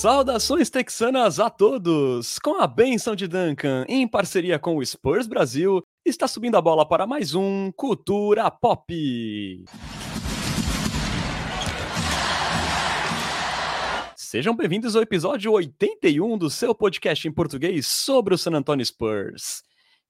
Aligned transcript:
Saudações 0.00 0.70
texanas 0.70 1.40
a 1.40 1.50
todos! 1.50 2.38
Com 2.38 2.62
a 2.62 2.68
benção 2.68 3.16
de 3.16 3.26
Duncan, 3.26 3.84
em 3.88 4.06
parceria 4.06 4.56
com 4.56 4.76
o 4.76 4.86
Spurs 4.86 5.26
Brasil, 5.26 5.82
está 6.06 6.28
subindo 6.28 6.56
a 6.56 6.60
bola 6.60 6.86
para 6.86 7.04
mais 7.04 7.34
um 7.34 7.72
Cultura 7.72 8.48
Pop. 8.48 8.94
Sejam 14.14 14.54
bem-vindos 14.54 14.94
ao 14.94 15.02
episódio 15.02 15.50
81 15.50 16.38
do 16.38 16.48
seu 16.48 16.72
podcast 16.72 17.26
em 17.26 17.32
português 17.32 17.88
sobre 17.88 18.32
o 18.32 18.38
San 18.38 18.52
Antonio 18.52 18.86
Spurs, 18.86 19.64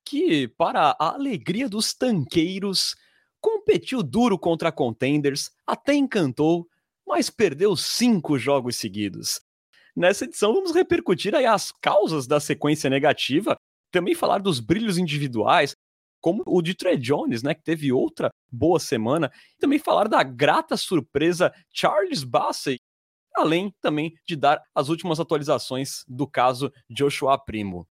que, 0.04 0.48
para 0.48 0.94
a 1.00 1.14
alegria 1.14 1.66
dos 1.66 1.94
tanqueiros, 1.94 2.94
competiu 3.40 4.02
duro 4.02 4.38
contra 4.38 4.70
contenders, 4.70 5.50
até 5.66 5.94
encantou, 5.94 6.68
mas 7.06 7.30
perdeu 7.30 7.74
cinco 7.74 8.38
jogos 8.38 8.76
seguidos. 8.76 9.47
Nessa 9.98 10.26
edição, 10.26 10.54
vamos 10.54 10.72
repercutir 10.72 11.34
aí 11.34 11.44
as 11.44 11.72
causas 11.72 12.24
da 12.24 12.38
sequência 12.38 12.88
negativa, 12.88 13.56
também 13.90 14.14
falar 14.14 14.38
dos 14.38 14.60
brilhos 14.60 14.96
individuais, 14.96 15.74
como 16.20 16.44
o 16.46 16.62
de 16.62 16.72
Trey 16.72 16.96
Jones, 16.96 17.42
né, 17.42 17.52
que 17.52 17.64
teve 17.64 17.90
outra 17.90 18.30
boa 18.48 18.78
semana, 18.78 19.28
e 19.56 19.58
também 19.58 19.76
falar 19.76 20.06
da 20.06 20.22
grata 20.22 20.76
surpresa 20.76 21.52
Charles 21.74 22.22
Bassey, 22.22 22.78
além 23.34 23.74
também 23.80 24.14
de 24.24 24.36
dar 24.36 24.62
as 24.72 24.88
últimas 24.88 25.18
atualizações 25.18 26.04
do 26.06 26.28
caso 26.28 26.72
Joshua 26.88 27.36
Primo. 27.36 27.84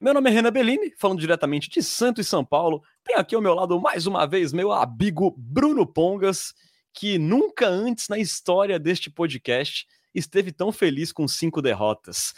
Meu 0.00 0.12
nome 0.12 0.30
é 0.30 0.32
Renan 0.32 0.50
Bellini, 0.50 0.92
falando 0.98 1.20
diretamente 1.20 1.70
de 1.70 1.84
Santo 1.84 2.20
e 2.20 2.24
São 2.24 2.44
Paulo. 2.44 2.82
Tem 3.04 3.14
aqui 3.14 3.36
ao 3.36 3.42
meu 3.42 3.54
lado 3.54 3.80
mais 3.80 4.08
uma 4.08 4.26
vez 4.26 4.52
meu 4.52 4.72
amigo 4.72 5.32
Bruno 5.38 5.86
Pongas, 5.86 6.52
que 6.92 7.16
nunca 7.16 7.68
antes 7.68 8.08
na 8.08 8.18
história 8.18 8.76
deste 8.76 9.08
podcast 9.08 9.86
esteve 10.18 10.52
tão 10.52 10.72
feliz 10.72 11.12
com 11.12 11.26
cinco 11.26 11.62
derrotas. 11.62 12.34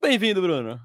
Bem-vindo, 0.00 0.42
Bruno. 0.42 0.80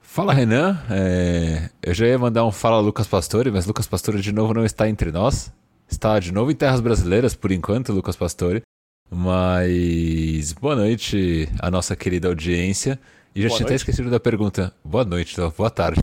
Fala, 0.00 0.34
Renan. 0.34 0.78
É... 0.90 1.70
Eu 1.82 1.94
já 1.94 2.06
ia 2.06 2.18
mandar 2.18 2.44
um 2.44 2.52
fala 2.52 2.80
Lucas 2.80 3.06
Pastore, 3.06 3.50
mas 3.50 3.66
Lucas 3.66 3.86
Pastore 3.86 4.20
de 4.20 4.32
novo 4.32 4.52
não 4.52 4.64
está 4.64 4.88
entre 4.88 5.10
nós. 5.10 5.52
Está 5.88 6.18
de 6.18 6.32
novo 6.32 6.50
em 6.50 6.54
terras 6.54 6.80
brasileiras, 6.80 7.34
por 7.34 7.52
enquanto, 7.52 7.92
Lucas 7.92 8.16
Pastore. 8.16 8.62
Mas 9.10 10.52
boa 10.52 10.74
noite 10.74 11.48
à 11.60 11.70
nossa 11.70 11.94
querida 11.94 12.28
audiência. 12.28 12.98
E 13.34 13.42
já 13.42 13.48
boa 13.48 13.56
tinha 13.56 13.66
até 13.66 13.74
esquecido 13.74 14.10
da 14.10 14.20
pergunta. 14.20 14.74
Boa 14.84 15.04
noite, 15.04 15.32
então, 15.32 15.52
boa 15.56 15.70
tarde. 15.70 16.00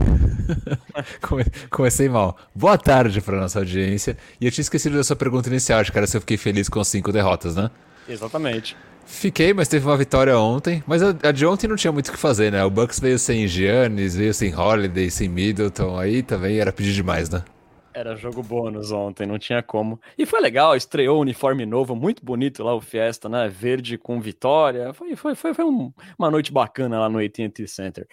Comecei 1.69 2.09
mal. 2.09 2.37
Boa 2.55 2.77
tarde 2.77 3.21
para 3.21 3.39
nossa 3.39 3.59
audiência. 3.59 4.17
E 4.39 4.45
eu 4.45 4.51
tinha 4.51 4.63
esquecido 4.63 4.95
da 4.95 5.03
sua 5.03 5.15
pergunta 5.15 5.49
inicial, 5.49 5.83
que 5.83 5.95
era 5.95 6.07
se 6.07 6.17
eu 6.17 6.21
fiquei 6.21 6.37
feliz 6.37 6.69
com 6.69 6.83
cinco 6.83 7.11
derrotas, 7.11 7.55
né? 7.55 7.69
Exatamente. 8.09 8.75
Fiquei, 9.05 9.53
mas 9.53 9.67
teve 9.67 9.85
uma 9.85 9.97
vitória 9.97 10.37
ontem. 10.37 10.83
Mas 10.85 11.01
a, 11.01 11.09
a, 11.23 11.31
de 11.31 11.45
ontem 11.45 11.67
não 11.67 11.75
tinha 11.75 11.91
muito 11.91 12.09
o 12.09 12.11
que 12.11 12.17
fazer, 12.17 12.51
né? 12.51 12.63
O 12.63 12.69
Bucks 12.69 12.99
veio 12.99 13.17
sem 13.17 13.47
Giannis, 13.47 14.15
veio 14.15 14.33
sem 14.33 14.53
Holiday, 14.55 15.09
sem 15.09 15.27
Middleton. 15.27 15.97
Aí 15.97 16.21
também 16.21 16.59
era 16.59 16.71
pedir 16.71 16.93
demais, 16.93 17.29
né? 17.29 17.43
Era 17.93 18.15
jogo 18.15 18.43
bônus 18.43 18.91
ontem, 18.91 19.25
não 19.25 19.39
tinha 19.39 19.63
como. 19.63 19.99
E 20.17 20.25
foi 20.25 20.39
legal, 20.39 20.75
estreou 20.75 21.17
o 21.17 21.21
uniforme 21.21 21.65
novo, 21.65 21.95
muito 21.95 22.23
bonito 22.23 22.63
lá 22.63 22.73
o 22.73 22.79
Fiesta, 22.79 23.27
né? 23.27 23.49
Verde 23.49 23.97
com 23.97 24.21
vitória. 24.21 24.93
Foi, 24.93 25.15
foi, 25.15 25.35
foi, 25.35 25.53
foi 25.53 25.65
um, 25.65 25.91
uma 26.17 26.29
noite 26.29 26.53
bacana 26.53 26.99
lá 26.99 27.09
no 27.09 27.19
AT&T 27.19 27.67
Center. 27.67 28.07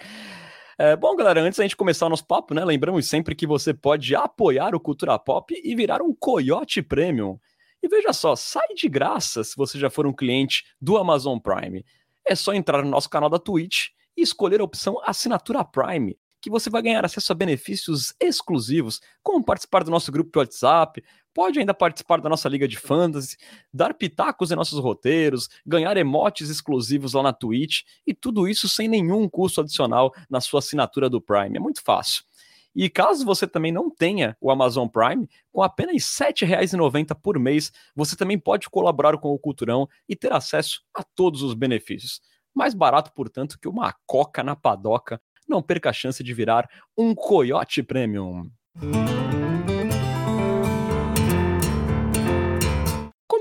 É, 0.79 0.97
bom, 0.97 1.15
galera, 1.15 1.41
antes 1.41 1.59
da 1.59 1.65
gente 1.65 1.77
começar 1.77 2.07
o 2.07 2.11
nosso 2.11 2.27
papo, 2.27 2.55
né? 2.55 2.65
Lembramos 2.65 3.07
sempre 3.07 3.35
que 3.35 3.47
você 3.47 3.73
pode 3.73 4.15
apoiar 4.17 4.75
o 4.75 4.81
Cultura 4.81 5.19
Pop 5.19 5.55
e 5.63 5.75
virar 5.75 6.03
um 6.03 6.15
Coyote 6.15 6.83
Premium. 6.83 7.39
E 7.87 7.89
veja 7.89 8.13
só, 8.13 8.35
sai 8.35 8.75
de 8.75 8.89
graça 8.89 9.45
se 9.45 9.55
você 9.57 9.79
já 9.79 9.89
for 9.89 10.09
um 10.09 10.13
cliente 10.13 10.65
do 10.81 10.97
Amazon 10.97 11.39
Prime. 11.39 11.85
É 12.27 12.35
só 12.35 12.53
entrar 12.53 12.83
no 12.83 12.91
nosso 12.91 13.09
canal 13.09 13.31
da 13.31 13.39
Twitch 13.39 13.91
e 14.17 14.23
escolher 14.23 14.61
a 14.61 14.65
opção 14.65 15.01
Assinatura 15.05 15.65
Prime, 15.65 16.19
que 16.43 16.51
você 16.51 16.69
vai 16.69 16.83
ganhar 16.83 17.05
acesso 17.05 17.31
a 17.31 17.35
benefícios 17.37 18.13
exclusivos, 18.21 19.01
como 19.23 19.45
participar 19.45 19.85
do 19.85 19.91
nosso 19.93 20.11
grupo 20.11 20.33
de 20.33 20.39
WhatsApp, 20.41 21.01
pode 21.33 21.61
ainda 21.61 21.73
participar 21.73 22.21
da 22.21 22.29
nossa 22.29 22.49
liga 22.49 22.67
de 22.67 22.77
fantasy, 22.77 23.37
dar 23.73 23.95
pitacos 23.95 24.51
em 24.51 24.57
nossos 24.57 24.81
roteiros, 24.81 25.49
ganhar 25.65 25.97
emotes 25.97 26.51
exclusivos 26.51 27.13
lá 27.13 27.23
na 27.23 27.33
Twitch 27.33 27.83
e 28.05 28.13
tudo 28.13 28.49
isso 28.49 28.69
sem 28.69 28.89
nenhum 28.89 29.29
custo 29.29 29.61
adicional 29.61 30.13
na 30.29 30.41
sua 30.41 30.59
assinatura 30.59 31.09
do 31.09 31.21
Prime. 31.21 31.57
É 31.57 31.61
muito 31.61 31.81
fácil. 31.85 32.25
E 32.77 32.91
caso 32.91 33.25
você 33.25 33.47
também 33.47 33.73
não 33.73 33.89
tenha 33.89 34.37
o 34.39 34.51
Amazon 34.51 34.87
Prime, 34.87 35.27
com 35.51 35.63
apenas 35.63 35.95
R$ 36.21 36.27
7,90 36.31 37.17
por 37.23 37.39
mês, 37.39 37.73
você 37.95 38.15
também 38.15 38.39
pode 38.39 38.69
colaborar 38.69 39.17
com 39.17 39.33
o 39.33 39.39
Culturão 39.39 39.89
e 40.07 40.15
ter 40.15 40.31
acesso 40.31 40.83
a 40.95 41.03
todos 41.03 41.41
os 41.41 41.55
benefícios. 41.55 42.21
Mais 42.55 42.75
barato, 42.75 43.11
portanto, 43.15 43.59
que 43.59 43.67
uma 43.67 43.95
coca 44.05 44.43
na 44.43 44.55
padoca. 44.55 45.19
Não 45.49 45.63
perca 45.63 45.89
a 45.89 45.93
chance 45.93 46.23
de 46.23 46.35
virar 46.35 46.69
um 46.99 47.15
Coyote 47.15 47.83
Premium. 47.83 48.51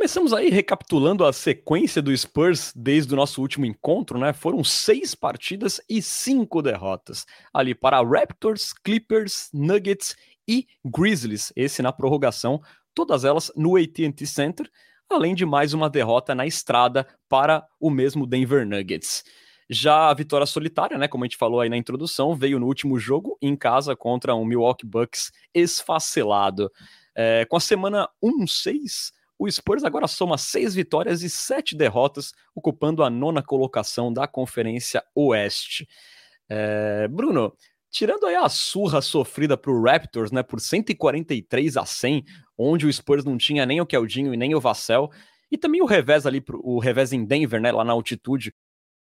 Começamos 0.05 0.33
aí 0.33 0.51
recapitulando 0.51 1.25
a 1.25 1.33
sequência 1.33 1.99
do 1.99 2.15
Spurs 2.15 2.71
desde 2.75 3.11
o 3.11 3.17
nosso 3.17 3.41
último 3.41 3.65
encontro, 3.65 4.19
né? 4.19 4.33
Foram 4.33 4.63
seis 4.63 5.15
partidas 5.15 5.81
e 5.89 5.99
cinco 5.99 6.61
derrotas. 6.61 7.25
Ali 7.51 7.73
para 7.73 8.03
Raptors, 8.03 8.71
Clippers, 8.71 9.49
Nuggets 9.51 10.15
e 10.47 10.67
Grizzlies. 10.85 11.51
Esse 11.55 11.81
na 11.81 11.91
prorrogação, 11.91 12.61
todas 12.93 13.25
elas 13.25 13.51
no 13.55 13.77
AT&T 13.77 14.27
Center, 14.27 14.69
além 15.09 15.33
de 15.33 15.43
mais 15.43 15.73
uma 15.73 15.89
derrota 15.89 16.35
na 16.35 16.45
estrada 16.45 17.07
para 17.27 17.65
o 17.79 17.89
mesmo 17.89 18.27
Denver 18.27 18.63
Nuggets. 18.63 19.23
Já 19.67 20.11
a 20.11 20.13
vitória 20.13 20.45
solitária, 20.45 20.99
né, 20.99 21.07
como 21.07 21.23
a 21.23 21.27
gente 21.27 21.35
falou 21.35 21.61
aí 21.61 21.67
na 21.67 21.77
introdução, 21.77 22.35
veio 22.35 22.59
no 22.59 22.67
último 22.67 22.99
jogo 22.99 23.39
em 23.41 23.55
casa 23.55 23.95
contra 23.95 24.35
um 24.35 24.45
Milwaukee 24.45 24.85
Bucks 24.85 25.31
esfacelado. 25.51 26.71
É, 27.15 27.43
com 27.45 27.57
a 27.57 27.59
semana 27.59 28.07
1-6, 28.23 29.14
o 29.37 29.49
Spurs 29.49 29.83
agora 29.83 30.07
soma 30.07 30.37
seis 30.37 30.73
vitórias 30.73 31.21
e 31.21 31.29
sete 31.29 31.75
derrotas, 31.75 32.31
ocupando 32.53 33.03
a 33.03 33.09
nona 33.09 33.43
colocação 33.43 34.11
da 34.11 34.27
Conferência 34.27 35.03
Oeste. 35.13 35.87
É, 36.47 37.07
Bruno, 37.07 37.53
tirando 37.89 38.25
aí 38.25 38.35
a 38.35 38.49
surra 38.49 39.01
sofrida 39.01 39.57
para 39.57 39.71
o 39.71 39.81
Raptors, 39.81 40.31
né, 40.31 40.43
por 40.43 40.59
143 40.59 41.77
a 41.77 41.85
100, 41.85 42.23
onde 42.57 42.85
o 42.85 42.91
Spurs 42.91 43.25
não 43.25 43.37
tinha 43.37 43.65
nem 43.65 43.81
o 43.81 43.85
Keldinho 43.85 44.33
e 44.33 44.37
nem 44.37 44.55
o 44.55 44.59
Vassell, 44.59 45.09
e 45.51 45.57
também 45.57 45.81
o 45.81 45.85
revés 45.85 46.25
ali, 46.25 46.43
o 46.61 46.79
revés 46.79 47.13
em 47.13 47.25
Denver, 47.25 47.61
né, 47.61 47.71
lá 47.71 47.83
na 47.83 47.93
altitude. 47.93 48.53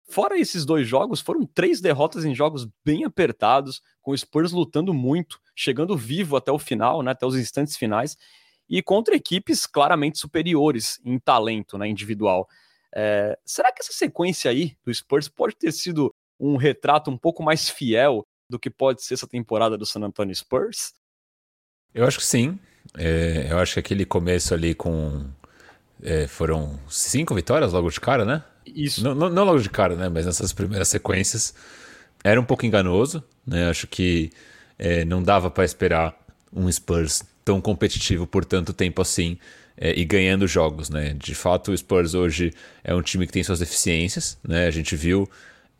Fora 0.10 0.38
esses 0.38 0.66
dois 0.66 0.88
jogos, 0.88 1.22
foram 1.22 1.46
três 1.46 1.80
derrotas 1.80 2.26
em 2.26 2.36
jogos 2.36 2.68
bem 2.84 3.06
apertados, 3.06 3.82
com 4.02 4.12
o 4.12 4.18
Spurs 4.18 4.52
lutando 4.52 4.94
muito, 4.94 5.40
chegando 5.56 5.98
vivo 5.98 6.36
até 6.36 6.52
o 6.52 6.60
final, 6.60 7.02
né, 7.02 7.12
até 7.12 7.26
os 7.26 7.38
instantes 7.38 7.78
finais, 7.78 8.18
e 8.74 8.82
contra 8.82 9.16
equipes 9.16 9.68
claramente 9.68 10.18
superiores 10.18 11.00
em 11.06 11.20
talento 11.20 11.78
né, 11.78 11.88
individual. 11.88 12.50
É, 12.96 13.38
será 13.46 13.72
que 13.72 13.84
essa 13.84 13.94
sequência 13.94 14.50
aí 14.50 14.76
do 14.84 14.92
Spurs 14.92 15.30
pode 15.30 15.56
ter 15.56 15.72
sido 15.72 16.12
um 16.40 16.58
retrato 16.58 17.12
um 17.12 17.18
pouco 17.18 17.44
mais 17.44 17.70
fiel 17.70 18.26
do 18.50 18.58
que 18.58 18.72
pode 18.72 19.04
ser 19.04 19.14
essa 19.14 19.28
temporada 19.28 19.78
do 19.78 19.86
San 19.86 20.00
Antonio 20.00 20.36
Spurs? 20.36 20.92
Eu 21.94 22.04
acho 22.08 22.18
que 22.18 22.26
sim. 22.26 22.58
É, 22.98 23.46
eu 23.52 23.60
acho 23.60 23.74
que 23.74 23.80
aquele 23.80 24.06
começo 24.08 24.56
ali 24.56 24.74
com. 24.74 25.24
É, 26.02 26.26
foram 26.26 26.80
cinco 26.90 27.36
vitórias 27.36 27.74
logo 27.74 27.92
de 27.92 28.02
cara, 28.02 28.26
né? 28.26 28.44
Isso. 28.66 29.04
Não, 29.04 29.14
não, 29.14 29.30
não, 29.30 29.44
logo 29.44 29.60
de 29.60 29.70
cara, 29.70 29.96
né? 29.96 30.10
Mas 30.10 30.26
nessas 30.26 30.52
primeiras 30.52 30.88
sequências. 30.88 31.54
Era 32.24 32.42
um 32.42 32.46
pouco 32.46 32.66
enganoso, 32.66 33.24
né? 33.46 33.70
Acho 33.70 33.86
que 33.86 34.32
é, 34.80 35.06
não 35.06 35.22
dava 35.22 35.52
para 35.52 35.64
esperar 35.64 36.18
um 36.52 36.72
Spurs 36.72 37.24
tão 37.44 37.62
competitivo 37.62 38.26
por 38.26 38.46
tanto 38.46 38.74
tempo 38.74 39.02
assim 39.02 39.38
é, 39.78 39.98
e 39.98 40.06
ganhando 40.06 40.48
jogos, 40.48 40.90
né? 40.90 41.14
De 41.14 41.36
fato, 41.36 41.72
o 41.72 41.78
Spurs 41.78 42.14
hoje 42.14 42.54
é 42.84 42.94
um 42.94 43.02
time 43.02 43.26
que 43.26 43.34
tem 43.34 43.44
suas 43.44 43.60
deficiências, 43.60 44.38
né? 44.48 44.68
A 44.68 44.72
gente 44.72 44.96
viu 44.96 45.30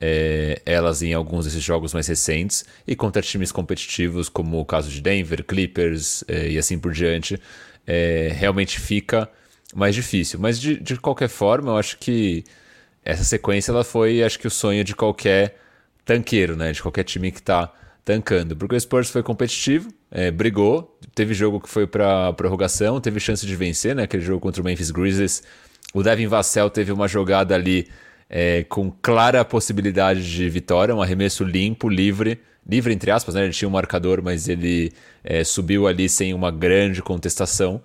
é, 0.02 0.62
elas 0.66 1.02
em 1.02 1.14
alguns 1.14 1.46
desses 1.46 1.64
jogos 1.64 1.94
mais 1.94 2.08
recentes 2.08 2.66
e 2.88 2.96
contra 2.96 3.22
times 3.22 3.52
competitivos 3.52 4.28
como 4.30 4.60
o 4.60 4.66
caso 4.66 4.90
de 4.90 5.02
Denver, 5.02 5.44
Clippers 5.44 6.24
é, 6.28 6.50
e 6.50 6.58
assim 6.58 6.78
por 6.78 6.92
diante, 6.92 7.40
é, 7.86 8.32
realmente 8.34 8.80
fica 8.80 9.30
mais 9.76 9.96
difícil. 9.96 10.40
Mas 10.40 10.60
de, 10.60 10.80
de 10.80 10.98
qualquer 10.98 11.30
forma, 11.30 11.72
eu 11.72 11.78
acho 11.78 11.98
que 11.98 12.44
essa 13.06 13.24
sequência 13.24 13.72
ela 13.72 13.84
foi, 13.84 14.24
acho 14.24 14.40
que 14.40 14.48
o 14.48 14.52
sonho 14.52 14.84
de 14.84 14.96
qualquer 14.96 15.58
tanqueiro, 16.06 16.56
né? 16.56 16.72
De 16.72 16.82
qualquer 16.82 17.04
time 17.04 17.32
que 17.32 17.40
está 17.40 17.72
tancando. 18.04 18.56
Porque 18.56 18.76
o 18.76 18.80
Spurs 18.80 19.10
foi 19.10 19.24
competitivo, 19.24 19.90
é, 20.12 20.32
brigou, 20.32 20.98
teve 21.16 21.34
jogo 21.34 21.60
que 21.60 21.70
foi 21.70 21.88
para 21.88 22.34
prorrogação, 22.34 23.00
teve 23.00 23.20
chance 23.20 23.46
de 23.46 23.56
vencer, 23.56 23.96
né? 23.96 24.04
Aquele 24.04 24.24
jogo 24.24 24.40
contra 24.40 24.62
o 24.62 24.66
Memphis 24.66 24.92
Grizzlies. 24.92 25.44
O 25.94 26.04
Devin 26.04 26.28
Vassell 26.28 26.70
teve 26.70 26.92
uma 26.92 27.08
jogada 27.08 27.56
ali 27.56 27.88
é, 28.30 28.64
com 28.64 28.92
clara 29.02 29.46
possibilidade 29.46 30.30
de 30.30 30.50
vitória, 30.50 30.96
um 30.96 31.02
arremesso 31.02 31.44
limpo, 31.44 31.88
livre, 31.88 32.40
livre 32.68 32.94
entre 32.94 33.12
aspas, 33.12 33.36
né? 33.36 33.44
Ele 33.44 33.54
tinha 33.54 33.70
um 33.70 33.72
marcador, 33.72 34.22
mas 34.22 34.48
ele 34.48 34.92
é, 35.24 35.44
subiu 35.44 35.88
ali 35.88 36.10
sem 36.10 36.34
uma 36.34 36.52
grande 36.52 37.02
contestação. 37.02 37.82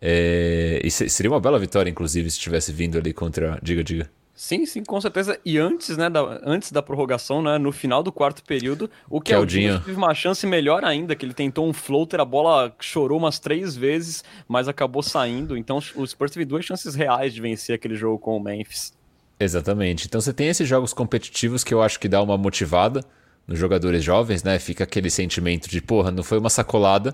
É, 0.00 0.80
e 0.84 0.90
seria 0.90 1.30
uma 1.30 1.40
bela 1.40 1.58
vitória, 1.58 1.90
inclusive, 1.90 2.30
se 2.30 2.38
tivesse 2.38 2.72
vindo 2.72 2.96
ali 2.96 3.12
contra. 3.12 3.58
Diga, 3.62 3.82
diga. 3.82 4.17
Sim, 4.38 4.64
sim, 4.66 4.84
com 4.84 5.00
certeza. 5.00 5.36
E 5.44 5.58
antes, 5.58 5.96
né, 5.96 6.08
da, 6.08 6.40
antes 6.44 6.70
da 6.70 6.80
prorrogação, 6.80 7.42
né, 7.42 7.58
no 7.58 7.72
final 7.72 8.04
do 8.04 8.12
quarto 8.12 8.40
período, 8.44 8.88
o 9.10 9.20
Keldinho 9.20 9.80
teve 9.80 9.96
uma 9.96 10.14
chance 10.14 10.46
melhor 10.46 10.84
ainda, 10.84 11.16
que 11.16 11.26
ele 11.26 11.34
tentou 11.34 11.68
um 11.68 11.72
floater, 11.72 12.20
a 12.20 12.24
bola 12.24 12.72
chorou 12.78 13.18
umas 13.18 13.40
três 13.40 13.76
vezes, 13.76 14.22
mas 14.46 14.68
acabou 14.68 15.02
saindo. 15.02 15.56
Então 15.56 15.80
o 15.96 16.06
Spurs 16.06 16.30
teve 16.30 16.44
duas 16.44 16.64
chances 16.64 16.94
reais 16.94 17.34
de 17.34 17.40
vencer 17.40 17.74
aquele 17.74 17.96
jogo 17.96 18.16
com 18.16 18.36
o 18.36 18.40
Memphis. 18.40 18.96
Exatamente. 19.40 20.06
Então 20.06 20.20
você 20.20 20.32
tem 20.32 20.46
esses 20.46 20.68
jogos 20.68 20.92
competitivos 20.92 21.64
que 21.64 21.74
eu 21.74 21.82
acho 21.82 21.98
que 21.98 22.08
dá 22.08 22.22
uma 22.22 22.38
motivada 22.38 23.04
nos 23.44 23.58
jogadores 23.58 24.04
jovens, 24.04 24.44
né? 24.44 24.56
Fica 24.60 24.84
aquele 24.84 25.10
sentimento 25.10 25.68
de, 25.68 25.82
porra, 25.82 26.12
não 26.12 26.22
foi 26.22 26.38
uma 26.38 26.48
sacolada, 26.48 27.12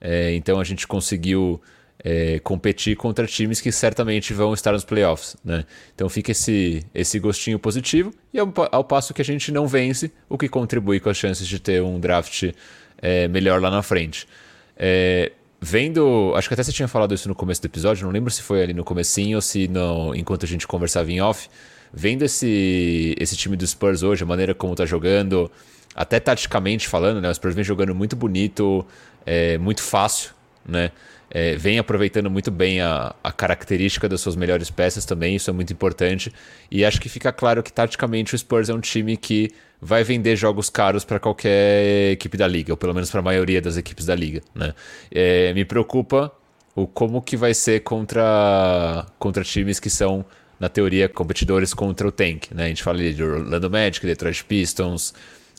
é, 0.00 0.34
então 0.34 0.58
a 0.58 0.64
gente 0.64 0.88
conseguiu 0.88 1.62
é, 2.04 2.38
competir 2.40 2.96
contra 2.96 3.26
times 3.26 3.62
que 3.62 3.72
certamente 3.72 4.34
vão 4.34 4.52
estar 4.52 4.72
nos 4.72 4.84
playoffs. 4.84 5.36
Né? 5.42 5.64
Então 5.94 6.06
fica 6.10 6.32
esse, 6.32 6.84
esse 6.94 7.18
gostinho 7.18 7.58
positivo 7.58 8.12
e 8.32 8.38
ao, 8.38 8.52
ao, 8.70 8.84
passo 8.84 9.14
que 9.14 9.22
a 9.22 9.24
gente 9.24 9.50
não 9.50 9.66
vence, 9.66 10.12
o 10.28 10.36
que 10.36 10.46
contribui 10.46 11.00
com 11.00 11.08
as 11.08 11.16
chances 11.16 11.48
de 11.48 11.58
ter 11.58 11.82
um 11.82 11.98
draft 11.98 12.52
é, 12.98 13.26
melhor 13.26 13.60
lá 13.62 13.70
na 13.70 13.82
frente. 13.82 14.28
É, 14.76 15.32
vendo, 15.58 16.34
acho 16.36 16.46
que 16.46 16.52
até 16.52 16.62
você 16.62 16.72
tinha 16.72 16.86
falado 16.86 17.14
isso 17.14 17.26
no 17.26 17.34
começo 17.34 17.62
do 17.62 17.66
episódio, 17.66 18.04
não 18.04 18.12
lembro 18.12 18.30
se 18.30 18.42
foi 18.42 18.62
ali 18.62 18.74
no 18.74 18.84
comecinho 18.84 19.38
ou 19.38 19.42
se 19.42 19.66
no, 19.66 20.14
enquanto 20.14 20.44
a 20.44 20.48
gente 20.48 20.66
conversava 20.66 21.10
em 21.10 21.22
off, 21.22 21.48
vendo 21.90 22.22
esse, 22.22 23.14
esse 23.18 23.34
time 23.34 23.56
do 23.56 23.66
Spurs 23.66 24.02
hoje, 24.02 24.24
a 24.24 24.26
maneira 24.26 24.54
como 24.54 24.74
tá 24.74 24.84
jogando, 24.84 25.50
até 25.94 26.20
taticamente 26.20 26.86
falando, 26.86 27.20
né, 27.22 27.30
o 27.30 27.34
Spurs 27.34 27.54
vem 27.54 27.64
jogando 27.64 27.94
muito 27.94 28.14
bonito, 28.14 28.84
é, 29.24 29.56
muito 29.56 29.82
fácil, 29.82 30.32
né, 30.66 30.90
é, 31.34 31.56
vem 31.56 31.80
aproveitando 31.80 32.30
muito 32.30 32.52
bem 32.52 32.80
a, 32.80 33.12
a, 33.22 33.32
característica 33.32 34.08
das 34.08 34.20
suas 34.20 34.36
melhores 34.36 34.70
peças 34.70 35.04
também, 35.04 35.34
isso 35.34 35.50
é 35.50 35.52
muito 35.52 35.72
importante. 35.72 36.32
E 36.70 36.84
acho 36.84 37.00
que 37.00 37.08
fica 37.08 37.32
claro 37.32 37.60
que 37.60 37.72
taticamente 37.72 38.36
o 38.36 38.38
Spurs 38.38 38.68
é 38.68 38.74
um 38.74 38.80
time 38.80 39.16
que 39.16 39.50
vai 39.82 40.04
vender 40.04 40.36
jogos 40.36 40.70
caros 40.70 41.04
para 41.04 41.18
qualquer 41.18 42.12
equipe 42.12 42.36
da 42.36 42.46
liga, 42.46 42.72
ou 42.72 42.76
pelo 42.76 42.94
menos 42.94 43.10
para 43.10 43.18
a 43.18 43.22
maioria 43.22 43.60
das 43.60 43.76
equipes 43.76 44.06
da 44.06 44.14
liga. 44.14 44.42
Né? 44.54 44.72
É, 45.10 45.52
me 45.54 45.64
preocupa 45.64 46.32
o 46.72 46.86
como 46.86 47.20
que 47.20 47.36
vai 47.36 47.52
ser 47.52 47.80
contra, 47.80 49.04
contra 49.18 49.42
times 49.42 49.80
que 49.80 49.90
são, 49.90 50.24
na 50.60 50.68
teoria, 50.68 51.08
competidores 51.08 51.74
contra 51.74 52.06
o 52.06 52.12
Tank. 52.12 52.52
Né? 52.54 52.66
A 52.66 52.68
gente 52.68 52.84
fala 52.84 52.98
de 53.12 53.22
Orlando 53.22 53.68
Magic, 53.68 54.06
Detroit 54.06 54.44
Pistons, 54.44 55.12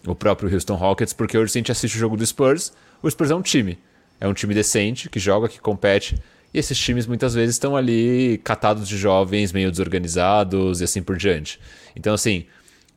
o 0.07 0.15
próprio 0.15 0.51
Houston 0.53 0.75
Rockets, 0.75 1.11
porque 1.11 1.37
hoje 1.37 1.51
a 1.51 1.59
gente 1.59 1.71
assiste 1.73 1.95
o 1.95 1.99
jogo 1.99 2.15
do 2.15 2.25
Spurs, 2.25 2.71
o 3.03 3.11
Spurs 3.11 3.29
é 3.29 3.35
um 3.35 3.41
time. 3.41 3.77
É 4.19 4.27
um 4.27 4.33
time 4.33 4.53
decente, 4.53 5.09
que 5.09 5.19
joga, 5.19 5.47
que 5.47 5.59
compete. 5.59 6.15
E 6.53 6.57
esses 6.57 6.77
times 6.77 7.05
muitas 7.05 7.33
vezes 7.33 7.55
estão 7.55 7.75
ali 7.75 8.39
catados 8.43 8.87
de 8.87 8.97
jovens, 8.97 9.51
meio 9.51 9.69
desorganizados 9.69 10.81
e 10.81 10.85
assim 10.85 11.03
por 11.03 11.17
diante. 11.17 11.59
Então, 11.95 12.13
assim, 12.13 12.45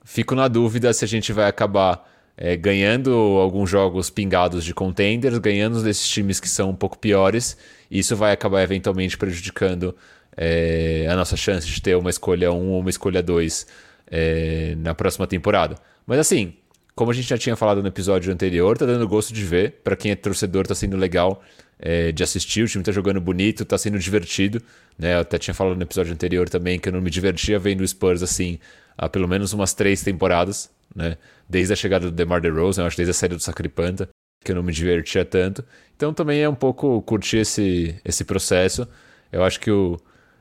fico 0.04 0.34
na 0.34 0.46
dúvida 0.46 0.92
se 0.92 1.04
a 1.04 1.08
gente 1.08 1.32
vai 1.32 1.48
acabar 1.48 2.08
é, 2.36 2.56
ganhando 2.56 3.10
alguns 3.10 3.68
jogos 3.68 4.10
pingados 4.10 4.64
de 4.64 4.72
contenders, 4.72 5.38
ganhando 5.38 5.82
desses 5.82 6.08
times 6.08 6.38
que 6.38 6.48
são 6.48 6.70
um 6.70 6.74
pouco 6.74 6.96
piores. 6.96 7.56
E 7.90 7.98
isso 7.98 8.14
vai 8.14 8.32
acabar 8.32 8.62
eventualmente 8.62 9.18
prejudicando 9.18 9.94
é, 10.36 11.08
a 11.10 11.16
nossa 11.16 11.36
chance 11.36 11.66
de 11.66 11.82
ter 11.82 11.96
uma 11.96 12.10
escolha 12.10 12.52
1 12.52 12.70
ou 12.70 12.80
uma 12.80 12.90
escolha 12.90 13.20
2 13.20 13.66
é, 14.08 14.76
na 14.78 14.94
próxima 14.94 15.26
temporada. 15.26 15.74
Mas 16.06 16.20
assim, 16.20 16.54
como 16.98 17.12
a 17.12 17.14
gente 17.14 17.28
já 17.28 17.38
tinha 17.38 17.54
falado 17.54 17.80
no 17.80 17.86
episódio 17.86 18.32
anterior, 18.32 18.76
tá 18.76 18.84
dando 18.84 19.06
gosto 19.06 19.32
de 19.32 19.44
ver. 19.44 19.74
Para 19.84 19.94
quem 19.94 20.10
é 20.10 20.16
torcedor, 20.16 20.66
tá 20.66 20.74
sendo 20.74 20.96
legal 20.96 21.40
é, 21.78 22.10
de 22.10 22.24
assistir. 22.24 22.64
O 22.64 22.66
time 22.66 22.82
tá 22.82 22.90
jogando 22.90 23.20
bonito, 23.20 23.64
tá 23.64 23.78
sendo 23.78 24.00
divertido. 24.00 24.60
Né? 24.98 25.14
Eu 25.14 25.20
até 25.20 25.38
tinha 25.38 25.54
falado 25.54 25.76
no 25.76 25.82
episódio 25.84 26.12
anterior 26.12 26.48
também 26.48 26.76
que 26.76 26.88
eu 26.88 26.92
não 26.92 27.00
me 27.00 27.08
divertia 27.08 27.56
vendo 27.56 27.82
o 27.82 27.86
Spurs 27.86 28.20
assim 28.20 28.58
há 28.96 29.08
pelo 29.08 29.28
menos 29.28 29.52
umas 29.52 29.72
três 29.72 30.02
temporadas. 30.02 30.70
Né? 30.92 31.16
Desde 31.48 31.72
a 31.72 31.76
chegada 31.76 32.06
do 32.06 32.10
DeMar 32.10 32.40
DeRozan, 32.40 32.84
acho 32.84 32.96
desde 32.96 33.12
a 33.12 33.14
saída 33.14 33.36
do 33.36 33.42
Sacripanta, 33.42 34.08
que 34.44 34.50
eu 34.50 34.56
não 34.56 34.64
me 34.64 34.72
divertia 34.72 35.24
tanto. 35.24 35.64
Então 35.96 36.12
também 36.12 36.40
é 36.40 36.48
um 36.48 36.54
pouco 36.56 37.00
curtir 37.02 37.36
esse, 37.36 37.94
esse 38.04 38.24
processo. 38.24 38.88
Eu 39.30 39.44
acho 39.44 39.60
que 39.60 39.70
o, 39.70 39.96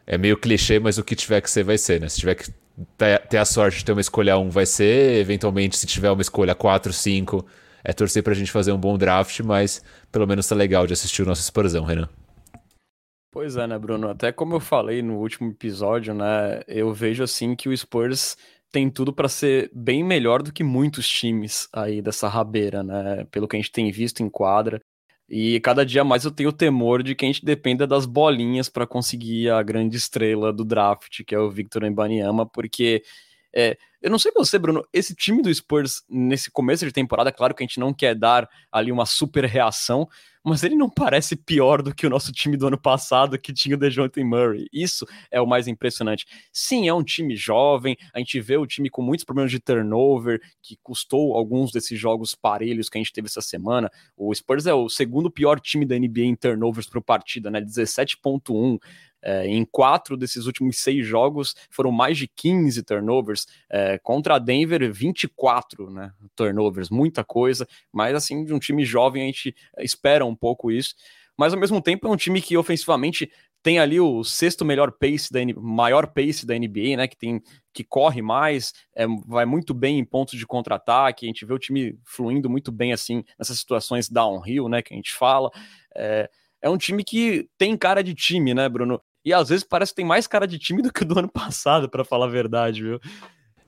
é 0.07 0.17
meio 0.17 0.37
clichê, 0.37 0.79
mas 0.79 0.97
o 0.97 1.03
que 1.03 1.15
tiver 1.15 1.41
que 1.41 1.51
ser 1.51 1.63
vai 1.63 1.77
ser, 1.77 1.99
né? 1.99 2.07
Se 2.07 2.17
tiver 2.19 2.35
que 2.35 2.49
ter 3.29 3.37
a 3.37 3.45
sorte 3.45 3.79
de 3.79 3.85
ter 3.85 3.91
uma 3.91 4.01
escolha 4.01 4.37
1 4.37 4.49
vai 4.49 4.65
ser, 4.65 5.19
eventualmente, 5.19 5.77
se 5.77 5.85
tiver 5.85 6.09
uma 6.09 6.21
escolha 6.21 6.55
4, 6.55 6.93
5, 6.93 7.45
é 7.83 7.91
torcer 7.91 8.23
pra 8.23 8.33
gente 8.33 8.51
fazer 8.51 8.71
um 8.71 8.77
bom 8.77 8.97
draft, 8.97 9.41
mas 9.41 9.83
pelo 10.11 10.25
menos 10.25 10.47
tá 10.47 10.55
legal 10.55 10.87
de 10.87 10.93
assistir 10.93 11.23
o 11.23 11.25
nosso 11.25 11.43
Spursão, 11.43 11.83
Renan. 11.83 12.07
Pois 13.31 13.57
é, 13.57 13.67
né, 13.67 13.77
Bruno? 13.77 14.09
Até 14.09 14.31
como 14.31 14.55
eu 14.55 14.59
falei 14.59 15.01
no 15.01 15.17
último 15.17 15.51
episódio, 15.51 16.13
né, 16.13 16.61
eu 16.67 16.93
vejo 16.93 17.23
assim 17.23 17.55
que 17.55 17.67
o 17.67 17.75
Spurs 17.75 18.37
tem 18.71 18.89
tudo 18.89 19.13
para 19.13 19.29
ser 19.29 19.69
bem 19.73 20.03
melhor 20.03 20.41
do 20.41 20.51
que 20.51 20.63
muitos 20.63 21.07
times 21.07 21.67
aí 21.71 22.01
dessa 22.01 22.27
rabeira, 22.27 22.83
né? 22.83 23.25
Pelo 23.31 23.47
que 23.47 23.55
a 23.55 23.59
gente 23.59 23.71
tem 23.71 23.89
visto 23.91 24.21
em 24.21 24.29
quadra. 24.29 24.81
E 25.29 25.59
cada 25.59 25.85
dia 25.85 26.03
mais 26.03 26.23
eu 26.23 26.31
tenho 26.31 26.53
temor 26.53 27.03
de 27.03 27.13
que 27.13 27.25
a 27.25 27.27
gente 27.27 27.43
dependa 27.43 27.85
das 27.85 28.05
bolinhas 28.05 28.69
para 28.69 28.87
conseguir 28.87 29.49
a 29.49 29.61
grande 29.61 29.97
estrela 29.97 30.53
do 30.53 30.63
draft, 30.63 31.23
que 31.25 31.35
é 31.35 31.39
o 31.39 31.49
Victor 31.49 31.83
Embanyama, 31.83 32.45
porque 32.45 33.03
é, 33.53 33.77
eu 34.01 34.09
não 34.09 34.19
sei 34.19 34.31
você, 34.31 34.57
Bruno, 34.57 34.85
esse 34.93 35.15
time 35.15 35.41
do 35.41 35.53
Spurs 35.53 36.03
nesse 36.09 36.49
começo 36.51 36.85
de 36.85 36.91
temporada, 36.91 37.31
claro 37.31 37.53
que 37.53 37.63
a 37.63 37.67
gente 37.67 37.79
não 37.79 37.93
quer 37.93 38.15
dar 38.15 38.47
ali 38.71 38.91
uma 38.91 39.05
super 39.05 39.43
reação, 39.45 40.07
mas 40.47 40.63
ele 40.63 40.75
não 40.75 40.89
parece 40.89 41.35
pior 41.35 41.81
do 41.81 41.93
que 41.93 42.07
o 42.07 42.09
nosso 42.09 42.31
time 42.31 42.55
do 42.55 42.67
ano 42.67 42.77
passado, 42.77 43.37
que 43.37 43.53
tinha 43.53 43.75
o 43.75 43.77
DeJounte 43.77 44.23
Murray. 44.23 44.67
Isso 44.71 45.05
é 45.29 45.41
o 45.41 45.45
mais 45.45 45.67
impressionante. 45.67 46.25
Sim, 46.53 46.87
é 46.87 46.93
um 46.93 47.03
time 47.03 47.35
jovem, 47.35 47.97
a 48.13 48.19
gente 48.19 48.39
vê 48.39 48.55
o 48.55 48.65
time 48.65 48.89
com 48.89 49.01
muitos 49.01 49.25
problemas 49.25 49.51
de 49.51 49.59
turnover, 49.59 50.39
que 50.61 50.77
custou 50.81 51.35
alguns 51.35 51.71
desses 51.71 51.99
jogos 51.99 52.33
parelhos 52.33 52.87
que 52.89 52.97
a 52.97 53.01
gente 53.01 53.11
teve 53.11 53.27
essa 53.27 53.41
semana. 53.41 53.91
O 54.15 54.33
Spurs 54.33 54.65
é 54.65 54.73
o 54.73 54.87
segundo 54.87 55.29
pior 55.29 55.59
time 55.59 55.85
da 55.85 55.97
NBA 55.99 56.21
em 56.21 56.35
turnovers 56.35 56.87
por 56.87 57.01
partida, 57.01 57.51
né? 57.51 57.59
17.1. 57.59 58.79
É, 59.29 59.45
em 59.45 59.65
quatro 59.65 60.15
desses 60.15 60.45
últimos 60.45 60.77
seis 60.77 61.05
jogos 61.05 61.53
foram 61.69 61.91
mais 61.91 62.17
de 62.17 62.29
15 62.29 62.81
turnovers. 62.83 63.45
É, 63.69 63.97
contra 63.97 64.35
a 64.35 64.39
Denver, 64.39 64.89
24 64.89 65.89
né, 65.89 66.13
turnovers, 66.33 66.89
muita 66.89 67.25
coisa. 67.25 67.67
Mas 67.91 68.15
assim, 68.15 68.45
de 68.45 68.53
um 68.53 68.59
time 68.59 68.85
jovem, 68.85 69.23
a 69.23 69.25
gente 69.25 69.53
espera 69.79 70.25
um 70.25 70.33
pouco 70.33 70.71
isso. 70.71 70.95
Mas 71.37 71.53
ao 71.53 71.59
mesmo 71.59 71.81
tempo 71.81 72.07
é 72.07 72.09
um 72.09 72.15
time 72.15 72.41
que 72.41 72.55
ofensivamente 72.55 73.29
tem 73.61 73.79
ali 73.79 73.99
o 73.99 74.23
sexto 74.23 74.63
melhor 74.63 74.93
pace 74.93 75.29
da 75.29 75.39
maior 75.59 76.07
pace 76.07 76.45
da 76.45 76.57
NBA, 76.57 76.95
né? 76.95 77.05
Que 77.05 77.17
tem 77.17 77.41
que 77.73 77.83
corre 77.83 78.21
mais, 78.21 78.71
é, 78.95 79.05
vai 79.27 79.45
muito 79.45 79.73
bem 79.73 79.99
em 79.99 80.05
pontos 80.05 80.39
de 80.39 80.47
contra-ataque. 80.47 81.25
A 81.25 81.27
gente 81.27 81.45
vê 81.45 81.53
o 81.53 81.59
time 81.59 81.99
fluindo 82.05 82.49
muito 82.49 82.71
bem 82.71 82.93
assim 82.93 83.25
nessas 83.37 83.59
situações 83.59 84.07
downhill, 84.07 84.69
né? 84.69 84.81
Que 84.81 84.93
a 84.93 84.95
gente 84.95 85.13
fala. 85.13 85.51
É, 85.93 86.29
é 86.61 86.69
um 86.69 86.77
time 86.77 87.03
que 87.03 87.49
tem 87.57 87.77
cara 87.77 88.03
de 88.03 88.15
time, 88.15 88.53
né, 88.53 88.67
Bruno? 88.69 89.01
E 89.27 89.33
às 89.33 89.49
vezes 89.49 89.61
parece 89.61 89.91
que 89.91 89.97
tem 89.97 90.05
mais 90.05 90.25
cara 90.25 90.47
de 90.47 90.57
time 90.57 90.81
do 90.81 90.89
que 90.89 91.03
do 91.03 91.19
ano 91.19 91.27
passado, 91.27 91.89
para 91.89 92.05
falar 92.05 92.27
a 92.27 92.29
verdade, 92.29 92.81
viu? 92.81 92.97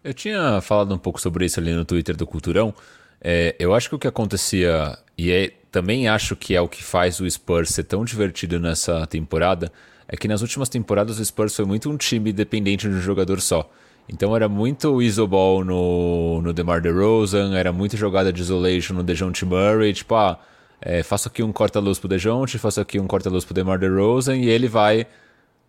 Eu 0.02 0.14
tinha 0.14 0.62
falado 0.62 0.96
um 0.96 0.98
pouco 0.98 1.20
sobre 1.20 1.44
isso 1.44 1.60
ali 1.60 1.74
no 1.74 1.84
Twitter 1.84 2.16
do 2.16 2.26
Culturão. 2.26 2.74
É, 3.20 3.58
eu 3.60 3.74
acho 3.74 3.90
que 3.90 3.96
o 3.96 4.00
que 4.00 4.08
acontecia, 4.08 4.98
e 5.18 5.30
é, 5.30 5.52
também 5.70 6.08
acho 6.08 6.34
que 6.38 6.56
é 6.56 6.62
o 6.62 6.70
que 6.70 6.82
faz 6.82 7.20
o 7.20 7.30
Spurs 7.30 7.72
ser 7.72 7.84
tão 7.84 8.06
divertido 8.06 8.58
nessa 8.58 9.06
temporada, 9.06 9.70
é 10.08 10.16
que 10.16 10.30
nas 10.30 10.42
últimas 10.42 10.70
temporadas 10.70 11.20
o 11.20 11.26
Spurs 11.26 11.54
foi 11.54 11.66
muito 11.66 11.90
um 11.90 11.98
time 11.98 12.32
dependente 12.32 12.88
de 12.88 12.96
um 12.96 13.02
jogador 13.02 13.42
só. 13.42 13.70
Então 14.08 14.34
era 14.34 14.48
muito 14.48 15.02
isoball 15.02 15.66
no, 15.66 16.42
no 16.42 16.54
DeMar 16.54 16.80
DeRozan, 16.80 17.54
era 17.58 17.74
muita 17.74 17.98
jogada 17.98 18.32
de 18.32 18.42
isolation 18.42 18.94
no 18.94 19.04
DeJounte 19.04 19.44
Murray, 19.44 19.92
tipo, 19.92 20.16
ah, 20.16 20.40
é, 20.82 21.04
faço 21.04 21.28
aqui 21.28 21.44
um 21.44 21.52
corta-luz 21.52 22.00
pro 22.00 22.08
DeJounte, 22.08 22.58
faço 22.58 22.80
aqui 22.80 22.98
um 22.98 23.08
corta-luz 23.08 23.44
pro 23.44 23.54
DeMar 23.54 23.78
DeRozan, 23.78 24.38
e 24.38 24.48
ele 24.48 24.70
vai 24.70 25.06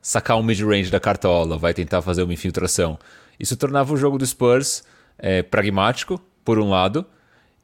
sacar 0.01 0.39
um 0.39 0.43
mid-range 0.43 0.91
da 0.91 1.01
cartola, 1.01 1.59
vai 1.59 1.75
tentar 1.75 2.03
fazer 2.03 2.23
uma 2.23 2.33
infiltração. 2.33 2.99
Isso 3.39 3.57
tornava 3.57 3.93
o 3.93 3.97
jogo 3.97 4.19
do 4.19 4.27
Spurs 4.27 4.83
é, 5.19 5.43
pragmático, 5.43 6.21
por 6.45 6.59
um 6.59 6.71
lado, 6.71 7.05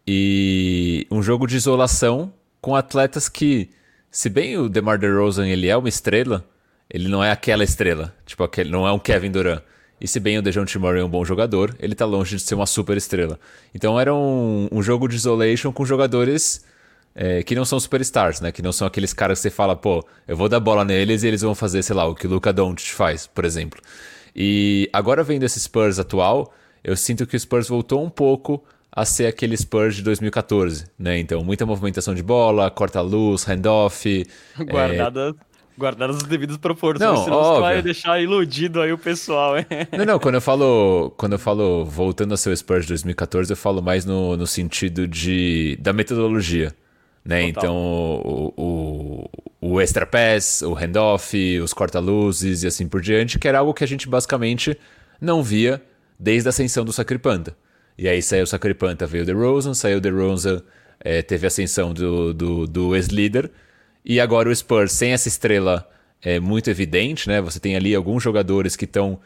e 0.07 1.07
um 1.11 1.23
jogo 1.23 1.47
de 1.47 1.57
isolação 1.57 2.33
com 2.61 2.76
atletas 2.76 3.28
que, 3.28 3.71
se 4.11 4.28
bem 4.28 4.57
o 4.57 4.69
DeMar 4.69 4.99
DeRozan 4.99 5.47
ele 5.47 5.69
é 5.69 5.76
uma 5.76 5.88
estrela, 5.88 6.45
ele 6.88 7.09
não 7.09 7.23
é 7.23 7.31
aquela 7.31 7.64
estrela, 7.64 8.14
tipo 8.25 8.45
aquele, 8.45 8.71
não 8.71 8.87
é 8.87 8.93
um 8.93 8.99
Kevin 8.99 9.31
Durant. 9.31 9.62
E 10.00 10.07
se 10.07 10.21
bem 10.21 10.38
o 10.38 10.43
DeJounte 10.43 10.78
Murray 10.78 11.00
é 11.00 11.05
um 11.05 11.09
bom 11.09 11.25
jogador, 11.25 11.75
ele 11.81 11.95
está 11.95 12.05
longe 12.05 12.37
de 12.37 12.43
ser 12.43 12.55
uma 12.55 12.66
super 12.66 12.97
estrela. 12.97 13.40
Então 13.75 13.99
era 13.99 14.14
um, 14.14 14.69
um 14.71 14.83
jogo 14.83 15.09
de 15.09 15.16
isolation 15.16 15.73
com 15.73 15.87
jogadores 15.87 16.62
é, 17.18 17.42
que 17.42 17.54
não 17.54 17.64
são 17.64 17.80
superstars, 17.80 18.42
né? 18.42 18.52
Que 18.52 18.61
não 18.61 18.70
são 18.70 18.87
aqueles 18.87 19.14
caras 19.14 19.38
que 19.38 19.44
você 19.44 19.50
fala, 19.50 19.75
pô, 19.75 20.06
eu 20.28 20.37
vou 20.37 20.50
dar 20.50 20.61
bola 20.61 20.85
neles 20.85 21.23
e 21.23 21.26
eles 21.26 21.40
vão 21.40 21.54
fazer, 21.54 21.82
sei 21.82 21.96
lá, 21.96 22.06
o 22.06 22.14
que 22.14 22.26
o 22.26 22.30
Luca 22.30 22.52
Doncic 22.52 22.92
faz, 22.92 23.26
por 23.26 23.46
exemplo. 23.46 23.80
E 24.35 24.90
agora 24.92 25.25
vendo 25.25 25.42
esse 25.42 25.58
Spurs 25.58 25.99
atual, 25.99 26.52
eu 26.85 26.94
sinto 26.94 27.26
que 27.26 27.35
o 27.35 27.40
Spurs 27.40 27.68
voltou 27.68 28.04
um 28.04 28.11
pouco 28.11 28.62
a 28.92 29.06
ser 29.06 29.26
aquele 29.26 29.56
Spurs 29.56 29.96
de 29.96 30.02
2014, 30.02 30.85
né? 30.99 31.18
Então, 31.18 31.42
muita 31.42 31.64
movimentação 31.64 32.14
de 32.14 32.23
bola, 32.23 32.70
corta-luz, 32.70 33.44
handoff. 33.44 34.26
Guardada. 34.61 35.35
Guardadas 35.78 36.16
as 36.16 36.23
devidas 36.23 36.56
proporções, 36.56 37.11
não, 37.11 37.25
senão 37.25 37.37
óbvio. 37.37 37.61
vai 37.61 37.82
deixar 37.82 38.20
iludido 38.20 38.80
aí 38.80 38.90
o 38.92 38.99
pessoal, 38.99 39.58
hein? 39.58 39.66
Não, 39.92 40.06
não, 40.06 40.18
quando 40.18 40.37
eu 40.37 40.40
falo, 40.40 41.12
quando 41.18 41.35
eu 41.35 41.38
falo 41.38 41.85
voltando 41.85 42.32
a 42.32 42.37
seu 42.38 42.54
Spurs 42.56 42.85
de 42.85 42.88
2014, 42.88 43.52
eu 43.52 43.56
falo 43.56 43.82
mais 43.82 44.06
no, 44.06 44.38
no 44.38 44.46
sentido 44.46 45.06
de 45.06 45.76
da 45.78 45.92
metodologia. 45.92 46.75
Né? 47.26 47.42
Então, 47.42 47.75
o, 47.75 48.54
o, 48.56 49.30
o 49.61 49.80
extra 49.80 50.06
pass, 50.06 50.62
o 50.62 50.75
handoff, 50.75 51.37
os 51.59 51.73
corta-luzes 51.73 52.62
e 52.62 52.68
assim 52.68 52.87
por 52.87 53.00
diante, 53.00 53.37
que 53.37 53.49
era 53.49 53.59
algo 53.59 53.75
que 53.75 53.83
a 53.83 53.87
gente 53.87 54.09
basicamente 54.09 54.78
não 55.21 55.42
via 55.42 55.83
desde 56.18 56.49
a 56.49 56.50
ascensão 56.50 56.85
do 56.85 56.92
Sacripanta. 56.92 57.56
E 57.99 58.09
aí 58.09 58.23
saiu 58.23 58.45
o 58.45 58.47
Sacripanta, 58.47 59.06
veio 59.06 59.25
o 59.25 59.26
DeRozan, 59.26 59.75
saiu 59.75 59.99
o 59.99 60.00
DeRozan, 60.00 60.62
é, 61.00 61.21
teve 61.21 61.47
a 61.47 61.49
ascensão 61.49 61.92
do, 61.92 62.33
do, 62.33 62.66
do 62.66 62.95
ex-líder, 62.95 63.50
e 64.04 64.21
agora 64.21 64.49
o 64.49 64.54
Spurs 64.54 64.92
sem 64.92 65.12
essa 65.12 65.26
estrela 65.26 65.90
é 66.23 66.38
muito 66.38 66.71
evidente, 66.71 67.28
né? 67.28 67.40
Você 67.40 67.59
tem 67.59 67.75
ali 67.75 67.92
alguns 67.92 68.23
jogadores 68.23 68.76
que 68.76 68.85
estão, 68.85 69.18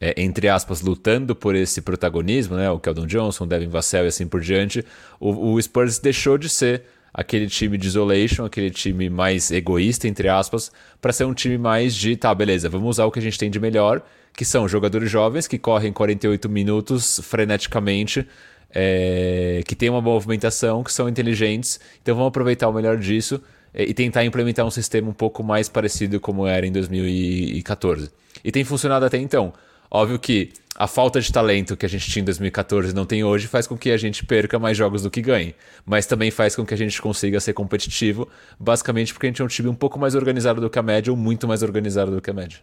é, 0.00 0.14
entre 0.16 0.48
aspas, 0.48 0.80
lutando 0.80 1.34
por 1.34 1.56
esse 1.56 1.80
protagonismo, 1.80 2.54
né? 2.54 2.70
O 2.70 2.78
Keldon 2.78 3.06
Johnson, 3.06 3.44
o 3.44 3.46
Devin 3.48 3.68
Vassell 3.68 4.04
e 4.04 4.08
assim 4.08 4.28
por 4.28 4.40
diante. 4.40 4.84
O, 5.18 5.54
o 5.54 5.60
Spurs 5.60 5.98
deixou 5.98 6.38
de 6.38 6.48
ser 6.48 6.84
aquele 7.18 7.48
time 7.48 7.76
de 7.76 7.88
isolation, 7.88 8.44
aquele 8.44 8.70
time 8.70 9.10
mais 9.10 9.50
egoísta, 9.50 10.06
entre 10.06 10.28
aspas, 10.28 10.70
para 11.00 11.12
ser 11.12 11.24
um 11.24 11.34
time 11.34 11.58
mais 11.58 11.92
de, 11.92 12.16
tá, 12.16 12.32
beleza, 12.32 12.68
vamos 12.68 12.90
usar 12.90 13.06
o 13.06 13.10
que 13.10 13.18
a 13.18 13.22
gente 13.22 13.36
tem 13.36 13.50
de 13.50 13.58
melhor, 13.58 14.00
que 14.32 14.44
são 14.44 14.68
jogadores 14.68 15.10
jovens 15.10 15.48
que 15.48 15.58
correm 15.58 15.92
48 15.92 16.48
minutos 16.48 17.18
freneticamente, 17.24 18.24
é, 18.72 19.62
que 19.66 19.74
tem 19.74 19.90
uma 19.90 20.00
boa 20.00 20.14
movimentação, 20.14 20.84
que 20.84 20.92
são 20.92 21.08
inteligentes, 21.08 21.80
então 22.00 22.14
vamos 22.14 22.28
aproveitar 22.28 22.68
o 22.68 22.72
melhor 22.72 22.96
disso 22.96 23.42
é, 23.74 23.82
e 23.82 23.92
tentar 23.92 24.24
implementar 24.24 24.64
um 24.64 24.70
sistema 24.70 25.10
um 25.10 25.12
pouco 25.12 25.42
mais 25.42 25.68
parecido 25.68 26.20
como 26.20 26.46
era 26.46 26.64
em 26.64 26.70
2014. 26.70 28.12
E 28.44 28.52
tem 28.52 28.62
funcionado 28.62 29.04
até 29.04 29.18
então. 29.18 29.52
Óbvio 29.90 30.20
que 30.20 30.52
a 30.80 30.86
falta 30.86 31.20
de 31.20 31.32
talento 31.32 31.76
que 31.76 31.84
a 31.84 31.88
gente 31.88 32.08
tinha 32.08 32.22
em 32.22 32.24
2014 32.24 32.92
e 32.92 32.94
não 32.94 33.04
tem 33.04 33.24
hoje 33.24 33.48
faz 33.48 33.66
com 33.66 33.76
que 33.76 33.90
a 33.90 33.96
gente 33.96 34.24
perca 34.24 34.60
mais 34.60 34.76
jogos 34.76 35.02
do 35.02 35.10
que 35.10 35.20
ganhe. 35.20 35.52
Mas 35.84 36.06
também 36.06 36.30
faz 36.30 36.54
com 36.54 36.64
que 36.64 36.72
a 36.72 36.76
gente 36.76 37.02
consiga 37.02 37.40
ser 37.40 37.52
competitivo, 37.52 38.28
basicamente 38.60 39.12
porque 39.12 39.26
a 39.26 39.30
gente 39.30 39.42
é 39.42 39.44
um 39.44 39.48
time 39.48 39.68
um 39.68 39.74
pouco 39.74 39.98
mais 39.98 40.14
organizado 40.14 40.60
do 40.60 40.70
que 40.70 40.78
a 40.78 40.82
média 40.82 41.12
ou 41.12 41.16
muito 41.16 41.48
mais 41.48 41.64
organizado 41.64 42.12
do 42.12 42.22
que 42.22 42.30
a 42.30 42.32
média. 42.32 42.60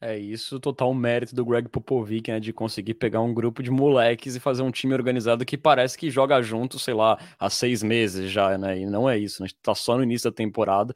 É 0.00 0.18
isso, 0.18 0.58
total 0.58 0.92
mérito 0.92 1.32
do 1.32 1.44
Greg 1.44 1.68
Popovic, 1.68 2.28
né, 2.28 2.40
de 2.40 2.52
conseguir 2.52 2.94
pegar 2.94 3.20
um 3.20 3.32
grupo 3.32 3.62
de 3.62 3.70
moleques 3.70 4.34
e 4.34 4.40
fazer 4.40 4.62
um 4.62 4.70
time 4.72 4.94
organizado 4.94 5.44
que 5.44 5.56
parece 5.56 5.96
que 5.96 6.10
joga 6.10 6.42
junto, 6.42 6.76
sei 6.76 6.94
lá, 6.94 7.18
há 7.38 7.48
seis 7.48 7.84
meses 7.84 8.32
já, 8.32 8.58
né? 8.58 8.80
E 8.80 8.86
não 8.86 9.08
é 9.08 9.16
isso, 9.16 9.42
né? 9.42 9.46
A 9.46 9.48
gente 9.48 9.58
tá 9.62 9.76
só 9.76 9.96
no 9.96 10.02
início 10.02 10.28
da 10.28 10.34
temporada. 10.34 10.92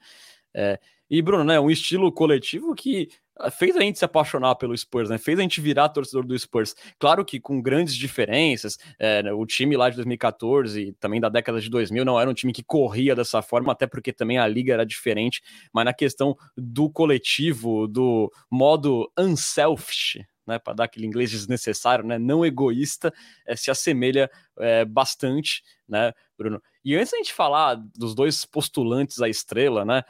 É... 0.52 0.78
E, 1.08 1.20
Bruno, 1.22 1.44
né, 1.44 1.60
um 1.60 1.70
estilo 1.70 2.10
coletivo 2.10 2.74
que 2.74 3.10
fez 3.50 3.76
a 3.76 3.80
gente 3.80 3.98
se 3.98 4.04
apaixonar 4.04 4.54
pelo 4.56 4.76
Spurs, 4.76 5.10
né? 5.10 5.18
Fez 5.18 5.38
a 5.38 5.42
gente 5.42 5.60
virar 5.60 5.88
torcedor 5.88 6.24
do 6.24 6.38
Spurs. 6.38 6.74
Claro 6.98 7.24
que 7.24 7.40
com 7.40 7.60
grandes 7.60 7.94
diferenças, 7.94 8.78
é, 8.98 9.22
né, 9.22 9.32
o 9.32 9.44
time 9.46 9.76
lá 9.76 9.90
de 9.90 9.96
2014 9.96 10.80
e 10.80 10.92
também 10.94 11.20
da 11.20 11.28
década 11.28 11.60
de 11.60 11.68
2000 11.68 12.04
não 12.04 12.20
era 12.20 12.30
um 12.30 12.34
time 12.34 12.52
que 12.52 12.62
corria 12.62 13.14
dessa 13.14 13.42
forma, 13.42 13.72
até 13.72 13.86
porque 13.86 14.12
também 14.12 14.38
a 14.38 14.46
liga 14.46 14.72
era 14.72 14.86
diferente, 14.86 15.42
mas 15.72 15.84
na 15.84 15.92
questão 15.92 16.36
do 16.56 16.90
coletivo, 16.90 17.86
do 17.86 18.30
modo 18.50 19.10
unselfish, 19.18 20.24
né, 20.46 20.58
para 20.58 20.74
dar 20.74 20.84
aquele 20.84 21.06
inglês 21.06 21.30
desnecessário, 21.30 22.04
né, 22.04 22.18
não 22.18 22.44
egoísta, 22.44 23.12
é, 23.46 23.54
se 23.56 23.70
assemelha 23.70 24.30
é, 24.58 24.84
bastante, 24.84 25.62
né, 25.88 26.12
Bruno? 26.36 26.60
E 26.84 26.96
antes 26.96 27.12
da 27.12 27.18
gente 27.18 27.32
falar 27.32 27.76
dos 27.96 28.14
dois 28.14 28.44
postulantes 28.44 29.20
à 29.20 29.28
estrela, 29.28 29.84
né, 29.84 30.02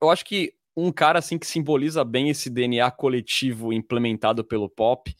eu 0.00 0.10
acho 0.10 0.24
que 0.24 0.54
um 0.76 0.90
cara 0.90 1.18
assim 1.18 1.38
que 1.38 1.46
simboliza 1.46 2.04
bem 2.04 2.28
esse 2.30 2.50
DNA 2.50 2.90
coletivo 2.90 3.72
implementado 3.72 4.44
pelo 4.44 4.68
Pop 4.68 5.14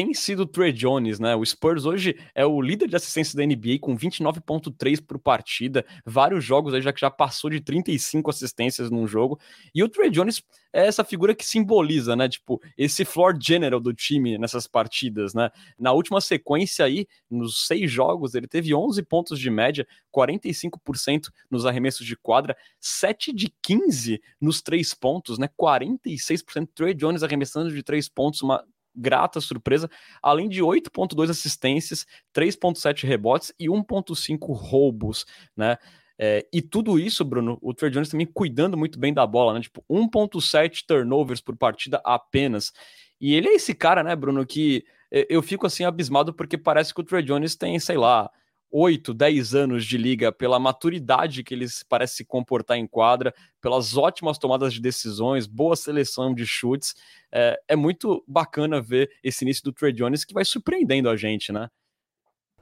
tem 0.00 0.14
sido 0.14 0.44
o 0.44 0.46
Trey 0.46 0.72
Jones, 0.72 1.20
né? 1.20 1.36
O 1.36 1.44
Spurs 1.44 1.84
hoje 1.84 2.16
é 2.34 2.46
o 2.46 2.62
líder 2.62 2.88
de 2.88 2.96
assistência 2.96 3.36
da 3.36 3.44
NBA 3.44 3.78
com 3.78 3.94
29.3 3.94 4.98
por 5.06 5.18
partida, 5.18 5.84
vários 6.06 6.42
jogos 6.42 6.72
aí 6.72 6.80
já 6.80 6.90
que 6.90 7.02
já 7.02 7.10
passou 7.10 7.50
de 7.50 7.60
35 7.60 8.30
assistências 8.30 8.90
num 8.90 9.06
jogo. 9.06 9.38
E 9.74 9.82
o 9.84 9.88
Trey 9.90 10.08
Jones 10.08 10.42
é 10.72 10.86
essa 10.86 11.04
figura 11.04 11.34
que 11.34 11.44
simboliza, 11.44 12.16
né? 12.16 12.30
Tipo, 12.30 12.62
esse 12.78 13.04
floor 13.04 13.36
general 13.38 13.78
do 13.78 13.92
time 13.92 14.38
nessas 14.38 14.66
partidas, 14.66 15.34
né? 15.34 15.50
Na 15.78 15.92
última 15.92 16.22
sequência 16.22 16.82
aí, 16.82 17.06
nos 17.30 17.66
seis 17.66 17.92
jogos, 17.92 18.34
ele 18.34 18.46
teve 18.46 18.74
11 18.74 19.02
pontos 19.02 19.38
de 19.38 19.50
média, 19.50 19.86
45% 20.16 21.28
nos 21.50 21.66
arremessos 21.66 22.06
de 22.06 22.16
quadra, 22.16 22.56
7 22.80 23.34
de 23.34 23.52
15 23.60 24.18
nos 24.40 24.62
três 24.62 24.94
pontos, 24.94 25.36
né? 25.36 25.46
46% 25.60 26.70
Trey 26.74 26.94
Jones 26.94 27.22
arremessando 27.22 27.70
de 27.70 27.82
três 27.82 28.08
pontos, 28.08 28.40
uma 28.40 28.64
grata 28.94 29.40
surpresa, 29.40 29.90
além 30.22 30.48
de 30.48 30.60
8.2 30.62 31.30
assistências, 31.30 32.06
3.7 32.34 33.06
rebotes 33.06 33.52
e 33.58 33.66
1.5 33.66 34.52
roubos, 34.54 35.24
né? 35.56 35.76
É, 36.18 36.46
e 36.52 36.60
tudo 36.60 36.98
isso, 36.98 37.24
Bruno, 37.24 37.58
o 37.62 37.72
Trey 37.72 37.90
Jones 37.90 38.10
também 38.10 38.26
cuidando 38.26 38.76
muito 38.76 38.98
bem 38.98 39.14
da 39.14 39.26
bola, 39.26 39.54
né? 39.54 39.60
Tipo, 39.60 39.82
1.7 39.88 40.84
turnovers 40.86 41.40
por 41.40 41.56
partida 41.56 42.00
apenas. 42.04 42.72
E 43.18 43.34
ele 43.34 43.48
é 43.48 43.54
esse 43.54 43.74
cara, 43.74 44.02
né, 44.02 44.14
Bruno, 44.14 44.44
que 44.44 44.84
eu 45.10 45.42
fico 45.42 45.66
assim 45.66 45.84
abismado 45.84 46.32
porque 46.32 46.56
parece 46.56 46.94
que 46.94 47.00
o 47.00 47.04
Trey 47.04 47.22
Jones 47.22 47.56
tem, 47.56 47.78
sei 47.80 47.96
lá, 47.96 48.30
8, 48.70 49.12
10 49.12 49.54
anos 49.54 49.84
de 49.84 49.98
liga, 49.98 50.30
pela 50.30 50.58
maturidade 50.58 51.42
que 51.42 51.52
eles 51.52 51.82
parecem 51.82 52.18
se 52.18 52.24
comportar 52.24 52.76
em 52.76 52.86
quadra, 52.86 53.34
pelas 53.60 53.96
ótimas 53.96 54.38
tomadas 54.38 54.74
de 54.74 54.80
decisões, 54.80 55.46
boa 55.46 55.76
seleção 55.76 56.34
de 56.34 56.46
chutes. 56.46 56.94
É, 57.32 57.60
é 57.68 57.76
muito 57.76 58.24
bacana 58.26 58.80
ver 58.80 59.10
esse 59.22 59.44
início 59.44 59.64
do 59.64 59.72
Trey 59.72 59.92
Jones 59.92 60.24
que 60.24 60.34
vai 60.34 60.44
surpreendendo 60.44 61.08
a 61.08 61.16
gente, 61.16 61.52
né? 61.52 61.68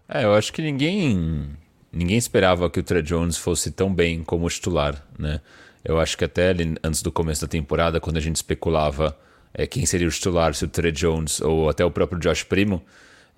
É, 0.08 0.24
eu 0.24 0.34
acho 0.34 0.52
que 0.52 0.62
ninguém 0.62 1.56
ninguém 1.92 2.16
esperava 2.16 2.70
que 2.70 2.80
o 2.80 2.82
Trey 2.82 3.02
Jones 3.02 3.36
fosse 3.36 3.70
tão 3.70 3.92
bem 3.92 4.22
como 4.22 4.48
titular, 4.48 5.06
né? 5.18 5.40
Eu 5.84 5.98
acho 6.00 6.16
que 6.18 6.24
até 6.24 6.54
antes 6.82 7.02
do 7.02 7.12
começo 7.12 7.42
da 7.42 7.48
temporada, 7.48 8.00
quando 8.00 8.16
a 8.16 8.20
gente 8.20 8.36
especulava 8.36 9.18
é, 9.54 9.66
quem 9.66 9.86
seria 9.86 10.08
o 10.08 10.10
titular, 10.10 10.54
se 10.54 10.64
o 10.64 10.68
Trey 10.68 10.92
Jones 10.92 11.40
ou 11.40 11.68
até 11.68 11.84
o 11.84 11.90
próprio 11.90 12.18
Josh 12.18 12.42
Primo, 12.42 12.82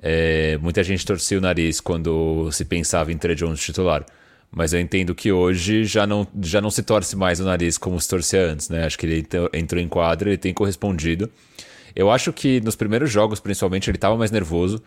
é, 0.02 0.58
muita 0.58 0.82
gente 0.82 1.04
torcia 1.04 1.38
o 1.38 1.40
nariz 1.40 1.80
quando 1.80 2.50
se 2.52 2.64
pensava 2.64 3.12
em 3.12 3.18
Trey 3.18 3.34
Jones 3.34 3.60
titular. 3.60 4.04
Mas 4.50 4.72
eu 4.72 4.80
entendo 4.80 5.14
que 5.14 5.30
hoje 5.30 5.84
já 5.84 6.06
não, 6.06 6.26
já 6.42 6.60
não 6.60 6.70
se 6.70 6.82
torce 6.82 7.14
mais 7.14 7.38
o 7.38 7.44
nariz 7.44 7.78
como 7.78 8.00
se 8.00 8.08
torcia 8.08 8.46
antes, 8.46 8.68
né? 8.68 8.84
Acho 8.84 8.98
que 8.98 9.06
ele 9.06 9.26
entrou 9.52 9.80
em 9.80 9.86
quadra, 9.86 10.30
ele 10.30 10.38
tem 10.38 10.52
correspondido. 10.52 11.30
Eu 11.94 12.10
acho 12.10 12.32
que 12.32 12.60
nos 12.60 12.74
primeiros 12.74 13.10
jogos, 13.10 13.38
principalmente, 13.38 13.88
ele 13.88 13.96
estava 13.96 14.16
mais 14.16 14.30
nervoso. 14.30 14.82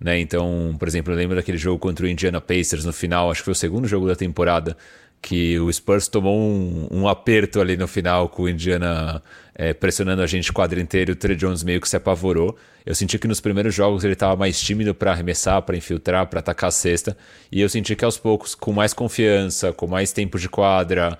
Né? 0.00 0.18
Então, 0.18 0.74
por 0.78 0.88
exemplo, 0.88 1.12
eu 1.12 1.16
lembro 1.16 1.36
daquele 1.36 1.58
jogo 1.58 1.78
contra 1.78 2.04
o 2.04 2.08
Indiana 2.08 2.40
Pacers 2.40 2.84
no 2.84 2.92
final, 2.92 3.30
acho 3.30 3.40
que 3.40 3.44
foi 3.44 3.52
o 3.52 3.56
segundo 3.56 3.86
jogo 3.86 4.08
da 4.08 4.16
temporada, 4.16 4.76
que 5.24 5.58
o 5.58 5.72
Spurs 5.72 6.06
tomou 6.06 6.38
um, 6.38 6.86
um 6.90 7.08
aperto 7.08 7.58
ali 7.58 7.78
no 7.78 7.88
final 7.88 8.28
com 8.28 8.42
o 8.42 8.48
Indiana 8.48 9.22
é, 9.54 9.72
pressionando 9.72 10.20
a 10.20 10.26
gente 10.26 10.50
o 10.50 10.52
quadro 10.52 10.78
inteiro, 10.78 11.14
o 11.14 11.16
Trey 11.16 11.34
Jones 11.34 11.62
meio 11.64 11.80
que 11.80 11.88
se 11.88 11.96
apavorou. 11.96 12.54
Eu 12.84 12.94
senti 12.94 13.18
que 13.18 13.26
nos 13.26 13.40
primeiros 13.40 13.74
jogos 13.74 14.04
ele 14.04 14.12
estava 14.12 14.36
mais 14.36 14.60
tímido 14.60 14.94
para 14.94 15.12
arremessar, 15.12 15.62
para 15.62 15.78
infiltrar, 15.78 16.26
para 16.26 16.40
atacar 16.40 16.68
a 16.68 16.70
cesta, 16.70 17.16
e 17.50 17.58
eu 17.62 17.70
senti 17.70 17.96
que 17.96 18.04
aos 18.04 18.18
poucos, 18.18 18.54
com 18.54 18.70
mais 18.70 18.92
confiança, 18.92 19.72
com 19.72 19.86
mais 19.86 20.12
tempo 20.12 20.38
de 20.38 20.46
quadra, 20.46 21.18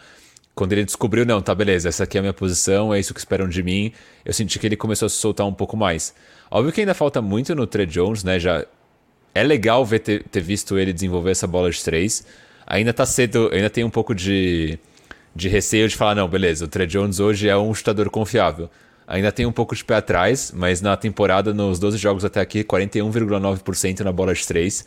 quando 0.55 0.75
ele 0.75 0.85
descobriu, 0.85 1.25
não, 1.25 1.41
tá 1.41 1.55
beleza, 1.55 1.89
essa 1.89 2.05
aqui 2.05 2.19
é 2.19 2.21
a 2.21 2.23
minha 2.23 2.35
posição, 2.35 2.93
é 2.93 3.01
isso 3.01 3.15
que 3.15 3.21
esperam 3.21 3.49
de 3.49 3.63
mim, 3.63 3.91
eu 4.23 4.35
senti 4.35 4.59
que 4.59 4.67
ele 4.67 4.77
começou 4.77 5.07
a 5.07 5.09
se 5.09 5.17
soltar 5.17 5.47
um 5.47 5.55
pouco 5.55 5.79
mais. 5.79 6.15
Óbvio 6.51 6.75
que 6.75 6.81
ainda 6.81 6.93
falta 6.93 7.23
muito 7.23 7.55
no 7.55 7.67
Trey 7.67 7.87
Jones, 7.87 8.23
né? 8.23 8.39
Já 8.39 8.67
é 9.35 9.43
legal 9.43 9.83
ver 9.87 10.01
ter, 10.01 10.25
ter 10.25 10.43
visto 10.43 10.79
ele 10.79 10.93
desenvolver 10.93 11.31
essa 11.31 11.47
bola 11.47 11.71
de 11.71 11.83
três 11.83 12.27
ainda 12.67 12.93
tá 12.93 13.07
cedo, 13.07 13.51
ainda 13.53 13.71
tem 13.71 13.85
um 13.85 13.91
pouco 13.91 14.15
de, 14.15 14.79
de 15.35 15.49
receio 15.49 15.89
de 15.89 15.97
falar, 15.97 16.15
não, 16.15 16.29
beleza, 16.29 16.65
o 16.65 16.69
Trey 16.69 16.87
Jones 16.87 17.21
hoje 17.21 17.49
é 17.49 17.57
um 17.57 17.75
chutador 17.75 18.11
confiável. 18.11 18.71
Ainda 19.07 19.31
tem 19.31 19.45
um 19.45 19.53
pouco 19.53 19.75
de 19.75 19.85
pé 19.85 19.97
atrás, 19.97 20.53
mas 20.55 20.81
na 20.81 20.97
temporada, 20.97 21.53
nos 21.53 21.79
12 21.79 21.99
jogos 21.99 22.25
até 22.25 22.41
aqui, 22.41 22.65
41,9% 22.65 24.01
na 24.01 24.13
bola 24.13 24.33
de 24.33 24.47
3. 24.47 24.87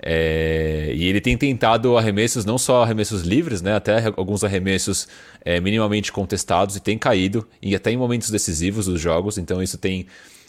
É, 0.00 0.92
e 0.94 1.06
ele 1.06 1.20
tem 1.20 1.36
tentado 1.36 1.98
arremessos, 1.98 2.44
não 2.44 2.56
só 2.56 2.84
arremessos 2.84 3.22
livres, 3.22 3.60
né, 3.60 3.74
até 3.74 4.04
alguns 4.16 4.44
arremessos 4.44 5.08
é, 5.44 5.60
minimamente 5.60 6.12
contestados 6.12 6.76
e 6.76 6.80
tem 6.80 6.96
caído, 6.96 7.46
e 7.60 7.74
até 7.74 7.90
em 7.90 7.96
momentos 7.96 8.30
decisivos 8.30 8.86
dos 8.86 9.00
jogos, 9.00 9.38
então 9.38 9.60
isso 9.60 9.76
tem 9.76 10.06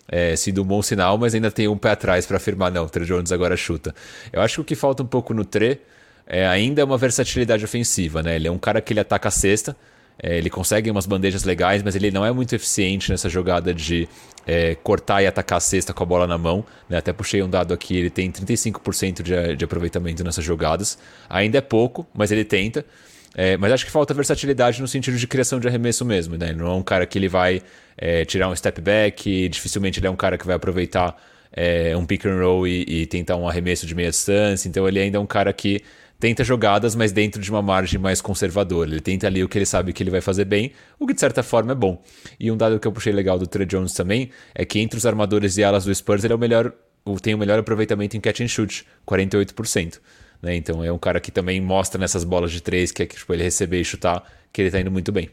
é, 0.08 0.36
sido 0.36 0.62
um 0.62 0.66
bom 0.66 0.84
sinal, 0.84 1.18
mas 1.18 1.34
ainda 1.34 1.50
tem 1.50 1.68
um 1.68 1.78
pé 1.78 1.92
atrás 1.92 2.28
para 2.28 2.38
afirmar, 2.38 2.72
não, 2.72 2.86
o 2.86 2.90
Trey 2.90 3.08
Jones 3.08 3.32
agora 3.32 3.58
chuta. 3.58 3.94
Eu 4.32 4.42
acho 4.42 4.56
que 4.56 4.62
o 4.62 4.64
que 4.64 4.76
falta 4.76 5.02
um 5.02 5.08
pouco 5.08 5.34
no 5.34 5.44
Trey 5.44 5.82
é, 6.30 6.48
ainda 6.48 6.82
é 6.82 6.86
uma 6.86 6.98
versatilidade 6.98 7.66
ofensiva, 7.66 8.22
né? 8.22 8.36
Ele 8.36 8.48
é 8.48 8.52
um 8.52 8.60
cara 8.60 8.80
que 8.80 8.94
ele 8.94 9.00
ataca 9.00 9.30
a 9.30 9.32
cesta, 9.32 9.76
é, 10.22 10.38
ele 10.38 10.50
consegue 10.50 10.92
umas 10.92 11.08
bandejas 11.08 11.44
legais, 11.44 11.82
mas 11.82 11.96
ele 11.96 12.12
não 12.12 12.24
é 12.24 12.32
muito 12.32 12.54
eficiente 12.54 13.10
nessa 13.10 13.28
jogada 13.28 13.74
de 13.74 14.08
é, 14.46 14.76
cortar 14.76 15.24
e 15.24 15.28
atacar 15.28 15.58
a 15.58 15.62
cesta 15.62 15.92
com 15.92 16.04
a 16.04 16.06
bola 16.06 16.28
na 16.28 16.38
mão. 16.38 16.64
Né? 16.88 16.98
Até 16.98 17.12
puxei 17.12 17.42
um 17.42 17.50
dado 17.50 17.74
aqui, 17.74 17.98
ele 17.98 18.10
tem 18.12 18.32
35% 18.32 19.24
de, 19.24 19.56
de 19.56 19.66
aproveitamento 19.66 20.24
nessas 20.24 20.46
jogadas. 20.46 21.00
Ainda 21.28 21.58
é 21.58 21.62
pouco, 21.62 22.06
mas 22.14 22.32
ele 22.32 22.46
tenta. 22.46 22.86
É, 23.34 23.58
mas 23.58 23.72
acho 23.72 23.86
que 23.86 23.92
falta 23.92 24.14
versatilidade 24.14 24.82
no 24.82 24.88
sentido 24.88 25.18
de 25.18 25.26
criação 25.26 25.60
de 25.60 25.68
arremesso 25.68 26.04
mesmo, 26.04 26.36
né? 26.38 26.50
Ele 26.50 26.60
não 26.60 26.68
é 26.68 26.74
um 26.74 26.84
cara 26.84 27.06
que 27.06 27.18
ele 27.18 27.30
vai 27.30 27.62
é, 27.98 28.26
tirar 28.26 28.50
um 28.50 28.56
step 28.56 28.82
back, 28.82 29.50
dificilmente 29.50 30.00
ele 30.00 30.08
é 30.08 30.10
um 30.10 30.16
cara 30.16 30.38
que 30.38 30.46
vai 30.46 30.56
aproveitar 30.56 31.16
é, 31.52 31.96
um 31.96 32.06
pick 32.06 32.26
and 32.26 32.40
roll 32.40 32.68
e, 32.68 32.84
e, 32.84 33.06
tentar 33.06 33.36
um 33.36 33.48
arremesso 33.48 33.86
de 33.86 33.96
meia 33.96 34.10
distância. 34.10 34.68
Então 34.68 34.88
ele 34.88 35.00
ainda 35.00 35.18
é 35.18 35.22
um 35.22 35.28
cara 35.28 35.54
que 35.54 35.82
tenta 36.20 36.44
jogadas, 36.44 36.96
mas 36.96 37.12
dentro 37.12 37.42
de 37.42 37.50
uma 37.50 37.62
margem 37.62 38.00
mais 38.00 38.22
conservadora. 38.22 38.90
Ele 38.90 39.00
tenta 39.00 39.26
ali 39.26 39.44
o 39.44 39.48
que 39.48 39.58
ele 39.58 39.66
sabe 39.66 39.94
que 39.94 40.04
ele 40.04 40.12
vai 40.12 40.22
fazer 40.22 40.46
bem, 40.46 40.74
o 41.00 41.08
que 41.08 41.14
de 41.14 41.20
certa 41.20 41.42
forma 41.42 41.72
é 41.72 41.76
bom. 41.76 42.04
E 42.40 42.52
um 42.52 42.58
dado 42.58 42.80
que 42.80 42.88
eu 42.88 42.92
puxei 42.92 43.14
legal 43.14 43.40
do 43.40 43.48
Trey 43.48 43.66
Jones 43.66 43.94
também 43.94 44.30
é 44.54 44.66
que 44.66 44.80
entre 44.80 44.98
os 44.98 45.06
armadores 45.06 45.58
e 45.58 45.64
alas 45.64 45.86
do 45.86 45.96
Spurs 45.96 46.24
ele 46.24 46.34
é 46.34 46.36
o 46.36 46.40
melhor, 46.40 46.74
tem 47.22 47.34
o 47.34 47.38
melhor 47.38 47.58
aproveitamento 47.58 48.18
em 48.18 48.20
catch 48.20 48.42
and 48.42 48.50
shoot, 48.50 48.86
48%. 49.08 50.00
Né? 50.42 50.56
Então 50.56 50.84
é 50.84 50.92
um 50.92 51.00
cara 51.00 51.20
que 51.20 51.32
também 51.32 51.62
mostra 51.62 52.00
nessas 52.00 52.24
bolas 52.24 52.52
de 52.52 52.62
três 52.62 52.92
que 52.92 53.04
é 53.04 53.06
que 53.06 53.16
tipo, 53.16 53.34
ele 53.34 53.44
receber 53.44 53.80
e 53.80 53.86
chutar 53.86 54.24
que 54.52 54.62
ele 54.62 54.72
tá 54.72 54.80
indo 54.80 54.92
muito 54.92 55.12
bem. 55.12 55.30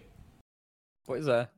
Pois 1.04 1.26
é. 1.26 1.48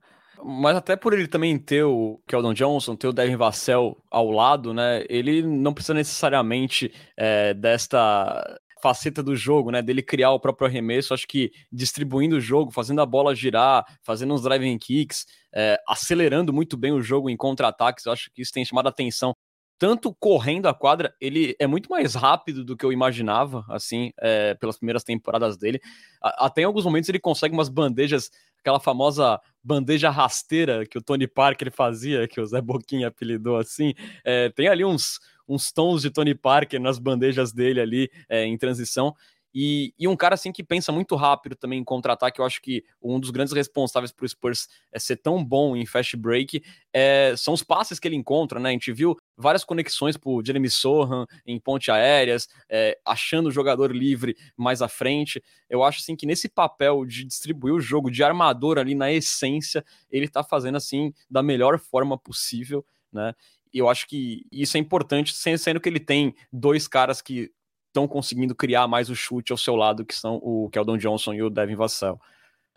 Mas 0.45 0.77
até 0.77 0.95
por 0.95 1.13
ele 1.13 1.27
também 1.27 1.59
ter 1.59 1.83
o 1.83 2.21
Keldon 2.27 2.55
Johnson, 2.55 2.95
ter 2.95 3.09
o 3.09 3.13
Devin 3.13 3.37
Vassell 3.37 3.97
ao 4.09 4.31
lado, 4.31 4.73
né? 4.73 5.05
Ele 5.09 5.43
não 5.43 5.75
precisa 5.75 5.95
necessariamente 5.95 6.93
é, 7.17 7.53
desta 7.55 8.59
faceta 8.83 9.23
do 9.23 9.37
jogo, 9.37 9.71
né? 9.71 9.83
Dele 9.83 10.03
criar 10.03 10.31
o 10.33 10.41
próprio 10.41 10.69
arremesso. 10.69 11.15
Acho 11.15 11.27
que 11.27 11.53
distribuindo 11.71 12.37
o 12.37 12.41
jogo, 12.41 12.71
fazendo 12.71 13.01
a 13.01 13.07
bola 13.07 13.35
girar, 13.35 13.85
fazendo 14.03 14.35
uns 14.35 14.43
driving 14.43 14.79
kicks, 14.79 15.27
é, 15.55 15.79
acelerando 15.87 16.53
muito 16.53 16.77
bem 16.77 16.93
o 16.93 17.03
jogo 17.03 17.29
em 17.31 17.37
contra-ataques. 17.37 18.07
Eu 18.07 18.13
acho 18.13 18.31
que 18.33 18.43
isso 18.43 18.53
tem 18.53 18.65
chamado 18.65 18.87
a 18.87 18.91
atenção 18.91 19.35
tanto 19.79 20.13
correndo 20.19 20.67
a 20.67 20.75
quadra, 20.75 21.15
ele 21.21 21.55
é 21.59 21.67
muito 21.67 21.89
mais 21.89 22.15
rápido 22.15 22.65
do 22.65 22.77
que 22.77 22.85
eu 22.85 22.93
imaginava, 22.93 23.65
assim, 23.69 24.13
é, 24.21 24.55
pelas 24.55 24.77
primeiras 24.77 25.05
temporadas 25.05 25.57
dele. 25.57 25.81
Até 26.21 26.63
em 26.63 26.65
alguns 26.65 26.85
momentos 26.85 27.09
ele 27.09 27.21
consegue 27.21 27.55
umas 27.55 27.69
bandejas, 27.69 28.29
aquela 28.59 28.81
famosa 28.81 29.41
bandeja 29.63 30.11
rasteira 30.11 30.85
que 30.85 30.99
o 30.99 31.03
Tony 31.03 31.29
Parker 31.29 31.71
fazia, 31.71 32.27
que 32.27 32.41
o 32.41 32.47
Zé 32.47 32.61
Boquinha 32.61 33.07
apelidou 33.07 33.57
assim. 33.57 33.95
É, 34.25 34.51
tem 34.51 34.67
ali 34.67 34.85
uns, 34.85 35.21
uns 35.49 35.73
tons 35.73 36.03
de 36.03 36.11
Tony 36.11 36.35
Parker 36.35 36.81
nas 36.81 36.99
bandejas 36.99 37.53
dele 37.53 37.81
ali 37.81 38.11
é, 38.29 38.45
em 38.45 38.57
transição. 38.59 39.15
E, 39.55 39.95
e, 39.99 40.07
um 40.07 40.15
cara 40.15 40.35
assim 40.35 40.53
que 40.53 40.63
pensa 40.63 40.93
muito 40.93 41.17
rápido 41.17 41.57
também 41.57 41.81
em 41.81 41.85
contra-ataque, 41.85 42.41
eu 42.41 42.45
acho 42.45 42.61
que 42.61 42.85
um 43.03 43.19
dos 43.19 43.31
grandes 43.31 43.55
responsáveis 43.55 44.13
para 44.13 44.25
o 44.25 44.29
Spurs 44.29 44.69
é 44.93 44.99
ser 44.99 45.17
tão 45.17 45.43
bom 45.43 45.75
em 45.75 45.87
fast 45.87 46.17
break 46.17 46.63
é, 46.93 47.35
são 47.37 47.55
os 47.55 47.63
passes 47.63 47.99
que 47.99 48.07
ele 48.07 48.17
encontra, 48.17 48.61
né? 48.61 48.69
A 48.69 48.73
gente 48.73 48.93
viu 48.93 49.17
várias 49.37 49.65
conexões 49.65 50.17
o 50.23 50.45
Jeremy 50.45 50.69
Sohan 50.69 51.27
em 51.47 51.59
ponte 51.59 51.91
aéreas, 51.91 52.47
é, 52.69 52.99
achando 53.05 53.49
o 53.49 53.51
jogador 53.51 53.91
livre 53.91 54.37
mais 54.57 54.83
à 54.83 54.89
frente. 54.89 55.43
Eu 55.69 55.83
acho 55.83 56.01
assim 56.01 56.15
que 56.15 56.27
nesse 56.27 56.49
papel 56.49 57.07
de 57.07 57.25
distribuir 57.25 57.75
o 57.75 57.81
jogo 57.81 58.11
de 58.11 58.23
armador 58.23 58.79
ali 58.79 58.95
na 58.95 59.11
essência, 59.11 59.85
ele 60.11 60.27
está 60.27 60.45
fazendo 60.45 60.77
assim 60.77 61.13
da 61.31 61.43
melhor 61.43 61.79
forma 61.79 62.19
possível, 62.19 62.85
né? 63.11 63.35
Eu 63.73 63.89
acho 63.89 64.07
que 64.07 64.47
isso 64.51 64.77
é 64.77 64.81
importante, 64.81 65.35
sendo 65.35 65.81
que 65.81 65.89
ele 65.89 66.01
tem 66.01 66.35
dois 66.53 66.87
caras 66.89 67.21
que 67.21 67.51
estão 67.89 68.07
conseguindo 68.07 68.55
criar 68.55 68.87
mais 68.87 69.11
o 69.11 69.17
chute 69.17 69.53
ao 69.53 69.59
seu 69.59 69.75
lado, 69.75 70.05
que 70.05 70.15
são 70.15 70.37
o 70.37 70.69
Keldon 70.71 70.97
Johnson 70.97 71.35
e 71.35 71.43
o 71.43 71.51
Devin 71.51 71.75
Vassell. 71.75 72.21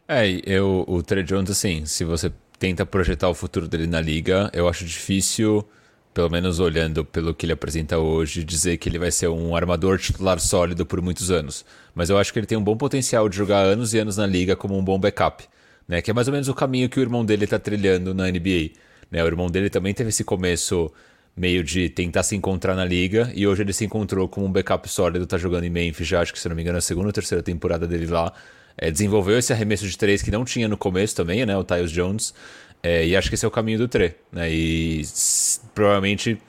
É, 0.07 0.27
eu, 0.45 0.83
o 0.87 1.01
Trey 1.03 1.23
Jones, 1.23 1.51
assim, 1.51 1.85
se 1.85 2.03
você 2.03 2.31
tenta 2.59 2.85
projetar 2.85 3.29
o 3.29 3.33
futuro 3.33 3.67
dele 3.67 3.87
na 3.87 4.01
liga, 4.01 4.49
eu 4.53 4.67
acho 4.67 4.85
difícil, 4.85 5.67
pelo 6.13 6.29
menos 6.29 6.59
olhando 6.59 7.05
pelo 7.05 7.33
que 7.33 7.45
ele 7.45 7.53
apresenta 7.53 7.97
hoje, 7.97 8.43
dizer 8.43 8.77
que 8.77 8.89
ele 8.89 8.99
vai 8.99 9.11
ser 9.11 9.29
um 9.29 9.55
armador 9.55 9.97
titular 9.97 10.39
sólido 10.39 10.85
por 10.85 11.01
muitos 11.01 11.31
anos. 11.31 11.65
Mas 11.95 12.09
eu 12.09 12.17
acho 12.17 12.33
que 12.33 12.39
ele 12.39 12.45
tem 12.45 12.57
um 12.57 12.63
bom 12.63 12.75
potencial 12.75 13.29
de 13.29 13.37
jogar 13.37 13.61
anos 13.61 13.93
e 13.93 13.99
anos 13.99 14.17
na 14.17 14.27
liga 14.27 14.55
como 14.55 14.77
um 14.77 14.83
bom 14.83 14.99
backup, 14.99 15.43
né? 15.87 16.01
Que 16.01 16.11
é 16.11 16.13
mais 16.13 16.27
ou 16.27 16.33
menos 16.33 16.49
o 16.49 16.53
caminho 16.53 16.89
que 16.89 16.99
o 16.99 17.01
irmão 17.01 17.23
dele 17.25 17.45
está 17.45 17.57
trilhando 17.57 18.13
na 18.13 18.29
NBA. 18.29 18.71
Né? 19.11 19.23
O 19.23 19.27
irmão 19.27 19.51
dele 19.51 19.69
também 19.69 19.93
teve 19.93 20.09
esse 20.09 20.23
começo 20.23 20.91
meio 21.35 21.63
de 21.63 21.89
tentar 21.89 22.23
se 22.23 22.35
encontrar 22.35 22.75
na 22.75 22.85
liga 22.85 23.31
e 23.35 23.45
hoje 23.47 23.61
ele 23.61 23.73
se 23.73 23.85
encontrou 23.85 24.27
com 24.27 24.45
um 24.45 24.51
backup 24.51 24.87
sólido, 24.89 25.25
tá 25.25 25.37
jogando 25.37 25.63
em 25.63 25.69
Memphis 25.69 26.07
já, 26.07 26.21
acho 26.21 26.33
que 26.33 26.39
se 26.39 26.47
não 26.49 26.55
me 26.55 26.61
engano, 26.61 26.77
a 26.77 26.81
segunda 26.81 27.07
ou 27.07 27.13
terceira 27.13 27.43
temporada 27.43 27.87
dele 27.87 28.07
lá. 28.07 28.33
É, 28.77 28.89
desenvolveu 28.89 29.37
esse 29.37 29.51
arremesso 29.51 29.87
de 29.87 29.97
três 29.97 30.21
que 30.21 30.31
não 30.31 30.45
tinha 30.45 30.67
no 30.67 30.77
começo 30.77 31.15
também, 31.15 31.45
né? 31.45 31.55
O 31.57 31.63
Tyus 31.63 31.91
Jones. 31.91 32.33
É, 32.81 33.05
e 33.05 33.15
acho 33.15 33.29
que 33.29 33.35
esse 33.35 33.45
é 33.45 33.47
o 33.47 33.51
caminho 33.51 33.77
do 33.77 33.87
Tre. 33.87 34.15
Né? 34.31 34.49
E 34.51 35.01
provavelmente 35.75 36.41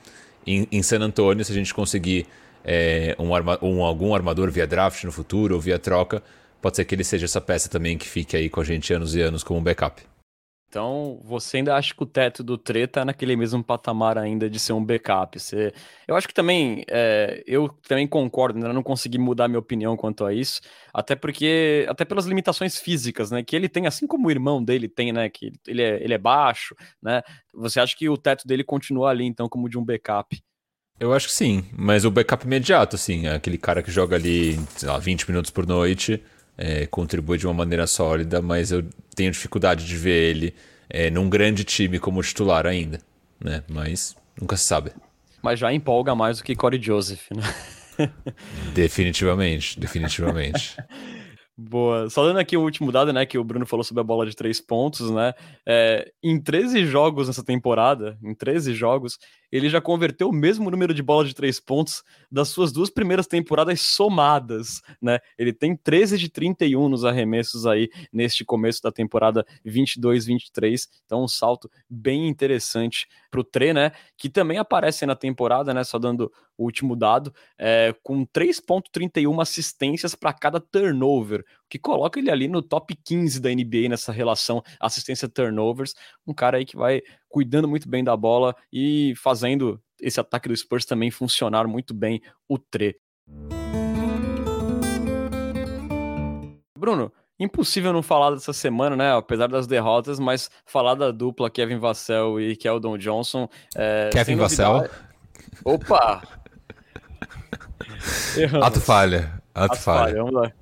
em, 0.47 0.67
em, 0.71 0.83
San 0.83 1.01
Antonio, 1.01 1.45
se 1.45 1.53
a 1.53 1.55
gente 1.55 1.75
conseguir 1.75 2.27
é, 2.65 3.15
um, 3.19 3.35
arma, 3.35 3.59
um, 3.61 3.83
algum 3.83 4.15
armador 4.15 4.51
via 4.51 4.67
draft 4.67 5.05
no 5.05 5.13
futuro 5.13 5.55
ou 5.55 5.61
via 5.61 5.79
troca, 5.79 6.23
pode 6.61 6.77
ser 6.77 6.85
que 6.85 6.95
ele 6.95 7.05
seja 7.05 7.27
essa 7.27 7.41
peça 7.41 7.69
também 7.69 7.99
que 7.99 8.09
fique 8.09 8.37
aí 8.37 8.49
com 8.49 8.61
a 8.61 8.65
gente 8.65 8.93
anos 8.95 9.15
e 9.15 9.21
anos 9.21 9.43
como 9.43 9.61
um 9.61 9.63
backup. 9.63 10.03
Então, 10.73 11.21
você 11.23 11.59
ainda 11.59 11.77
acha 11.77 11.95
que 11.95 12.03
o 12.03 12.07
teto 12.07 12.43
do 12.43 12.57
Treta 12.57 13.01
tá 13.01 13.05
naquele 13.05 13.37
mesmo 13.37 13.63
patamar 13.63 14.17
ainda 14.17 14.49
de 14.49 14.59
ser 14.59 14.73
um 14.73 14.83
backup? 14.83 15.39
Você... 15.39 15.71
Eu 16.09 16.17
acho 16.17 16.27
que 16.27 16.33
também, 16.33 16.83
é, 16.89 17.45
eu 17.47 17.69
também 17.87 18.09
concordo, 18.09 18.59
ainda 18.59 18.73
não 18.73 18.83
consegui 18.83 19.19
mudar 19.19 19.49
minha 19.49 19.59
opinião 19.59 19.99
quanto 19.99 20.25
a 20.25 20.33
isso, 20.33 20.63
até 20.91 21.15
porque, 21.15 21.85
até 21.91 22.07
pelas 22.07 22.25
limitações 22.25 22.79
físicas, 22.79 23.31
né, 23.31 23.43
que 23.43 23.55
ele 23.55 23.69
tem, 23.69 23.87
assim 23.87 24.07
como 24.07 24.29
o 24.29 24.31
irmão 24.31 24.65
dele 24.65 24.89
tem, 24.89 25.13
né, 25.13 25.29
que 25.29 25.53
ele 25.69 25.83
é, 25.83 26.03
ele 26.03 26.15
é 26.15 26.19
baixo, 26.19 26.75
né, 27.03 27.21
você 27.53 27.79
acha 27.79 27.95
que 27.95 28.09
o 28.09 28.17
teto 28.17 28.49
dele 28.49 28.65
continua 28.65 29.11
ali, 29.11 29.27
então, 29.27 29.51
como 29.51 29.69
de 29.69 29.77
um 29.77 29.85
backup? 29.85 30.43
Eu 30.99 31.13
acho 31.13 31.27
que 31.27 31.35
sim, 31.35 31.67
mas 31.77 32.07
o 32.07 32.11
backup 32.11 32.47
imediato, 32.47 32.97
assim, 32.97 33.27
é 33.27 33.35
aquele 33.35 33.59
cara 33.59 33.83
que 33.83 33.91
joga 33.91 34.17
ali, 34.17 34.59
sei 34.75 34.89
lá, 34.89 34.99
20 34.99 35.29
minutos 35.29 35.51
por 35.51 35.67
noite, 35.67 36.23
é, 36.65 36.87
contribui 36.87 37.39
de 37.39 37.47
uma 37.47 37.53
maneira 37.53 37.89
sólida, 37.89 38.41
mas 38.41 38.71
eu 38.71 38.85
tenho 39.17 39.33
dificuldade 39.33 39.85
de 39.85 39.97
ver 39.97 40.31
ele 40.31 40.55
é, 40.89 41.11
num 41.11 41.29
grande 41.29 41.65
time 41.65 41.99
como 41.99 42.23
titular 42.23 42.69
ainda, 42.69 43.01
né? 43.45 43.65
Mas 43.69 44.15
nunca 44.41 44.57
se 44.57 44.63
sabe. 44.63 44.93
Mas 45.43 45.59
já 45.59 45.73
empolga 45.73 46.15
mais 46.15 46.39
do 46.39 46.45
que 46.45 46.55
Corey 46.55 46.81
Joseph, 46.81 47.27
né? 47.33 47.43
definitivamente, 48.73 49.79
definitivamente. 49.81 50.77
Boa. 51.59 52.09
Só 52.09 52.25
dando 52.25 52.39
aqui 52.39 52.57
o 52.57 52.63
último 52.63 52.93
dado, 52.93 53.13
né? 53.13 53.27
Que 53.27 53.39
o 53.39 53.45
Bruno 53.45 53.67
falou 53.67 53.83
sobre 53.83 54.01
a 54.01 54.05
bola 54.05 54.25
de 54.25 54.37
três 54.37 54.61
pontos, 54.61 55.11
né? 55.11 55.35
É, 55.67 56.13
em 56.23 56.41
13 56.41 56.87
jogos 56.87 57.27
nessa 57.27 57.45
temporada, 57.45 58.17
em 58.23 58.35
13 58.35 58.73
jogos, 58.73 59.19
ele 59.53 59.69
já 59.69 59.81
converteu 59.81 60.31
o 60.31 60.33
mesmo 60.33 60.71
número 60.71 60.95
de 60.95 61.03
bola 61.03 61.27
de 61.27 61.35
três 61.35 61.61
pontos 61.61 62.03
das 62.31 62.49
suas 62.49 62.73
duas 62.73 62.89
primeiras 62.89 63.27
temporadas 63.27 63.83
somadas, 63.83 64.81
né? 65.01 65.19
Ele 65.39 65.53
tem 65.53 65.77
13 65.77 66.17
de 66.17 66.31
31 66.31 66.89
nos 66.89 67.05
arremessos 67.05 67.67
aí 67.67 67.91
neste 68.11 68.45
começo 68.45 68.83
da 68.83 68.91
temporada 68.91 69.45
22-23. 69.67 70.89
Então, 71.05 71.23
um 71.23 71.29
salto 71.29 71.71
bem 71.89 72.27
interessante 72.29 73.07
para 73.31 73.41
o 73.41 73.45
Tre, 73.45 73.75
né? 73.75 73.93
Que 74.17 74.31
também 74.31 74.57
aparece 74.57 75.05
na 75.05 75.15
temporada, 75.15 75.75
né? 75.75 75.85
Só 75.85 75.99
dando 75.99 76.33
o 76.57 76.65
último 76.65 76.97
dado, 76.97 77.35
é, 77.59 77.95
com 78.03 78.25
3,31 78.27 79.41
assistências 79.41 80.15
para 80.15 80.33
cada 80.33 80.61
turnover, 80.61 81.45
que 81.73 81.79
coloca 81.79 82.21
ele 82.21 82.31
ali 82.31 82.49
no 82.49 82.61
top 82.61 82.95
15 82.95 83.41
da 83.41 83.49
NBA 83.49 83.89
nessa 83.89 84.13
relação 84.13 84.63
assistência-turnovers. 84.79 85.95
Um 86.27 86.35
cara 86.35 86.59
aí 86.59 86.67
que 86.67 86.77
vai 86.77 87.01
cuidando 87.31 87.67
muito 87.67 87.89
bem 87.89 88.05
da 88.05 88.15
bola 88.15 88.55
e 88.71 89.15
fazendo 89.17 89.81
esse 89.99 90.21
ataque 90.21 90.51
do 90.51 90.55
Spurs 90.55 90.85
também 90.85 91.11
funcionar 91.11 91.67
muito 91.67 91.95
bem, 91.95 92.21
o 92.47 92.59
Tre. 92.59 92.95
Bruno, 96.79 97.11
impossível 97.41 97.91
não 97.91 98.03
falar 98.03 98.33
dessa 98.33 98.53
semana, 98.53 98.95
né? 98.95 99.17
Apesar 99.17 99.47
das 99.47 99.67
derrotas, 99.67 100.21
mas 100.21 100.51
falar 100.67 100.95
da 100.95 101.11
dupla 101.11 101.49
Kevin 101.49 101.79
Vassell 101.79 102.39
e 102.39 102.55
Keldon 102.55 102.99
Johnson. 102.99 103.49
É, 103.75 104.11
Kevin 104.13 104.37
Vassell? 104.37 104.91
Opa! 105.65 106.23
Erramos. 108.37 108.67
Ato 108.67 108.79
falha. 108.79 109.43
Ato, 109.55 109.73
Ato 109.73 109.77
falha. 109.79 110.01
falha. 110.01 110.17
Vamos 110.23 110.35
lá. 110.35 110.53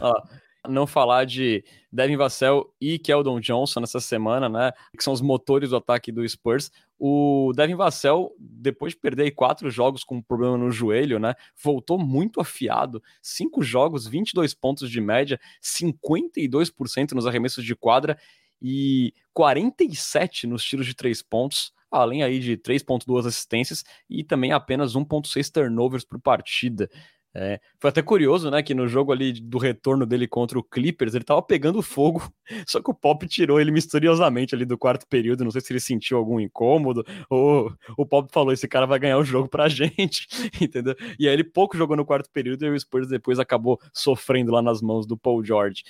Ó, 0.00 0.22
não 0.68 0.86
falar 0.86 1.24
de 1.24 1.64
Devin 1.92 2.16
Vassell 2.16 2.72
e 2.80 2.98
Keldon 2.98 3.40
Johnson 3.40 3.80
nessa 3.80 4.00
semana, 4.00 4.48
né? 4.48 4.72
Que 4.96 5.02
são 5.02 5.12
os 5.12 5.20
motores 5.20 5.70
do 5.70 5.76
ataque 5.76 6.12
do 6.12 6.26
Spurs. 6.28 6.70
O 6.98 7.52
Devin 7.54 7.74
Vassell, 7.74 8.30
depois 8.38 8.92
de 8.92 9.00
perder 9.00 9.30
quatro 9.32 9.70
jogos 9.70 10.04
com 10.04 10.16
um 10.16 10.22
problema 10.22 10.56
no 10.56 10.70
joelho, 10.70 11.18
né? 11.18 11.34
Voltou 11.62 11.98
muito 11.98 12.40
afiado. 12.40 13.02
Cinco 13.22 13.62
jogos, 13.62 14.06
22 14.06 14.54
pontos 14.54 14.90
de 14.90 15.00
média, 15.00 15.38
52% 15.62 17.12
nos 17.12 17.26
arremessos 17.26 17.64
de 17.64 17.74
quadra 17.74 18.18
e 18.60 19.12
47 19.34 20.46
nos 20.46 20.64
tiros 20.64 20.86
de 20.86 20.94
três 20.94 21.22
pontos 21.22 21.72
além 21.90 22.22
aí 22.22 22.38
de 22.38 22.56
3.2 22.56 23.26
assistências 23.26 23.84
e 24.08 24.24
também 24.24 24.52
apenas 24.52 24.94
1.6 24.94 25.50
turnovers 25.50 26.04
por 26.04 26.20
partida. 26.20 26.90
É, 27.38 27.60
foi 27.78 27.90
até 27.90 28.00
curioso, 28.00 28.50
né, 28.50 28.62
que 28.62 28.72
no 28.72 28.88
jogo 28.88 29.12
ali 29.12 29.30
do 29.30 29.58
retorno 29.58 30.06
dele 30.06 30.26
contra 30.26 30.58
o 30.58 30.62
Clippers, 30.62 31.14
ele 31.14 31.22
tava 31.22 31.42
pegando 31.42 31.82
fogo, 31.82 32.32
só 32.66 32.80
que 32.80 32.90
o 32.90 32.94
Pop 32.94 33.28
tirou 33.28 33.60
ele 33.60 33.70
misteriosamente 33.70 34.54
ali 34.54 34.64
do 34.64 34.78
quarto 34.78 35.06
período, 35.06 35.44
não 35.44 35.50
sei 35.50 35.60
se 35.60 35.70
ele 35.70 35.78
sentiu 35.78 36.16
algum 36.16 36.40
incômodo, 36.40 37.04
ou 37.28 37.70
o 37.98 38.06
Pop 38.06 38.32
falou, 38.32 38.54
esse 38.54 38.66
cara 38.66 38.86
vai 38.86 38.98
ganhar 38.98 39.18
o 39.18 39.24
jogo 39.24 39.50
pra 39.50 39.68
gente, 39.68 40.26
entendeu? 40.58 40.96
E 41.18 41.28
aí 41.28 41.34
ele 41.34 41.44
pouco 41.44 41.76
jogou 41.76 41.94
no 41.94 42.06
quarto 42.06 42.30
período 42.32 42.64
e 42.64 42.70
o 42.70 42.80
Spurs 42.80 43.06
depois 43.06 43.38
acabou 43.38 43.78
sofrendo 43.92 44.50
lá 44.50 44.62
nas 44.62 44.80
mãos 44.80 45.06
do 45.06 45.14
Paul 45.14 45.44
George. 45.44 45.82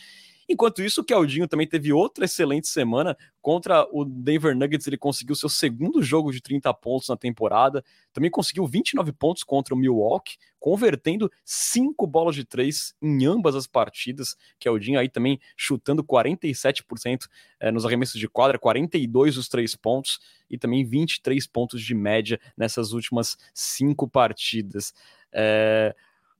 Enquanto 0.48 0.80
isso, 0.80 1.00
o 1.00 1.04
Keldinho 1.04 1.48
também 1.48 1.66
teve 1.66 1.92
outra 1.92 2.24
excelente 2.24 2.68
semana 2.68 3.16
contra 3.42 3.86
o 3.90 4.04
Denver 4.04 4.56
Nuggets. 4.56 4.86
Ele 4.86 4.96
conseguiu 4.96 5.34
seu 5.34 5.48
segundo 5.48 6.02
jogo 6.02 6.30
de 6.32 6.40
30 6.40 6.72
pontos 6.74 7.08
na 7.08 7.16
temporada. 7.16 7.84
Também 8.12 8.30
conseguiu 8.30 8.64
29 8.64 9.12
pontos 9.12 9.42
contra 9.42 9.74
o 9.74 9.76
Milwaukee, 9.76 10.36
convertendo 10.60 11.30
cinco 11.44 12.06
bolas 12.06 12.36
de 12.36 12.44
três 12.44 12.94
em 13.02 13.26
ambas 13.26 13.56
as 13.56 13.66
partidas. 13.66 14.36
Keldinho 14.58 15.00
aí 15.00 15.08
também 15.08 15.40
chutando 15.56 16.04
47% 16.04 17.26
eh, 17.58 17.72
nos 17.72 17.84
arremessos 17.84 18.20
de 18.20 18.28
quadra, 18.28 18.58
42 18.58 19.36
os 19.36 19.48
três 19.48 19.74
pontos 19.74 20.20
e 20.48 20.56
também 20.56 20.84
23 20.84 21.44
pontos 21.48 21.82
de 21.82 21.94
média 21.94 22.40
nessas 22.56 22.92
últimas 22.92 23.36
cinco 23.52 24.08
partidas. 24.08 24.94
É, 25.32 25.94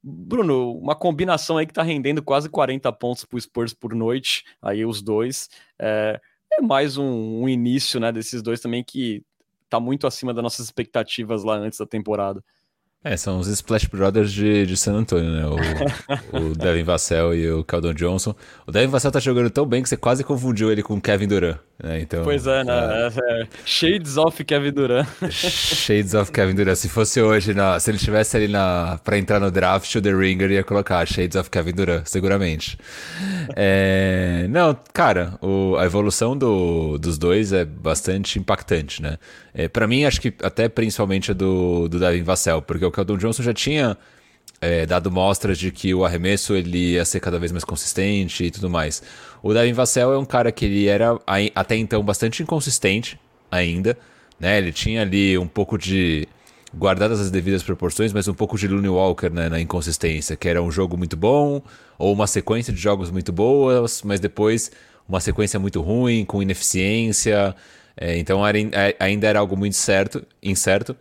Bruno, 0.08 0.78
uma 0.78 0.94
combinação 0.94 1.58
aí 1.58 1.66
que 1.66 1.72
tá 1.72 1.82
rendendo 1.82 2.22
quase 2.22 2.48
40 2.48 2.92
pontos 2.92 3.24
pro 3.24 3.40
Spurs 3.40 3.74
por 3.74 3.92
noite, 3.92 4.44
aí 4.62 4.86
os 4.86 5.02
dois. 5.02 5.50
É, 5.76 6.20
é 6.52 6.62
mais 6.62 6.96
um, 6.96 7.42
um, 7.42 7.48
início, 7.48 7.98
né, 7.98 8.12
desses 8.12 8.40
dois 8.40 8.60
também 8.60 8.84
que 8.84 9.24
tá 9.68 9.80
muito 9.80 10.06
acima 10.06 10.32
das 10.32 10.44
nossas 10.44 10.64
expectativas 10.66 11.42
lá 11.42 11.56
antes 11.56 11.80
da 11.80 11.86
temporada. 11.86 12.40
É, 13.02 13.16
são 13.16 13.40
os 13.40 13.48
Splash 13.48 13.86
Brothers 13.86 14.32
de, 14.32 14.64
de 14.64 14.76
San 14.76 14.94
Antonio, 14.94 15.30
né? 15.30 15.44
O, 15.46 15.56
o 16.50 16.54
Devin 16.54 16.84
Vassell 16.84 17.34
e 17.34 17.50
o 17.50 17.64
Caldon 17.64 17.92
Johnson. 17.92 18.34
O 18.64 18.70
Devin 18.70 18.90
Vassell 18.90 19.10
tá 19.10 19.18
jogando 19.18 19.50
tão 19.50 19.66
bem 19.66 19.82
que 19.82 19.88
você 19.88 19.96
quase 19.96 20.22
confundiu 20.22 20.70
ele 20.70 20.84
com 20.84 20.94
o 20.94 21.00
Kevin 21.00 21.26
Durant, 21.26 21.58
né? 21.82 22.00
Então, 22.00 22.24
pois 22.24 22.46
é, 22.46 22.64
né? 22.64 22.72
É... 22.72 23.42
É, 23.42 23.46
shades 23.64 24.16
of 24.16 24.42
Kevin 24.44 24.72
Durant. 24.72 25.06
Shades 25.30 26.14
of 26.14 26.32
Kevin 26.32 26.54
Durant. 26.54 26.76
Se 26.76 26.88
fosse 26.88 27.20
hoje, 27.20 27.52
na, 27.52 27.78
se 27.78 27.90
ele 27.90 27.98
estivesse 27.98 28.36
ali 28.36 28.48
na, 28.48 28.98
pra 29.04 29.18
entrar 29.18 29.38
no 29.38 29.50
draft, 29.50 29.94
o 29.94 30.00
The 30.00 30.12
Ringer 30.12 30.50
ia 30.50 30.64
colocar 30.64 31.06
Shades 31.06 31.36
of 31.36 31.50
Kevin 31.50 31.72
Durant, 31.72 32.06
seguramente. 32.06 32.78
É, 33.54 34.46
não, 34.48 34.76
cara, 34.92 35.38
o, 35.42 35.76
a 35.76 35.84
evolução 35.84 36.36
do, 36.36 36.98
dos 36.98 37.18
dois 37.18 37.52
é 37.52 37.64
bastante 37.64 38.38
impactante, 38.38 39.02
né? 39.02 39.18
É, 39.52 39.68
para 39.68 39.86
mim, 39.86 40.04
acho 40.04 40.20
que 40.20 40.32
até 40.42 40.68
principalmente 40.68 41.30
a 41.30 41.34
do, 41.34 41.88
do 41.88 41.98
Devin 41.98 42.22
Vassell, 42.22 42.62
porque 42.62 42.84
o 42.84 42.90
Keldon 42.90 43.16
Johnson 43.16 43.42
já 43.42 43.52
tinha 43.52 43.96
é, 44.60 44.86
dado 44.86 45.10
mostras 45.10 45.58
de 45.58 45.70
que 45.70 45.94
o 45.94 46.04
arremesso 46.04 46.54
ele 46.54 46.92
ia 46.92 47.04
ser 47.04 47.20
cada 47.20 47.38
vez 47.38 47.52
mais 47.52 47.64
consistente 47.64 48.44
e 48.44 48.50
tudo 48.50 48.70
mais. 48.70 49.02
O 49.42 49.52
Devin 49.52 49.72
Vassell 49.72 50.12
é 50.12 50.18
um 50.18 50.24
cara 50.24 50.50
que 50.50 50.64
ele 50.64 50.86
era 50.86 51.18
até 51.54 51.76
então 51.76 52.02
bastante 52.02 52.42
inconsistente 52.42 53.20
ainda, 53.50 53.96
né? 54.40 54.58
Ele 54.58 54.72
tinha 54.72 55.02
ali 55.02 55.36
um 55.38 55.46
pouco 55.46 55.78
de 55.78 56.26
guardadas 56.76 57.20
as 57.20 57.30
devidas 57.30 57.62
proporções, 57.62 58.12
mas 58.12 58.28
um 58.28 58.34
pouco 58.34 58.58
de 58.58 58.68
Looney 58.68 58.90
Walker 58.90 59.30
né, 59.30 59.48
na 59.48 59.60
inconsistência, 59.60 60.36
que 60.36 60.48
era 60.48 60.62
um 60.62 60.70
jogo 60.70 60.96
muito 60.96 61.16
bom 61.16 61.62
ou 61.98 62.12
uma 62.12 62.26
sequência 62.26 62.72
de 62.72 62.78
jogos 62.78 63.10
muito 63.10 63.32
boas, 63.32 64.02
mas 64.02 64.20
depois 64.20 64.70
uma 65.08 65.20
sequência 65.20 65.58
muito 65.58 65.80
ruim, 65.80 66.24
com 66.24 66.42
ineficiência, 66.42 67.54
é, 67.96 68.18
então 68.18 68.46
era, 68.46 68.58
é, 68.58 68.96
ainda 68.98 69.26
era 69.26 69.38
algo 69.38 69.56
muito 69.56 69.76
certo, 69.76 70.22
incerto. 70.42 70.94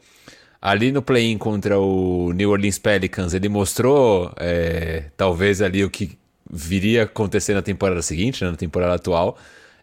Ali 0.62 0.92
no 0.92 1.02
play-in 1.02 1.38
contra 1.38 1.80
o 1.80 2.32
New 2.34 2.50
Orleans 2.50 2.80
Pelicans, 2.80 3.34
ele 3.34 3.48
mostrou 3.50 4.34
é, 4.38 5.06
talvez 5.16 5.62
ali 5.62 5.84
o 5.84 5.90
que 5.90 6.18
viria 6.50 7.04
acontecer 7.04 7.54
na 7.54 7.62
temporada 7.62 8.02
seguinte, 8.02 8.44
né, 8.44 8.52
na 8.52 8.58
temporada 8.58 8.96
atual, 8.96 9.38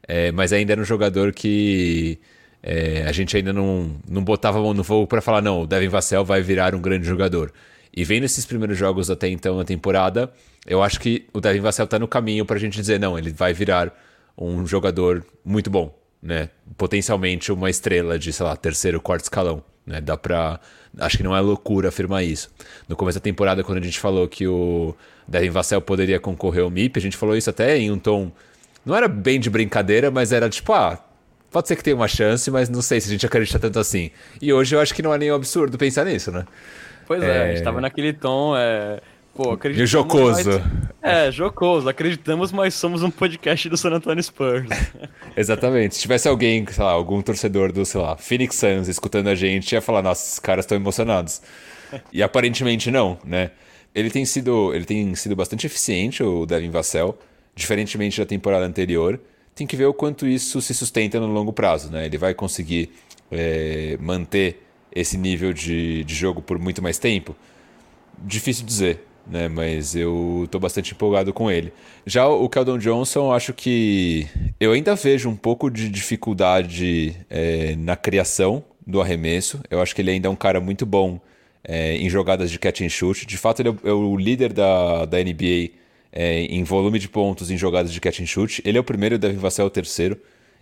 é, 0.07 0.33
mas 0.33 0.53
ainda 0.53 0.73
era 0.73 0.81
um 0.81 0.85
jogador 0.85 1.33
que 1.33 2.19
é, 2.63 3.05
a 3.07 3.13
gente 3.13 3.37
ainda 3.37 3.53
não, 3.53 3.97
não 4.09 4.25
botava 4.25 4.59
a 4.59 4.63
mão 4.63 4.75
no 4.75 4.83
fogo 4.83 5.07
para 5.07 5.21
falar, 5.21 5.43
não, 5.43 5.63
o 5.63 5.67
Devin 5.67 5.89
Vassell 5.89 6.25
vai 6.25 6.43
virar 6.43 6.75
um 6.75 6.81
grande 6.81 7.07
jogador. 7.07 7.53
E 7.95 8.05
vendo 8.05 8.25
esses 8.25 8.47
primeiros 8.47 8.79
jogos 8.79 9.11
até 9.11 9.29
então 9.29 9.57
na 9.57 9.65
temporada, 9.65 10.33
eu 10.67 10.83
acho 10.83 10.99
que 10.99 11.27
o 11.33 11.41
Devin 11.41 11.61
Vassell 11.61 11.85
está 11.85 11.99
no 11.99 12.09
caminho 12.09 12.45
para 12.45 12.57
a 12.57 12.61
gente 12.61 12.75
dizer, 12.75 12.99
não, 12.99 13.19
ele 13.19 13.31
vai 13.31 13.53
virar 13.53 13.93
um 14.37 14.67
jogador 14.67 15.25
muito 15.45 15.71
bom 15.71 16.03
né? 16.23 16.51
Potencialmente 16.79 17.51
uma 17.51 17.69
estrela 17.69 18.19
de, 18.19 18.33
sei 18.33 18.47
lá, 18.47 18.55
terceiro, 18.57 19.01
quarto 19.01 19.25
escalão, 19.25 19.63
né? 19.87 20.01
Dá 20.01 20.17
pra. 20.17 20.61
Acho 20.99 21.17
que 21.17 21.23
não 21.23 21.35
é 21.37 21.41
loucura 21.41 21.89
afirmar 21.89 22.23
isso. 22.23 22.51
No 22.89 22.97
começo 22.97 23.19
da 23.19 23.23
temporada, 23.23 23.65
quando 23.65 23.79
a 23.79 23.83
gente 23.83 23.99
falou 23.99 24.29
que 24.29 24.47
o 24.47 24.95
Devin 25.27 25.51
Vassell 25.51 25.81
poderia 25.81 26.21
concorrer 26.21 26.63
ao 26.63 26.71
MIP, 26.71 26.99
a 26.99 27.03
gente 27.03 27.17
falou 27.17 27.37
isso 27.37 27.49
até 27.49 27.79
em 27.79 27.91
um 27.91 27.99
tom. 27.99 28.31
Não 28.85 28.95
era 28.95 29.09
bem 29.09 29.41
de 29.41 29.49
brincadeira, 29.49 30.11
mas 30.11 30.33
era 30.33 30.49
tipo, 30.51 30.73
ah, 30.73 30.99
pode 31.51 31.69
ser 31.69 31.77
que 31.77 31.85
tenha 31.85 31.97
uma 31.97 32.09
chance, 32.09 32.51
mas 32.51 32.69
não 32.69 32.83
sei 32.83 33.01
se 33.01 33.09
a 33.09 33.13
gente 33.13 33.25
acredita 33.25 33.59
tanto 33.59 33.79
assim. 33.79 34.11
E 34.41 34.53
hoje 34.53 34.75
eu 34.75 34.81
acho 34.81 34.95
que 34.95 35.03
não 35.03 35.15
é 35.15 35.19
nenhum 35.19 35.35
absurdo 35.35 35.79
pensar 35.79 36.05
nisso, 36.05 36.31
né? 36.31 36.45
Pois 37.07 37.23
é, 37.23 37.27
é... 37.27 37.43
a 37.43 37.55
gente 37.55 37.65
tava 37.65 37.81
naquele 37.81 38.13
tom. 38.13 38.55
É 38.57 39.01
Pô, 39.35 39.53
acreditamos. 39.53 39.91
jocoso. 39.91 40.51
Mas... 40.51 40.93
É, 41.01 41.33
jocoso. 41.33 41.89
Acreditamos, 41.89 42.53
mas 42.53 42.75
somos 42.75 43.03
um 43.03 43.11
podcast 43.11 43.69
do 43.69 43.77
San 43.79 43.91
Antonio 43.91 44.23
Spurs. 44.23 44.69
Exatamente. 45.37 45.95
Se 45.95 46.03
tivesse 46.03 46.29
alguém, 46.29 46.67
sei 46.71 46.85
lá, 46.85 46.91
algum 46.91 47.23
torcedor 47.23 47.73
do, 47.73 47.85
sei 47.85 48.01
lá, 48.01 48.17
Phoenix 48.17 48.57
Suns 48.57 48.89
escutando 48.89 49.29
a 49.29 49.35
gente, 49.35 49.73
ia 49.73 49.81
falar, 49.81 50.03
nossa, 50.03 50.23
esses 50.23 50.39
caras 50.39 50.65
estão 50.65 50.77
emocionados. 50.77 51.41
E 52.13 52.23
aparentemente 52.23 52.91
não, 52.91 53.19
né? 53.25 53.51
Ele 53.95 54.11
tem 54.11 54.25
sido, 54.25 54.75
ele 54.75 54.85
tem 54.85 55.15
sido 55.15 55.35
bastante 55.35 55.67
eficiente, 55.67 56.23
o 56.23 56.47
Devin 56.47 56.71
Vassell, 56.71 57.19
diferentemente 57.55 58.21
da 58.21 58.27
temporada 58.27 58.65
anterior. 58.65 59.19
Tem 59.55 59.67
que 59.67 59.77
ver 59.77 59.87
o 59.87 59.95
quanto 59.95 60.27
isso 60.27 60.61
se 60.61 60.75
sustenta 60.75 61.19
no 61.21 61.27
longo 61.27 61.53
prazo, 61.53 61.91
né? 61.91 62.07
Ele 62.07 62.19
vai 62.19 62.35
conseguir 62.35 62.91
é, 63.31 63.97
manter 64.01 64.63
esse 64.95 65.17
nível 65.17 65.55
de, 65.55 66.05
de 66.05 66.15
jogo 66.15 66.43
por 66.43 66.59
muito 66.59 66.83
mais 66.83 66.99
tempo? 66.99 67.35
Difícil 68.19 68.65
dizer 68.65 69.12
né? 69.27 69.49
Mas 69.49 69.95
eu 69.95 70.47
tô 70.51 70.59
bastante 70.59 70.93
empolgado 70.93 71.33
com 71.33 71.51
ele. 71.51 71.73
Já 72.07 72.27
o 72.27 72.49
Keldon 72.49 72.79
Johnson, 72.79 73.33
acho 73.33 73.53
que 73.53 74.27
eu 74.59 74.73
ainda 74.73 74.95
vejo 74.95 75.29
um 75.29 75.37
pouco 75.37 75.71
de 75.71 75.89
dificuldade 75.89 77.17
é, 77.31 77.77
na 77.77 77.97
criação 77.97 78.65
do 78.87 79.01
arremesso. 79.01 79.61
Eu 79.71 79.81
acho 79.81 79.95
que 79.95 80.03
ele 80.03 80.11
ainda 80.11 80.29
é 80.29 80.31
um 80.31 80.37
cara 80.37 80.61
muito 80.61 80.85
bom 80.85 81.21
é, 81.65 81.97
em 81.97 82.09
jogadas 82.09 82.51
de 82.51 82.59
catch 82.59 82.81
and 82.81 82.89
shoot. 82.89 83.27
De 83.27 83.37
fato, 83.37 83.61
ele 83.61 83.69
é 83.69 83.93
o 83.93 84.19
é 84.19 84.23
líder 84.23 84.53
da, 84.53 85.05
da 85.05 85.19
NBA 85.19 85.71
é, 86.13 86.43
em 86.43 86.63
volume 86.65 86.99
de 86.99 87.09
pontos 87.09 87.51
em 87.51 87.57
jogadas 87.57 87.93
de 87.93 88.01
catch 88.01 88.21
and 88.21 88.27
shoot. 88.27 88.63
Ele 88.65 88.77
é 88.77 88.81
o 88.81 88.85
primeiro, 88.85 89.19
deve 89.19 89.37
Vassell 89.37 89.65
é 89.65 89.69
o 89.69 89.71
terceiro, 89.71 90.19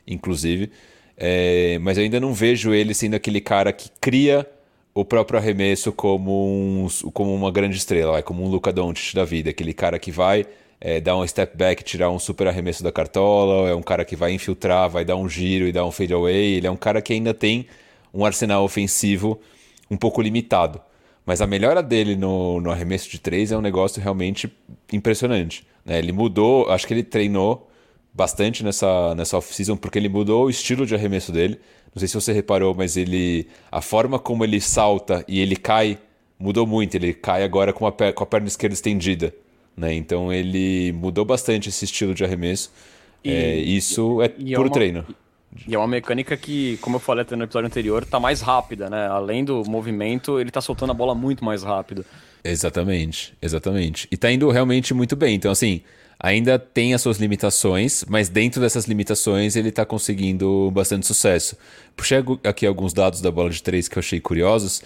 inclusive. 0.07 0.71
É, 1.17 1.79
mas 1.81 1.99
eu 1.99 2.05
ainda 2.05 2.21
não 2.21 2.33
vejo 2.33 2.73
ele 2.73 2.95
sendo 2.95 3.15
aquele 3.15 3.41
cara 3.41 3.73
que 3.73 3.91
cria 4.01 4.47
o 4.95 5.05
próprio 5.05 5.39
arremesso 5.39 5.93
como, 5.93 6.85
um, 6.85 6.89
como 7.13 7.35
uma 7.35 7.51
grande 7.51 7.77
estrela, 7.77 8.23
como 8.23 8.45
um 8.45 8.49
Luca 8.49 8.73
Doncic 8.73 9.15
da 9.15 9.25
vida, 9.25 9.51
aquele 9.51 9.73
cara 9.73 9.99
que 9.99 10.11
vai 10.11 10.47
é, 10.81 11.01
dar 11.01 11.17
um 11.17 11.27
step 11.27 11.57
back, 11.57 11.85
tirar 11.85 12.11
um 12.11 12.19
super 12.19 12.49
arremesso 12.49 12.83
da 12.83 12.91
cartola, 12.91 13.69
é 13.69 13.75
um 13.75 13.83
cara 13.83 14.05
que 14.05 14.17
vai 14.17 14.33
infiltrar, 14.33 14.89
vai 14.89 15.05
dar 15.05 15.17
um 15.17 15.29
giro 15.29 15.67
e 15.67 15.73
dar 15.73 15.85
um 15.85 15.93
fade 15.93 16.13
away, 16.13 16.55
ele 16.55 16.67
é 16.67 16.71
um 16.71 16.77
cara 16.77 17.01
que 17.03 17.13
ainda 17.13 17.35
tem 17.35 17.67
um 18.13 18.25
arsenal 18.25 18.65
ofensivo 18.65 19.41
um 19.91 19.97
pouco 19.97 20.21
limitado. 20.21 20.81
Mas 21.25 21.41
a 21.41 21.47
melhora 21.47 21.83
dele 21.83 22.17
no, 22.17 22.61
no 22.61 22.71
arremesso 22.71 23.09
de 23.09 23.19
três 23.19 23.53
é 23.53 23.57
um 23.57 23.61
negócio 23.61 24.03
realmente 24.03 24.53
impressionante. 24.93 25.67
Né? 25.85 25.99
Ele 25.99 26.13
mudou, 26.13 26.69
acho 26.71 26.87
que 26.87 26.95
ele 26.95 27.05
treinou 27.05 27.69
bastante 28.13 28.65
nessa, 28.65 29.15
nessa 29.15 29.37
off-season, 29.37 29.77
porque 29.77 29.99
ele 29.99 30.09
mudou 30.09 30.47
o 30.47 30.51
estilo 30.51 30.85
de 30.85 30.95
arremesso 30.95 31.31
dele. 31.31 31.61
Não 31.95 31.99
sei 31.99 32.09
se 32.09 32.15
você 32.15 32.33
reparou, 32.33 32.75
mas 32.75 32.97
ele. 32.97 33.47
A 33.71 33.81
forma 33.81 34.19
como 34.19 34.45
ele 34.45 34.61
salta 34.61 35.25
e 35.27 35.41
ele 35.41 35.57
cai 35.57 35.99
mudou 36.41 36.67
muito. 36.67 36.95
Ele 36.95 37.13
cai 37.13 37.45
agora 37.45 37.73
com 37.73 37.87
a, 37.87 37.93
com 37.93 38.23
a 38.23 38.27
perna 38.27 38.49
esquerda 38.49 38.75
estendida. 38.75 39.35
Né? 39.77 39.95
Então 39.95 40.33
ele 40.33 40.93
mudou 40.93 41.25
bastante 41.25 41.69
esse 41.69 41.85
estilo 41.85 42.15
de 42.15 42.25
arremesso. 42.25 42.73
E, 43.23 43.31
é, 43.31 43.57
isso 43.57 44.23
é 44.23 44.29
por 44.29 44.49
é 44.49 44.59
uma, 44.59 44.71
treino. 44.71 45.07
E 45.69 45.75
é 45.75 45.79
uma 45.79 45.87
mecânica 45.87 46.37
que, 46.37 46.79
como 46.79 46.97
eu 46.97 47.01
falei 47.01 47.23
até 47.23 47.37
no 47.37 47.45
episódio 47.45 47.67
anterior, 47.67 48.05
tá 48.05 48.19
mais 48.19 48.41
rápida, 48.41 48.89
né? 48.89 49.07
Além 49.09 49.45
do 49.45 49.63
movimento, 49.69 50.41
ele 50.41 50.51
tá 50.51 50.61
soltando 50.61 50.91
a 50.91 50.95
bola 50.95 51.15
muito 51.15 51.45
mais 51.45 51.63
rápido. 51.63 52.05
Exatamente, 52.43 53.35
exatamente. 53.43 54.09
E 54.11 54.17
tá 54.17 54.33
indo 54.33 54.49
realmente 54.51 54.95
muito 54.95 55.15
bem. 55.15 55.35
Então, 55.35 55.51
assim, 55.51 55.83
ainda 56.21 56.59
tem 56.59 56.93
as 56.93 57.01
suas 57.01 57.17
limitações, 57.17 58.05
mas 58.07 58.29
dentro 58.29 58.61
dessas 58.61 58.85
limitações 58.85 59.57
ele 59.57 59.71
está 59.71 59.87
conseguindo 59.87 60.71
bastante 60.71 61.07
sucesso. 61.07 61.57
Puxei 61.97 62.19
aqui 62.45 62.67
alguns 62.67 62.93
dados 62.93 63.23
da 63.23 63.31
bola 63.31 63.49
de 63.49 63.63
três 63.63 63.89
que 63.89 63.97
eu 63.97 64.01
achei 64.01 64.21
curiosos. 64.21 64.83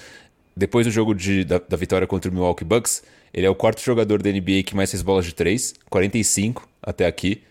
Depois 0.57 0.87
do 0.87 0.92
jogo 0.92 1.12
de, 1.12 1.44
da, 1.44 1.59
da, 1.59 1.77
vitória 1.77 2.07
contra 2.07 2.31
o 2.31 2.35
Milwaukee 2.35 2.64
Bucks, 2.64 3.03
ele 3.33 3.44
é 3.44 3.51
o 3.51 3.55
quarto 3.57 3.83
jogador 3.83 4.23
da 4.23 4.31
NBA 4.31 4.62
que 4.64 4.77
mais 4.77 4.92
fez 4.92 5.03
bolas 5.03 5.25
de 5.25 5.35
três, 5.35 5.75
45 5.90 6.68
até 6.81 7.05
aqui. 7.05 7.42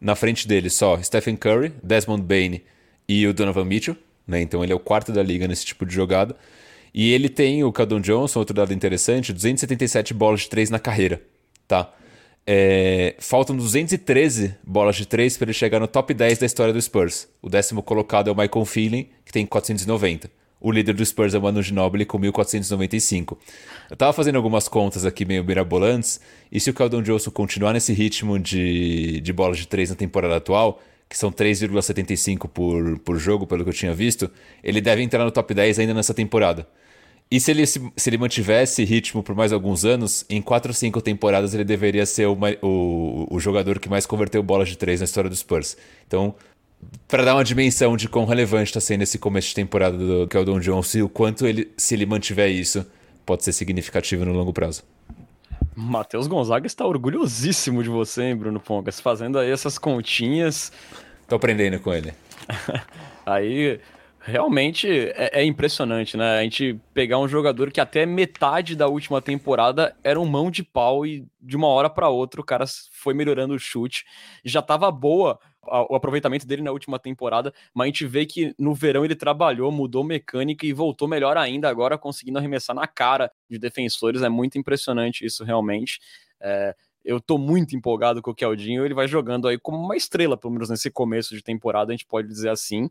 Na 0.00 0.14
frente 0.14 0.46
dele 0.46 0.70
só 0.70 1.02
Stephen 1.02 1.34
Curry, 1.34 1.72
Desmond 1.82 2.22
Bain 2.22 2.60
e 3.08 3.26
o 3.26 3.34
Donovan 3.34 3.64
Mitchell. 3.64 3.96
Né? 4.24 4.40
Então 4.40 4.62
ele 4.62 4.72
é 4.72 4.76
o 4.76 4.80
quarto 4.80 5.10
da 5.10 5.22
liga 5.22 5.48
nesse 5.48 5.64
tipo 5.64 5.84
de 5.84 5.92
jogada. 5.92 6.36
E 6.94 7.12
ele 7.12 7.28
tem, 7.28 7.64
o 7.64 7.72
Caldon 7.72 8.00
Johnson, 8.00 8.38
outro 8.38 8.54
dado 8.54 8.72
interessante, 8.72 9.32
277 9.32 10.14
bolas 10.14 10.42
de 10.42 10.48
três 10.48 10.70
na 10.70 10.78
carreira, 10.78 11.20
tá? 11.66 11.92
É, 12.46 13.14
faltam 13.18 13.56
213 13.56 14.56
bolas 14.64 14.96
de 14.96 15.06
três 15.06 15.36
para 15.36 15.46
ele 15.46 15.52
chegar 15.52 15.78
no 15.78 15.86
top 15.86 16.12
10 16.12 16.38
da 16.38 16.46
história 16.46 16.72
do 16.72 16.80
Spurs. 16.80 17.28
O 17.40 17.48
décimo 17.48 17.82
colocado 17.82 18.28
é 18.28 18.32
o 18.32 18.36
Michael 18.36 18.64
Feeling, 18.64 19.08
que 19.24 19.32
tem 19.32 19.46
490. 19.46 20.30
O 20.60 20.70
líder 20.70 20.94
do 20.94 21.04
Spurs 21.04 21.34
é 21.34 21.38
o 21.38 21.42
Manu 21.42 21.60
Ginobili 21.60 22.04
com 22.04 22.18
1495. 22.18 23.36
Eu 23.90 23.96
tava 23.96 24.12
fazendo 24.12 24.36
algumas 24.36 24.68
contas 24.68 25.04
aqui 25.04 25.24
meio 25.24 25.44
mirabolantes, 25.44 26.20
e 26.50 26.60
se 26.60 26.70
o 26.70 26.74
Caldon 26.74 27.02
Johnson 27.02 27.32
continuar 27.32 27.72
nesse 27.72 27.92
ritmo 27.92 28.38
de, 28.38 29.20
de 29.20 29.32
bolas 29.32 29.58
de 29.58 29.66
três 29.66 29.90
na 29.90 29.96
temporada 29.96 30.36
atual, 30.36 30.80
que 31.08 31.18
são 31.18 31.32
3,75 31.32 32.48
por, 32.48 32.98
por 33.00 33.18
jogo, 33.18 33.46
pelo 33.46 33.64
que 33.64 33.70
eu 33.70 33.74
tinha 33.74 33.92
visto, 33.92 34.30
ele 34.62 34.80
deve 34.80 35.02
entrar 35.02 35.24
no 35.24 35.30
top 35.30 35.52
10 35.52 35.80
ainda 35.80 35.94
nessa 35.94 36.14
temporada. 36.14 36.66
E 37.32 37.40
se 37.40 37.50
ele, 37.50 37.64
se, 37.64 37.80
se 37.96 38.10
ele 38.10 38.18
mantivesse 38.18 38.84
ritmo 38.84 39.22
por 39.22 39.34
mais 39.34 39.54
alguns 39.54 39.86
anos, 39.86 40.22
em 40.28 40.42
4 40.42 40.68
ou 40.68 40.74
5 40.74 41.00
temporadas 41.00 41.54
ele 41.54 41.64
deveria 41.64 42.04
ser 42.04 42.26
o, 42.26 42.36
o, 42.60 43.26
o 43.34 43.40
jogador 43.40 43.78
que 43.78 43.88
mais 43.88 44.04
converteu 44.04 44.42
bolas 44.42 44.68
de 44.68 44.76
3 44.76 45.00
na 45.00 45.04
história 45.06 45.30
do 45.30 45.34
Spurs. 45.34 45.74
Então, 46.06 46.34
para 47.08 47.24
dar 47.24 47.34
uma 47.34 47.42
dimensão 47.42 47.96
de 47.96 48.06
quão 48.06 48.26
relevante 48.26 48.68
está 48.68 48.80
sendo 48.80 49.00
esse 49.00 49.18
começo 49.18 49.48
de 49.48 49.54
temporada 49.54 49.96
do 49.96 50.28
Keldon 50.28 50.60
Johnson 50.60 50.98
e 50.98 51.02
o 51.04 51.08
quanto 51.08 51.46
ele, 51.46 51.72
se 51.74 51.94
ele 51.94 52.04
mantiver 52.04 52.50
isso, 52.50 52.84
pode 53.24 53.42
ser 53.44 53.54
significativo 53.54 54.26
no 54.26 54.34
longo 54.34 54.52
prazo. 54.52 54.82
Matheus 55.74 56.26
Gonzaga 56.26 56.66
está 56.66 56.84
orgulhosíssimo 56.84 57.82
de 57.82 57.88
você, 57.88 58.24
hein, 58.24 58.36
Bruno 58.36 58.60
Pongas, 58.60 59.00
fazendo 59.00 59.38
aí 59.38 59.50
essas 59.50 59.78
continhas. 59.78 60.70
Tô 61.26 61.36
aprendendo 61.36 61.80
com 61.80 61.94
ele. 61.94 62.12
aí, 63.24 63.80
realmente 64.22 64.88
é, 64.88 65.40
é, 65.40 65.44
impressionante, 65.44 66.16
né? 66.16 66.38
A 66.38 66.42
gente 66.42 66.80
pegar 66.94 67.18
um 67.18 67.28
jogador 67.28 67.70
que 67.70 67.80
até 67.80 68.06
metade 68.06 68.76
da 68.76 68.86
última 68.86 69.20
temporada 69.20 69.96
era 70.02 70.18
um 70.18 70.24
mão 70.24 70.50
de 70.50 70.62
pau 70.62 71.04
e 71.04 71.26
de 71.40 71.56
uma 71.56 71.66
hora 71.66 71.90
para 71.90 72.08
outra 72.08 72.40
o 72.40 72.44
cara 72.44 72.64
foi 72.92 73.14
melhorando 73.14 73.54
o 73.54 73.58
chute. 73.58 74.04
Já 74.44 74.60
estava 74.60 74.90
boa 74.90 75.38
o 75.64 75.94
aproveitamento 75.94 76.46
dele 76.46 76.62
na 76.62 76.72
última 76.72 76.98
temporada, 76.98 77.54
mas 77.72 77.84
a 77.84 77.86
gente 77.86 78.06
vê 78.06 78.26
que 78.26 78.52
no 78.58 78.74
verão 78.74 79.04
ele 79.04 79.14
trabalhou, 79.14 79.70
mudou 79.70 80.02
mecânica 80.02 80.66
e 80.66 80.72
voltou 80.72 81.06
melhor 81.06 81.36
ainda 81.36 81.68
agora, 81.68 81.96
conseguindo 81.96 82.38
arremessar 82.38 82.74
na 82.74 82.86
cara 82.86 83.30
de 83.48 83.58
defensores. 83.58 84.22
É 84.22 84.28
muito 84.28 84.58
impressionante 84.58 85.24
isso 85.24 85.44
realmente. 85.44 86.00
É, 86.40 86.74
eu 87.04 87.20
tô 87.20 87.38
muito 87.38 87.76
empolgado 87.76 88.20
com 88.20 88.32
o 88.32 88.34
Keldinho, 88.34 88.84
ele 88.84 88.94
vai 88.94 89.06
jogando 89.06 89.46
aí 89.46 89.58
como 89.58 89.78
uma 89.78 89.96
estrela, 89.96 90.36
pelo 90.36 90.52
menos 90.52 90.68
nesse 90.68 90.90
começo 90.90 91.34
de 91.34 91.42
temporada, 91.42 91.92
a 91.92 91.94
gente 91.96 92.06
pode 92.06 92.28
dizer 92.28 92.48
assim. 92.48 92.90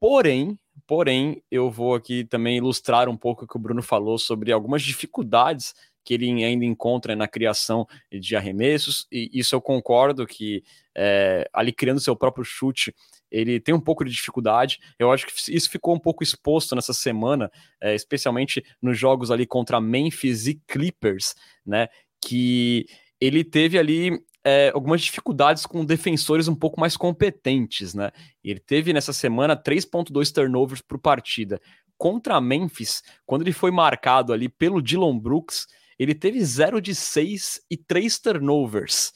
Porém, 0.00 0.58
porém, 0.86 1.42
eu 1.50 1.70
vou 1.70 1.94
aqui 1.94 2.24
também 2.24 2.56
ilustrar 2.56 3.08
um 3.08 3.16
pouco 3.16 3.44
o 3.44 3.48
que 3.48 3.56
o 3.56 3.60
Bruno 3.60 3.82
falou 3.82 4.18
sobre 4.18 4.50
algumas 4.50 4.82
dificuldades 4.82 5.74
que 6.02 6.14
ele 6.14 6.42
ainda 6.42 6.64
encontra 6.64 7.14
na 7.14 7.28
criação 7.28 7.86
de 8.10 8.34
arremessos, 8.34 9.06
e 9.12 9.30
isso 9.32 9.54
eu 9.54 9.60
concordo 9.60 10.26
que 10.26 10.64
é, 10.96 11.48
ali 11.52 11.72
criando 11.72 12.00
seu 12.00 12.16
próprio 12.16 12.44
chute, 12.44 12.94
ele 13.30 13.60
tem 13.60 13.74
um 13.74 13.80
pouco 13.80 14.04
de 14.04 14.10
dificuldade. 14.10 14.80
Eu 14.98 15.12
acho 15.12 15.26
que 15.26 15.32
isso 15.54 15.70
ficou 15.70 15.94
um 15.94 15.98
pouco 15.98 16.22
exposto 16.22 16.74
nessa 16.74 16.92
semana, 16.94 17.50
é, 17.80 17.94
especialmente 17.94 18.64
nos 18.82 18.98
jogos 18.98 19.30
ali 19.30 19.46
contra 19.46 19.80
Memphis 19.80 20.46
e 20.46 20.54
Clippers, 20.66 21.34
né? 21.64 21.88
Que 22.20 22.86
ele 23.20 23.44
teve 23.44 23.78
ali 23.78 24.18
é, 24.44 24.70
algumas 24.74 25.02
dificuldades 25.02 25.66
com 25.66 25.84
defensores 25.84 26.48
um 26.48 26.54
pouco 26.54 26.80
mais 26.80 26.96
competentes, 26.96 27.94
né? 27.94 28.10
Ele 28.42 28.60
teve 28.60 28.92
nessa 28.92 29.12
semana 29.12 29.56
3.2 29.56 30.32
turnovers 30.32 30.80
por 30.80 30.98
partida. 30.98 31.60
Contra 31.98 32.40
Memphis, 32.40 33.02
quando 33.26 33.42
ele 33.42 33.52
foi 33.52 33.70
marcado 33.70 34.32
ali 34.32 34.48
pelo 34.48 34.80
Dylan 34.80 35.18
Brooks, 35.18 35.66
ele 35.98 36.14
teve 36.14 36.42
0 36.42 36.80
de 36.80 36.94
6 36.94 37.60
e 37.70 37.76
3 37.76 38.18
turnovers. 38.18 39.12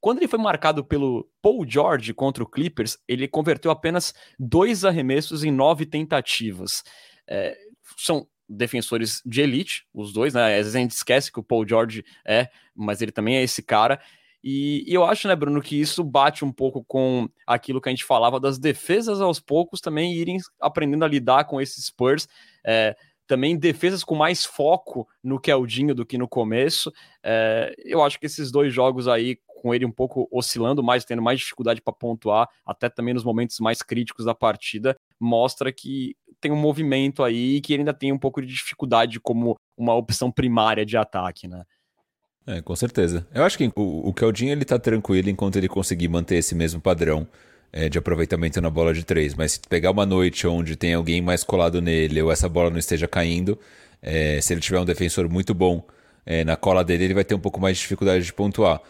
Quando 0.00 0.18
ele 0.18 0.28
foi 0.28 0.38
marcado 0.38 0.84
pelo 0.84 1.28
Paul 1.40 1.66
George 1.66 2.12
contra 2.12 2.42
o 2.42 2.46
Clippers, 2.46 2.98
ele 3.08 3.26
converteu 3.26 3.70
apenas 3.70 4.14
dois 4.38 4.84
arremessos 4.84 5.42
em 5.42 5.50
nove 5.50 5.86
tentativas. 5.86 6.84
É, 7.26 7.56
são 7.96 8.28
defensores 8.48 9.20
de 9.26 9.40
elite, 9.40 9.86
os 9.92 10.12
dois, 10.12 10.34
né? 10.34 10.52
Às 10.52 10.56
vezes 10.58 10.76
a 10.76 10.78
gente 10.78 10.92
esquece 10.92 11.32
que 11.32 11.40
o 11.40 11.42
Paul 11.42 11.66
George 11.66 12.04
é, 12.26 12.48
mas 12.74 13.02
ele 13.02 13.10
também 13.12 13.36
é 13.36 13.42
esse 13.42 13.62
cara. 13.62 14.00
E, 14.42 14.84
e, 14.86 14.94
eu 14.94 15.04
acho, 15.04 15.26
né, 15.26 15.34
Bruno, 15.34 15.60
que 15.60 15.80
isso 15.80 16.04
bate 16.04 16.44
um 16.44 16.52
pouco 16.52 16.84
com 16.84 17.28
aquilo 17.46 17.80
que 17.80 17.88
a 17.88 17.92
gente 17.92 18.04
falava 18.04 18.38
das 18.38 18.58
defesas 18.58 19.20
aos 19.20 19.40
poucos 19.40 19.80
também 19.80 20.14
irem 20.14 20.38
aprendendo 20.60 21.04
a 21.04 21.08
lidar 21.08 21.44
com 21.44 21.60
esses 21.60 21.86
Spurs. 21.86 22.28
É, 22.64 22.96
também 23.28 23.58
defesas 23.58 24.02
com 24.02 24.14
mais 24.14 24.44
foco 24.44 25.06
no 25.22 25.38
Keldinho 25.38 25.94
do 25.94 26.06
que 26.06 26.16
no 26.16 26.26
começo. 26.26 26.90
É, 27.22 27.74
eu 27.84 28.02
acho 28.02 28.18
que 28.18 28.26
esses 28.26 28.50
dois 28.50 28.72
jogos 28.72 29.06
aí, 29.06 29.38
com 29.60 29.74
ele 29.74 29.84
um 29.84 29.92
pouco 29.92 30.26
oscilando 30.32 30.82
mais, 30.82 31.04
tendo 31.04 31.20
mais 31.20 31.38
dificuldade 31.40 31.82
para 31.82 31.92
pontuar, 31.92 32.48
até 32.64 32.88
também 32.88 33.12
nos 33.12 33.24
momentos 33.24 33.60
mais 33.60 33.82
críticos 33.82 34.24
da 34.24 34.34
partida, 34.34 34.96
mostra 35.20 35.70
que 35.70 36.16
tem 36.40 36.50
um 36.50 36.56
movimento 36.56 37.22
aí 37.22 37.56
e 37.56 37.60
que 37.60 37.72
ele 37.72 37.82
ainda 37.82 37.92
tem 37.92 38.12
um 38.12 38.18
pouco 38.18 38.40
de 38.40 38.46
dificuldade 38.46 39.20
como 39.20 39.56
uma 39.76 39.94
opção 39.94 40.30
primária 40.30 40.86
de 40.86 40.96
ataque, 40.96 41.46
né? 41.46 41.64
É, 42.48 42.62
com 42.62 42.74
certeza. 42.74 43.26
Eu 43.34 43.44
acho 43.44 43.58
que 43.58 43.70
o, 43.76 44.08
o 44.08 44.12
Keldinho 44.14 44.52
ele 44.52 44.64
tá 44.64 44.78
tranquilo 44.78 45.28
enquanto 45.28 45.56
ele 45.56 45.68
conseguir 45.68 46.08
manter 46.08 46.36
esse 46.36 46.54
mesmo 46.54 46.80
padrão 46.80 47.28
é, 47.70 47.90
de 47.90 47.98
aproveitamento 47.98 48.58
na 48.62 48.70
bola 48.70 48.94
de 48.94 49.04
três. 49.04 49.34
Mas 49.34 49.52
se 49.52 49.60
pegar 49.68 49.90
uma 49.90 50.06
noite 50.06 50.46
onde 50.46 50.74
tem 50.74 50.94
alguém 50.94 51.20
mais 51.20 51.44
colado 51.44 51.82
nele 51.82 52.22
ou 52.22 52.32
essa 52.32 52.48
bola 52.48 52.70
não 52.70 52.78
esteja 52.78 53.06
caindo, 53.06 53.58
é, 54.00 54.40
se 54.40 54.54
ele 54.54 54.62
tiver 54.62 54.80
um 54.80 54.86
defensor 54.86 55.28
muito 55.28 55.52
bom 55.52 55.84
é, 56.24 56.42
na 56.42 56.56
cola 56.56 56.82
dele, 56.82 57.04
ele 57.04 57.14
vai 57.14 57.24
ter 57.24 57.34
um 57.34 57.38
pouco 57.38 57.60
mais 57.60 57.76
de 57.76 57.82
dificuldade 57.82 58.24
de 58.24 58.32
pontuar. 58.32 58.80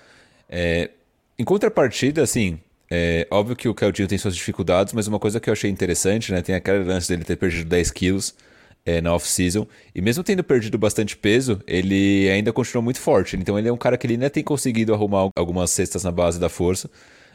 É, 0.48 0.90
em 1.36 1.42
contrapartida, 1.42 2.22
assim, 2.22 2.60
é 2.88 3.26
óbvio 3.28 3.56
que 3.56 3.68
o 3.68 3.74
Keldinho 3.74 4.06
tem 4.06 4.18
suas 4.18 4.36
dificuldades, 4.36 4.92
mas 4.92 5.08
uma 5.08 5.18
coisa 5.18 5.40
que 5.40 5.50
eu 5.50 5.52
achei 5.52 5.68
interessante, 5.68 6.30
né? 6.30 6.42
Tem 6.42 6.54
aquele 6.54 6.84
lance 6.84 7.08
dele 7.08 7.24
ter 7.24 7.34
perdido 7.34 7.68
10 7.68 7.90
quilos 7.90 8.34
é, 8.84 9.00
na 9.00 9.14
off-season. 9.14 9.66
E 9.94 10.00
mesmo 10.00 10.22
tendo 10.24 10.42
perdido 10.42 10.78
bastante 10.78 11.16
peso, 11.16 11.60
ele 11.66 12.28
ainda 12.30 12.52
continua 12.52 12.82
muito 12.82 13.00
forte. 13.00 13.36
Então 13.36 13.58
ele 13.58 13.68
é 13.68 13.72
um 13.72 13.76
cara 13.76 13.96
que 13.98 14.06
ele 14.06 14.14
ainda 14.14 14.30
tem 14.30 14.42
conseguido 14.42 14.94
arrumar 14.94 15.30
algumas 15.36 15.70
cestas 15.70 16.04
na 16.04 16.10
base 16.10 16.38
da 16.40 16.48
força. 16.48 16.90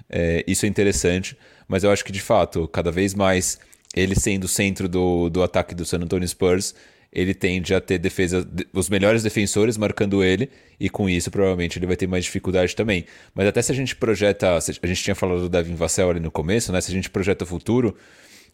É, 0.09 0.43
isso 0.47 0.65
é 0.65 0.69
interessante, 0.69 1.37
mas 1.67 1.83
eu 1.83 1.91
acho 1.91 2.03
que 2.03 2.11
de 2.11 2.21
fato, 2.21 2.67
cada 2.67 2.91
vez 2.91 3.13
mais 3.13 3.59
ele 3.95 4.15
sendo 4.15 4.45
o 4.45 4.47
centro 4.47 4.89
do, 4.89 5.29
do 5.29 5.43
ataque 5.43 5.75
do 5.75 5.85
San 5.85 5.99
Antonio 5.99 6.27
Spurs, 6.27 6.73
ele 7.11 7.35
tende 7.35 7.75
a 7.75 7.79
ter 7.79 7.99
defesa, 7.99 8.47
os 8.73 8.89
melhores 8.89 9.21
defensores 9.21 9.77
marcando 9.77 10.23
ele, 10.23 10.49
e 10.79 10.89
com 10.89 11.07
isso 11.07 11.29
provavelmente 11.29 11.77
ele 11.77 11.85
vai 11.85 11.95
ter 11.95 12.07
mais 12.07 12.25
dificuldade 12.25 12.75
também. 12.75 13.05
Mas 13.35 13.47
até 13.47 13.61
se 13.61 13.71
a 13.71 13.75
gente 13.75 13.95
projeta, 13.95 14.57
a 14.57 14.87
gente 14.87 15.03
tinha 15.03 15.13
falado 15.13 15.41
do 15.41 15.49
Devin 15.49 15.75
Vassell 15.75 16.09
ali 16.09 16.19
no 16.19 16.31
começo, 16.31 16.71
né? 16.71 16.81
Se 16.81 16.89
a 16.89 16.93
gente 16.93 17.11
projeta 17.11 17.43
o 17.43 17.47
futuro, 17.47 17.95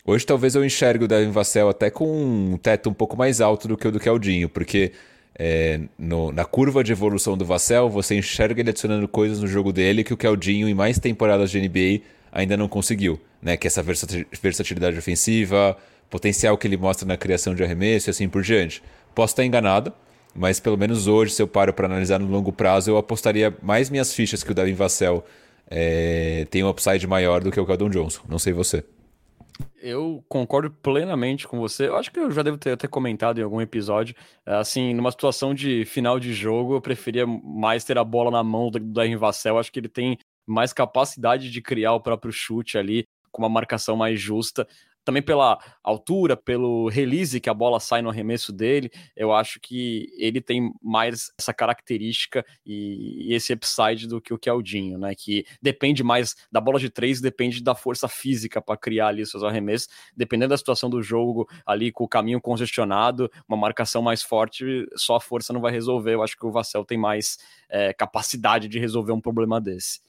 hoje 0.06 0.26
talvez 0.26 0.56
eu 0.56 0.66
enxergue 0.66 1.06
o 1.06 1.08
Devin 1.08 1.32
Vassell 1.32 1.70
até 1.70 1.90
com 1.90 2.06
um 2.06 2.58
teto 2.58 2.90
um 2.90 2.94
pouco 2.94 3.18
mais 3.18 3.42
alto 3.42 3.68
do 3.68 3.78
que 3.78 3.88
o 3.88 3.92
do 3.92 4.00
Keldinho, 4.00 4.50
porque 4.50 4.92
é, 5.42 5.80
no, 5.98 6.34
na 6.34 6.44
curva 6.44 6.84
de 6.84 6.92
evolução 6.92 7.38
do 7.38 7.46
Vassell, 7.46 7.90
você 7.90 8.16
enxerga 8.16 8.60
ele 8.60 8.72
adicionando 8.72 9.08
coisas 9.08 9.40
no 9.40 9.48
jogo 9.48 9.72
dele 9.72 10.04
que 10.04 10.14
o 10.14 10.18
Keldinho, 10.18 10.68
em 10.68 10.74
mais 10.74 11.00
temporadas 11.00 11.50
de 11.50 11.62
NBA, 11.62 12.04
ainda 12.30 12.58
não 12.58 12.68
conseguiu. 12.68 13.18
Né? 13.42 13.56
Que 13.56 13.66
é 13.66 13.70
essa 13.70 13.82
versatilidade 13.82 14.98
ofensiva, 14.98 15.78
potencial 16.10 16.58
que 16.58 16.68
ele 16.68 16.76
mostra 16.76 17.08
na 17.08 17.16
criação 17.16 17.56
de 17.56 17.64
arremesso 17.64 18.10
e 18.10 18.12
assim 18.12 18.28
por 18.28 18.42
diante. 18.44 18.84
Posso 19.16 19.32
estar 19.32 19.46
enganado, 19.46 19.94
mas 20.36 20.60
pelo 20.60 20.78
menos 20.78 21.08
hoje, 21.08 21.34
se 21.34 21.42
eu 21.42 21.48
paro 21.48 21.74
para 21.74 21.86
analisar 21.86 22.20
no 22.20 22.28
longo 22.28 22.52
prazo, 22.52 22.92
eu 22.92 22.98
apostaria 22.98 23.56
mais 23.62 23.90
minhas 23.90 24.14
fichas 24.14 24.44
que 24.44 24.52
o 24.52 24.54
Davin 24.54 24.74
Vassell 24.74 25.24
é, 25.72 26.46
tem 26.52 26.66
um 26.66 26.70
upside 26.70 27.08
maior 27.08 27.42
do 27.42 27.50
que 27.50 27.60
o 27.60 27.66
Caldon 27.66 27.90
Johnson. 27.90 28.24
Não 28.28 28.40
sei 28.40 28.52
você. 28.52 28.84
Eu 29.82 30.24
concordo 30.28 30.70
plenamente 30.70 31.48
com 31.48 31.60
você. 31.60 31.88
Eu 31.88 31.96
acho 31.96 32.12
que 32.12 32.20
eu 32.20 32.30
já 32.32 32.44
devo 32.44 32.58
ter 32.58 32.72
até 32.72 32.88
comentado 32.88 33.39
em 33.39 33.44
algum 33.44 33.62
episódio. 33.62 34.15
Assim, 34.46 34.94
numa 34.94 35.12
situação 35.12 35.54
de 35.54 35.86
final 35.86 36.20
de 36.20 36.34
jogo, 36.34 36.76
eu 36.76 36.82
preferia 36.82 37.26
mais 37.26 37.84
ter 37.84 37.98
a 37.98 38.04
bola 38.04 38.30
na 38.30 38.44
mão 38.44 38.70
do 38.70 38.80
Darren 38.80 39.15
Vassell. 39.15 39.56
Eu 39.56 39.60
acho 39.60 39.72
que 39.72 39.80
ele 39.80 39.89
tem 39.89 40.18
mais 40.46 40.74
capacidade 40.74 41.50
de 41.50 41.62
criar 41.62 41.94
o 41.94 42.02
próprio 42.02 42.32
chute 42.32 42.78
ali, 42.78 43.06
com 43.32 43.42
uma 43.42 43.50
marcação 43.50 43.96
mais 43.96 44.20
justa 44.20 44.68
também 45.10 45.24
pela 45.24 45.58
altura, 45.84 46.38
pelo 46.38 46.88
release 46.88 47.39
que 47.39 47.50
a 47.50 47.54
bola 47.54 47.80
sai 47.80 48.00
no 48.00 48.10
arremesso 48.10 48.54
dele, 48.54 48.91
eu 49.15 49.34
acho 49.34 49.60
que 49.60 50.08
ele 50.19 50.39
tem 50.39 50.72
mais 50.80 51.32
essa 51.36 51.52
característica 51.52 52.45
e, 52.63 53.28
e 53.28 53.34
esse 53.34 53.52
upside 53.52 54.08
do 54.08 54.22
que 54.22 54.32
o 54.32 54.38
Keldinho, 54.38 55.00
né? 55.00 55.15
Que 55.15 55.48
depende 55.60 56.04
mais 56.04 56.36
da 56.52 56.62
bola 56.62 56.80
de 56.80 56.91
três, 56.91 57.19
depende 57.19 57.63
da 57.63 57.74
força 57.74 58.08
física 58.08 58.62
para 58.62 58.78
criar 58.78 59.08
ali 59.08 59.26
seus 59.26 59.43
arremessos, 59.43 59.89
dependendo 60.15 60.50
da 60.50 60.58
situação 60.58 60.91
do 60.91 61.02
jogo, 61.02 61.50
ali 61.65 61.91
com 61.91 62.04
o 62.04 62.08
caminho 62.08 62.39
congestionado, 62.39 63.32
uma 63.48 63.58
marcação 63.58 64.04
mais 64.04 64.22
forte, 64.22 64.86
só 64.95 65.15
a 65.15 65.19
força 65.19 65.52
não 65.52 65.60
vai 65.60 65.72
resolver. 65.72 66.13
Eu 66.13 66.22
acho 66.22 66.38
que 66.38 66.45
o 66.45 66.52
Vassell 66.52 66.86
tem 66.86 67.00
mais 67.00 67.39
é, 67.67 67.93
capacidade 67.93 68.67
de 68.67 68.78
resolver 68.78 69.12
um 69.12 69.22
problema 69.22 69.60
desse. 69.60 70.08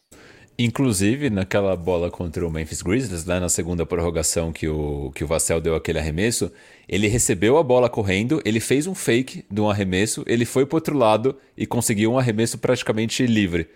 Inclusive, 0.62 1.30
naquela 1.30 1.74
bola 1.74 2.10
contra 2.10 2.46
o 2.46 2.50
Memphis 2.50 2.82
Grizzlies, 2.82 3.24
lá 3.24 3.40
na 3.40 3.48
segunda 3.48 3.86
prorrogação 3.86 4.52
que 4.52 4.68
o, 4.68 5.10
que 5.14 5.24
o 5.24 5.26
Vassell 5.26 5.58
deu 5.58 5.74
aquele 5.74 5.98
arremesso, 5.98 6.52
ele 6.86 7.08
recebeu 7.08 7.56
a 7.56 7.62
bola 7.62 7.88
correndo, 7.88 8.42
ele 8.44 8.60
fez 8.60 8.86
um 8.86 8.94
fake 8.94 9.42
de 9.50 9.58
um 9.58 9.70
arremesso, 9.70 10.22
ele 10.26 10.44
foi 10.44 10.66
pro 10.66 10.76
outro 10.76 10.94
lado 10.94 11.34
e 11.56 11.64
conseguiu 11.64 12.12
um 12.12 12.18
arremesso 12.18 12.58
praticamente 12.58 13.24
livre. 13.26 13.68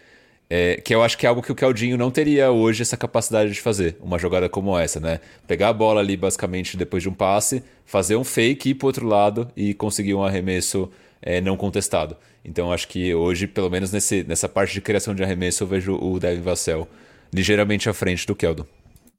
É, 0.50 0.76
que 0.76 0.94
eu 0.94 1.02
acho 1.02 1.16
que 1.16 1.24
é 1.24 1.28
algo 1.30 1.40
que 1.40 1.50
o 1.50 1.54
Caldinho 1.54 1.96
não 1.96 2.10
teria 2.10 2.50
hoje 2.50 2.82
essa 2.82 2.98
capacidade 2.98 3.50
de 3.50 3.62
fazer, 3.62 3.96
uma 3.98 4.18
jogada 4.18 4.46
como 4.46 4.78
essa, 4.78 5.00
né? 5.00 5.20
Pegar 5.48 5.70
a 5.70 5.72
bola 5.72 6.02
ali 6.02 6.18
basicamente 6.18 6.76
depois 6.76 7.02
de 7.02 7.08
um 7.08 7.14
passe, 7.14 7.64
fazer 7.86 8.16
um 8.16 8.24
fake, 8.24 8.68
ir 8.68 8.74
pro 8.74 8.88
outro 8.88 9.06
lado 9.06 9.48
e 9.56 9.72
conseguir 9.72 10.12
um 10.12 10.22
arremesso 10.22 10.90
é, 11.22 11.40
não 11.40 11.56
contestado. 11.56 12.14
Então 12.44 12.72
acho 12.72 12.86
que 12.88 13.14
hoje, 13.14 13.46
pelo 13.46 13.70
menos 13.70 13.90
nesse, 13.90 14.22
nessa 14.24 14.48
parte 14.48 14.74
de 14.74 14.80
criação 14.80 15.14
de 15.14 15.22
arremesso, 15.22 15.62
eu 15.62 15.68
vejo 15.68 15.96
o 15.96 16.18
Devin 16.18 16.42
Vassell 16.42 16.86
ligeiramente 17.32 17.88
à 17.88 17.94
frente 17.94 18.26
do 18.26 18.36
Keldon. 18.36 18.66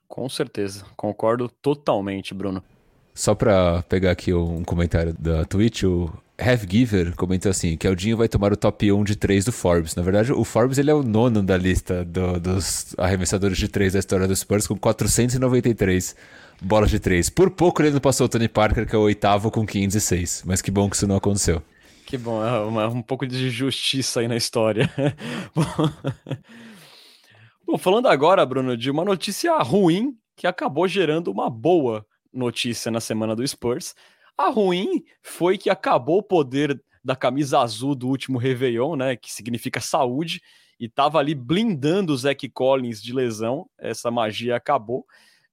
Com 0.07 0.29
certeza, 0.29 0.85
concordo 0.95 1.49
totalmente, 1.49 2.33
Bruno. 2.33 2.63
Só 3.13 3.33
para 3.33 3.81
pegar 3.83 4.11
aqui 4.11 4.33
um 4.33 4.63
comentário 4.63 5.15
da 5.17 5.45
Twitch, 5.45 5.83
o 5.83 6.11
Have 6.37 6.67
Giver 6.69 7.15
comentou 7.15 7.49
assim: 7.49 7.77
que 7.77 8.15
vai 8.15 8.27
tomar 8.27 8.51
o 8.51 8.57
top 8.57 8.91
1 8.91 9.03
de 9.03 9.15
3 9.15 9.45
do 9.45 9.51
Forbes. 9.51 9.95
Na 9.95 10.03
verdade, 10.03 10.33
o 10.33 10.43
Forbes 10.43 10.77
ele 10.77 10.91
é 10.91 10.93
o 10.93 11.01
nono 11.01 11.41
da 11.41 11.57
lista 11.57 12.03
do, 12.03 12.39
dos 12.39 12.93
arremessadores 12.97 13.57
de 13.57 13.67
3 13.67 13.93
da 13.93 13.99
história 13.99 14.27
dos 14.27 14.39
Spurs, 14.39 14.67
com 14.67 14.77
493 14.77 16.15
bolas 16.61 16.89
de 16.89 16.99
3. 16.99 17.29
Por 17.29 17.49
pouco 17.49 17.81
ele 17.81 17.91
não 17.91 18.01
passou 18.01 18.25
o 18.25 18.29
Tony 18.29 18.49
Parker, 18.49 18.85
que 18.85 18.95
é 18.95 18.99
o 18.99 19.03
oitavo, 19.03 19.49
com 19.49 19.65
506. 19.65 20.43
Mas 20.45 20.61
que 20.61 20.69
bom 20.69 20.89
que 20.89 20.97
isso 20.97 21.07
não 21.07 21.15
aconteceu. 21.15 21.61
Que 22.05 22.17
bom, 22.17 22.45
é 22.45 22.59
uma, 22.59 22.87
um 22.87 23.01
pouco 23.01 23.25
de 23.25 23.49
justiça 23.49 24.19
aí 24.19 24.27
na 24.27 24.35
história. 24.35 24.89
bom, 27.65 27.77
falando 27.79 28.07
agora, 28.07 28.45
Bruno, 28.45 28.77
de 28.77 28.91
uma 28.91 29.03
notícia 29.03 29.57
ruim 29.57 30.15
que 30.35 30.45
acabou 30.45 30.87
gerando 30.87 31.31
uma 31.31 31.49
boa 31.49 32.05
notícia 32.31 32.91
na 32.91 32.99
semana 32.99 33.35
do 33.35 33.47
Spurs. 33.47 33.95
A 34.37 34.49
ruim 34.49 35.03
foi 35.23 35.57
que 35.57 35.69
acabou 35.69 36.19
o 36.19 36.23
poder 36.23 36.79
da 37.03 37.15
camisa 37.15 37.59
azul 37.59 37.95
do 37.95 38.07
último 38.07 38.37
Réveillon, 38.37 38.95
né, 38.95 39.15
que 39.15 39.31
significa 39.31 39.79
saúde, 39.79 40.41
e 40.79 40.85
estava 40.85 41.17
ali 41.17 41.33
blindando 41.33 42.13
o 42.13 42.17
Zach 42.17 42.47
Collins 42.49 43.01
de 43.01 43.13
lesão. 43.13 43.67
Essa 43.79 44.11
magia 44.11 44.55
acabou, 44.55 45.05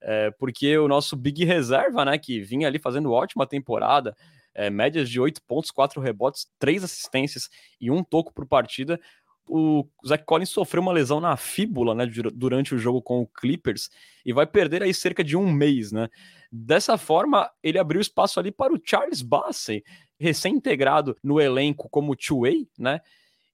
é, 0.02 0.30
porque 0.32 0.76
o 0.76 0.88
nosso 0.88 1.16
Big 1.16 1.44
Reserva, 1.44 2.04
né, 2.04 2.18
que 2.18 2.40
vinha 2.40 2.66
ali 2.66 2.78
fazendo 2.78 3.12
ótima 3.12 3.46
temporada, 3.46 4.14
é, 4.54 4.70
médias 4.70 5.08
de 5.08 5.20
8 5.20 5.42
pontos, 5.42 5.70
4 5.70 6.00
rebotes, 6.00 6.46
3 6.58 6.84
assistências 6.84 7.48
e 7.80 7.90
um 7.90 8.02
toco 8.02 8.32
por 8.32 8.46
partida. 8.46 9.00
O 9.46 9.86
Zach 10.06 10.24
Collins 10.24 10.50
sofreu 10.50 10.82
uma 10.82 10.92
lesão 10.92 11.20
na 11.20 11.36
fíbula 11.36 11.94
né, 11.94 12.06
durante 12.34 12.74
o 12.74 12.78
jogo 12.78 13.02
com 13.02 13.20
o 13.20 13.26
Clippers 13.26 13.90
e 14.24 14.32
vai 14.32 14.46
perder 14.46 14.82
aí 14.82 14.94
cerca 14.94 15.24
de 15.24 15.36
um 15.36 15.50
mês. 15.50 15.90
Né? 15.90 16.08
Dessa 16.50 16.96
forma, 16.96 17.50
ele 17.62 17.78
abriu 17.78 18.00
espaço 18.00 18.38
ali 18.38 18.52
para 18.52 18.72
o 18.72 18.80
Charles 18.82 19.20
Bassey, 19.20 19.82
recém-integrado 20.18 21.16
no 21.22 21.40
elenco 21.40 21.88
como 21.88 22.14
two-way, 22.14 22.68
né? 22.78 23.00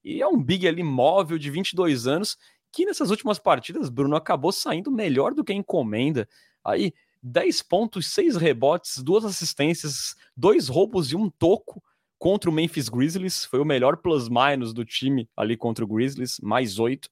E 0.03 0.21
é 0.21 0.27
um 0.27 0.41
big 0.41 0.67
ali 0.67 0.83
móvel 0.83 1.37
de 1.37 1.49
22 1.49 2.07
anos 2.07 2.37
que 2.71 2.85
nessas 2.85 3.09
últimas 3.09 3.39
partidas, 3.39 3.89
Bruno, 3.89 4.15
acabou 4.15 4.51
saindo 4.51 4.91
melhor 4.91 5.33
do 5.33 5.43
que 5.43 5.53
encomenda. 5.53 6.27
Aí 6.63 6.93
10 7.21 7.61
pontos, 7.63 8.07
6 8.07 8.35
rebotes, 8.35 9.03
duas 9.03 9.25
assistências, 9.25 10.15
dois 10.35 10.67
roubos 10.67 11.11
e 11.11 11.15
um 11.15 11.29
toco 11.29 11.83
contra 12.17 12.49
o 12.49 12.53
Memphis 12.53 12.89
Grizzlies. 12.89 13.45
Foi 13.45 13.59
o 13.59 13.65
melhor 13.65 13.97
plus-minus 13.97 14.73
do 14.73 14.85
time 14.85 15.29
ali 15.35 15.57
contra 15.57 15.83
o 15.83 15.87
Grizzlies, 15.87 16.39
mais 16.41 16.79
8. 16.79 17.09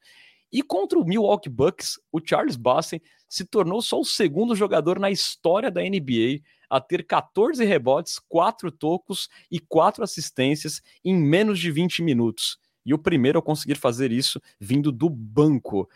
E 0.52 0.62
contra 0.62 0.98
o 0.98 1.06
Milwaukee 1.06 1.50
Bucks, 1.50 2.00
o 2.12 2.22
Charles 2.24 2.56
Bassey 2.56 3.02
se 3.28 3.46
tornou 3.46 3.82
só 3.82 4.00
o 4.00 4.06
segundo 4.06 4.56
jogador 4.56 5.00
na 5.00 5.12
história 5.12 5.70
da 5.70 5.82
NBA 5.82 6.42
a 6.70 6.80
ter 6.80 7.06
14 7.06 7.64
rebotes, 7.66 8.20
4 8.30 8.72
tocos 8.72 9.30
e 9.52 9.60
4 9.60 10.04
assistências 10.04 10.82
em 11.04 11.16
menos 11.16 11.60
de 11.60 11.72
20 11.72 12.02
minutos. 12.02 12.58
E 12.86 12.94
o 12.94 12.98
primeiro 12.98 13.40
a 13.40 13.42
conseguir 13.42 13.76
fazer 13.76 14.12
isso 14.12 14.42
vindo 14.60 14.92
do 14.92 15.10
banco. 15.10 15.90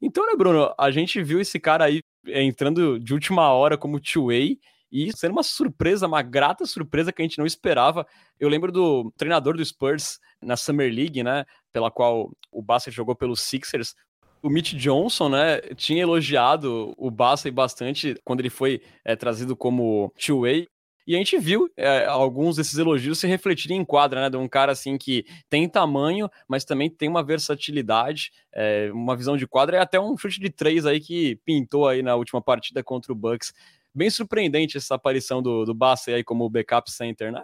Então, 0.00 0.24
né, 0.26 0.36
Bruno, 0.36 0.72
a 0.78 0.90
gente 0.90 1.22
viu 1.22 1.40
esse 1.40 1.58
cara 1.58 1.84
aí 1.84 2.00
entrando 2.26 2.98
de 2.98 3.14
última 3.14 3.52
hora 3.52 3.76
como 3.76 4.00
two-way 4.00 4.58
e 4.90 5.12
sendo 5.16 5.32
uma 5.32 5.42
surpresa, 5.42 6.06
uma 6.06 6.22
grata 6.22 6.66
surpresa 6.66 7.12
que 7.12 7.22
a 7.22 7.24
gente 7.24 7.38
não 7.38 7.46
esperava. 7.46 8.06
Eu 8.38 8.48
lembro 8.48 8.72
do 8.72 9.12
treinador 9.16 9.56
do 9.56 9.64
Spurs 9.64 10.18
na 10.42 10.56
Summer 10.56 10.92
League, 10.92 11.22
né, 11.22 11.44
pela 11.72 11.90
qual 11.90 12.32
o 12.50 12.62
Bassett 12.62 12.94
jogou 12.94 13.14
pelos 13.14 13.40
Sixers. 13.40 13.94
O 14.42 14.48
Mitch 14.48 14.74
Johnson, 14.74 15.28
né, 15.28 15.60
tinha 15.76 16.02
elogiado 16.02 16.92
o 16.96 17.10
Bassett 17.10 17.54
bastante 17.54 18.16
quando 18.24 18.40
ele 18.40 18.50
foi 18.50 18.82
é, 19.04 19.14
trazido 19.14 19.56
como 19.56 20.12
two-way. 20.18 20.66
E 21.10 21.16
a 21.16 21.18
gente 21.18 21.36
viu 21.40 21.68
é, 21.76 22.06
alguns 22.06 22.54
desses 22.54 22.78
elogios 22.78 23.18
se 23.18 23.26
refletirem 23.26 23.78
em 23.78 23.84
quadra, 23.84 24.20
né? 24.20 24.30
De 24.30 24.36
um 24.36 24.46
cara 24.46 24.70
assim 24.70 24.96
que 24.96 25.26
tem 25.48 25.68
tamanho, 25.68 26.30
mas 26.46 26.64
também 26.64 26.88
tem 26.88 27.08
uma 27.08 27.20
versatilidade, 27.20 28.30
é, 28.54 28.92
uma 28.92 29.16
visão 29.16 29.36
de 29.36 29.44
quadra 29.44 29.76
e 29.76 29.80
até 29.80 29.98
um 29.98 30.16
chute 30.16 30.38
de 30.38 30.48
três 30.50 30.86
aí 30.86 31.00
que 31.00 31.34
pintou 31.44 31.88
aí 31.88 32.00
na 32.00 32.14
última 32.14 32.40
partida 32.40 32.80
contra 32.84 33.12
o 33.12 33.16
Bucks. 33.16 33.52
Bem 33.92 34.08
surpreendente 34.08 34.76
essa 34.76 34.94
aparição 34.94 35.42
do, 35.42 35.64
do 35.64 35.74
Bassey 35.74 36.14
aí 36.14 36.22
como 36.22 36.48
backup 36.48 36.88
center, 36.88 37.32
né? 37.32 37.42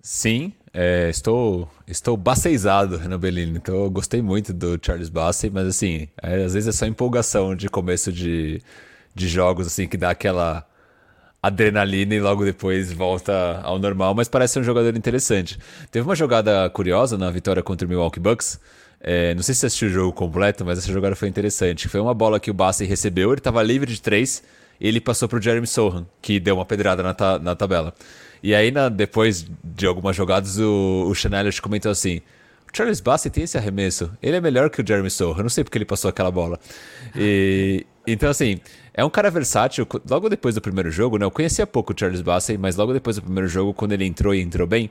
Sim, 0.00 0.52
é, 0.72 1.10
estou 1.10 1.68
estou 1.88 2.16
baseizado, 2.16 2.96
Renan 2.96 3.18
Bellini. 3.18 3.58
Então 3.58 3.74
eu 3.74 3.90
gostei 3.90 4.22
muito 4.22 4.52
do 4.52 4.78
Charles 4.80 5.08
Bassey, 5.08 5.50
mas 5.50 5.66
assim, 5.66 6.06
é, 6.22 6.44
às 6.44 6.54
vezes 6.54 6.68
é 6.68 6.78
só 6.78 6.86
empolgação 6.86 7.56
de 7.56 7.68
começo 7.68 8.12
de, 8.12 8.62
de 9.12 9.26
jogos, 9.26 9.66
assim, 9.66 9.88
que 9.88 9.96
dá 9.96 10.10
aquela 10.10 10.69
adrenalina 11.42 12.14
e 12.14 12.20
logo 12.20 12.44
depois 12.44 12.92
volta 12.92 13.60
ao 13.62 13.78
normal, 13.78 14.14
mas 14.14 14.28
parece 14.28 14.54
ser 14.54 14.60
um 14.60 14.64
jogador 14.64 14.96
interessante. 14.96 15.58
Teve 15.90 16.06
uma 16.06 16.14
jogada 16.14 16.68
curiosa 16.70 17.16
na 17.16 17.30
vitória 17.30 17.62
contra 17.62 17.86
o 17.86 17.88
Milwaukee 17.88 18.20
Bucks. 18.20 18.60
É, 19.00 19.34
não 19.34 19.42
sei 19.42 19.54
se 19.54 19.60
você 19.60 19.66
assistiu 19.66 19.88
o 19.88 19.90
jogo 19.90 20.12
completo, 20.12 20.64
mas 20.64 20.78
essa 20.78 20.92
jogada 20.92 21.16
foi 21.16 21.28
interessante. 21.28 21.88
Foi 21.88 22.00
uma 22.00 22.12
bola 22.12 22.38
que 22.38 22.50
o 22.50 22.54
Bassey 22.54 22.86
recebeu, 22.86 23.30
ele 23.30 23.38
estava 23.38 23.62
livre 23.62 23.90
de 23.90 24.00
três, 24.00 24.42
e 24.78 24.86
ele 24.86 25.00
passou 25.00 25.28
para 25.28 25.38
o 25.38 25.42
Jeremy 25.42 25.66
Sohan, 25.66 26.06
que 26.20 26.38
deu 26.38 26.56
uma 26.56 26.66
pedrada 26.66 27.02
na, 27.02 27.14
ta 27.14 27.38
na 27.38 27.56
tabela. 27.56 27.94
E 28.42 28.54
aí, 28.54 28.70
na, 28.70 28.88
depois 28.88 29.46
de 29.64 29.86
algumas 29.86 30.16
jogadas, 30.16 30.58
o, 30.58 31.06
o 31.08 31.14
Chanel 31.14 31.46
comentou 31.62 31.90
assim: 31.90 32.20
o 32.72 32.76
Charles 32.76 33.00
Bassey 33.00 33.30
tem 33.30 33.44
esse 33.44 33.58
arremesso, 33.58 34.10
ele 34.22 34.36
é 34.36 34.40
melhor 34.40 34.70
que 34.70 34.80
o 34.80 34.86
Jeremy 34.86 35.10
Sohan. 35.10 35.42
Não 35.42 35.48
sei 35.48 35.64
porque 35.64 35.78
ele 35.78 35.84
passou 35.84 36.08
aquela 36.08 36.30
bola. 36.30 36.58
E, 37.16 37.86
então, 38.06 38.30
assim, 38.30 38.60
é 38.94 39.04
um 39.04 39.10
cara 39.10 39.30
versátil. 39.30 39.86
Logo 40.08 40.28
depois 40.28 40.54
do 40.54 40.60
primeiro 40.60 40.90
jogo, 40.90 41.18
né? 41.18 41.24
Eu 41.24 41.30
conhecia 41.30 41.66
pouco 41.66 41.92
o 41.92 41.96
Charles 41.98 42.20
Bassey, 42.20 42.58
mas 42.58 42.76
logo 42.76 42.92
depois 42.92 43.16
do 43.16 43.22
primeiro 43.22 43.48
jogo, 43.48 43.72
quando 43.74 43.92
ele 43.92 44.04
entrou 44.04 44.34
e 44.34 44.40
entrou 44.40 44.66
bem, 44.66 44.90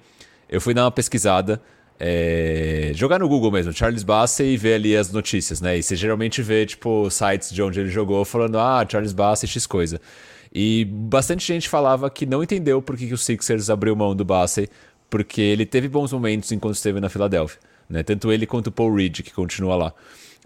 eu 0.50 0.60
fui 0.60 0.74
dar 0.74 0.84
uma 0.86 0.92
pesquisada. 0.92 1.62
É... 2.02 2.92
jogar 2.96 3.20
no 3.20 3.28
Google 3.28 3.52
mesmo, 3.52 3.74
Charles 3.74 4.04
Bassey 4.04 4.54
e 4.54 4.58
ver 4.58 4.76
ali 4.76 4.96
as 4.96 5.12
notícias, 5.12 5.60
né? 5.60 5.78
E 5.78 5.84
você 5.84 5.98
geralmente 5.98 6.42
vê, 6.42 6.66
tipo, 6.66 7.10
sites 7.10 7.52
de 7.52 7.62
onde 7.62 7.80
ele 7.82 7.90
jogou 7.90 8.24
falando, 8.24 8.58
ah, 8.58 8.86
Charles 8.90 9.12
Bassey, 9.12 9.50
X 9.50 9.68
coisa. 9.68 10.00
E 10.54 10.86
bastante 10.86 11.46
gente 11.46 11.68
falava 11.68 12.10
que 12.10 12.26
não 12.26 12.42
entendeu 12.42 12.82
por 12.82 12.98
que, 12.98 13.14
o 13.14 13.18
Sixers 13.18 13.70
abriu 13.70 13.96
mão 13.96 14.16
do 14.16 14.26
Bassey, 14.26 14.70
porque 15.10 15.42
ele 15.42 15.66
teve 15.66 15.88
bons 15.88 16.14
momentos 16.14 16.52
enquanto 16.52 16.76
esteve 16.76 17.00
na 17.00 17.10
Filadélfia. 17.10 17.60
Né? 17.90 18.04
Tanto 18.04 18.32
ele 18.32 18.46
quanto 18.46 18.68
o 18.68 18.72
Paul 18.72 18.96
Reed, 18.96 19.22
que 19.22 19.34
continua 19.34 19.76
lá. 19.76 19.94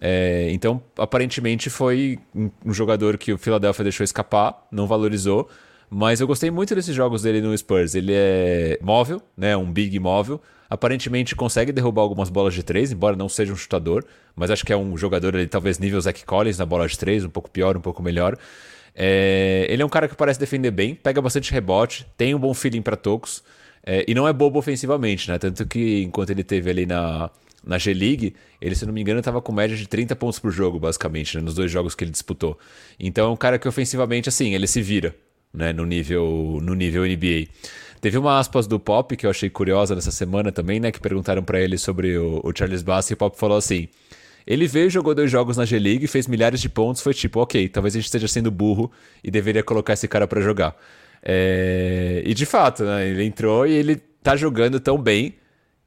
É, 0.06 0.50
então, 0.52 0.84
aparentemente 0.98 1.70
foi 1.70 2.20
um 2.36 2.74
jogador 2.74 3.18
que 3.18 3.32
o 3.32 3.38
Philadelphia 3.38 3.84
deixou 3.84 4.04
escapar, 4.04 4.68
não 4.70 4.86
valorizou. 4.86 5.50
Mas 5.90 6.20
eu 6.20 6.28
gostei 6.28 6.52
muito 6.52 6.76
desses 6.76 6.94
jogos 6.94 7.22
dele 7.22 7.40
no 7.40 7.58
Spurs. 7.58 7.96
Ele 7.96 8.12
é 8.14 8.78
móvel, 8.82 9.22
né? 9.38 9.56
Um 9.56 9.72
big 9.72 9.98
móvel. 10.00 10.42
Aparentemente 10.70 11.36
consegue 11.38 11.72
derrubar 11.72 12.02
algumas 12.02 12.30
bolas 12.30 12.54
de 12.54 12.64
três, 12.64 12.92
embora 12.92 13.16
não 13.16 13.30
seja 13.30 13.54
um 13.54 13.56
chutador. 13.56 14.04
Mas 14.36 14.52
acho 14.52 14.66
que 14.66 14.74
é 14.74 14.78
um 14.78 14.98
jogador 14.98 15.38
ali, 15.38 15.48
talvez 15.48 15.80
nível 15.80 16.02
Zach 16.02 16.26
Collins 16.26 16.58
na 16.58 16.66
bola 16.66 16.86
de 16.86 16.98
três, 16.98 17.24
um 17.24 17.30
pouco 17.30 17.50
pior, 17.50 17.78
um 17.78 17.82
pouco 17.82 18.04
melhor. 18.04 18.38
É, 18.94 19.66
ele 19.70 19.84
é 19.84 19.86
um 19.86 19.90
cara 19.90 20.10
que 20.10 20.16
parece 20.16 20.38
defender 20.38 20.72
bem, 20.72 20.96
pega 20.96 21.22
bastante 21.22 21.50
rebote, 21.54 22.06
tem 22.18 22.36
um 22.36 22.40
bom 22.40 22.54
feeling 22.54 22.82
para 22.82 22.98
tocos. 22.98 23.42
É, 23.86 24.04
e 24.08 24.14
não 24.14 24.28
é 24.28 24.34
bobo 24.34 24.60
ofensivamente, 24.60 25.30
né? 25.30 25.38
Tanto 25.38 25.66
que 25.66 26.04
enquanto 26.04 26.32
ele 26.32 26.44
teve 26.44 26.70
ali 26.70 26.86
na, 26.86 27.30
na 27.66 27.78
G-League, 27.78 28.36
ele, 28.62 28.76
se 28.76 28.86
não 28.86 28.94
me 28.94 29.02
engano, 29.02 29.20
estava 29.20 29.42
com 29.42 29.52
média 29.52 29.76
de 29.76 29.88
30 29.88 30.16
pontos 30.16 30.40
por 30.40 30.52
jogo, 30.52 30.80
basicamente, 30.80 31.38
né, 31.38 31.44
nos 31.44 31.56
dois 31.56 31.72
jogos 31.72 31.96
que 31.96 32.04
ele 32.04 32.12
disputou. 32.12 32.58
Então 33.00 33.30
é 33.30 33.30
um 33.30 33.38
cara 33.38 33.58
que 33.58 33.68
ofensivamente, 33.68 34.28
assim, 34.28 34.54
ele 34.54 34.68
se 34.68 34.82
vira, 34.82 35.16
né, 35.54 35.72
no 35.72 35.86
nível, 35.86 36.60
no 36.62 36.74
nível 36.74 37.04
NBA. 37.04 37.48
Teve 38.02 38.18
uma 38.18 38.38
aspas 38.38 38.68
do 38.68 38.80
Pop 38.80 39.16
que 39.16 39.26
eu 39.26 39.30
achei 39.30 39.50
curiosa 39.50 39.96
nessa 39.96 40.12
semana 40.12 40.52
também, 40.52 40.80
né, 40.80 40.92
que 40.92 41.00
perguntaram 41.00 41.42
para 41.42 41.62
ele 41.62 41.78
sobre 41.78 42.18
o, 42.18 42.42
o 42.44 42.52
Charles 42.56 42.82
Bass 42.82 43.10
e 43.10 43.14
o 43.14 43.18
Pop 43.18 43.38
falou 43.40 43.58
assim: 43.58 43.88
ele 44.46 44.68
veio, 44.68 44.90
jogou 44.90 45.16
dois 45.16 45.32
jogos 45.32 45.56
na 45.56 45.64
G-League, 45.64 46.06
fez 46.08 46.28
milhares 46.28 46.60
de 46.60 46.68
pontos, 46.68 47.02
foi 47.02 47.14
tipo, 47.14 47.40
ok, 47.40 47.70
talvez 47.70 47.96
a 47.96 48.00
gente 48.00 48.06
esteja 48.06 48.28
sendo 48.28 48.52
burro 48.52 48.92
e 49.24 49.32
deveria 49.32 49.64
colocar 49.64 49.94
esse 49.94 50.08
cara 50.08 50.28
para 50.28 50.42
jogar. 50.42 50.76
É... 51.24 52.22
E 52.26 52.34
de 52.34 52.46
fato, 52.46 52.84
né, 52.84 53.08
ele 53.08 53.24
entrou 53.24 53.66
e 53.66 53.72
ele 53.72 53.96
tá 54.22 54.36
jogando 54.36 54.80
tão 54.80 54.98
bem 54.98 55.36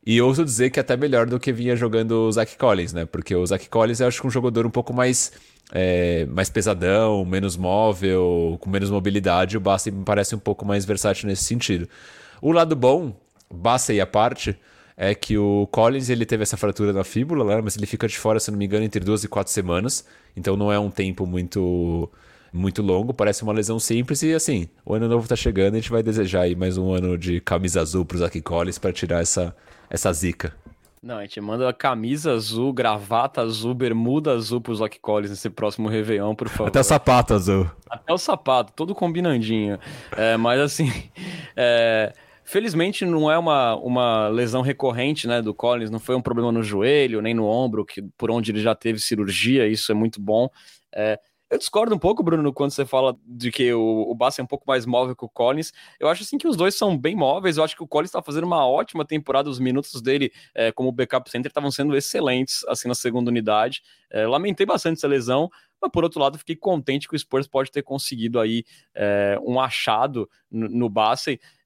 E 0.07 0.23
ouso 0.23 0.45
dizer 0.45 0.71
que 0.71 0.79
até 0.79 0.97
melhor 0.97 1.27
do 1.27 1.41
que 1.41 1.53
vinha 1.53 1.75
jogando 1.75 2.13
o 2.13 2.33
Zach 2.33 2.57
Collins, 2.57 2.93
né? 2.93 3.05
Porque 3.05 3.35
o 3.35 3.45
Zach 3.45 3.69
Collins 3.69 3.99
eu 3.99 4.07
acho 4.07 4.21
que 4.21 4.27
um 4.27 4.31
jogador 4.31 4.65
um 4.65 4.71
pouco 4.71 4.95
mais, 4.95 5.33
é, 5.73 6.25
mais 6.27 6.49
pesadão, 6.49 7.25
menos 7.25 7.57
móvel, 7.57 8.57
com 8.61 8.71
menos 8.71 8.89
mobilidade. 8.89 9.57
O 9.57 9.61
Bassey 9.61 9.93
me 9.93 10.05
parece 10.05 10.37
um 10.37 10.39
pouco 10.39 10.65
mais 10.65 10.85
versátil 10.85 11.29
nesse 11.29 11.43
sentido. 11.43 11.89
O 12.41 12.53
lado 12.53 12.77
bom, 12.77 13.17
Bassey 13.53 14.01
à 14.01 14.07
parte, 14.07 14.57
é 14.97 15.13
que 15.13 15.37
o 15.37 15.67
Collins 15.73 16.09
ele 16.09 16.25
teve 16.25 16.45
essa 16.45 16.57
fratura 16.57 16.93
na 16.93 17.03
fíbula, 17.03 17.57
né? 17.57 17.61
mas 17.61 17.77
ele 17.77 17.87
fica 17.87 18.07
de 18.07 18.17
fora, 18.17 18.39
se 18.39 18.49
não 18.53 18.59
me 18.59 18.65
engano, 18.65 18.85
entre 18.85 19.01
duas 19.01 19.25
e 19.25 19.29
quatro 19.29 19.53
semanas. 19.53 20.05
Então 20.37 20.57
não 20.57 20.73
é 20.73 20.79
um 20.79 20.91
tempo 20.91 21.27
muito 21.27 22.09
muito 22.53 22.81
longo, 22.81 23.13
parece 23.13 23.43
uma 23.43 23.53
lesão 23.53 23.79
simples 23.79 24.23
e 24.23 24.33
assim, 24.33 24.67
o 24.85 24.95
ano 24.95 25.09
novo 25.09 25.29
tá 25.29 25.37
chegando, 25.37 25.75
a 25.75 25.77
gente 25.77 25.91
vai 25.91 26.03
desejar 26.03 26.43
aí 26.43 26.55
mais 26.55 26.79
um 26.79 26.91
ano 26.91 27.19
de 27.19 27.39
camisa 27.41 27.83
azul 27.83 28.03
pro 28.05 28.17
Zach 28.17 28.41
Collins 28.41 28.79
para 28.79 28.93
tirar 28.93 29.21
essa 29.21 29.55
essa 29.91 30.13
zica. 30.13 30.55
Não, 31.03 31.19
a 31.19 31.23
gente 31.23 31.41
manda 31.41 31.73
camisa 31.73 32.33
azul, 32.33 32.73
gravata 32.73 33.41
azul, 33.41 33.73
bermuda 33.75 34.33
azul 34.33 34.61
pro 34.61 34.75
Zach 34.75 34.99
Collins 34.99 35.31
nesse 35.31 35.49
próximo 35.49 35.89
Réveillon, 35.89 36.35
por 36.35 36.49
favor. 36.49 36.69
Até 36.69 36.81
o 36.81 36.85
sapato 36.85 37.33
azul. 37.33 37.71
Até 37.89 38.13
o 38.13 38.19
sapato, 38.19 38.73
todo 38.75 38.95
combinandinho. 38.95 39.79
É, 40.17 40.37
mas 40.37 40.61
assim, 40.61 40.91
é, 41.55 42.13
felizmente 42.43 43.05
não 43.05 43.31
é 43.31 43.39
uma, 43.39 43.77
uma 43.77 44.29
lesão 44.29 44.63
recorrente 44.63 45.29
né, 45.29 45.41
do 45.41 45.55
Collins, 45.55 45.91
não 45.91 46.01
foi 46.01 46.17
um 46.17 46.21
problema 46.21 46.51
no 46.51 46.63
joelho, 46.63 47.23
nem 47.23 47.35
no 47.35 47.47
ombro, 47.47 47.85
que, 47.85 48.03
por 48.19 48.31
onde 48.31 48.51
ele 48.51 48.61
já 48.61 48.75
teve 48.75 48.99
cirurgia, 48.99 49.69
isso 49.69 49.93
é 49.93 49.95
muito 49.95 50.21
bom. 50.21 50.49
É, 50.93 51.21
eu 51.49 51.59
discordo 51.59 51.95
um 51.95 51.99
pouco, 51.99 52.25
Bruno, 52.25 52.53
quando 52.53 52.73
você 52.73 52.85
fala 52.85 53.17
de 53.25 53.53
que 53.53 53.73
o, 53.73 53.81
o 54.11 54.17
é 54.39 54.43
um 54.43 54.47
pouco 54.47 54.65
mais 54.67 54.85
móvel 54.85 55.15
que 55.15 55.25
o 55.25 55.29
Collins. 55.29 55.73
Eu 56.01 56.09
acho 56.09 56.23
assim 56.23 56.37
que 56.37 56.49
os 56.49 56.57
dois 56.57 56.75
são 56.75 56.99
bem 56.99 57.15
móveis. 57.15 57.57
Eu 57.57 57.63
acho 57.63 57.77
que 57.77 57.83
o 57.85 57.87
Collins 57.87 58.09
está 58.09 58.21
fazendo 58.21 58.45
uma 58.45 58.67
ótima 58.67 59.05
temporada. 59.05 59.49
Os 59.49 59.61
minutos 59.61 60.03
dele 60.03 60.33
é, 60.55 60.73
como 60.73 60.91
backup 60.91 61.31
center 61.31 61.49
estavam 61.49 61.71
sendo 61.71 61.97
excelentes 61.97 62.65
assim 62.67 62.89
na 62.89 62.97
segunda 62.97 63.31
unidade. 63.31 63.83
É, 64.11 64.27
lamentei 64.27 64.67
bastante 64.67 64.99
essa 64.99 65.07
lesão, 65.07 65.49
mas 65.81 65.91
por 65.93 66.03
outro 66.03 66.21
lado 66.21 66.37
fiquei 66.37 66.57
contente 66.57 67.09
que 67.09 67.15
o 67.15 67.19
Spurs 67.19 67.47
pode 67.47 67.71
ter 67.71 67.83
conseguido 67.83 68.41
aí 68.41 68.65
é, 68.93 69.39
um 69.41 69.61
achado 69.61 70.29
no, 70.51 70.69
no. 70.69 70.93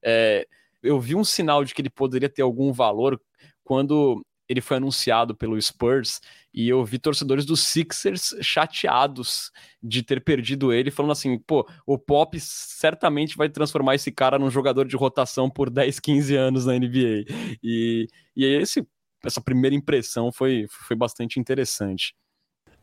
É, 0.03 0.47
eu 0.83 0.99
vi 0.99 1.15
um 1.15 1.23
sinal 1.23 1.63
de 1.63 1.73
que 1.73 1.81
ele 1.81 1.89
poderia 1.89 2.29
ter 2.29 2.43
algum 2.43 2.71
valor 2.71 3.19
quando 3.63 4.23
ele 4.51 4.59
foi 4.59 4.75
anunciado 4.75 5.33
pelo 5.33 5.59
Spurs 5.59 6.19
e 6.53 6.67
eu 6.67 6.83
vi 6.83 6.99
torcedores 6.99 7.45
dos 7.45 7.61
Sixers 7.61 8.35
chateados 8.41 9.49
de 9.81 10.03
ter 10.03 10.21
perdido 10.21 10.73
ele, 10.73 10.91
falando 10.91 11.13
assim: 11.13 11.39
pô, 11.39 11.65
o 11.87 11.97
Pop 11.97 12.37
certamente 12.37 13.37
vai 13.37 13.47
transformar 13.47 13.95
esse 13.95 14.11
cara 14.11 14.37
num 14.37 14.49
jogador 14.49 14.85
de 14.85 14.97
rotação 14.97 15.49
por 15.49 15.69
10, 15.69 16.01
15 16.01 16.35
anos 16.35 16.65
na 16.65 16.73
NBA. 16.73 17.23
E, 17.63 18.07
e 18.35 18.43
esse, 18.43 18.85
essa 19.23 19.39
primeira 19.39 19.73
impressão 19.73 20.33
foi, 20.33 20.65
foi 20.67 20.97
bastante 20.97 21.39
interessante. 21.39 22.13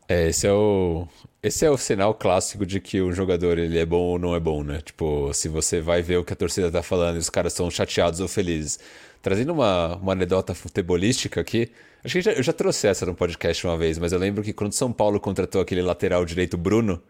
É, 0.09 0.29
esse 0.29 0.47
é 0.47 0.53
o 0.53 1.07
esse 1.43 1.65
é 1.65 1.71
o 1.71 1.77
sinal 1.79 2.15
clássico 2.15 2.67
de 2.67 2.81
que 2.81 3.01
um 3.01 3.13
jogador 3.13 3.59
ele 3.59 3.79
é 3.79 3.87
bom 3.87 4.01
ou 4.01 4.19
não 4.19 4.35
é 4.35 4.41
bom, 4.41 4.65
né? 4.65 4.81
Tipo, 4.81 5.33
se 5.33 5.49
você 5.49 5.81
vai 5.81 6.03
ver 6.03 6.17
o 6.17 6.25
que 6.25 6.33
a 6.33 6.37
torcida 6.37 6.71
tá 6.71 6.83
falando 6.83 7.17
e 7.17 7.19
os 7.19 7.31
caras 7.31 7.53
estão 7.53 7.71
chateados 7.71 8.19
ou 8.21 8.27
felizes. 8.27 8.79
Trazendo 9.23 9.53
uma, 9.53 9.97
uma 9.97 10.13
anedota 10.13 10.55
futebolística 10.55 11.41
aqui, 11.41 11.71
acho 12.05 12.15
que 12.15 12.23
já, 12.23 12.33
eu 12.33 12.43
já 12.43 12.53
trouxe 12.53 12.87
essa 12.89 13.07
no 13.07 13.15
podcast 13.15 13.65
uma 13.67 13.77
vez, 13.77 13.99
mas 13.99 14.13
eu 14.13 14.19
lembro 14.19 14.43
que 14.43 14.53
quando 14.53 14.73
São 14.73 14.93
Paulo 14.93 15.21
contratou 15.21 15.61
aquele 15.61 15.83
lateral 15.83 16.25
direito 16.25 16.57
Bruno, 16.57 17.01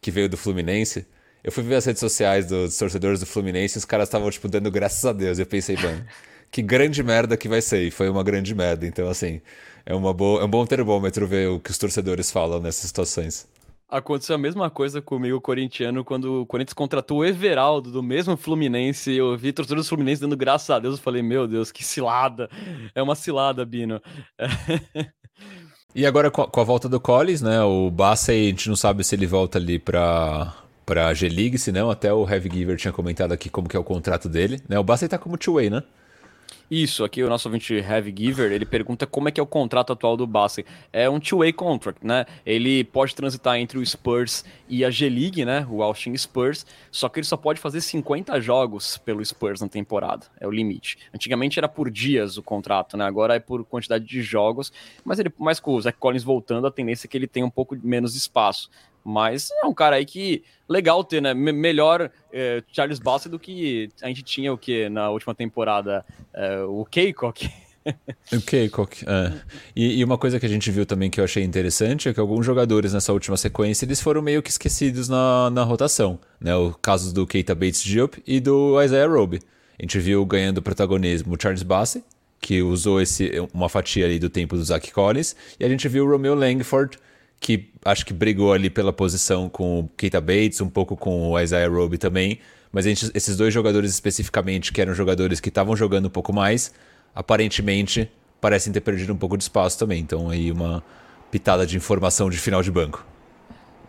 que 0.00 0.10
veio 0.10 0.28
do 0.28 0.36
Fluminense, 0.36 1.06
eu 1.42 1.50
fui 1.52 1.62
ver 1.64 1.76
as 1.76 1.84
redes 1.86 2.00
sociais 2.00 2.46
dos 2.46 2.76
torcedores 2.76 3.20
do 3.20 3.26
Fluminense 3.26 3.78
e 3.78 3.80
os 3.80 3.84
caras 3.84 4.08
estavam, 4.08 4.30
tipo, 4.30 4.48
dando 4.48 4.70
graças 4.70 5.04
a 5.04 5.12
Deus. 5.12 5.38
Eu 5.38 5.46
pensei, 5.46 5.76
mano, 5.76 6.04
que 6.50 6.62
grande 6.62 7.02
merda 7.02 7.36
que 7.36 7.48
vai 7.48 7.62
ser. 7.62 7.82
E 7.82 7.90
foi 7.90 8.08
uma 8.08 8.22
grande 8.22 8.54
merda. 8.54 8.86
Então, 8.86 9.08
assim, 9.08 9.40
é, 9.84 9.94
uma 9.94 10.12
boa, 10.12 10.42
é 10.42 10.44
um 10.44 10.50
bom 10.50 10.64
termômetro 10.64 11.26
ver 11.26 11.48
o 11.48 11.60
que 11.60 11.70
os 11.70 11.78
torcedores 11.78 12.30
falam 12.30 12.60
nessas 12.60 12.88
situações. 12.88 13.48
Aconteceu 13.92 14.36
a 14.36 14.38
mesma 14.38 14.70
coisa 14.70 15.02
comigo, 15.02 15.38
corintiano, 15.38 16.02
quando 16.02 16.40
o 16.40 16.46
Corinthians 16.46 16.72
contratou 16.72 17.18
o 17.18 17.24
Everaldo, 17.26 17.92
do 17.92 18.02
mesmo 18.02 18.38
Fluminense. 18.38 19.12
Eu 19.12 19.36
vi 19.36 19.52
torcedores 19.52 19.84
do 19.84 19.88
Fluminense 19.90 20.22
dando 20.22 20.34
graças 20.34 20.70
a 20.70 20.78
Deus. 20.78 20.96
Eu 20.96 21.02
falei, 21.02 21.20
meu 21.20 21.46
Deus, 21.46 21.70
que 21.70 21.84
cilada. 21.84 22.48
É 22.94 23.02
uma 23.02 23.14
cilada, 23.14 23.66
Bino. 23.66 24.00
e 25.94 26.06
agora, 26.06 26.30
com 26.30 26.60
a 26.60 26.64
volta 26.64 26.88
do 26.88 26.98
Collins, 26.98 27.42
né? 27.42 27.62
O 27.62 27.90
Bassey, 27.90 28.46
a 28.46 28.48
gente 28.48 28.66
não 28.70 28.76
sabe 28.76 29.04
se 29.04 29.14
ele 29.14 29.26
volta 29.26 29.58
ali 29.58 29.78
pra, 29.78 30.54
pra 30.86 31.12
G-League, 31.12 31.58
se 31.58 31.70
não. 31.70 31.90
Até 31.90 32.10
o 32.10 32.26
Heavy 32.26 32.48
Giver 32.50 32.78
tinha 32.78 32.92
comentado 32.92 33.32
aqui 33.32 33.50
como 33.50 33.68
que 33.68 33.76
é 33.76 33.80
o 33.80 33.84
contrato 33.84 34.26
dele. 34.26 34.58
Né? 34.66 34.78
O 34.78 34.84
Bassey 34.84 35.06
tá 35.06 35.18
como 35.18 35.36
two-way, 35.36 35.68
né? 35.68 35.82
Isso, 36.74 37.04
aqui 37.04 37.22
o 37.22 37.28
nosso 37.28 37.50
ouvinte 37.50 37.74
Heavy 37.74 38.14
Giver, 38.16 38.50
ele 38.50 38.64
pergunta 38.64 39.06
como 39.06 39.28
é 39.28 39.30
que 39.30 39.38
é 39.38 39.42
o 39.42 39.46
contrato 39.46 39.92
atual 39.92 40.16
do 40.16 40.26
Bassey. 40.26 40.64
É 40.90 41.06
um 41.06 41.20
two-way 41.20 41.52
contract, 41.52 42.00
né? 42.02 42.24
Ele 42.46 42.82
pode 42.82 43.14
transitar 43.14 43.58
entre 43.58 43.76
o 43.76 43.84
Spurs 43.84 44.42
e 44.70 44.82
a 44.82 44.88
G-League, 44.88 45.44
né? 45.44 45.66
O 45.68 45.82
Austin 45.82 46.16
Spurs, 46.16 46.64
só 46.90 47.10
que 47.10 47.20
ele 47.20 47.26
só 47.26 47.36
pode 47.36 47.60
fazer 47.60 47.82
50 47.82 48.40
jogos 48.40 48.96
pelo 48.96 49.22
Spurs 49.22 49.60
na 49.60 49.68
temporada, 49.68 50.24
é 50.40 50.48
o 50.48 50.50
limite. 50.50 50.96
Antigamente 51.14 51.58
era 51.58 51.68
por 51.68 51.90
dias 51.90 52.38
o 52.38 52.42
contrato, 52.42 52.96
né? 52.96 53.04
Agora 53.04 53.36
é 53.36 53.38
por 53.38 53.62
quantidade 53.66 54.06
de 54.06 54.22
jogos, 54.22 54.72
mas 55.04 55.18
ele 55.18 55.30
mais 55.38 55.60
com 55.60 55.74
o 55.74 55.80
Zach 55.82 55.98
Collins 55.98 56.24
voltando, 56.24 56.66
a 56.66 56.70
tendência 56.70 57.06
é 57.06 57.08
que 57.08 57.18
ele 57.18 57.26
tenha 57.26 57.44
um 57.44 57.50
pouco 57.50 57.76
menos 57.84 58.16
espaço. 58.16 58.70
Mas 59.04 59.50
é 59.62 59.66
um 59.66 59.74
cara 59.74 59.96
aí 59.96 60.04
que 60.04 60.42
legal 60.68 61.02
ter, 61.04 61.20
né? 61.20 61.34
melhor 61.34 62.10
é, 62.32 62.62
Charles 62.72 62.98
Bassett 62.98 63.28
do 63.28 63.38
que 63.38 63.90
a 64.00 64.08
gente 64.08 64.22
tinha 64.22 64.52
o 64.52 64.58
que 64.58 64.88
na 64.88 65.10
última 65.10 65.34
temporada, 65.34 66.04
é, 66.32 66.62
o 66.62 66.84
Keikok. 66.84 67.50
O 68.32 68.40
Keikok, 68.40 69.04
é. 69.06 69.32
E, 69.74 69.98
e, 69.98 70.04
uma 70.04 70.16
coisa 70.16 70.38
que 70.38 70.46
a 70.46 70.48
gente 70.48 70.70
viu 70.70 70.86
também 70.86 71.10
que 71.10 71.20
eu 71.20 71.24
achei 71.24 71.42
interessante 71.42 72.08
é 72.08 72.14
que 72.14 72.20
alguns 72.20 72.46
jogadores 72.46 72.92
nessa 72.92 73.12
última 73.12 73.36
sequência 73.36 73.84
eles 73.84 74.00
foram 74.00 74.22
meio 74.22 74.42
que 74.42 74.50
esquecidos 74.50 75.08
na, 75.08 75.50
na 75.50 75.64
rotação, 75.64 76.18
né? 76.40 76.54
O 76.54 76.72
caso 76.80 77.12
do 77.12 77.26
Keita 77.26 77.54
Bates 77.54 77.82
Diop 77.82 78.22
e 78.26 78.38
do 78.38 78.80
Isaiah 78.80 79.08
Roby. 79.08 79.40
A 79.78 79.82
gente 79.82 79.98
viu 79.98 80.24
ganhando 80.24 80.62
protagonismo 80.62 81.34
o 81.34 81.38
Charles 81.40 81.64
Bassett, 81.64 82.04
que 82.40 82.62
usou 82.62 83.00
esse, 83.00 83.30
uma 83.52 83.68
fatia 83.68 84.04
ali 84.04 84.18
do 84.18 84.30
tempo 84.30 84.56
do 84.56 84.64
Zach 84.64 84.90
Collins, 84.92 85.34
e 85.58 85.64
a 85.64 85.68
gente 85.68 85.88
viu 85.88 86.04
o 86.04 86.10
Romeo 86.10 86.34
Langford, 86.34 86.98
que 87.42 87.68
acho 87.84 88.06
que 88.06 88.12
brigou 88.14 88.52
ali 88.52 88.70
pela 88.70 88.92
posição 88.92 89.48
com 89.48 89.80
o 89.80 89.88
Keita 89.96 90.20
Bates, 90.20 90.60
um 90.60 90.70
pouco 90.70 90.96
com 90.96 91.30
o 91.30 91.40
Isaiah 91.40 91.68
Roby 91.68 91.98
também. 91.98 92.38
Mas 92.70 92.84
gente, 92.84 93.10
esses 93.12 93.36
dois 93.36 93.52
jogadores 93.52 93.90
especificamente, 93.90 94.72
que 94.72 94.80
eram 94.80 94.94
jogadores 94.94 95.40
que 95.40 95.48
estavam 95.48 95.76
jogando 95.76 96.06
um 96.06 96.10
pouco 96.10 96.32
mais, 96.32 96.72
aparentemente 97.14 98.08
parecem 98.40 98.72
ter 98.72 98.80
perdido 98.80 99.12
um 99.12 99.16
pouco 99.16 99.36
de 99.36 99.42
espaço 99.42 99.76
também. 99.76 100.00
Então 100.00 100.30
aí 100.30 100.52
uma 100.52 100.82
pitada 101.32 101.66
de 101.66 101.76
informação 101.76 102.30
de 102.30 102.38
final 102.38 102.62
de 102.62 102.70
banco. 102.70 103.04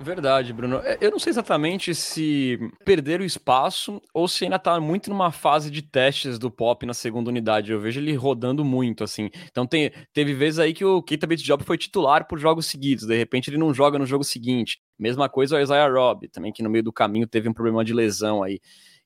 Verdade, 0.03 0.51
Bruno. 0.53 0.77
É, 0.83 0.97
eu 1.01 1.09
não 1.09 1.17
sei 1.17 1.31
exatamente 1.31 1.95
se 1.95 2.59
perder 2.85 3.21
o 3.21 3.23
espaço 3.23 4.01
ou 4.13 4.27
se 4.27 4.43
ainda 4.43 4.59
tá 4.59 4.79
muito 4.79 5.09
numa 5.09 5.31
fase 5.31 5.71
de 5.71 5.81
testes 5.81 6.37
do 6.37 6.51
pop 6.51 6.85
na 6.85 6.93
segunda 6.93 7.29
unidade. 7.29 7.71
Eu 7.71 7.79
vejo 7.79 7.99
ele 7.99 8.13
rodando 8.13 8.63
muito, 8.63 9.03
assim. 9.03 9.29
Então 9.49 9.65
tem, 9.65 9.91
teve 10.13 10.33
vezes 10.33 10.59
aí 10.59 10.73
que 10.73 10.83
o 10.83 11.01
Keita 11.01 11.25
Job 11.37 11.63
foi 11.63 11.77
titular 11.77 12.27
por 12.27 12.37
jogos 12.37 12.65
seguidos. 12.65 13.07
De 13.07 13.17
repente 13.17 13.49
ele 13.49 13.57
não 13.57 13.73
joga 13.73 13.97
no 13.97 14.05
jogo 14.05 14.23
seguinte. 14.23 14.79
Mesma 14.99 15.29
coisa 15.29 15.55
o 15.55 15.59
Isaiah 15.59 15.89
Robb, 15.89 16.27
também 16.27 16.51
que 16.51 16.61
no 16.61 16.69
meio 16.69 16.83
do 16.83 16.93
caminho 16.93 17.25
teve 17.25 17.49
um 17.49 17.53
problema 17.53 17.83
de 17.83 17.93
lesão 17.93 18.43
aí 18.43 18.59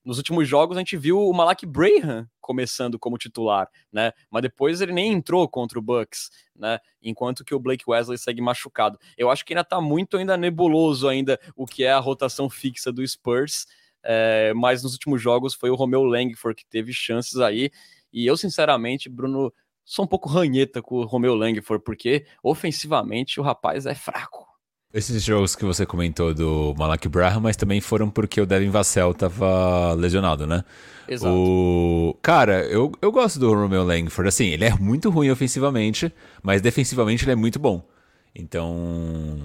nos 0.07 0.17
últimos 0.17 0.47
jogos 0.47 0.77
a 0.77 0.79
gente 0.79 0.95
viu 0.95 1.19
o 1.19 1.33
Malak 1.33 1.65
Braham 1.65 2.29
começando 2.39 2.97
como 2.97 3.17
titular, 3.17 3.69
né? 3.91 4.13
Mas 4.31 4.41
depois 4.41 4.79
ele 4.79 4.93
nem 4.93 5.11
entrou 5.11 5.45
contra 5.49 5.77
o 5.77 5.81
Bucks, 5.81 6.29
né? 6.55 6.79
Enquanto 7.01 7.43
que 7.43 7.53
o 7.53 7.59
Blake 7.59 7.83
Wesley 7.85 8.17
segue 8.17 8.41
machucado. 8.41 8.97
Eu 9.17 9.29
acho 9.29 9.43
que 9.43 9.53
ainda 9.53 9.65
tá 9.65 9.81
muito 9.81 10.15
ainda 10.15 10.37
nebuloso 10.37 11.09
ainda 11.09 11.37
o 11.57 11.65
que 11.65 11.83
é 11.83 11.91
a 11.91 11.99
rotação 11.99 12.49
fixa 12.49 12.89
do 12.89 13.05
Spurs. 13.05 13.67
É, 14.01 14.53
mas 14.53 14.81
nos 14.81 14.93
últimos 14.93 15.21
jogos 15.21 15.53
foi 15.53 15.69
o 15.69 15.75
Romeo 15.75 16.05
Langford 16.05 16.55
que 16.55 16.65
teve 16.65 16.93
chances 16.93 17.37
aí. 17.41 17.69
E 18.13 18.25
eu, 18.25 18.37
sinceramente, 18.37 19.09
Bruno, 19.09 19.53
sou 19.83 20.05
um 20.05 20.07
pouco 20.07 20.29
ranheta 20.29 20.81
com 20.81 20.99
o 20.99 21.05
Romeo 21.05 21.35
Langford, 21.35 21.83
porque 21.83 22.25
ofensivamente 22.41 23.41
o 23.41 23.43
rapaz 23.43 23.85
é 23.85 23.93
fraco. 23.93 24.47
Esses 24.93 25.21
jogos 25.21 25.53
que 25.53 25.65
você 25.65 25.85
comentou 25.85 26.33
do 26.33 26.73
Malak 26.77 27.09
Braham, 27.09 27.41
mas 27.41 27.57
também 27.57 27.81
foram 27.81 28.09
porque 28.09 28.39
o 28.39 28.45
Devin 28.45 28.69
Vassell 28.69 29.13
tava 29.13 29.93
lesionado, 29.93 30.47
né? 30.47 30.63
Exato. 31.07 31.33
O... 31.33 32.17
Cara, 32.21 32.61
eu, 32.65 32.91
eu 33.01 33.11
gosto 33.11 33.37
do 33.37 33.53
Romeo 33.53 33.83
Langford. 33.83 34.29
Assim, 34.29 34.45
ele 34.47 34.63
é 34.63 34.73
muito 34.75 35.09
ruim 35.09 35.29
ofensivamente, 35.29 36.11
mas 36.41 36.61
defensivamente 36.61 37.25
ele 37.25 37.33
é 37.33 37.35
muito 37.35 37.59
bom. 37.59 37.85
Então, 38.33 39.37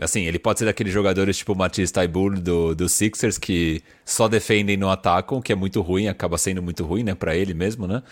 assim, 0.00 0.24
ele 0.24 0.38
pode 0.38 0.58
ser 0.58 0.64
daqueles 0.64 0.92
jogadores 0.92 1.36
tipo 1.36 1.52
o 1.52 1.56
Matisse 1.56 1.92
Taibur 1.92 2.40
do, 2.40 2.74
do 2.74 2.88
Sixers 2.88 3.38
que 3.38 3.82
só 4.04 4.26
defendem 4.26 4.74
e 4.74 4.76
não 4.76 4.90
atacam, 4.90 5.40
que 5.40 5.52
é 5.52 5.56
muito 5.56 5.80
ruim, 5.80 6.08
acaba 6.08 6.36
sendo 6.36 6.60
muito 6.60 6.84
ruim, 6.84 7.04
né, 7.04 7.14
para 7.14 7.36
ele 7.36 7.54
mesmo, 7.54 7.86
né? 7.86 8.02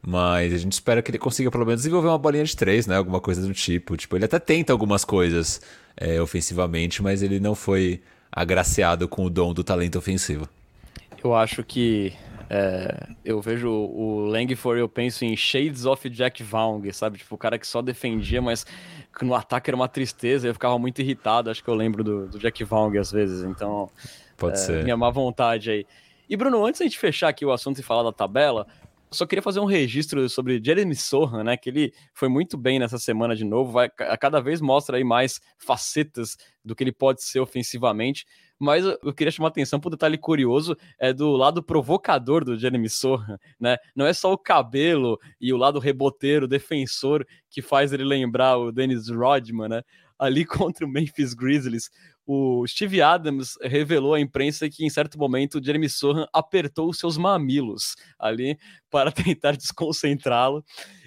Mas 0.00 0.52
a 0.52 0.58
gente 0.58 0.72
espera 0.72 1.02
que 1.02 1.10
ele 1.10 1.18
consiga 1.18 1.50
pelo 1.50 1.64
menos 1.64 1.80
desenvolver 1.80 2.08
uma 2.08 2.18
bolinha 2.18 2.44
de 2.44 2.56
três, 2.56 2.86
né? 2.86 2.96
Alguma 2.96 3.20
coisa 3.20 3.46
do 3.46 3.52
tipo. 3.52 3.96
Tipo, 3.96 4.16
ele 4.16 4.24
até 4.24 4.38
tenta 4.38 4.72
algumas 4.72 5.04
coisas 5.04 5.60
é, 5.96 6.20
ofensivamente, 6.20 7.02
mas 7.02 7.22
ele 7.22 7.40
não 7.40 7.54
foi 7.54 8.00
agraciado 8.30 9.08
com 9.08 9.24
o 9.24 9.30
dom 9.30 9.52
do 9.52 9.64
talento 9.64 9.98
ofensivo. 9.98 10.48
Eu 11.22 11.34
acho 11.34 11.64
que 11.64 12.12
É, 12.48 13.08
eu 13.24 13.40
vejo 13.40 13.68
o 13.68 14.24
Langford, 14.26 14.78
eu 14.78 14.88
penso 14.88 15.24
em 15.24 15.36
Shades 15.36 15.84
of 15.84 16.08
Jack 16.08 16.44
Vaughn, 16.44 16.80
sabe? 16.92 17.18
Tipo, 17.18 17.34
o 17.34 17.38
cara 17.38 17.58
que 17.58 17.66
só 17.66 17.82
defendia, 17.82 18.40
mas 18.40 18.64
no 19.20 19.34
ataque 19.34 19.68
era 19.68 19.76
uma 19.76 19.88
tristeza, 19.88 20.46
eu 20.46 20.54
ficava 20.54 20.78
muito 20.78 21.00
irritado, 21.00 21.50
acho 21.50 21.64
que 21.64 21.68
eu 21.68 21.74
lembro 21.74 22.04
do, 22.04 22.28
do 22.28 22.38
Jack 22.38 22.62
Vaughn 22.62 22.96
às 23.00 23.10
vezes, 23.10 23.42
então... 23.42 23.90
Pode 24.36 24.58
é, 24.58 24.60
ser. 24.60 24.84
Minha 24.84 24.96
má 24.96 25.10
vontade 25.10 25.70
aí. 25.70 25.86
E 26.28 26.36
Bruno, 26.36 26.64
antes 26.64 26.78
de 26.78 26.84
a 26.84 26.86
gente 26.86 27.00
fechar 27.00 27.28
aqui 27.30 27.44
o 27.44 27.50
assunto 27.50 27.80
e 27.80 27.82
falar 27.82 28.04
da 28.04 28.12
tabela, 28.12 28.64
só 29.10 29.26
queria 29.26 29.42
fazer 29.42 29.60
um 29.60 29.64
registro 29.64 30.28
sobre 30.28 30.60
Jeremy 30.62 30.94
Sohan, 30.94 31.44
né? 31.44 31.56
Que 31.56 31.70
ele 31.70 31.92
foi 32.12 32.28
muito 32.28 32.56
bem 32.56 32.78
nessa 32.78 32.98
semana 32.98 33.34
de 33.34 33.44
novo, 33.44 33.72
vai 33.72 33.88
a 34.00 34.16
cada 34.16 34.40
vez 34.40 34.60
mostra 34.60 34.96
aí 34.96 35.04
mais 35.04 35.40
facetas 35.58 36.36
do 36.64 36.74
que 36.74 36.82
ele 36.82 36.92
pode 36.92 37.22
ser 37.22 37.40
ofensivamente. 37.40 38.26
Mas 38.58 38.84
eu 38.84 39.12
queria 39.12 39.30
chamar 39.30 39.48
a 39.48 39.50
atenção 39.50 39.78
para 39.78 39.88
um 39.88 39.90
detalhe 39.90 40.16
curioso 40.16 40.76
é 40.98 41.12
do 41.12 41.32
lado 41.32 41.62
provocador 41.62 42.44
do 42.44 42.58
Jeremy 42.58 42.88
Sohan, 42.88 43.38
né? 43.60 43.76
Não 43.94 44.06
é 44.06 44.12
só 44.12 44.32
o 44.32 44.38
cabelo 44.38 45.18
e 45.40 45.52
o 45.52 45.56
lado 45.56 45.78
reboteiro, 45.78 46.48
defensor, 46.48 47.26
que 47.50 47.60
faz 47.60 47.92
ele 47.92 48.04
lembrar 48.04 48.56
o 48.56 48.72
Dennis 48.72 49.08
Rodman, 49.08 49.68
né? 49.68 49.82
Ali 50.18 50.44
contra 50.46 50.86
o 50.86 50.88
Memphis 50.88 51.34
Grizzlies, 51.34 51.90
o 52.26 52.66
Steve 52.66 53.00
Adams 53.00 53.56
revelou 53.62 54.14
à 54.14 54.20
imprensa 54.20 54.68
que 54.68 54.84
em 54.84 54.90
certo 54.90 55.18
momento 55.18 55.62
Jeremy 55.62 55.88
Sohan 55.88 56.26
apertou 56.32 56.88
os 56.88 56.98
seus 56.98 57.16
mamilos 57.16 57.94
ali 58.18 58.58
para 58.90 59.12
tentar 59.12 59.56
desconcentrá-lo. 59.56 60.64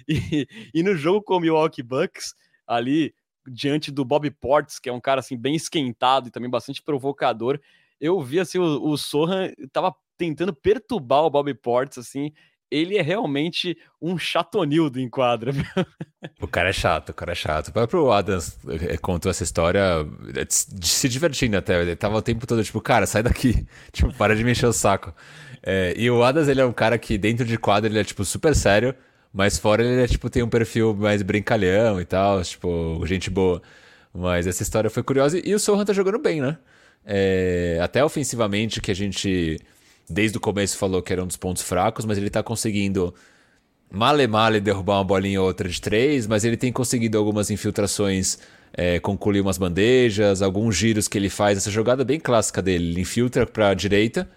E, 0.08 0.46
e 0.74 0.82
no 0.82 0.96
jogo 0.96 1.22
com 1.22 1.36
o 1.36 1.40
Milwaukee 1.40 1.82
Bucks, 1.82 2.34
ali 2.66 3.14
diante 3.46 3.90
do 3.90 4.04
Bob 4.04 4.30
Portes, 4.30 4.78
que 4.78 4.88
é 4.88 4.92
um 4.92 5.00
cara 5.00 5.20
assim 5.20 5.36
bem 5.36 5.54
esquentado 5.54 6.28
e 6.28 6.30
também 6.30 6.50
bastante 6.50 6.82
provocador, 6.82 7.60
eu 8.00 8.20
vi 8.20 8.40
assim 8.40 8.58
o, 8.58 8.90
o 8.90 8.96
Sohan 8.96 9.52
estava 9.58 9.94
tentando 10.16 10.54
perturbar 10.54 11.24
o 11.24 11.30
Bob 11.30 11.52
Portes 11.54 11.98
assim, 11.98 12.32
ele 12.70 12.96
é 12.96 13.02
realmente 13.02 13.76
um 14.00 14.16
chatonildo 14.16 15.00
em 15.00 15.08
quadra. 15.08 15.52
O 16.38 16.46
cara 16.46 16.68
é 16.68 16.72
chato, 16.72 17.10
o 17.10 17.14
cara 17.14 17.32
é 17.32 17.34
chato. 17.34 17.68
O 17.68 17.72
próprio 17.72 18.12
Adams 18.12 18.58
eh, 18.68 18.98
contou 18.98 19.30
essa 19.30 19.42
história 19.42 20.06
eh, 20.36 20.46
se 20.48 21.08
divertindo 21.08 21.56
até. 21.56 21.80
Ele 21.80 21.96
tava 21.96 22.16
o 22.16 22.20
tempo 22.20 22.46
todo 22.46 22.62
tipo, 22.62 22.78
cara, 22.78 23.06
sai 23.06 23.22
daqui. 23.22 23.66
Tipo, 23.90 24.12
para 24.12 24.36
de 24.36 24.44
me 24.44 24.52
encher 24.52 24.66
o 24.66 24.72
saco. 24.72 25.14
É, 25.62 25.94
e 25.96 26.10
o 26.10 26.22
Adams, 26.22 26.48
ele 26.48 26.60
é 26.60 26.64
um 26.64 26.72
cara 26.74 26.98
que 26.98 27.16
dentro 27.16 27.44
de 27.46 27.56
quadra 27.56 27.88
ele 27.88 27.98
é, 27.98 28.04
tipo, 28.04 28.22
super 28.24 28.54
sério, 28.54 28.94
mas 29.32 29.58
fora 29.58 29.82
ele 29.82 30.02
é, 30.02 30.06
tipo, 30.06 30.28
tem 30.28 30.42
um 30.42 30.48
perfil 30.48 30.94
mais 30.94 31.22
brincalhão 31.22 31.98
e 32.00 32.04
tal, 32.04 32.42
tipo, 32.42 33.02
gente 33.06 33.30
boa. 33.30 33.62
Mas 34.12 34.46
essa 34.46 34.62
história 34.62 34.90
foi 34.90 35.02
curiosa. 35.02 35.40
E 35.42 35.54
o 35.54 35.58
Sohan 35.58 35.84
tá 35.86 35.92
jogando 35.94 36.18
bem, 36.18 36.40
né? 36.42 36.58
É, 37.04 37.78
até 37.82 38.04
ofensivamente, 38.04 38.80
que 38.80 38.90
a 38.90 38.94
gente 38.94 39.58
desde 40.10 40.36
o 40.36 40.40
começo 40.40 40.76
falou 40.76 41.00
que 41.00 41.12
era 41.12 41.22
um 41.22 41.26
dos 41.26 41.36
pontos 41.36 41.62
fracos, 41.62 42.04
mas 42.04 42.18
ele 42.18 42.26
está 42.26 42.42
conseguindo 42.42 43.14
male 43.90 44.26
male 44.26 44.60
derrubar 44.60 44.98
uma 44.98 45.04
bolinha 45.04 45.40
ou 45.40 45.46
outra 45.46 45.68
de 45.68 45.80
três, 45.80 46.26
mas 46.26 46.44
ele 46.44 46.56
tem 46.56 46.72
conseguido 46.72 47.18
algumas 47.18 47.50
infiltrações, 47.50 48.38
é, 48.72 49.00
concluir 49.00 49.40
umas 49.40 49.58
bandejas, 49.58 50.42
alguns 50.42 50.76
giros 50.76 51.08
que 51.08 51.18
ele 51.18 51.28
faz, 51.28 51.58
essa 51.58 51.70
jogada 51.70 52.04
bem 52.04 52.20
clássica 52.20 52.62
dele, 52.62 52.90
ele 52.90 53.00
infiltra 53.00 53.46
para 53.46 53.68
a 53.70 53.74
direita, 53.74 54.28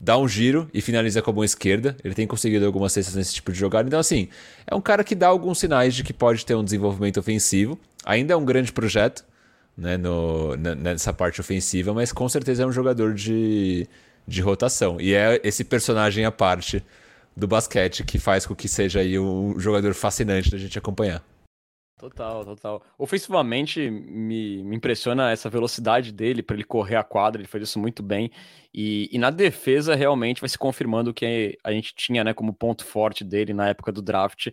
dá 0.00 0.16
um 0.18 0.28
giro 0.28 0.68
e 0.72 0.80
finaliza 0.80 1.22
com 1.22 1.30
a 1.30 1.34
mão 1.34 1.44
esquerda. 1.44 1.96
Ele 2.04 2.14
tem 2.14 2.26
conseguido 2.26 2.66
algumas 2.66 2.92
cestas 2.92 3.14
nesse 3.14 3.34
tipo 3.34 3.50
de 3.52 3.58
jogada. 3.58 3.88
Então, 3.88 3.98
assim, 3.98 4.28
é 4.66 4.74
um 4.74 4.80
cara 4.80 5.02
que 5.02 5.14
dá 5.14 5.28
alguns 5.28 5.58
sinais 5.58 5.94
de 5.94 6.04
que 6.04 6.12
pode 6.12 6.44
ter 6.44 6.54
um 6.54 6.64
desenvolvimento 6.64 7.18
ofensivo. 7.18 7.78
Ainda 8.04 8.34
é 8.34 8.36
um 8.36 8.44
grande 8.44 8.72
projeto 8.72 9.24
né, 9.76 9.96
no, 9.96 10.56
nessa 10.56 11.12
parte 11.12 11.40
ofensiva, 11.40 11.92
mas 11.92 12.12
com 12.12 12.28
certeza 12.28 12.62
é 12.62 12.66
um 12.66 12.72
jogador 12.72 13.14
de, 13.14 13.86
de 14.26 14.40
rotação. 14.40 15.00
E 15.00 15.14
é 15.14 15.40
esse 15.44 15.64
personagem 15.64 16.24
à 16.24 16.32
parte 16.32 16.82
do 17.36 17.46
basquete 17.46 18.02
que 18.02 18.18
faz 18.18 18.46
com 18.46 18.54
que 18.54 18.68
seja 18.68 19.00
aí 19.00 19.18
um 19.18 19.58
jogador 19.58 19.94
fascinante 19.94 20.50
da 20.50 20.58
gente 20.58 20.78
acompanhar. 20.78 21.22
Total, 21.98 22.44
total. 22.44 22.82
Ofensivamente, 22.98 23.90
me, 23.90 24.62
me 24.62 24.76
impressiona 24.76 25.30
essa 25.30 25.48
velocidade 25.48 26.12
dele 26.12 26.42
para 26.42 26.54
ele 26.54 26.64
correr 26.64 26.96
a 26.96 27.02
quadra, 27.02 27.40
ele 27.40 27.48
faz 27.48 27.64
isso 27.64 27.78
muito 27.78 28.02
bem. 28.02 28.30
E, 28.72 29.08
e, 29.10 29.18
na 29.18 29.30
defesa, 29.30 29.94
realmente 29.94 30.42
vai 30.42 30.48
se 30.50 30.58
confirmando 30.58 31.10
o 31.10 31.14
que 31.14 31.56
a 31.64 31.72
gente 31.72 31.94
tinha 31.94 32.22
né, 32.22 32.34
como 32.34 32.52
ponto 32.52 32.84
forte 32.84 33.24
dele 33.24 33.54
na 33.54 33.68
época 33.68 33.90
do 33.90 34.02
draft, 34.02 34.48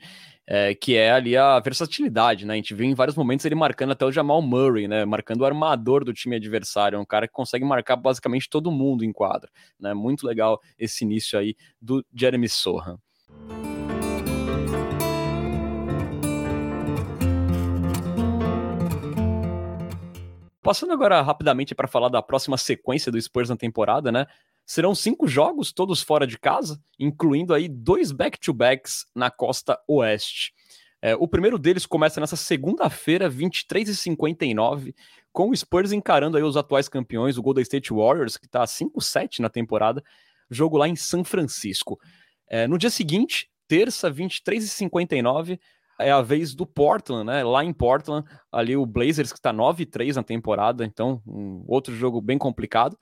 é, 0.48 0.74
que 0.74 0.96
é 0.96 1.12
ali 1.12 1.36
a 1.36 1.60
versatilidade, 1.60 2.46
né? 2.46 2.54
A 2.54 2.56
gente 2.56 2.74
viu 2.74 2.86
em 2.86 2.94
vários 2.94 3.18
momentos 3.18 3.46
ele 3.46 3.56
marcando 3.56 3.92
até 3.92 4.06
o 4.06 4.12
Jamal 4.12 4.42
Murray, 4.42 4.88
né? 4.88 5.04
Marcando 5.04 5.42
o 5.42 5.46
armador 5.46 6.06
do 6.06 6.14
time 6.14 6.38
adversário, 6.38 6.98
um 6.98 7.06
cara 7.06 7.28
que 7.28 7.34
consegue 7.34 7.66
marcar 7.66 7.98
basicamente 7.98 8.50
todo 8.50 8.72
mundo 8.72 9.04
em 9.04 9.12
quadra, 9.12 9.50
né? 9.78 9.94
Muito 9.94 10.26
legal 10.26 10.62
esse 10.80 11.04
início 11.04 11.38
aí 11.38 11.58
do 11.82 12.06
Jeremy 12.14 12.48
Sohan. 12.48 12.98
Passando 20.64 20.94
agora 20.94 21.22
rapidamente 21.22 21.76
para 21.76 21.90
falar 21.90 22.08
da 22.08 22.22
próxima 22.22 22.58
sequência 22.58 23.12
do 23.12 23.22
Spurs 23.22 23.50
na 23.50 23.58
temporada, 23.58 24.14
né? 24.14 24.26
Serão 24.66 24.96
cinco 24.96 25.28
jogos, 25.28 25.74
todos 25.74 26.02
fora 26.02 26.26
de 26.26 26.40
casa, 26.40 26.82
incluindo 26.98 27.54
aí 27.54 27.68
dois 27.68 28.14
back-to-backs 28.14 29.06
na 29.14 29.30
costa 29.30 29.78
oeste. 29.86 30.54
É, 31.02 31.16
o 31.18 31.28
primeiro 31.28 31.60
deles 31.60 31.86
começa 31.86 32.22
nessa 32.22 32.38
segunda-feira, 32.38 33.28
23 33.28 33.90
e 33.90 33.96
59 33.96 34.96
com 35.34 35.50
o 35.50 35.56
Spurs 35.56 35.92
encarando 35.92 36.38
aí 36.38 36.44
os 36.44 36.56
atuais 36.56 36.88
campeões, 36.88 37.38
o 37.38 37.42
Golden 37.42 37.62
State 37.64 37.92
Warriors, 37.92 38.38
que 38.38 38.46
está 38.46 38.64
5-7 38.64 39.40
na 39.40 39.50
temporada, 39.50 40.02
jogo 40.50 40.78
lá 40.78 40.88
em 40.88 40.96
São 40.96 41.26
Francisco. 41.26 42.00
É, 42.48 42.68
no 42.68 42.78
dia 42.78 42.90
seguinte, 42.90 43.52
terça, 43.68 44.10
23 44.10 44.64
e 44.64 44.70
59 44.70 45.60
é 46.00 46.12
a 46.12 46.22
vez 46.22 46.54
do 46.56 46.66
Portland, 46.66 47.26
né? 47.26 47.44
Lá 47.44 47.64
em 47.64 47.74
Portland, 47.74 48.28
ali 48.52 48.76
o 48.76 48.86
Blazers 48.86 49.32
que 49.32 49.40
está 49.40 49.54
9-3 49.54 50.16
na 50.16 50.24
temporada, 50.24 50.86
então 50.86 51.22
um 51.26 51.64
outro 51.68 51.96
jogo 51.96 52.22
bem 52.22 52.38
complicado. 52.38 52.98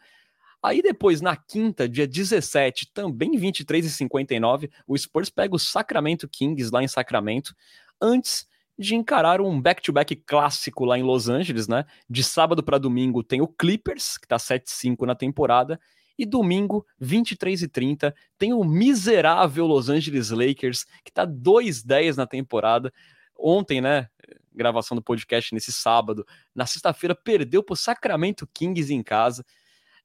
Aí 0.64 0.82
depois, 0.82 1.22
na 1.22 1.36
quinta, 1.36 1.90
dia 1.90 2.08
17, 2.08 2.92
também 2.94 3.36
23 3.36 3.86
e 3.86 3.90
59, 3.90 4.70
o 4.88 4.96
Spurs 4.96 5.30
pega 5.30 5.56
o 5.56 5.60
Sacramento 5.60 6.30
Kings 6.30 6.70
lá 6.72 6.84
em 6.84 6.88
Sacramento, 6.88 7.56
antes 8.00 8.46
de 8.78 8.96
encarar 8.96 9.42
um 9.42 9.60
back-to-back 9.60 10.16
-back 10.16 10.24
clássico 10.26 10.86
lá 10.86 10.98
em 10.98 11.04
Los 11.04 11.30
Angeles, 11.30 11.68
né? 11.68 11.86
De 12.10 12.24
sábado 12.24 12.64
para 12.64 12.78
domingo 12.78 13.24
tem 13.24 13.42
o 13.42 13.48
Clippers, 13.48 14.18
que 14.18 14.26
está 14.26 14.38
7-5 14.38 15.06
na 15.06 15.16
temporada, 15.16 15.80
e 16.22 16.26
domingo, 16.26 16.86
23 17.00 17.64
e 17.64 17.68
30, 17.68 18.16
tem 18.38 18.54
o 18.54 18.64
miserável 18.64 19.66
Los 19.66 19.90
Angeles 19.90 20.30
Lakers, 20.30 20.86
que 21.04 21.10
está 21.10 21.26
2-10 21.26 22.16
na 22.16 22.28
temporada. 22.28 22.94
Ontem, 23.38 23.82
né? 23.82 24.08
Gravação 24.54 24.96
do 24.96 25.02
podcast 25.02 25.54
nesse 25.54 25.72
sábado. 25.72 26.26
Na 26.54 26.68
sexta-feira, 26.68 27.16
perdeu 27.16 27.64
para 27.64 27.74
o 27.74 27.78
Sacramento 27.78 28.48
Kings 28.54 28.94
em 28.94 29.02
casa. 29.02 29.44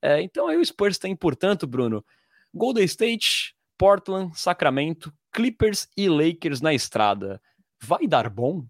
É, 0.00 0.22
então 0.22 0.48
aí 0.48 0.56
o 0.56 0.64
Spurs 0.64 0.98
tem, 0.98 1.14
portanto, 1.14 1.66
Bruno, 1.66 2.04
Golden 2.54 2.84
State, 2.84 3.54
Portland, 3.76 4.38
Sacramento, 4.38 5.12
Clippers 5.30 5.88
e 5.96 6.08
Lakers 6.08 6.62
na 6.62 6.72
estrada. 6.72 7.40
Vai 7.82 8.06
dar 8.06 8.30
bom? 8.30 8.64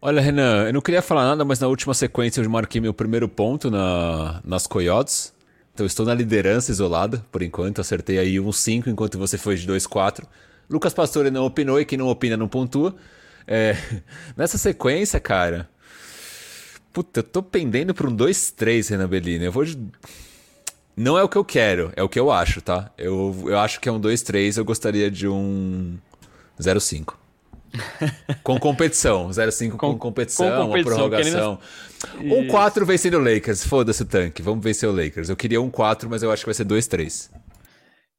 Olha, 0.00 0.20
Renan, 0.20 0.66
eu 0.66 0.72
não 0.72 0.80
queria 0.80 1.02
falar 1.02 1.24
nada, 1.24 1.44
mas 1.44 1.58
na 1.58 1.66
última 1.66 1.94
sequência 1.94 2.40
eu 2.40 2.48
marquei 2.48 2.80
meu 2.80 2.94
primeiro 2.94 3.28
ponto 3.28 3.70
na, 3.70 4.40
nas 4.44 4.66
Coyotes. 4.66 5.34
Então 5.76 5.84
estou 5.84 6.06
na 6.06 6.14
liderança 6.14 6.72
isolada, 6.72 7.22
por 7.30 7.42
enquanto. 7.42 7.82
Acertei 7.82 8.18
aí 8.18 8.40
um 8.40 8.50
5, 8.50 8.88
enquanto 8.88 9.18
você 9.18 9.36
foi 9.36 9.56
de 9.56 9.68
2-4. 9.70 10.24
Lucas 10.70 10.94
Pastore 10.94 11.30
não 11.30 11.44
opinou 11.44 11.78
e 11.78 11.84
quem 11.84 11.98
não 11.98 12.08
opina 12.08 12.34
não 12.34 12.48
pontua. 12.48 12.96
É, 13.46 13.76
nessa 14.34 14.56
sequência, 14.56 15.20
cara. 15.20 15.68
Puta, 16.94 17.20
eu 17.20 17.22
tô 17.22 17.42
pendendo 17.42 17.92
para 17.92 18.08
um 18.08 18.16
2-3, 18.16 18.88
Renan 18.88 19.06
Bellini. 19.06 19.44
Eu 19.44 19.52
vou 19.52 19.66
de. 19.66 19.78
Não 20.96 21.18
é 21.18 21.22
o 21.22 21.28
que 21.28 21.36
eu 21.36 21.44
quero, 21.44 21.92
é 21.94 22.02
o 22.02 22.08
que 22.08 22.18
eu 22.18 22.32
acho, 22.32 22.62
tá? 22.62 22.90
Eu, 22.96 23.44
eu 23.46 23.58
acho 23.58 23.78
que 23.78 23.86
é 23.86 23.92
um 23.92 24.00
2-3, 24.00 24.56
eu 24.56 24.64
gostaria 24.64 25.10
de 25.10 25.28
um 25.28 25.98
0-5 26.58 27.25
com 28.42 28.58
competição. 28.58 29.28
0-5 29.28 29.70
com, 29.70 29.76
com, 29.76 29.98
competição, 29.98 30.46
com 30.46 30.66
competição, 30.68 30.92
uma 30.92 31.10
prorrogação. 31.10 31.58
Querendo... 32.18 32.34
Um 32.34 32.46
4 32.48 32.86
vencendo 32.86 33.18
o 33.18 33.20
Lakers. 33.20 33.64
Foda-se 33.64 34.02
o 34.02 34.06
tanque. 34.06 34.42
Vamos 34.42 34.62
vencer 34.62 34.88
o 34.88 34.92
Lakers. 34.92 35.28
Eu 35.28 35.36
queria 35.36 35.60
um 35.60 35.70
4, 35.70 36.08
mas 36.08 36.22
eu 36.22 36.30
acho 36.30 36.42
que 36.42 36.46
vai 36.46 36.54
ser 36.54 36.64
2-3. 36.64 37.30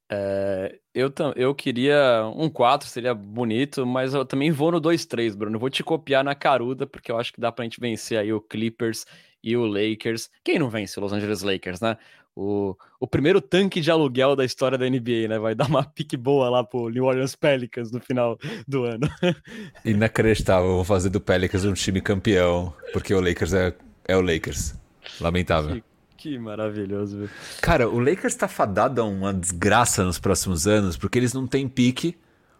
É, 0.09 0.79
eu, 0.93 1.13
eu 1.35 1.53
queria 1.53 2.25
um 2.35 2.49
4, 2.49 2.87
seria 2.87 3.13
bonito, 3.13 3.85
mas 3.85 4.13
eu 4.13 4.25
também 4.25 4.51
vou 4.51 4.71
no 4.71 4.81
2-3, 4.81 5.35
Bruno. 5.35 5.57
Eu 5.57 5.59
vou 5.59 5.69
te 5.69 5.83
copiar 5.83 6.23
na 6.23 6.33
caruda, 6.33 6.87
porque 6.87 7.11
eu 7.11 7.17
acho 7.17 7.33
que 7.33 7.41
dá 7.41 7.51
pra 7.51 7.63
gente 7.63 7.79
vencer 7.79 8.17
aí 8.17 8.31
o 8.31 8.41
Clippers 8.41 9.05
e 9.43 9.55
o 9.55 9.65
Lakers. 9.65 10.29
Quem 10.43 10.59
não 10.59 10.69
vence 10.69 10.97
o 10.99 11.01
Los 11.03 11.13
Angeles 11.13 11.41
Lakers, 11.41 11.81
né? 11.81 11.97
O, 12.37 12.77
o 12.99 13.07
primeiro 13.07 13.41
tanque 13.41 13.81
de 13.81 13.89
aluguel 13.89 14.35
da 14.35 14.45
história 14.45 14.77
da 14.77 14.87
NBA, 14.87 15.27
né? 15.27 15.39
Vai 15.39 15.55
dar 15.55 15.67
uma 15.67 15.83
pique 15.83 16.15
boa 16.15 16.47
lá 16.49 16.63
pro 16.63 16.87
New 16.87 17.05
Orleans 17.05 17.35
Pelicans 17.35 17.91
no 17.91 17.99
final 17.99 18.37
do 18.67 18.83
ano. 18.83 19.09
Inacreditável, 19.83 20.67
vou 20.67 20.83
fazer 20.83 21.09
do 21.09 21.19
Pelicans 21.19 21.65
um 21.65 21.73
time 21.73 21.99
campeão, 21.99 22.71
porque 22.93 23.11
o 23.11 23.19
Lakers 23.19 23.53
é, 23.53 23.73
é 24.07 24.15
o 24.15 24.21
Lakers. 24.21 24.75
Lamentável. 25.19 25.81
Que 26.15 26.37
maravilhoso, 26.37 27.17
velho. 27.17 27.31
Cara, 27.59 27.89
o 27.89 27.99
Lakers 27.99 28.35
tá 28.35 28.47
fadado 28.47 29.01
a 29.01 29.03
uma 29.03 29.33
desgraça 29.33 30.03
nos 30.03 30.19
próximos 30.19 30.67
anos, 30.67 30.95
porque 30.95 31.17
eles 31.17 31.33
não 31.33 31.47
têm 31.47 31.67
pique. 31.67 32.15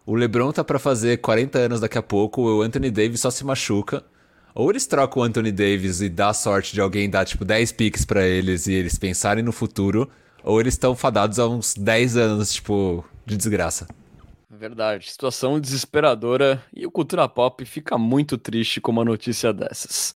O 0.08 0.16
LeBron 0.16 0.52
tá 0.52 0.64
para 0.64 0.80
fazer 0.80 1.18
40 1.18 1.60
anos 1.60 1.80
daqui 1.82 2.00
a 2.00 2.04
pouco, 2.04 2.42
o 2.42 2.62
Anthony 2.64 2.90
Davis 2.90 3.20
só 3.20 3.30
se 3.30 3.46
machuca. 3.46 4.04
Ou 4.60 4.72
eles 4.72 4.88
trocam 4.88 5.22
o 5.22 5.24
Anthony 5.24 5.51
Davis 5.51 6.01
e 6.01 6.10
dá 6.10 6.34
sorte 6.34 6.74
de 6.74 6.82
alguém 6.82 7.08
dar 7.08 7.24
tipo 7.26 7.45
10 7.45 7.74
piques 7.74 8.03
para 8.03 8.26
eles 8.26 8.66
e 8.66 8.74
eles 8.74 8.97
pensarem 8.97 9.43
no 9.43 9.51
futuro, 9.51 10.10
ou 10.43 10.60
eles 10.60 10.74
estão 10.74 10.95
fadados 10.95 11.38
a 11.38 11.47
uns 11.47 11.76
10 11.76 12.18
anos, 12.18 12.53
tipo, 12.53 13.05
de 13.24 13.38
desgraça. 13.38 13.88
Verdade, 14.49 15.12
situação 15.12 15.60
desesperadora 15.60 16.66
e 16.76 16.88
o 16.88 16.91
Cultura 16.91 17.30
Pop 17.30 17.64
fica 17.66 17.99
muito 17.99 18.36
triste 18.36 18.82
com 18.82 18.91
uma 18.91 19.05
notícia 19.05 19.53
dessas. 19.53 20.16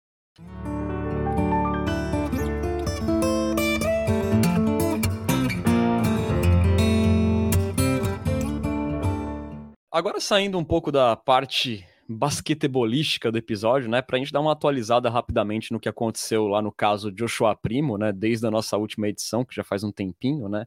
Agora 9.92 10.20
saindo 10.20 10.58
um 10.58 10.64
pouco 10.64 10.92
da 10.92 11.16
parte 11.16 11.86
basquetebolística 12.12 13.32
do 13.32 13.38
episódio, 13.38 13.90
né, 13.90 14.02
para 14.02 14.18
a 14.18 14.20
gente 14.20 14.32
dar 14.32 14.42
uma 14.42 14.52
atualizada 14.52 15.10
rapidamente 15.10 15.72
no 15.72 15.80
que 15.80 15.90
aconteceu 15.90 16.48
lá 16.48 16.62
no 16.62 16.72
caso 16.72 17.12
Joshua 17.12 17.56
Primo, 17.56 17.98
né, 17.98 18.12
desde 18.12 18.46
a 18.46 18.52
nossa 18.52 18.78
última 18.78 19.08
edição, 19.08 19.46
que 19.46 19.56
já 19.56 19.64
faz 19.64 19.84
um 19.84 19.92
tempinho, 19.92 20.48
né, 20.50 20.66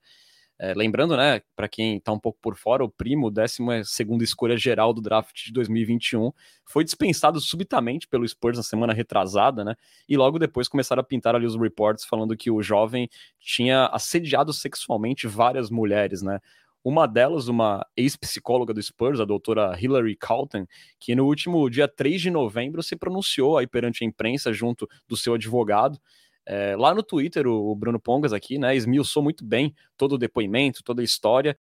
é, 0.59 0.73
lembrando, 0.73 1.17
né, 1.17 1.43
para 1.57 1.69
quem 1.69 1.97
está 1.97 2.13
um 2.13 2.19
pouco 2.19 2.39
por 2.41 2.57
fora, 2.57 2.85
o 2.85 2.89
Primo, 2.89 3.31
12 3.31 3.85
segunda 3.85 4.23
escolha 4.23 4.57
geral 4.57 4.93
do 4.93 5.03
draft 5.03 5.47
de 5.47 5.53
2021, 5.53 6.31
foi 6.65 6.85
dispensado 6.85 7.41
subitamente 7.41 8.07
pelo 8.07 8.27
Spurs 8.27 8.57
na 8.57 8.63
semana 8.63 8.93
retrasada, 8.93 9.65
né, 9.65 9.75
e 10.09 10.17
logo 10.17 10.39
depois 10.39 10.69
começaram 10.69 11.01
a 11.01 11.05
pintar 11.05 11.35
ali 11.35 11.47
os 11.47 11.57
reports 11.57 12.05
falando 12.05 12.37
que 12.37 12.51
o 12.51 12.63
jovem 12.63 13.09
tinha 13.41 13.87
assediado 13.87 14.53
sexualmente 14.53 15.27
várias 15.27 15.71
mulheres, 15.71 16.23
né, 16.23 16.39
uma 16.85 17.07
delas, 17.07 17.49
uma 17.49 17.85
ex-psicóloga 17.97 18.74
do 18.74 18.82
Spurs, 18.82 19.18
a 19.18 19.24
doutora 19.24 19.74
Hilary 19.80 20.14
Calton, 20.16 20.66
que 21.01 21.14
no 21.14 21.24
último 21.24 21.68
dia 21.70 21.89
3 21.89 22.20
de 22.20 22.30
novembro 22.30 22.82
se 22.82 22.95
pronunciou 22.95 23.57
aí 23.57 23.66
perante 23.66 24.05
a 24.05 24.07
imprensa 24.07 24.53
junto 24.53 24.87
do 25.09 25.16
seu 25.16 25.35
advogado. 25.35 25.99
É, 26.47 26.76
lá 26.76 26.95
no 26.95 27.03
Twitter, 27.03 27.47
o 27.47 27.74
Bruno 27.74 27.99
Pongas 27.99 28.35
aqui, 28.35 28.59
né, 28.59 28.76
esmiuçou 28.76 29.22
muito 29.22 29.43
bem 29.43 29.74
todo 29.97 30.16
o 30.16 30.18
depoimento, 30.18 30.85
toda 30.85 31.01
a 31.01 31.05
história. 31.05 31.59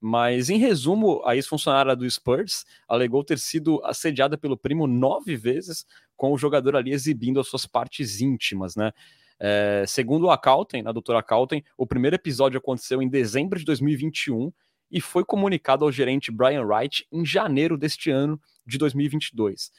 Mas, 0.00 0.48
em 0.50 0.58
resumo, 0.58 1.22
a 1.24 1.34
ex-funcionária 1.34 1.96
do 1.96 2.08
Spurs 2.08 2.64
alegou 2.86 3.24
ter 3.24 3.38
sido 3.38 3.80
assediada 3.84 4.38
pelo 4.38 4.56
primo 4.56 4.86
nove 4.86 5.34
vezes, 5.36 5.84
com 6.16 6.32
o 6.32 6.38
jogador 6.38 6.76
ali 6.76 6.92
exibindo 6.92 7.40
as 7.40 7.48
suas 7.48 7.66
partes 7.66 8.20
íntimas, 8.20 8.76
né? 8.76 8.92
É, 9.40 9.84
segundo 9.86 10.30
a 10.30 10.38
Calten, 10.38 10.82
a 10.86 10.92
doutora 10.92 11.22
Calten, 11.22 11.62
o 11.76 11.86
primeiro 11.86 12.16
episódio 12.16 12.58
aconteceu 12.58 13.00
em 13.00 13.08
dezembro 13.08 13.58
de 13.58 13.64
2021 13.64 14.52
e 14.90 15.00
foi 15.00 15.24
comunicado 15.24 15.84
ao 15.84 15.92
gerente 15.92 16.32
Brian 16.32 16.64
Wright 16.64 17.06
em 17.12 17.24
janeiro 17.24 17.76
deste 17.76 18.10
ano 18.10 18.40
de 18.66 18.78
2022. 18.78 19.70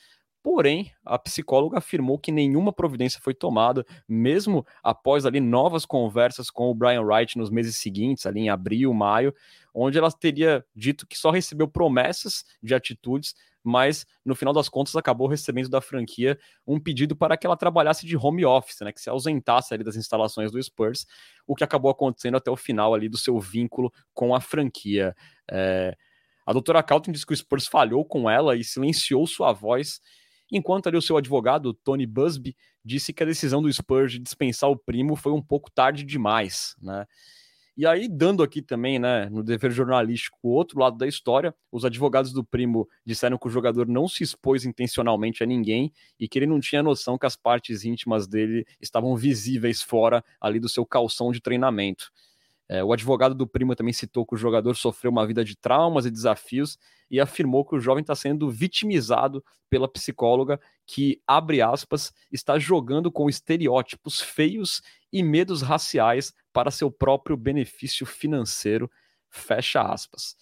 Porém, 0.41 0.89
a 1.03 1.19
psicóloga 1.19 1.79
afirmou 1.79 2.17
que 2.17 2.31
nenhuma 2.31 2.71
providência 2.71 3.19
foi 3.21 3.33
tomada, 3.33 3.85
mesmo 4.07 4.65
após 4.81 5.25
ali 5.25 5.41
novas 5.41 5.85
conversas 5.85 6.49
com 6.49 6.71
o 6.71 6.73
Brian 6.73 7.01
Wright 7.01 7.37
nos 7.37 7.49
meses 7.49 7.77
seguintes, 7.77 8.25
ali 8.25 8.41
em 8.41 8.49
abril, 8.49 8.93
maio, 8.93 9.33
onde 9.73 9.97
ela 9.97 10.09
teria 10.09 10.65
dito 10.73 11.05
que 11.05 11.17
só 11.17 11.29
recebeu 11.29 11.67
promessas 11.67 12.45
de 12.63 12.73
atitudes 12.73 13.35
mas 13.63 14.05
no 14.25 14.35
final 14.35 14.53
das 14.53 14.69
contas 14.69 14.95
acabou 14.95 15.27
recebendo 15.27 15.69
da 15.69 15.81
franquia 15.81 16.39
um 16.65 16.79
pedido 16.79 17.15
para 17.15 17.37
que 17.37 17.45
ela 17.45 17.57
trabalhasse 17.57 18.05
de 18.05 18.15
home 18.15 18.45
office, 18.45 18.79
né, 18.81 18.91
que 18.91 19.01
se 19.01 19.09
ausentasse 19.09 19.73
ali 19.73 19.83
das 19.83 19.95
instalações 19.95 20.51
do 20.51 20.61
Spurs, 20.61 21.05
o 21.45 21.55
que 21.55 21.63
acabou 21.63 21.91
acontecendo 21.91 22.37
até 22.37 22.49
o 22.49 22.55
final 22.55 22.93
ali 22.93 23.09
do 23.09 23.17
seu 23.17 23.39
vínculo 23.39 23.91
com 24.13 24.33
a 24.33 24.41
franquia. 24.41 25.15
É... 25.49 25.95
A 26.45 26.53
doutora 26.53 26.81
Calton 26.81 27.11
disse 27.11 27.25
que 27.25 27.33
o 27.33 27.37
Spurs 27.37 27.67
falhou 27.67 28.03
com 28.03 28.29
ela 28.29 28.55
e 28.55 28.63
silenciou 28.63 29.27
sua 29.27 29.53
voz, 29.53 30.01
enquanto 30.51 30.87
ali 30.87 30.97
o 30.97 31.01
seu 31.01 31.15
advogado, 31.15 31.73
Tony 31.73 32.07
Busby, 32.07 32.55
disse 32.83 33.13
que 33.13 33.21
a 33.21 33.25
decisão 33.25 33.61
do 33.61 33.71
Spurs 33.71 34.13
de 34.13 34.19
dispensar 34.19 34.69
o 34.69 34.77
primo 34.77 35.15
foi 35.15 35.31
um 35.31 35.41
pouco 35.41 35.69
tarde 35.69 36.03
demais, 36.03 36.75
né? 36.81 37.05
E 37.79 37.85
aí, 37.87 38.09
dando 38.09 38.43
aqui 38.43 38.61
também, 38.61 38.99
né, 38.99 39.29
no 39.29 39.41
dever 39.41 39.71
jornalístico, 39.71 40.37
o 40.43 40.49
outro 40.49 40.77
lado 40.77 40.97
da 40.97 41.07
história, 41.07 41.55
os 41.71 41.85
advogados 41.85 42.33
do 42.33 42.43
primo 42.43 42.85
disseram 43.05 43.37
que 43.37 43.47
o 43.47 43.49
jogador 43.49 43.87
não 43.87 44.05
se 44.05 44.21
expôs 44.21 44.65
intencionalmente 44.65 45.41
a 45.43 45.45
ninguém 45.45 45.89
e 46.19 46.27
que 46.27 46.37
ele 46.37 46.45
não 46.45 46.59
tinha 46.59 46.83
noção 46.83 47.17
que 47.17 47.25
as 47.25 47.37
partes 47.37 47.85
íntimas 47.85 48.27
dele 48.27 48.65
estavam 48.81 49.15
visíveis 49.15 49.81
fora 49.81 50.21
ali 50.41 50.59
do 50.59 50.67
seu 50.67 50.85
calção 50.85 51.31
de 51.31 51.39
treinamento. 51.39 52.11
É, 52.69 52.83
o 52.83 52.93
advogado 52.93 53.33
do 53.33 53.47
primo 53.47 53.75
também 53.75 53.91
citou 53.91 54.23
que 54.23 54.35
o 54.35 54.37
jogador 54.37 54.75
sofreu 54.75 55.11
uma 55.11 55.25
vida 55.25 55.43
de 55.43 55.57
traumas 55.57 56.05
e 56.05 56.11
desafios 56.11 56.77
e 57.09 57.19
afirmou 57.19 57.65
que 57.65 57.75
o 57.75 57.79
jovem 57.79 58.01
está 58.01 58.13
sendo 58.13 58.47
vitimizado 58.51 59.43
pela 59.67 59.87
psicóloga 59.87 60.59
que, 60.85 61.19
abre 61.25 61.63
aspas, 61.63 62.13
está 62.31 62.59
jogando 62.59 63.11
com 63.11 63.27
estereótipos 63.27 64.21
feios 64.21 64.83
e 65.11 65.23
medos 65.23 65.63
raciais 65.63 66.31
para 66.53 66.69
seu 66.69 66.91
próprio 66.91 67.35
benefício 67.35 68.05
financeiro, 68.05 68.89
fecha 69.29 69.81
aspas. 69.81 70.35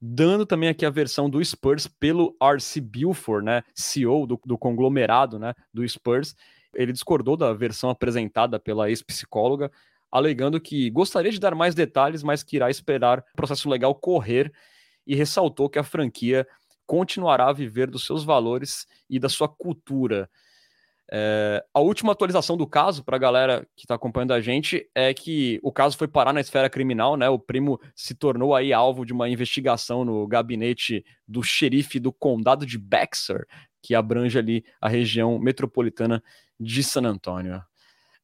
Dando 0.00 0.46
também 0.46 0.68
aqui 0.70 0.86
a 0.86 0.90
versão 0.90 1.28
do 1.28 1.44
Spurs 1.44 1.86
pelo 1.86 2.34
R.C. 2.40 2.80
Buford, 2.80 3.44
né, 3.44 3.62
CEO 3.74 4.26
do, 4.26 4.40
do 4.46 4.56
conglomerado 4.56 5.38
né, 5.38 5.52
do 5.74 5.86
Spurs, 5.86 6.34
ele 6.74 6.92
discordou 6.92 7.36
da 7.36 7.52
versão 7.52 7.90
apresentada 7.90 8.60
pela 8.60 8.88
ex-psicóloga, 8.88 9.70
alegando 10.10 10.60
que 10.60 10.90
gostaria 10.90 11.30
de 11.30 11.40
dar 11.40 11.54
mais 11.54 11.74
detalhes, 11.74 12.22
mas 12.22 12.42
que 12.42 12.56
irá 12.56 12.70
esperar 12.70 13.20
o 13.32 13.36
processo 13.36 13.68
legal 13.68 13.94
correr 13.94 14.52
e 15.06 15.14
ressaltou 15.14 15.68
que 15.68 15.78
a 15.78 15.84
franquia 15.84 16.46
continuará 16.86 17.48
a 17.48 17.52
viver 17.52 17.90
dos 17.90 18.06
seus 18.06 18.24
valores 18.24 18.86
e 19.08 19.18
da 19.18 19.28
sua 19.28 19.48
cultura. 19.48 20.28
É, 21.10 21.64
a 21.72 21.80
última 21.80 22.12
atualização 22.12 22.56
do 22.56 22.66
caso, 22.66 23.02
para 23.02 23.16
a 23.16 23.18
galera 23.18 23.66
que 23.74 23.84
está 23.84 23.94
acompanhando 23.94 24.32
a 24.32 24.40
gente, 24.40 24.88
é 24.94 25.14
que 25.14 25.58
o 25.62 25.72
caso 25.72 25.96
foi 25.96 26.06
parar 26.06 26.34
na 26.34 26.40
esfera 26.40 26.68
criminal, 26.68 27.16
né? 27.16 27.28
O 27.28 27.38
primo 27.38 27.80
se 27.94 28.14
tornou 28.14 28.54
aí 28.54 28.72
alvo 28.72 29.06
de 29.06 29.12
uma 29.12 29.28
investigação 29.28 30.04
no 30.04 30.26
gabinete 30.26 31.04
do 31.26 31.42
xerife 31.42 31.98
do 31.98 32.12
condado 32.12 32.66
de 32.66 32.78
Bexar, 32.78 33.46
que 33.82 33.94
abrange 33.94 34.38
ali 34.38 34.64
a 34.80 34.88
região 34.88 35.38
metropolitana 35.38 36.22
de 36.60 36.82
San 36.82 37.04
Antônio. 37.04 37.62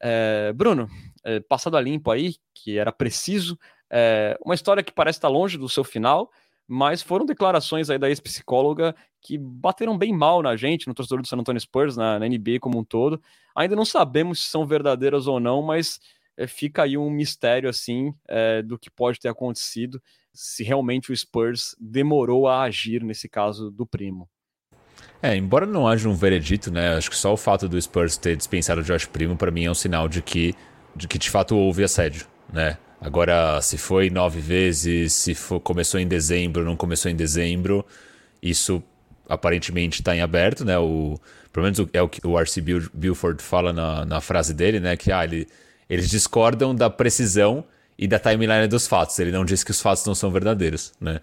É, 0.06 0.52
Bruno, 0.52 0.86
é, 1.24 1.40
passado 1.40 1.78
a 1.78 1.80
limpo 1.80 2.10
aí, 2.10 2.36
que 2.52 2.76
era 2.76 2.92
preciso, 2.92 3.58
é, 3.90 4.36
uma 4.44 4.54
história 4.54 4.82
que 4.82 4.92
parece 4.92 5.16
estar 5.16 5.28
longe 5.28 5.56
do 5.56 5.66
seu 5.66 5.82
final, 5.82 6.30
mas 6.68 7.00
foram 7.00 7.24
declarações 7.24 7.88
aí 7.88 7.98
da 7.98 8.10
ex-psicóloga 8.10 8.94
que 9.22 9.38
bateram 9.38 9.96
bem 9.96 10.12
mal 10.12 10.42
na 10.42 10.56
gente, 10.56 10.86
no 10.86 10.92
torcedor 10.92 11.22
do 11.22 11.26
San 11.26 11.38
Antonio 11.38 11.58
Spurs, 11.60 11.96
na, 11.96 12.18
na 12.18 12.28
NBA 12.28 12.60
como 12.60 12.78
um 12.78 12.84
todo. 12.84 13.18
Ainda 13.56 13.74
não 13.74 13.84
sabemos 13.86 14.44
se 14.44 14.50
são 14.50 14.66
verdadeiras 14.66 15.26
ou 15.26 15.40
não, 15.40 15.62
mas 15.62 15.98
fica 16.48 16.82
aí 16.82 16.98
um 16.98 17.08
mistério 17.08 17.70
assim 17.70 18.14
é, 18.28 18.60
do 18.60 18.78
que 18.78 18.90
pode 18.90 19.18
ter 19.18 19.28
acontecido, 19.28 20.02
se 20.34 20.62
realmente 20.62 21.12
o 21.12 21.16
Spurs 21.16 21.74
demorou 21.80 22.46
a 22.46 22.62
agir 22.62 23.02
nesse 23.02 23.26
caso 23.26 23.70
do 23.70 23.86
primo. 23.86 24.28
É, 25.22 25.34
embora 25.34 25.64
não 25.64 25.88
haja 25.88 26.08
um 26.08 26.14
veredito, 26.14 26.70
né? 26.70 26.96
Acho 26.96 27.10
que 27.10 27.16
só 27.16 27.32
o 27.32 27.36
fato 27.36 27.68
do 27.68 27.80
Spurs 27.80 28.16
ter 28.16 28.36
dispensado 28.36 28.80
o 28.80 28.84
Josh 28.84 29.06
Primo, 29.06 29.36
para 29.36 29.50
mim, 29.50 29.64
é 29.64 29.70
um 29.70 29.74
sinal 29.74 30.08
de 30.08 30.20
que, 30.20 30.54
de 30.94 31.08
que 31.08 31.18
de 31.18 31.30
fato 31.30 31.56
houve 31.56 31.82
assédio, 31.82 32.26
né? 32.52 32.76
Agora, 33.00 33.60
se 33.60 33.76
foi 33.76 34.10
nove 34.10 34.40
vezes, 34.40 35.12
se 35.12 35.34
for, 35.34 35.60
começou 35.60 36.00
em 36.00 36.06
dezembro, 36.06 36.64
não 36.64 36.76
começou 36.76 37.10
em 37.10 37.16
dezembro, 37.16 37.84
isso 38.42 38.82
aparentemente 39.28 40.00
está 40.00 40.14
em 40.14 40.20
aberto, 40.20 40.64
né? 40.64 40.78
O, 40.78 41.18
pelo 41.52 41.64
menos 41.64 41.78
é 41.92 42.02
o 42.02 42.08
que 42.08 42.26
o 42.26 42.38
R.C. 42.38 42.62
Buford 42.92 43.42
fala 43.42 43.72
na, 43.72 44.04
na 44.04 44.20
frase 44.20 44.52
dele, 44.52 44.80
né? 44.80 44.96
Que 44.96 45.12
ah, 45.12 45.24
ele, 45.24 45.46
eles 45.88 46.08
discordam 46.08 46.74
da 46.74 46.90
precisão 46.90 47.64
e 47.98 48.06
da 48.06 48.18
timeline 48.18 48.66
dos 48.66 48.86
fatos. 48.86 49.18
Ele 49.18 49.30
não 49.30 49.44
disse 49.44 49.64
que 49.64 49.70
os 49.70 49.80
fatos 49.80 50.04
não 50.04 50.14
são 50.14 50.30
verdadeiros, 50.30 50.92
né? 51.00 51.20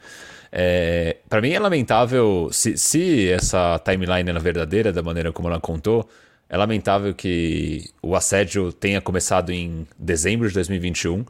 É, 0.51 1.17
para 1.29 1.39
mim 1.41 1.51
é 1.51 1.59
lamentável, 1.59 2.49
se, 2.51 2.77
se 2.77 3.29
essa 3.29 3.79
timeline 3.79 4.29
é 4.29 4.39
verdadeira, 4.39 4.91
da 4.91 5.01
maneira 5.01 5.31
como 5.31 5.47
ela 5.47 5.61
contou, 5.61 6.09
é 6.49 6.57
lamentável 6.57 7.13
que 7.13 7.89
o 8.01 8.13
assédio 8.15 8.73
tenha 8.73 8.99
começado 8.99 9.51
em 9.51 9.87
dezembro 9.97 10.49
de 10.49 10.53
2021 10.53 11.25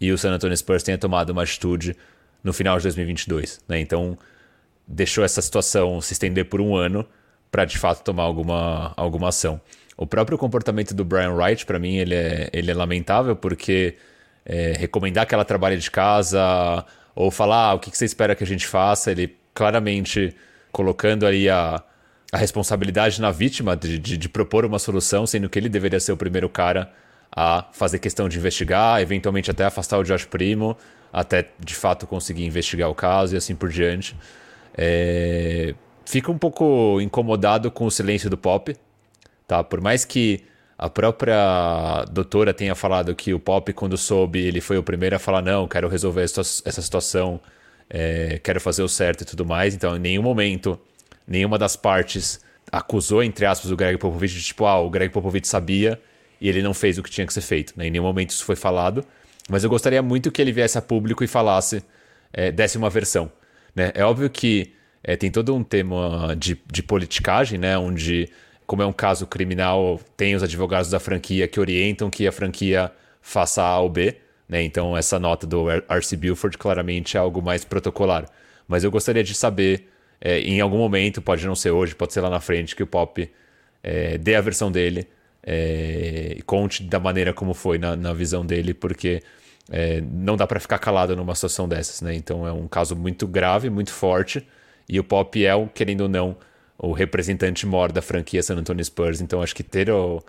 e 0.00 0.10
o 0.10 0.18
San 0.18 0.32
Antonio 0.32 0.56
Spurs 0.56 0.82
tenha 0.82 0.98
tomado 0.98 1.30
uma 1.30 1.44
atitude 1.44 1.96
no 2.42 2.52
final 2.52 2.76
de 2.76 2.82
2022. 2.82 3.60
Né? 3.68 3.78
Então, 3.78 4.18
deixou 4.86 5.24
essa 5.24 5.40
situação 5.40 6.00
se 6.00 6.12
estender 6.12 6.46
por 6.46 6.60
um 6.60 6.74
ano 6.74 7.06
para 7.50 7.64
de 7.64 7.78
fato 7.78 8.02
tomar 8.02 8.24
alguma, 8.24 8.92
alguma 8.96 9.28
ação. 9.28 9.60
O 9.96 10.06
próprio 10.06 10.36
comportamento 10.36 10.92
do 10.92 11.04
Brian 11.04 11.32
Wright, 11.32 11.64
para 11.64 11.78
mim, 11.78 11.96
ele 11.96 12.14
é, 12.14 12.50
ele 12.52 12.70
é 12.70 12.74
lamentável 12.74 13.36
porque 13.36 13.96
é, 14.46 14.74
recomendar 14.78 15.26
que 15.26 15.34
ela 15.34 15.44
trabalhe 15.44 15.76
de 15.76 15.90
casa 15.90 16.84
ou 17.14 17.30
falar 17.30 17.70
ah, 17.70 17.74
o 17.74 17.80
que, 17.80 17.94
você 17.96 18.04
espera 18.04 18.34
que 18.34 18.44
a 18.44 18.46
gente 18.46 18.66
faça, 18.66 19.10
ele 19.10 19.36
claramente 19.52 20.34
colocando 20.70 21.26
aí 21.26 21.48
a, 21.48 21.82
a 22.30 22.36
responsabilidade 22.38 23.20
na 23.20 23.32
vítima 23.32 23.76
de, 23.76 23.98
de, 23.98 24.16
de 24.16 24.28
propor 24.28 24.64
uma 24.64 24.78
solução, 24.78 25.26
sendo 25.26 25.48
que 25.48 25.58
ele 25.58 25.68
deveria 25.68 25.98
ser 25.98 26.12
o 26.12 26.16
primeiro 26.16 26.48
cara 26.48 26.92
a 27.34 27.66
fazer 27.72 27.98
questão 27.98 28.28
de 28.28 28.38
investigar, 28.38 29.00
eventualmente 29.00 29.50
até 29.50 29.64
afastar 29.64 29.98
o 29.98 30.04
Josh 30.04 30.26
Primo, 30.26 30.76
até 31.12 31.48
de 31.58 31.74
fato 31.74 32.06
conseguir 32.06 32.44
investigar 32.44 32.88
o 32.88 32.94
caso 32.94 33.34
e 33.34 33.36
assim 33.38 33.54
por 33.54 33.68
diante. 33.68 34.16
É... 34.76 35.74
Fico 36.04 36.30
um 36.30 36.38
pouco 36.38 37.00
incomodado 37.00 37.70
com 37.70 37.86
o 37.86 37.90
silêncio 37.90 38.30
do 38.30 38.36
Pop, 38.36 38.76
tá? 39.46 39.64
Por 39.64 39.80
mais 39.80 40.04
que 40.04 40.44
a 40.78 40.90
própria 40.90 42.04
doutora 42.10 42.52
tenha 42.52 42.74
falado 42.74 43.14
que 43.14 43.32
o 43.32 43.38
Pop, 43.40 43.72
quando 43.72 43.96
soube, 43.96 44.40
ele 44.40 44.60
foi 44.60 44.76
o 44.76 44.82
primeiro 44.82 45.16
a 45.16 45.18
falar: 45.18 45.42
não, 45.42 45.66
quero 45.66 45.88
resolver 45.88 46.22
essa 46.22 46.42
situação, 46.82 47.40
é, 47.88 48.38
quero 48.42 48.60
fazer 48.60 48.82
o 48.82 48.88
certo 48.88 49.22
e 49.22 49.24
tudo 49.24 49.46
mais. 49.46 49.74
Então, 49.74 49.96
em 49.96 50.00
nenhum 50.00 50.22
momento, 50.22 50.78
nenhuma 51.26 51.58
das 51.58 51.76
partes 51.76 52.40
acusou, 52.70 53.22
entre 53.22 53.46
aspas, 53.46 53.70
o 53.70 53.76
Greg 53.76 53.98
Popovich 53.98 54.34
de 54.34 54.42
tipo: 54.42 54.66
ah, 54.66 54.80
o 54.80 54.90
Greg 54.90 55.12
Popovich 55.12 55.48
sabia 55.48 56.00
e 56.40 56.48
ele 56.48 56.62
não 56.62 56.74
fez 56.74 56.98
o 56.98 57.02
que 57.02 57.10
tinha 57.10 57.26
que 57.26 57.32
ser 57.32 57.40
feito. 57.40 57.72
Né? 57.76 57.86
Em 57.86 57.90
nenhum 57.90 58.04
momento 58.04 58.30
isso 58.30 58.44
foi 58.44 58.56
falado. 58.56 59.04
Mas 59.48 59.64
eu 59.64 59.70
gostaria 59.70 60.02
muito 60.02 60.30
que 60.30 60.42
ele 60.42 60.52
viesse 60.52 60.76
a 60.76 60.82
público 60.82 61.22
e 61.24 61.26
falasse, 61.26 61.82
é, 62.32 62.50
desse 62.50 62.76
uma 62.76 62.90
versão. 62.90 63.30
Né? 63.74 63.92
É 63.94 64.04
óbvio 64.04 64.28
que 64.28 64.72
é, 65.02 65.16
tem 65.16 65.30
todo 65.30 65.54
um 65.54 65.62
tema 65.62 66.34
de, 66.36 66.60
de 66.70 66.82
politicagem, 66.82 67.58
né? 67.58 67.78
onde 67.78 68.28
como 68.66 68.82
é 68.82 68.86
um 68.86 68.92
caso 68.92 69.26
criminal, 69.26 70.00
tem 70.16 70.34
os 70.34 70.42
advogados 70.42 70.90
da 70.90 70.98
franquia 70.98 71.46
que 71.46 71.60
orientam 71.60 72.10
que 72.10 72.26
a 72.26 72.32
franquia 72.32 72.90
faça 73.22 73.62
A 73.62 73.78
ou 73.78 73.88
B, 73.88 74.16
né? 74.48 74.62
Então 74.62 74.96
essa 74.96 75.18
nota 75.18 75.46
do 75.46 75.66
RC 75.70 76.16
Buford 76.16 76.58
claramente 76.58 77.16
é 77.16 77.20
algo 77.20 77.40
mais 77.42 77.64
protocolar. 77.64 78.26
Mas 78.66 78.84
eu 78.84 78.90
gostaria 78.90 79.22
de 79.22 79.34
saber, 79.34 79.88
é, 80.20 80.40
em 80.40 80.60
algum 80.60 80.78
momento, 80.78 81.22
pode 81.22 81.46
não 81.46 81.54
ser 81.54 81.70
hoje, 81.70 81.94
pode 81.94 82.12
ser 82.12 82.20
lá 82.20 82.30
na 82.30 82.40
frente, 82.40 82.74
que 82.74 82.82
o 82.82 82.86
Pop 82.86 83.30
é, 83.82 84.18
dê 84.18 84.34
a 84.34 84.40
versão 84.40 84.70
dele 84.70 85.08
é, 85.42 86.34
e 86.36 86.42
conte 86.42 86.82
da 86.82 86.98
maneira 86.98 87.32
como 87.32 87.54
foi 87.54 87.78
na, 87.78 87.94
na 87.94 88.12
visão 88.12 88.44
dele, 88.44 88.74
porque 88.74 89.22
é, 89.70 90.00
não 90.00 90.36
dá 90.36 90.46
para 90.46 90.58
ficar 90.58 90.78
calado 90.78 91.14
numa 91.14 91.34
situação 91.34 91.68
dessas, 91.68 92.00
né? 92.00 92.14
Então 92.14 92.46
é 92.46 92.52
um 92.52 92.66
caso 92.66 92.96
muito 92.96 93.26
grave, 93.28 93.70
muito 93.70 93.92
forte, 93.92 94.46
e 94.88 94.98
o 94.98 95.04
Pop 95.04 95.44
é, 95.44 95.52
querendo 95.74 96.02
ou 96.02 96.08
não, 96.08 96.36
o 96.78 96.92
representante 96.92 97.66
maior 97.66 97.92
da 97.92 98.02
franquia 98.02 98.42
San 98.42 98.56
Antonio 98.56 98.84
Spurs. 98.84 99.20
Então 99.20 99.42
acho 99.42 99.54
que 99.54 99.62
ter 99.62 99.90
o, 99.90 100.22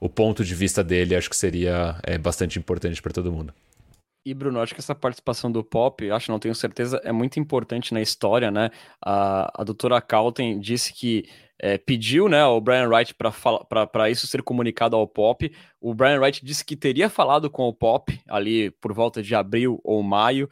o 0.00 0.08
ponto 0.08 0.44
de 0.44 0.54
vista 0.54 0.82
dele 0.82 1.16
acho 1.16 1.30
que 1.30 1.36
seria 1.36 1.96
é, 2.02 2.18
bastante 2.18 2.58
importante 2.58 3.00
para 3.00 3.12
todo 3.12 3.32
mundo. 3.32 3.52
E 4.26 4.32
Bruno, 4.32 4.60
acho 4.60 4.74
que 4.74 4.80
essa 4.80 4.94
participação 4.94 5.52
do 5.52 5.62
Pop, 5.62 6.10
acho, 6.10 6.32
não 6.32 6.38
tenho 6.38 6.54
certeza, 6.54 6.98
é 7.04 7.12
muito 7.12 7.38
importante 7.38 7.92
na 7.92 8.00
história, 8.00 8.50
né? 8.50 8.70
A, 9.04 9.60
a 9.60 9.64
doutora 9.64 10.00
Calton 10.00 10.58
disse 10.58 10.94
que 10.94 11.28
é, 11.60 11.76
pediu 11.76 12.26
né, 12.26 12.40
ao 12.40 12.58
Brian 12.60 12.88
Wright 12.88 13.14
para 13.14 14.10
isso 14.10 14.26
ser 14.26 14.42
comunicado 14.42 14.96
ao 14.96 15.06
Pop. 15.06 15.50
O 15.78 15.94
Brian 15.94 16.20
Wright 16.20 16.44
disse 16.44 16.64
que 16.64 16.74
teria 16.74 17.10
falado 17.10 17.50
com 17.50 17.68
o 17.68 17.72
Pop 17.72 18.18
ali 18.26 18.70
por 18.70 18.94
volta 18.94 19.22
de 19.22 19.34
abril 19.34 19.78
ou 19.84 20.02
maio. 20.02 20.48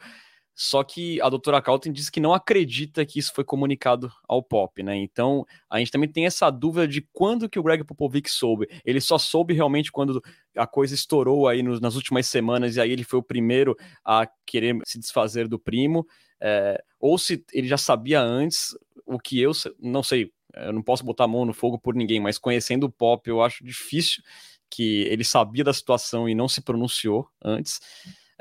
Só 0.55 0.83
que 0.83 1.19
a 1.21 1.29
doutora 1.29 1.61
Calton 1.61 1.91
disse 1.91 2.11
que 2.11 2.19
não 2.19 2.33
acredita 2.33 3.05
que 3.05 3.17
isso 3.17 3.33
foi 3.33 3.43
comunicado 3.43 4.11
ao 4.27 4.43
Pop, 4.43 4.83
né? 4.83 4.95
Então 4.95 5.45
a 5.69 5.79
gente 5.79 5.91
também 5.91 6.09
tem 6.09 6.25
essa 6.25 6.49
dúvida 6.51 6.87
de 6.87 7.01
quando 7.11 7.49
que 7.49 7.59
o 7.59 7.63
Greg 7.63 7.83
Popovich 7.83 8.29
soube. 8.29 8.67
Ele 8.85 9.01
só 9.01 9.17
soube 9.17 9.53
realmente 9.53 9.91
quando 9.91 10.21
a 10.55 10.67
coisa 10.67 10.93
estourou 10.93 11.47
aí 11.47 11.63
nos, 11.63 11.81
nas 11.81 11.95
últimas 11.95 12.27
semanas 12.27 12.75
e 12.75 12.81
aí 12.81 12.91
ele 12.91 13.03
foi 13.03 13.19
o 13.19 13.23
primeiro 13.23 13.75
a 14.05 14.27
querer 14.45 14.77
se 14.85 14.99
desfazer 14.99 15.47
do 15.47 15.57
primo. 15.57 16.05
É, 16.39 16.83
ou 16.99 17.17
se 17.17 17.43
ele 17.51 17.67
já 17.67 17.77
sabia 17.77 18.21
antes, 18.21 18.75
o 19.05 19.17
que 19.17 19.39
eu 19.39 19.51
não 19.79 20.03
sei, 20.03 20.31
eu 20.55 20.71
não 20.71 20.83
posso 20.83 21.03
botar 21.03 21.23
a 21.23 21.27
mão 21.27 21.45
no 21.45 21.53
fogo 21.53 21.79
por 21.79 21.95
ninguém, 21.95 22.19
mas 22.19 22.37
conhecendo 22.37 22.85
o 22.85 22.91
Pop, 22.91 23.27
eu 23.27 23.41
acho 23.41 23.63
difícil 23.63 24.21
que 24.69 25.01
ele 25.03 25.23
sabia 25.23 25.63
da 25.63 25.73
situação 25.73 26.27
e 26.27 26.35
não 26.35 26.47
se 26.47 26.61
pronunciou 26.61 27.27
antes. 27.43 27.79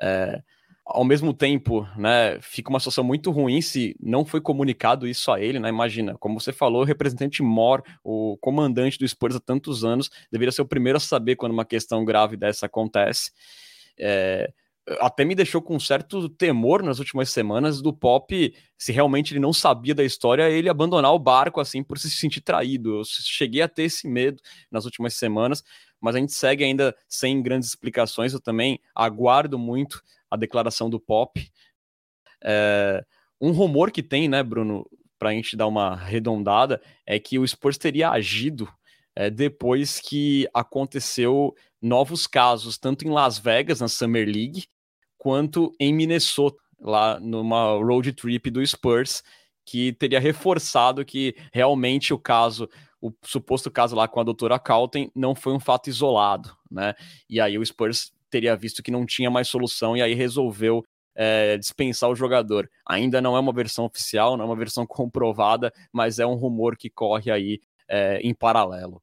É, 0.01 0.43
ao 0.85 1.05
mesmo 1.05 1.33
tempo, 1.33 1.87
né, 1.97 2.39
fica 2.41 2.69
uma 2.69 2.81
situação 2.81 3.05
muito 3.05 3.31
ruim 3.31 3.63
se 3.63 3.97
não 4.01 4.25
foi 4.25 4.41
comunicado 4.41 5.07
isso 5.07 5.31
a 5.31 5.41
ele, 5.41 5.61
né? 5.61 5.69
Imagina, 5.69 6.17
como 6.19 6.41
você 6.41 6.53
falou, 6.53 6.83
o 6.83 6.85
representante 6.85 7.43
Mor, 7.43 7.83
o 8.03 8.37
comandante 8.41 8.99
do 8.99 9.07
Spurs 9.07 9.37
há 9.37 9.41
tantos 9.41 9.85
anos, 9.85 10.11
deveria 10.31 10.53
ser 10.53 10.63
o 10.63 10.67
primeiro 10.67 10.97
a 10.97 11.01
saber 11.01 11.37
quando 11.37 11.53
uma 11.53 11.65
questão 11.65 12.05
grave 12.05 12.37
dessa 12.37 12.67
acontece. 12.67 13.31
É, 13.99 14.53
até 15.01 15.25
me 15.25 15.35
deixou 15.35 15.63
com 15.63 15.77
um 15.77 15.81
certo 15.81 16.29
temor 16.29 16.83
nas 16.83 16.99
últimas 16.99 17.31
semanas 17.31 17.81
do 17.81 17.93
Pop, 17.93 18.55
se 18.77 18.93
realmente 18.93 19.33
ele 19.33 19.41
não 19.41 19.53
sabia 19.53 19.95
da 19.95 20.03
história, 20.03 20.51
ele 20.51 20.69
abandonar 20.69 21.13
o 21.15 21.19
barco 21.19 21.61
assim 21.61 21.85
por 21.85 21.99
se 21.99 22.11
sentir 22.11 22.41
traído. 22.41 22.99
Eu 22.99 23.03
cheguei 23.05 23.63
a 23.63 23.69
ter 23.69 23.85
esse 23.85 24.09
medo 24.09 24.43
nas 24.71 24.85
últimas 24.85 25.15
semanas, 25.15 25.63
mas 26.03 26.17
a 26.17 26.19
gente 26.19 26.33
segue 26.33 26.65
ainda 26.65 26.95
sem 27.09 27.41
grandes 27.41 27.69
explicações. 27.69 28.33
Eu 28.33 28.41
também 28.41 28.81
aguardo 28.95 29.59
muito 29.59 30.03
a 30.31 30.37
declaração 30.37 30.91
do 30.91 30.99
Pop. 31.01 31.49
É, 32.45 33.05
um 33.41 33.53
rumor 33.53 33.91
que 33.91 34.03
tem, 34.03 34.29
né, 34.29 34.43
Bruno, 34.43 34.85
para 35.19 35.31
a 35.31 35.33
gente 35.33 35.57
dar 35.57 35.69
uma 35.69 35.93
arredondada, 35.93 36.83
é 37.07 37.19
que 37.19 37.39
o 37.39 37.47
Spurs 37.47 37.79
teria 37.79 38.11
agido 38.11 38.69
é, 39.15 39.31
depois 39.31 40.01
que 40.01 40.49
aconteceu 40.53 41.55
novos 41.81 42.27
casos, 42.27 42.79
tanto 42.79 43.07
em 43.07 43.11
Las 43.11 43.39
Vegas, 43.39 43.81
na 43.81 43.89
Summer 43.89 44.27
League, 44.27 44.67
quanto 45.17 45.73
em 45.79 45.95
Minnesota, 45.95 46.61
lá 46.81 47.21
numa 47.21 47.77
road 47.77 48.13
trip 48.13 48.51
do 48.51 48.67
Spurs, 48.67 49.23
que 49.65 49.93
teria 49.93 50.19
reforçado 50.19 51.05
que 51.05 51.37
realmente 51.53 52.13
o 52.13 52.19
caso, 52.19 52.69
o 53.03 53.13
suposto 53.23 53.71
caso 53.71 53.97
lá 53.97 54.07
com 54.07 54.21
a 54.21 54.25
doutora 54.25 54.59
Calton, 54.61 55.11
não 55.15 55.35
foi 55.35 55.53
um 55.53 55.61
fato 55.61 55.91
isolado, 55.91 56.57
né? 56.71 56.95
E 57.29 57.41
aí 57.41 57.59
o 57.59 57.67
Spurs 57.67 58.13
teria 58.31 58.57
visto 58.57 58.83
que 58.83 58.93
não 58.93 59.05
tinha 59.05 59.29
mais 59.29 59.49
solução 59.49 59.97
e 59.97 60.01
aí 60.01 60.15
resolveu 60.15 60.85
é, 61.15 61.59
dispensar 61.59 62.09
o 62.09 62.15
jogador. 62.15 62.71
Ainda 62.87 63.21
não 63.21 63.37
é 63.37 63.41
uma 63.41 63.53
versão 63.53 63.85
oficial, 63.85 64.37
não 64.37 64.45
é 64.45 64.47
uma 64.47 64.57
versão 64.57 64.87
comprovada, 64.87 65.73
mas 65.93 66.21
é 66.21 66.27
um 66.27 66.35
rumor 66.35 66.77
que 66.77 66.89
corre 66.89 67.31
aí 67.31 67.61
é, 67.89 68.21
em 68.23 68.33
paralelo. 68.33 69.03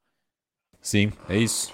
Sim, 0.82 1.12
é 1.28 1.38
isso. 1.38 1.74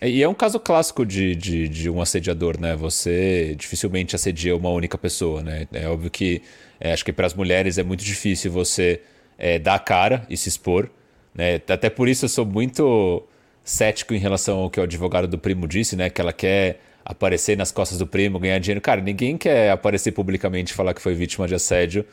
E 0.00 0.22
é 0.22 0.28
um 0.28 0.34
caso 0.34 0.58
clássico 0.58 1.06
de, 1.06 1.34
de, 1.34 1.68
de, 1.68 1.88
um 1.88 2.00
assediador, 2.00 2.60
né? 2.60 2.74
Você 2.76 3.54
dificilmente 3.54 4.14
assedia 4.14 4.56
uma 4.56 4.68
única 4.70 4.98
pessoa, 4.98 5.42
né? 5.42 5.66
É 5.72 5.88
óbvio 5.88 6.10
que 6.10 6.42
é, 6.78 6.92
acho 6.92 7.04
que 7.04 7.12
para 7.12 7.26
as 7.26 7.34
mulheres 7.34 7.78
é 7.78 7.82
muito 7.82 8.04
difícil 8.04 8.50
você 8.50 9.00
é, 9.38 9.58
dar 9.58 9.74
a 9.74 9.78
cara 9.78 10.26
e 10.28 10.36
se 10.36 10.48
expor, 10.48 10.90
né? 11.36 11.60
Até 11.68 11.90
por 11.90 12.08
isso 12.08 12.24
eu 12.24 12.28
sou 12.28 12.46
muito 12.46 13.22
cético 13.62 14.14
em 14.14 14.18
relação 14.18 14.58
ao 14.60 14.70
que 14.70 14.80
o 14.80 14.82
advogado 14.82 15.28
do 15.28 15.38
primo 15.38 15.68
disse, 15.68 15.94
né? 15.96 16.08
Que 16.08 16.20
ela 16.20 16.32
quer 16.32 16.80
aparecer 17.04 17.56
nas 17.56 17.70
costas 17.70 17.98
do 17.98 18.06
primo, 18.06 18.38
ganhar 18.38 18.58
dinheiro. 18.58 18.80
Cara, 18.80 19.00
ninguém 19.00 19.36
quer 19.36 19.70
aparecer 19.70 20.12
publicamente 20.12 20.72
e 20.72 20.74
falar 20.74 20.94
que 20.94 21.00
foi 21.02 21.14
vítima 21.14 21.46
de 21.46 21.54
assédio 21.54 22.04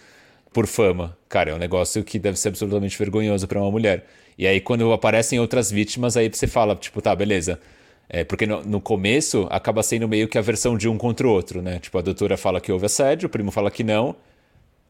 por 0.52 0.68
fama. 0.68 1.18
Cara, 1.30 1.52
é 1.52 1.56
um 1.56 1.58
negócio 1.58 2.04
que 2.04 2.20
deve 2.20 2.38
ser 2.38 2.50
absolutamente 2.50 2.98
vergonhoso 2.98 3.48
para 3.48 3.60
uma 3.60 3.72
mulher. 3.72 4.06
E 4.38 4.46
aí, 4.46 4.60
quando 4.60 4.92
aparecem 4.92 5.40
outras 5.40 5.72
vítimas, 5.72 6.18
aí 6.18 6.30
você 6.30 6.48
fala, 6.48 6.76
tipo, 6.76 7.02
tá, 7.02 7.16
beleza. 7.16 7.60
É, 8.10 8.24
porque 8.24 8.46
no, 8.46 8.62
no, 8.64 8.82
começo 8.82 9.48
acaba 9.50 9.82
sendo 9.82 10.08
meio 10.08 10.28
que 10.28 10.38
a 10.38 10.42
versão 10.42 10.78
de 10.78 10.88
um 10.90 10.98
contra 10.98 11.28
o 11.28 11.32
outro, 11.32 11.62
né? 11.62 11.80
Tipo, 11.80 11.98
a 11.98 12.02
doutora 12.02 12.38
fala 12.38 12.60
que 12.60 12.72
houve 12.72 12.86
assédio, 12.86 13.28
o 13.28 13.30
primo 13.30 13.50
fala 13.50 13.72
que 13.72 13.84
não. 13.84 14.16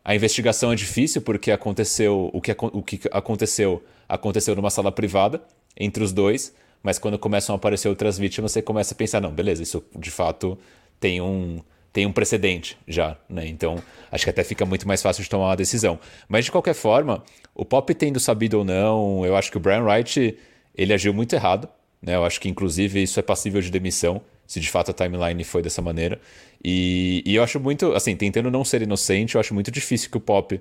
A 0.04 0.16
investigação 0.16 0.72
é 0.74 0.76
difícil 0.76 1.22
porque 1.22 1.52
aconteceu 1.52 2.30
o 2.34 2.42
que, 2.42 2.52
o 2.60 2.82
que 2.82 3.00
aconteceu 3.12 3.82
aconteceu 4.14 4.55
numa 4.55 4.70
sala 4.70 4.91
privada 4.91 5.41
entre 5.76 6.03
os 6.03 6.11
dois. 6.11 6.53
Mas 6.82 6.99
quando 6.99 7.18
começam 7.18 7.55
a 7.55 7.57
aparecer 7.57 7.88
outras 7.88 8.18
vítimas, 8.18 8.51
você 8.51 8.61
começa 8.61 8.93
a 8.93 8.97
pensar, 8.97 9.22
não, 9.22 9.32
beleza, 9.32 9.64
isso 9.64 9.84
de 9.97 10.11
fato 10.11 10.57
tem 10.99 11.22
um, 11.22 11.61
tem 11.93 12.05
um 12.05 12.11
precedente 12.11 12.78
já, 12.86 13.18
né? 13.30 13.47
Então, 13.47 13.82
acho 14.11 14.26
que 14.26 14.30
até 14.30 14.43
fica 14.43 14.66
muito 14.66 14.86
mais 14.88 15.01
fácil 15.01 15.24
de 15.24 15.30
tomar 15.30 15.45
uma 15.45 15.55
decisão. 15.55 15.97
Mas 16.28 16.45
de 16.45 16.51
qualquer 16.51 16.74
forma, 16.74 17.24
o 17.55 17.64
Pop 17.64 17.93
tendo 17.95 18.20
sabido 18.20 18.59
ou 18.59 18.66
não, 18.66 19.26
eu 19.26 19.36
acho 19.36 19.49
que 19.49 19.57
o 19.57 19.59
Brian 19.59 19.84
Wright, 19.84 20.38
ele 20.76 20.93
agiu 20.93 21.14
muito 21.14 21.34
errado, 21.34 21.70
né? 22.01 22.16
Eu 22.16 22.26
acho 22.26 22.39
que 22.41 22.49
inclusive 22.49 23.01
isso 23.01 23.18
é 23.20 23.24
passível 23.24 23.61
de 23.61 23.72
demissão, 23.72 24.22
se 24.45 24.59
de 24.59 24.70
fato 24.70 24.91
a 24.91 24.93
timeline 24.93 25.43
foi 25.45 25.61
dessa 25.61 25.82
maneira. 25.82 26.20
E, 26.64 27.24
e 27.26 27.36
eu 27.36 27.43
acho 27.43 27.61
muito, 27.61 27.93
assim, 27.93 28.14
tentando 28.16 28.51
não 28.51 28.66
ser 28.66 28.82
inocente, 28.82 29.36
eu 29.36 29.41
acho 29.41 29.53
muito 29.53 29.72
difícil 29.72 30.09
que 30.11 30.18
o 30.18 30.22
Pop 30.22 30.59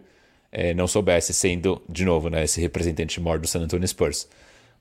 é, 0.53 0.75
não 0.75 0.87
soubesse, 0.87 1.33
sendo, 1.33 1.83
de 1.89 2.05
novo, 2.05 2.29
né, 2.29 2.45
esse 2.45 2.61
representante 2.61 3.21
maior 3.21 3.39
do 3.39 3.49
San 3.49 3.61
Antonio 3.61 3.89
Spurs 3.89 4.29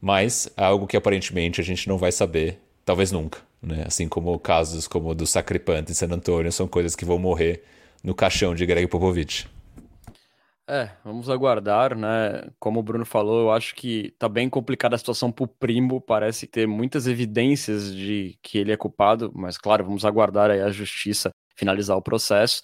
mas 0.02 0.52
é 0.58 0.64
algo 0.64 0.88
que 0.88 0.98
aparentemente 0.98 1.62
a 1.62 1.64
gente 1.64 1.88
não 1.88 1.98
vai 1.98 2.12
saber, 2.12 2.60
talvez 2.84 3.12
nunca. 3.12 3.40
Né? 3.62 3.84
Assim 3.86 4.10
como 4.10 4.38
casos 4.40 4.88
como 4.88 5.10
o 5.10 5.16
do 5.16 5.28
Sacripante 5.28 5.92
em 5.92 5.96
San 5.96 6.08
Antonio 6.08 6.52
são 6.52 6.68
coisas 6.68 6.96
que 6.96 7.06
vão 7.06 7.20
morrer 7.20 7.64
no 8.04 8.16
caixão 8.16 8.56
de 8.56 8.66
Greg 8.66 8.88
Popovich. 8.88 9.48
É, 10.68 10.90
vamos 11.04 11.30
aguardar, 11.30 11.96
né? 11.96 12.50
Como 12.58 12.80
o 12.80 12.84
Bruno 12.84 13.06
falou, 13.06 13.42
eu 13.42 13.52
acho 13.52 13.76
que 13.76 14.16
tá 14.18 14.30
bem 14.30 14.50
complicada 14.50 14.96
a 14.96 14.98
situação 14.98 15.32
pro 15.32 15.46
primo, 15.46 16.00
parece 16.00 16.48
ter 16.48 16.66
muitas 16.66 17.08
evidências 17.08 17.94
de 17.94 18.38
que 18.42 18.58
ele 18.58 18.72
é 18.72 18.78
culpado, 18.78 19.32
mas 19.36 19.58
claro, 19.58 19.84
vamos 19.84 20.06
aguardar 20.06 20.50
aí 20.50 20.62
a 20.62 20.72
justiça 20.72 21.30
finalizar 21.56 21.98
o 21.98 22.02
processo. 22.02 22.62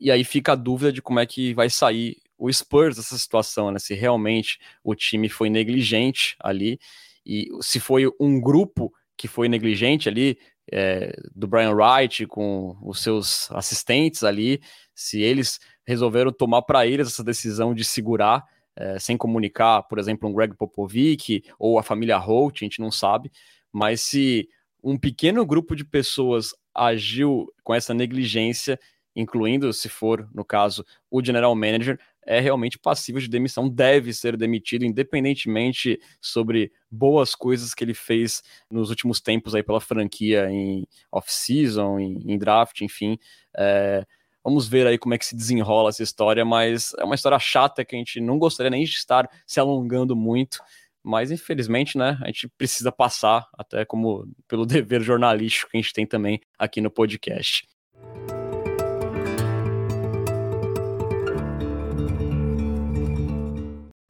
E 0.00 0.10
aí 0.10 0.22
fica 0.22 0.52
a 0.52 0.54
dúvida 0.54 0.92
de 0.92 1.02
como 1.02 1.18
é 1.18 1.26
que 1.26 1.52
vai 1.52 1.68
sair 1.68 2.16
o 2.38 2.52
Spurs 2.52 2.96
dessa 2.96 3.18
situação, 3.18 3.70
né? 3.70 3.78
Se 3.78 3.94
realmente 3.94 4.58
o 4.82 4.94
time 4.94 5.28
foi 5.28 5.50
negligente 5.50 6.36
ali 6.40 6.78
e 7.26 7.48
se 7.60 7.80
foi 7.80 8.04
um 8.20 8.40
grupo 8.40 8.92
que 9.16 9.26
foi 9.26 9.48
negligente 9.48 10.08
ali, 10.08 10.38
é, 10.72 11.12
do 11.34 11.46
Brian 11.48 11.72
Wright 11.72 12.26
com 12.26 12.76
os 12.82 13.02
seus 13.02 13.50
assistentes 13.50 14.22
ali, 14.22 14.60
se 14.94 15.20
eles 15.20 15.58
resolveram 15.86 16.30
tomar 16.30 16.62
para 16.62 16.86
eles 16.86 17.08
essa 17.08 17.24
decisão 17.24 17.74
de 17.74 17.84
segurar 17.84 18.44
é, 18.76 18.98
sem 18.98 19.16
comunicar, 19.16 19.82
por 19.82 19.98
exemplo, 19.98 20.28
um 20.28 20.32
Greg 20.32 20.54
Popovic 20.54 21.42
ou 21.58 21.78
a 21.78 21.82
família 21.82 22.16
Holt, 22.16 22.62
a 22.62 22.64
gente 22.64 22.80
não 22.80 22.92
sabe, 22.92 23.30
mas 23.72 24.02
se 24.02 24.48
um 24.82 24.96
pequeno 24.96 25.44
grupo 25.44 25.74
de 25.74 25.84
pessoas 25.84 26.54
agiu 26.72 27.52
com 27.64 27.74
essa 27.74 27.92
negligência, 27.92 28.78
incluindo, 29.16 29.72
se 29.72 29.88
for, 29.88 30.28
no 30.32 30.44
caso, 30.44 30.84
o 31.10 31.24
general 31.24 31.54
manager, 31.56 31.98
é 32.28 32.40
realmente 32.40 32.78
passível 32.78 33.22
de 33.22 33.26
demissão, 33.26 33.66
deve 33.66 34.12
ser 34.12 34.36
demitido, 34.36 34.84
independentemente 34.84 35.98
sobre 36.20 36.70
boas 36.90 37.34
coisas 37.34 37.72
que 37.72 37.82
ele 37.82 37.94
fez 37.94 38.42
nos 38.70 38.90
últimos 38.90 39.18
tempos 39.18 39.54
aí 39.54 39.62
pela 39.62 39.80
franquia 39.80 40.46
em 40.50 40.86
off-season, 41.10 41.98
em, 41.98 42.22
em, 42.30 42.36
draft, 42.36 42.82
enfim. 42.82 43.18
É, 43.56 44.04
vamos 44.44 44.68
ver 44.68 44.86
aí 44.86 44.98
como 44.98 45.14
é 45.14 45.18
que 45.18 45.24
se 45.24 45.34
desenrola 45.34 45.88
essa 45.88 46.02
história, 46.02 46.44
mas 46.44 46.92
é 46.98 47.04
uma 47.04 47.14
história 47.14 47.38
chata 47.38 47.82
que 47.82 47.96
a 47.96 47.98
gente 47.98 48.20
não 48.20 48.38
gostaria 48.38 48.68
nem 48.68 48.84
de 48.84 48.90
estar 48.90 49.26
se 49.46 49.58
alongando 49.58 50.14
muito. 50.14 50.58
Mas 51.02 51.30
infelizmente, 51.30 51.96
né, 51.96 52.18
a 52.20 52.26
gente 52.26 52.46
precisa 52.58 52.92
passar, 52.92 53.48
até 53.56 53.86
como 53.86 54.30
pelo 54.46 54.66
dever 54.68 55.00
jornalístico 55.00 55.70
que 55.70 55.78
a 55.78 55.80
gente 55.80 55.94
tem 55.94 56.06
também 56.06 56.42
aqui 56.58 56.82
no 56.82 56.90
podcast. 56.90 57.66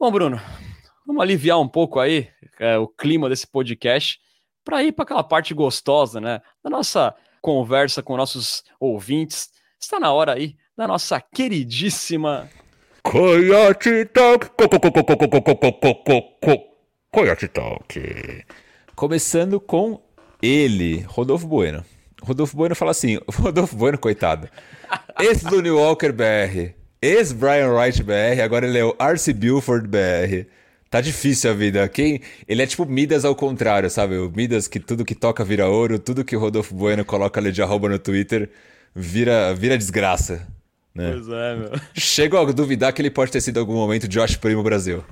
Bom, 0.00 0.12
Bruno, 0.12 0.40
vamos 1.04 1.20
aliviar 1.20 1.58
um 1.58 1.66
pouco 1.66 1.98
aí 1.98 2.28
é, 2.60 2.78
o 2.78 2.86
clima 2.86 3.28
desse 3.28 3.44
podcast 3.44 4.20
para 4.64 4.80
ir 4.84 4.92
para 4.92 5.02
aquela 5.02 5.24
parte 5.24 5.52
gostosa, 5.52 6.20
né? 6.20 6.40
Da 6.62 6.70
nossa 6.70 7.12
conversa 7.42 8.00
com 8.00 8.16
nossos 8.16 8.62
ouvintes. 8.78 9.50
Está 9.80 9.98
na 9.98 10.12
hora 10.12 10.34
aí 10.34 10.54
da 10.76 10.86
nossa 10.86 11.20
queridíssima 11.20 12.48
Coyote 13.02 14.04
Talk. 14.04 14.50
Coyote 17.10 17.48
Talk. 17.48 18.44
Começando 18.94 19.60
com 19.60 20.00
ele, 20.40 21.00
Rodolfo 21.08 21.48
Bueno. 21.48 21.84
Rodolfo 22.22 22.56
Bueno 22.56 22.76
fala 22.76 22.92
assim: 22.92 23.18
Rodolfo 23.28 23.74
Bueno, 23.74 23.98
coitado. 23.98 24.48
Esse 25.18 25.44
do 25.46 25.60
New 25.60 25.76
Walker 25.76 26.12
BR 26.12 26.77
ex-Brian 27.00 27.72
Wright 27.72 28.02
BR, 28.02 28.42
agora 28.42 28.66
ele 28.66 28.78
é 28.78 28.84
o 28.84 28.94
Arce 28.98 29.32
Buford 29.32 29.86
BR. 29.86 30.48
Tá 30.90 31.00
difícil 31.00 31.50
a 31.50 31.54
vida. 31.54 31.88
Quem 31.88 32.20
Ele 32.46 32.62
é 32.62 32.66
tipo 32.66 32.86
Midas 32.86 33.24
ao 33.24 33.34
contrário, 33.34 33.90
sabe? 33.90 34.16
O 34.16 34.30
Midas 34.30 34.66
que 34.66 34.80
tudo 34.80 35.04
que 35.04 35.14
toca 35.14 35.44
vira 35.44 35.68
ouro, 35.68 35.98
tudo 35.98 36.24
que 36.24 36.34
o 36.34 36.40
Rodolfo 36.40 36.74
Bueno 36.74 37.04
coloca 37.04 37.38
ali 37.38 37.52
de 37.52 37.60
arroba 37.60 37.90
no 37.90 37.98
Twitter 37.98 38.50
vira, 38.94 39.54
vira 39.54 39.76
desgraça. 39.76 40.46
Né? 40.94 41.12
Pois 41.12 41.28
é, 41.28 41.56
meu. 41.56 41.72
Chego 41.94 42.38
a 42.38 42.52
duvidar 42.52 42.92
que 42.92 43.02
ele 43.02 43.10
pode 43.10 43.30
ter 43.30 43.40
sido 43.40 43.58
em 43.58 43.60
algum 43.60 43.74
momento 43.74 44.08
Josh 44.08 44.36
Primo 44.36 44.62
Brasil. 44.62 45.04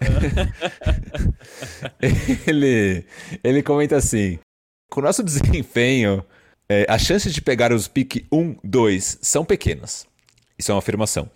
ele, 2.46 3.04
ele 3.42 3.62
comenta 3.62 3.96
assim: 3.96 4.38
com 4.88 5.00
o 5.00 5.02
nosso 5.02 5.22
desempenho, 5.22 6.24
é, 6.68 6.86
as 6.88 7.02
chances 7.02 7.34
de 7.34 7.42
pegar 7.42 7.72
os 7.72 7.88
pick 7.88 8.26
1, 8.32 8.56
2 8.62 9.18
são 9.20 9.44
pequenas. 9.44 10.06
Isso 10.58 10.70
é 10.70 10.74
uma 10.74 10.78
afirmação. 10.78 11.30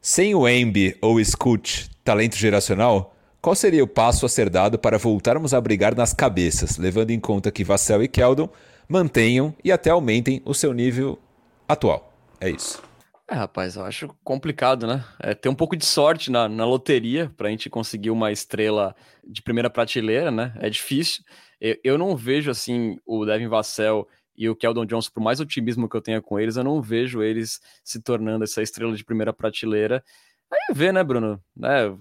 Sem 0.00 0.34
o 0.34 0.48
Embi 0.48 0.96
ou 1.00 1.22
Scoot, 1.22 1.90
talento 2.04 2.36
geracional, 2.36 3.14
qual 3.40 3.54
seria 3.54 3.82
o 3.82 3.88
passo 3.88 4.26
a 4.26 4.28
ser 4.28 4.50
dado 4.50 4.78
para 4.78 4.98
voltarmos 4.98 5.54
a 5.54 5.60
brigar 5.60 5.94
nas 5.94 6.12
cabeças, 6.12 6.76
levando 6.76 7.10
em 7.10 7.20
conta 7.20 7.50
que 7.50 7.64
Vassell 7.64 8.02
e 8.02 8.08
Keldon 8.08 8.48
mantenham 8.88 9.54
e 9.64 9.72
até 9.72 9.90
aumentem 9.90 10.42
o 10.44 10.52
seu 10.54 10.72
nível 10.72 11.18
atual? 11.66 12.12
É 12.40 12.50
isso. 12.50 12.82
É, 13.30 13.34
rapaz, 13.34 13.76
eu 13.76 13.84
acho 13.84 14.08
complicado, 14.24 14.86
né? 14.86 15.04
É 15.20 15.34
ter 15.34 15.48
um 15.48 15.54
pouco 15.54 15.76
de 15.76 15.86
sorte 15.86 16.32
na, 16.32 16.48
na 16.48 16.64
loteria 16.64 17.32
para 17.36 17.46
a 17.46 17.50
gente 17.50 17.70
conseguir 17.70 18.10
uma 18.10 18.32
estrela 18.32 18.94
de 19.24 19.40
primeira 19.40 19.70
prateleira, 19.70 20.30
né? 20.32 20.52
É 20.58 20.68
difícil. 20.68 21.22
Eu, 21.60 21.76
eu 21.84 21.98
não 21.98 22.16
vejo, 22.16 22.50
assim, 22.50 22.98
o 23.06 23.24
Devin 23.24 23.46
Vassell 23.46 24.08
e 24.40 24.48
o 24.48 24.56
Keldon 24.56 24.86
Johnson, 24.86 25.10
por 25.12 25.20
mais 25.22 25.38
otimismo 25.38 25.86
que 25.86 25.94
eu 25.94 26.00
tenha 26.00 26.22
com 26.22 26.40
eles, 26.40 26.56
eu 26.56 26.64
não 26.64 26.80
vejo 26.80 27.22
eles 27.22 27.60
se 27.84 28.00
tornando 28.00 28.42
essa 28.42 28.62
estrela 28.62 28.96
de 28.96 29.04
primeira 29.04 29.34
prateleira. 29.34 30.02
Aí 30.50 30.74
vê, 30.74 30.90
né, 30.90 31.04
Bruno? 31.04 31.38
Né, 31.54 31.94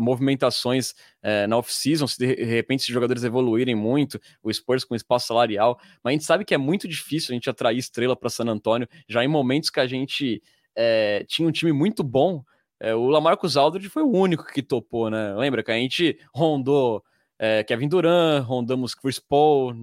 movimentações 0.00 0.94
é, 1.22 1.46
na 1.46 1.56
off-season, 1.56 2.08
se 2.08 2.18
de 2.18 2.26
repente 2.44 2.80
esses 2.80 2.92
jogadores 2.92 3.22
evoluírem 3.22 3.76
muito, 3.76 4.20
o 4.42 4.52
Spurs 4.52 4.84
com 4.84 4.96
espaço 4.96 5.28
salarial, 5.28 5.78
mas 6.02 6.10
a 6.10 6.12
gente 6.14 6.24
sabe 6.24 6.44
que 6.44 6.54
é 6.54 6.58
muito 6.58 6.88
difícil 6.88 7.32
a 7.32 7.34
gente 7.34 7.48
atrair 7.48 7.78
estrela 7.78 8.16
para 8.16 8.28
San 8.30 8.46
Antonio, 8.46 8.88
já 9.08 9.24
em 9.24 9.28
momentos 9.28 9.70
que 9.70 9.78
a 9.78 9.86
gente 9.86 10.42
é, 10.74 11.24
tinha 11.28 11.46
um 11.46 11.52
time 11.52 11.72
muito 11.72 12.02
bom. 12.02 12.42
É, 12.80 12.96
o 12.96 13.06
Lamarcus 13.06 13.56
Aldridge 13.56 13.88
foi 13.88 14.02
o 14.02 14.10
único 14.10 14.44
que 14.44 14.60
topou, 14.60 15.08
né? 15.08 15.36
Lembra 15.36 15.62
que 15.62 15.70
a 15.70 15.76
gente 15.76 16.18
rondou 16.34 17.02
é, 17.38 17.62
Kevin 17.64 17.88
Durant, 17.88 18.44
rondamos 18.44 18.94
Chris 18.94 19.18
Paul 19.18 19.74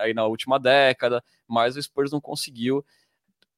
aí 0.00 0.12
na 0.12 0.26
última 0.26 0.58
década, 0.58 1.22
mas 1.46 1.76
o 1.76 1.82
Spurs 1.82 2.12
não 2.12 2.20
conseguiu. 2.20 2.84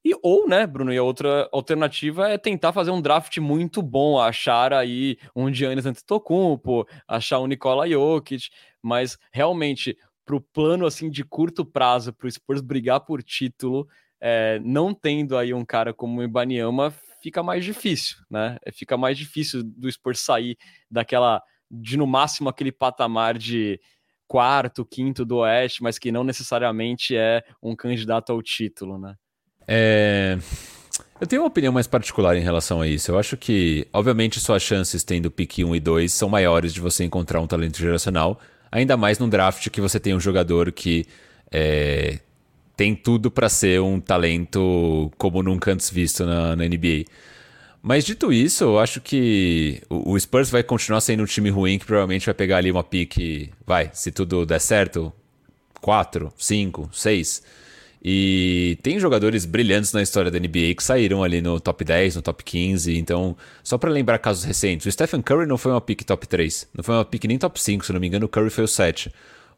E 0.03 0.13
ou, 0.23 0.47
né, 0.47 0.65
Bruno, 0.65 0.91
e 0.91 0.97
a 0.97 1.03
outra 1.03 1.47
alternativa 1.51 2.27
é 2.27 2.37
tentar 2.37 2.73
fazer 2.73 2.89
um 2.89 3.01
draft 3.01 3.37
muito 3.37 3.83
bom, 3.83 4.19
achar 4.19 4.73
aí 4.73 5.17
um 5.35 5.53
Giannis 5.53 5.85
Antetokounmpo, 5.85 6.87
achar 7.07 7.39
um 7.39 7.45
Nikola 7.45 7.87
Jokic, 7.87 8.49
mas 8.81 9.17
realmente 9.31 9.95
para 10.25 10.35
o 10.35 10.41
plano 10.41 10.87
assim 10.87 11.09
de 11.09 11.23
curto 11.23 11.63
prazo 11.63 12.11
para 12.13 12.27
o 12.27 12.31
Spurs 12.31 12.61
brigar 12.61 13.01
por 13.01 13.21
título, 13.21 13.87
é, 14.19 14.59
não 14.63 14.93
tendo 14.93 15.37
aí 15.37 15.53
um 15.53 15.65
cara 15.65 15.93
como 15.93 16.19
o 16.19 16.23
Ibaniama, 16.23 16.91
fica 17.21 17.43
mais 17.43 17.63
difícil, 17.63 18.17
né? 18.29 18.57
Fica 18.73 18.97
mais 18.97 19.17
difícil 19.17 19.61
do 19.63 19.91
Spurs 19.91 20.19
sair 20.19 20.57
daquela 20.89 21.43
de 21.71 21.95
no 21.95 22.05
máximo 22.05 22.49
aquele 22.49 22.71
patamar 22.71 23.37
de 23.37 23.79
quarto, 24.27 24.85
quinto 24.85 25.25
do 25.25 25.37
Oeste, 25.37 25.81
mas 25.83 25.97
que 25.97 26.11
não 26.11 26.23
necessariamente 26.23 27.15
é 27.15 27.43
um 27.61 27.75
candidato 27.75 28.31
ao 28.31 28.41
título, 28.41 28.97
né? 28.97 29.15
É... 29.67 30.37
Eu 31.19 31.27
tenho 31.27 31.43
uma 31.43 31.47
opinião 31.47 31.71
mais 31.71 31.85
particular 31.85 32.35
em 32.35 32.41
relação 32.41 32.81
a 32.81 32.87
isso. 32.87 33.11
Eu 33.11 33.19
acho 33.19 33.37
que, 33.37 33.87
obviamente, 33.93 34.39
suas 34.39 34.63
chances 34.63 35.03
tendo 35.03 35.29
pick 35.29 35.59
1 35.59 35.75
e 35.75 35.79
2 35.79 36.11
são 36.11 36.27
maiores 36.27 36.73
de 36.73 36.81
você 36.81 37.03
encontrar 37.03 37.39
um 37.41 37.47
talento 37.47 37.77
geracional, 37.77 38.39
ainda 38.71 38.97
mais 38.97 39.19
num 39.19 39.29
draft 39.29 39.69
que 39.69 39.79
você 39.79 39.99
tem 39.99 40.15
um 40.15 40.19
jogador 40.19 40.71
que 40.71 41.05
é... 41.51 42.19
tem 42.75 42.95
tudo 42.95 43.29
para 43.29 43.49
ser 43.49 43.81
um 43.81 43.99
talento 43.99 45.11
como 45.17 45.43
nunca 45.43 45.71
antes 45.71 45.89
visto 45.89 46.25
na, 46.25 46.55
na 46.55 46.65
NBA. 46.65 47.05
Mas 47.81 48.05
dito 48.05 48.31
isso, 48.31 48.63
eu 48.63 48.79
acho 48.79 49.01
que 49.01 49.81
o 49.89 50.17
Spurs 50.19 50.51
vai 50.51 50.61
continuar 50.61 51.01
sendo 51.01 51.23
um 51.23 51.25
time 51.25 51.49
ruim 51.49 51.79
que 51.79 51.85
provavelmente 51.85 52.25
vai 52.27 52.35
pegar 52.35 52.57
ali 52.57 52.71
uma 52.71 52.83
pique, 52.83 53.51
vai, 53.65 53.89
se 53.91 54.11
tudo 54.11 54.45
der 54.45 54.59
certo, 54.59 55.11
4, 55.81 56.31
5, 56.37 56.89
6. 56.93 57.43
E 58.03 58.77
tem 58.81 58.99
jogadores 58.99 59.45
brilhantes 59.45 59.93
na 59.93 60.01
história 60.01 60.31
da 60.31 60.39
NBA 60.39 60.73
que 60.75 60.83
saíram 60.83 61.23
ali 61.23 61.39
no 61.41 61.59
top 61.59 61.83
10, 61.83 62.15
no 62.15 62.21
top 62.21 62.43
15. 62.43 62.97
Então, 62.97 63.37
só 63.63 63.77
para 63.77 63.91
lembrar 63.91 64.17
casos 64.19 64.43
recentes, 64.43 64.87
o 64.87 64.91
Stephen 64.91 65.21
Curry 65.21 65.45
não 65.45 65.57
foi 65.57 65.71
uma 65.71 65.81
pick 65.81 66.03
top 66.03 66.27
3, 66.27 66.67
não 66.73 66.83
foi 66.83 66.95
uma 66.95 67.05
pick 67.05 67.25
nem 67.25 67.37
top 67.37 67.59
5, 67.61 67.85
se 67.85 67.93
não 67.93 67.99
me 67.99 68.07
engano, 68.07 68.25
o 68.25 68.29
Curry 68.29 68.49
foi 68.49 68.63
o 68.63 68.67
7. 68.67 69.11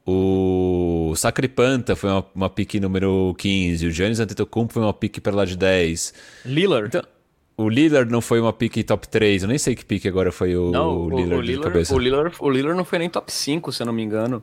O 0.05 1.13
Sacripanta 1.15 1.95
foi 1.95 2.09
uma, 2.09 2.25
uma 2.35 2.49
pick 2.49 2.75
número 2.75 3.33
15, 3.37 3.87
o 3.87 3.91
Giannis 3.91 4.19
Antetokounmpo 4.19 4.73
foi 4.73 4.83
uma 4.83 4.93
pick 4.93 5.21
para 5.21 5.33
lá 5.33 5.45
de 5.45 5.55
10. 5.55 6.13
Lillard. 6.45 6.87
Então, 6.87 7.12
o 7.55 7.69
Lillard 7.69 8.11
não 8.11 8.21
foi 8.21 8.39
uma 8.39 8.51
pick 8.51 8.83
top 8.83 9.07
3, 9.07 9.43
eu 9.43 9.47
nem 9.47 9.57
sei 9.57 9.75
que 9.75 9.85
pick 9.85 10.05
agora 10.05 10.31
foi 10.31 10.55
o, 10.55 10.71
não, 10.71 11.07
Lillard, 11.09 11.35
o, 11.35 11.41
Lillard, 11.41 11.93
o 11.93 11.99
Lillard. 11.99 12.35
O 12.39 12.49
Lillard 12.49 12.77
não 12.77 12.85
foi 12.85 12.99
nem 12.99 13.09
top 13.09 13.31
5, 13.31 13.71
se 13.71 13.83
eu 13.83 13.85
não 13.85 13.93
me 13.93 14.01
engano. 14.01 14.41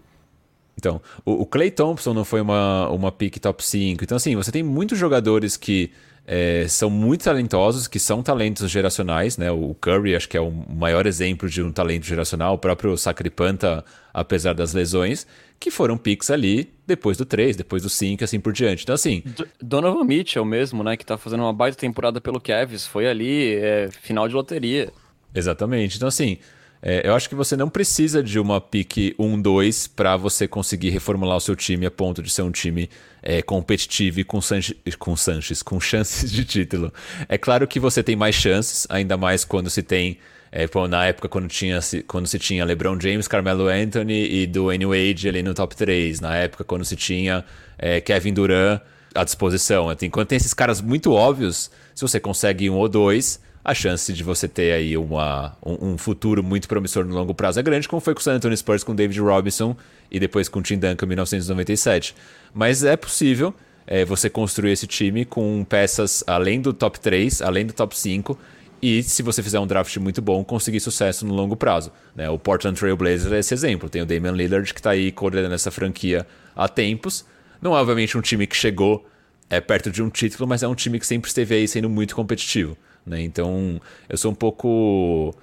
Então, 0.77 1.01
o, 1.25 1.43
o 1.43 1.47
Clay 1.47 1.71
Thompson 1.71 2.15
não 2.15 2.25
foi 2.25 2.41
uma, 2.41 2.89
uma 2.89 3.13
pick 3.13 3.39
top 3.39 3.65
5. 3.65 4.03
Então, 4.03 4.17
assim, 4.17 4.35
você 4.37 4.51
tem 4.51 4.63
muitos 4.63 4.99
jogadores 4.99 5.57
que 5.57 5.91
é, 6.27 6.67
são 6.69 6.89
muito 6.89 7.25
talentosos, 7.25 7.89
que 7.89 7.99
são 7.99 8.23
talentos 8.23 8.71
geracionais, 8.71 9.37
né? 9.37 9.51
O 9.51 9.75
Curry 9.75 10.15
acho 10.15 10.29
que 10.29 10.37
é 10.37 10.41
o 10.41 10.51
maior 10.51 11.07
exemplo 11.07 11.49
de 11.49 11.63
um 11.63 11.73
talento 11.73 12.07
geracional, 12.07 12.55
o 12.55 12.59
próprio 12.59 12.97
Sacripanta, 12.97 13.85
apesar 14.15 14.53
das 14.53 14.73
lesões, 14.73 15.27
que 15.59 15.71
foram 15.71 15.97
picks 15.97 16.31
ali 16.31 16.73
depois 16.87 17.17
do 17.17 17.25
3, 17.25 17.57
depois 17.57 17.83
do 17.83 17.91
5 17.91 18.25
assim 18.25 18.39
por 18.39 18.53
diante. 18.53 18.83
Então, 18.83 18.95
assim. 18.95 19.23
Donovan 19.61 20.05
Mitchell 20.05 20.45
mesmo, 20.45 20.83
né? 20.83 20.97
Que 20.97 21.05
tá 21.05 21.19
fazendo 21.19 21.43
uma 21.43 21.53
baita 21.53 21.77
temporada 21.77 22.21
pelo 22.21 22.41
Cavs, 22.41 22.87
foi 22.87 23.09
ali, 23.09 23.55
é, 23.57 23.89
final 24.03 24.29
de 24.29 24.35
loteria. 24.35 24.93
Exatamente. 25.35 25.97
Então, 25.97 26.09
assim. 26.09 26.39
É, 26.83 27.07
eu 27.07 27.15
acho 27.15 27.29
que 27.29 27.35
você 27.35 27.57
não 27.57 27.69
precisa 27.69 28.23
de 28.23 28.39
uma 28.39 28.61
pick 28.61 29.15
1-2 29.19 29.91
para 29.95 30.17
você 30.17 30.49
conseguir 30.49 30.91
reformular 30.91 31.37
o 31.37 31.41
seu 31.41 31.55
time 31.55 31.85
a 31.85 31.91
ponto 31.91 32.23
de 32.23 32.31
ser 32.31 32.43
um 32.43 32.51
time 32.51 32.89
é, 33.23 33.43
competitivo 33.43 34.21
e 34.21 34.25
com, 34.25 34.41
Sanches, 34.41 34.75
com 34.99 35.15
Sanches, 35.15 35.63
com 35.63 35.79
chances 35.79 36.31
de 36.33 36.45
título. 36.45 36.93
É 37.29 37.37
claro 37.37 37.67
que 37.69 37.79
você 37.79 38.03
tem 38.03 38.17
mais 38.17 38.35
chances, 38.35 38.87
ainda 38.89 39.17
mais 39.17 39.45
quando 39.45 39.69
se 39.69 39.83
tem. 39.83 40.19
É, 40.53 40.67
pô, 40.67 40.89
na 40.89 41.07
época, 41.07 41.29
quando, 41.29 41.47
tinha, 41.47 41.79
quando 42.09 42.27
se 42.27 42.37
tinha 42.39 42.65
LeBron 42.65 42.99
James, 43.01 43.29
Carmelo 43.29 43.69
Anthony 43.69 44.43
e 44.43 44.47
Dwayne 44.49 44.85
Wade 44.85 45.29
ali 45.29 45.43
no 45.45 45.55
top 45.55 45.77
3. 45.77 46.19
Na 46.21 46.35
época, 46.35 46.65
quando 46.65 46.85
se 46.85 46.97
tinha 46.97 47.45
é, 47.79 48.01
Kevin 48.01 48.35
Durant 48.35 48.81
à 49.15 49.23
disposição. 49.23 49.95
Enquanto 50.03 50.29
tem 50.29 50.37
esses 50.37 50.55
caras 50.55 50.81
muito 50.81 51.13
óbvios, 51.13 51.71
se 51.95 52.03
você 52.03 52.19
consegue 52.19 52.69
um 52.69 52.75
ou 52.75 52.89
dois, 52.89 53.41
a 53.65 53.75
chance 53.75 54.13
de 54.13 54.23
você 54.23 54.49
ter 54.49 54.73
aí 54.73 54.97
uma, 54.97 55.57
um, 55.65 55.91
um, 55.91 55.99
futuro 55.99 56.43
muito 56.43 56.67
promissor 56.67 57.05
no 57.05 57.15
longo 57.15 57.35
prazo 57.35 57.61
é 57.61 57.63
grande, 57.63 57.89
como 57.89 58.01
foi 58.01 58.15
com 58.15 58.21
o 58.21 58.23
San 58.23 58.35
Antonio 58.35 58.57
Spurs 58.57 58.83
com 58.83 58.95
David 58.95 59.21
Robinson 59.21 59.77
e 60.11 60.19
depois 60.19 60.49
com 60.49 60.63
Tim 60.63 60.79
Duncan 60.79 61.05
em 61.05 61.09
1997. 61.09 62.15
Mas 62.55 62.83
é 62.83 62.97
possível 62.97 63.55
é, 63.87 64.05
você 64.05 64.31
construir 64.31 64.73
esse 64.73 64.87
time 64.87 65.25
com 65.25 65.65
peças 65.65 66.25
além 66.27 66.61
do 66.61 66.73
top 66.73 66.99
3, 66.99 67.43
além 67.43 67.67
do 67.67 67.73
top 67.73 67.97
5, 67.97 68.39
e 68.83 69.03
se 69.03 69.23
você 69.23 69.43
fizer 69.43 69.61
um 69.61 69.67
draft 69.67 69.95
muito 69.99 70.23
bom, 70.23 70.43
conseguir 70.43 70.81
sucesso 70.81 71.27
no 71.27 71.35
longo 71.35 71.55
prazo. 71.55 71.93
Né? 72.17 72.31
O 72.31 72.39
Portland 72.39 72.79
Trail 72.79 72.97
Blazers 72.97 73.31
é 73.31 73.39
esse 73.41 73.53
exemplo. 73.53 73.91
Tem 73.91 74.01
o 74.01 74.07
Damian 74.07 74.33
Lillard 74.33 74.73
que 74.73 74.81
está 74.81 74.91
aí 74.91 75.13
coordenando 75.13 75.55
essa 75.55 75.71
franquia 75.71 76.27
há 76.57 76.67
tempos. 76.67 77.27
Não 77.61 77.77
é 77.77 77.81
obviamente 77.81 78.17
um 78.17 78.23
time 78.23 78.47
que 78.47 78.57
chegou 78.57 79.07
é, 79.51 79.61
perto 79.61 79.91
de 79.91 80.03
um 80.03 80.09
título, 80.09 80.49
mas 80.49 80.63
é 80.63 80.69
um 80.69 80.75
time 80.75 80.99
que 80.99 81.07
sempre 81.07 81.29
esteve 81.29 81.55
aí 81.55 81.69
sendo 81.69 81.91
muito 81.91 82.17
competitivo. 82.17 82.75
Né? 83.07 83.23
Então, 83.23 83.81
eu 84.09 84.17
sou 84.17 84.31
um 84.33 84.35
pouco. 84.35 85.35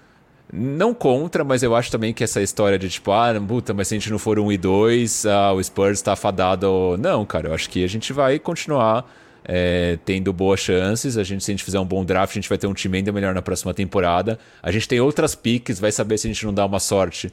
Não 0.52 0.94
contra, 0.94 1.44
mas 1.44 1.62
eu 1.62 1.76
acho 1.76 1.92
também 1.92 2.14
que 2.14 2.24
essa 2.24 2.42
história 2.42 2.80
de 2.80 2.90
tipo, 2.90 3.12
ah, 3.12 3.34
puta, 3.46 3.74
mas 3.74 3.90
se 3.90 3.96
a 3.96 4.00
gente 4.00 4.10
não 4.10 4.18
for 4.18 4.40
um 4.40 4.50
e 4.50 4.58
dois, 4.58 5.26
ah, 5.26 5.52
o 5.52 5.62
Spurs 5.62 6.00
está 6.00 6.14
afadado. 6.14 6.96
Não, 6.98 7.26
cara, 7.26 7.50
eu 7.50 7.54
acho 7.54 7.70
que 7.70 7.84
a 7.84 7.88
gente 7.88 8.14
vai 8.14 8.40
continuar 8.40 9.06
é, 9.44 9.98
tendo 10.06 10.32
boas 10.32 10.60
chances. 10.60 11.18
A 11.18 11.24
gente, 11.24 11.44
se 11.44 11.52
a 11.52 11.54
gente 11.54 11.64
fizer 11.64 11.80
um 11.80 11.86
bom 11.86 12.04
draft, 12.04 12.32
a 12.32 12.36
gente 12.36 12.50
vai 12.50 12.58
ter 12.58 12.68
um 12.68 12.74
time 12.74 12.98
ainda 12.98 13.12
melhor 13.12 13.34
na 13.34 13.42
próxima 13.42 13.74
temporada. 13.74 14.38
A 14.62 14.72
gente 14.72 14.88
tem 14.88 15.00
outras 15.00 15.36
picks, 15.36 15.80
vai 15.80 15.92
saber 15.92 16.18
se 16.18 16.28
a 16.28 16.32
gente 16.32 16.46
não 16.46 16.54
dá 16.54 16.66
uma 16.66 16.80
sorte 16.80 17.32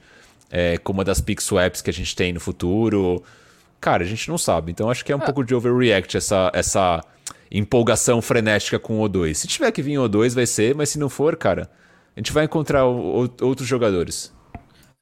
é, 0.50 0.78
com 0.78 0.92
uma 0.92 1.04
das 1.04 1.20
pick 1.20 1.40
swaps 1.40 1.82
que 1.82 1.90
a 1.90 1.92
gente 1.92 2.14
tem 2.14 2.32
no 2.32 2.40
futuro. 2.40 3.22
Cara, 3.80 4.04
a 4.04 4.06
gente 4.06 4.28
não 4.28 4.38
sabe. 4.38 4.70
Então 4.70 4.88
acho 4.88 5.04
que 5.04 5.12
é 5.12 5.16
um 5.16 5.20
ah. 5.20 5.24
pouco 5.24 5.44
de 5.44 5.54
overreact 5.54 6.16
essa, 6.16 6.50
essa 6.54 7.04
empolgação 7.50 8.20
frenética 8.20 8.78
com 8.78 9.00
o 9.00 9.08
O2. 9.08 9.34
Se 9.34 9.46
tiver 9.46 9.70
que 9.72 9.82
vir 9.82 9.98
o 9.98 10.08
O2, 10.08 10.34
vai 10.34 10.46
ser, 10.46 10.74
mas 10.74 10.90
se 10.90 10.98
não 10.98 11.08
for, 11.08 11.36
cara, 11.36 11.70
a 12.16 12.20
gente 12.20 12.32
vai 12.32 12.44
encontrar 12.44 12.86
o, 12.86 13.24
o, 13.24 13.30
outros 13.42 13.66
jogadores. 13.66 14.34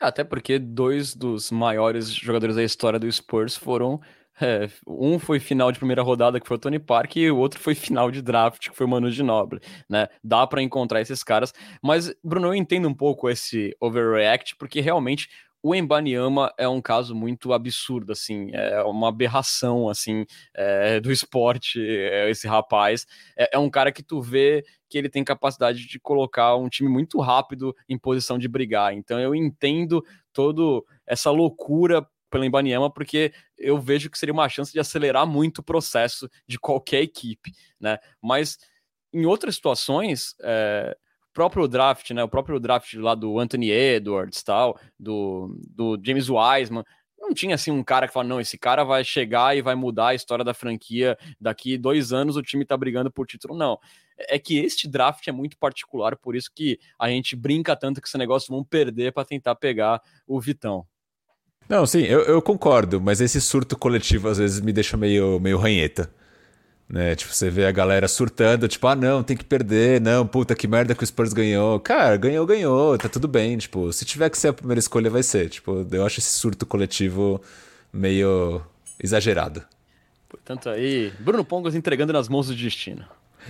Até 0.00 0.24
porque 0.24 0.58
dois 0.58 1.14
dos 1.14 1.50
maiores 1.50 2.12
jogadores 2.12 2.56
da 2.56 2.64
história 2.64 2.98
do 2.98 3.10
Spurs 3.10 3.56
foram. 3.56 4.00
É, 4.40 4.68
um 4.88 5.18
foi 5.18 5.38
final 5.38 5.70
de 5.70 5.78
primeira 5.78 6.02
rodada, 6.02 6.40
que 6.40 6.48
foi 6.48 6.56
o 6.56 6.60
Tony 6.60 6.78
Park, 6.78 7.16
e 7.16 7.30
o 7.30 7.36
outro 7.36 7.60
foi 7.60 7.74
final 7.74 8.10
de 8.10 8.20
draft, 8.22 8.70
que 8.70 8.76
foi 8.76 8.86
o 8.86 8.88
Manu 8.88 9.10
Ginobili, 9.10 9.60
né? 9.88 10.08
Dá 10.24 10.46
para 10.46 10.62
encontrar 10.62 11.00
esses 11.00 11.22
caras, 11.22 11.52
mas, 11.82 12.12
Bruno, 12.24 12.48
eu 12.48 12.54
entendo 12.54 12.88
um 12.88 12.94
pouco 12.94 13.28
esse 13.28 13.76
overreact, 13.78 14.56
porque 14.56 14.80
realmente 14.80 15.28
o 15.62 15.74
Embanyama 15.74 16.52
é 16.58 16.68
um 16.68 16.80
caso 16.80 17.14
muito 17.14 17.52
absurdo, 17.52 18.10
assim, 18.10 18.50
é 18.52 18.82
uma 18.82 19.08
aberração, 19.08 19.88
assim, 19.88 20.26
é, 20.52 20.98
do 20.98 21.12
esporte, 21.12 21.80
é, 21.80 22.28
esse 22.28 22.48
rapaz. 22.48 23.06
É, 23.36 23.56
é, 23.56 23.58
um 23.58 23.70
cara 23.70 23.92
que 23.92 24.02
tu 24.02 24.20
vê 24.20 24.64
que 24.88 24.98
ele 24.98 25.08
tem 25.08 25.22
capacidade 25.22 25.86
de 25.86 26.00
colocar 26.00 26.56
um 26.56 26.68
time 26.68 26.88
muito 26.88 27.20
rápido 27.20 27.74
em 27.88 27.96
posição 27.96 28.38
de 28.38 28.48
brigar. 28.48 28.92
Então 28.92 29.20
eu 29.20 29.34
entendo 29.34 30.04
toda 30.32 30.84
essa 31.06 31.30
loucura 31.30 32.04
pelo 32.28 32.44
Embanyama, 32.44 32.90
porque 32.92 33.32
eu 33.56 33.78
vejo 33.78 34.10
que 34.10 34.18
seria 34.18 34.32
uma 34.32 34.48
chance 34.48 34.72
de 34.72 34.80
acelerar 34.80 35.26
muito 35.26 35.58
o 35.58 35.62
processo 35.62 36.28
de 36.46 36.58
qualquer 36.58 37.02
equipe, 37.02 37.52
né? 37.78 37.98
Mas 38.20 38.58
em 39.12 39.26
outras 39.26 39.54
situações, 39.54 40.34
é, 40.40 40.96
próprio 41.32 41.66
draft, 41.66 42.10
né? 42.10 42.22
O 42.22 42.28
próprio 42.28 42.60
draft 42.60 42.94
lá 42.94 43.14
do 43.14 43.38
Anthony 43.38 43.70
Edwards, 43.70 44.42
tal, 44.42 44.78
do, 44.98 45.58
do 45.70 45.98
James 46.02 46.28
Wiseman, 46.28 46.84
não 47.18 47.32
tinha 47.32 47.54
assim 47.54 47.70
um 47.70 47.84
cara 47.84 48.08
que 48.08 48.12
fala, 48.12 48.28
não, 48.28 48.40
esse 48.40 48.58
cara 48.58 48.82
vai 48.82 49.04
chegar 49.04 49.56
e 49.56 49.62
vai 49.62 49.74
mudar 49.74 50.08
a 50.08 50.14
história 50.14 50.44
da 50.44 50.52
franquia. 50.52 51.16
Daqui 51.40 51.78
dois 51.78 52.12
anos 52.12 52.36
o 52.36 52.42
time 52.42 52.64
tá 52.64 52.76
brigando 52.76 53.10
por 53.10 53.26
título. 53.26 53.56
Não. 53.56 53.78
É 54.28 54.38
que 54.38 54.58
este 54.58 54.88
draft 54.88 55.26
é 55.26 55.32
muito 55.32 55.56
particular, 55.56 56.16
por 56.16 56.36
isso 56.36 56.50
que 56.54 56.78
a 56.98 57.08
gente 57.08 57.34
brinca 57.34 57.74
tanto 57.74 58.00
que 58.00 58.08
esse 58.08 58.18
negócio 58.18 58.52
vão 58.52 58.62
perder 58.62 59.12
para 59.12 59.24
tentar 59.24 59.54
pegar 59.54 60.00
o 60.26 60.40
Vitão. 60.40 60.86
Não, 61.68 61.86
sim, 61.86 62.02
eu, 62.02 62.20
eu, 62.22 62.42
concordo, 62.42 63.00
mas 63.00 63.20
esse 63.20 63.40
surto 63.40 63.78
coletivo 63.78 64.28
às 64.28 64.38
vezes 64.38 64.60
me 64.60 64.72
deixa 64.72 64.96
meio, 64.96 65.40
meio 65.40 65.56
ranheta. 65.56 66.12
Né? 66.92 67.14
Tipo, 67.14 67.32
você 67.32 67.48
vê 67.48 67.64
a 67.64 67.72
galera 67.72 68.06
surtando, 68.06 68.68
tipo, 68.68 68.86
ah, 68.86 68.94
não, 68.94 69.22
tem 69.22 69.34
que 69.34 69.44
perder, 69.44 69.98
não, 69.98 70.26
puta, 70.26 70.54
que 70.54 70.68
merda 70.68 70.94
que 70.94 71.02
o 71.02 71.06
Spurs 71.06 71.32
ganhou. 71.32 71.80
Cara, 71.80 72.18
ganhou, 72.18 72.44
ganhou, 72.44 72.98
tá 72.98 73.08
tudo 73.08 73.26
bem, 73.26 73.56
tipo, 73.56 73.90
se 73.94 74.04
tiver 74.04 74.28
que 74.28 74.36
ser 74.36 74.48
a 74.48 74.52
primeira 74.52 74.78
escolha, 74.78 75.08
vai 75.08 75.22
ser. 75.22 75.48
Tipo, 75.48 75.86
eu 75.90 76.04
acho 76.04 76.18
esse 76.20 76.28
surto 76.28 76.66
coletivo 76.66 77.40
meio 77.90 78.60
exagerado. 79.02 79.62
Portanto, 80.28 80.68
aí, 80.68 81.10
Bruno 81.18 81.42
Pongos 81.42 81.74
entregando 81.74 82.12
nas 82.12 82.28
mãos 82.28 82.48
do 82.48 82.54
destino. 82.54 83.06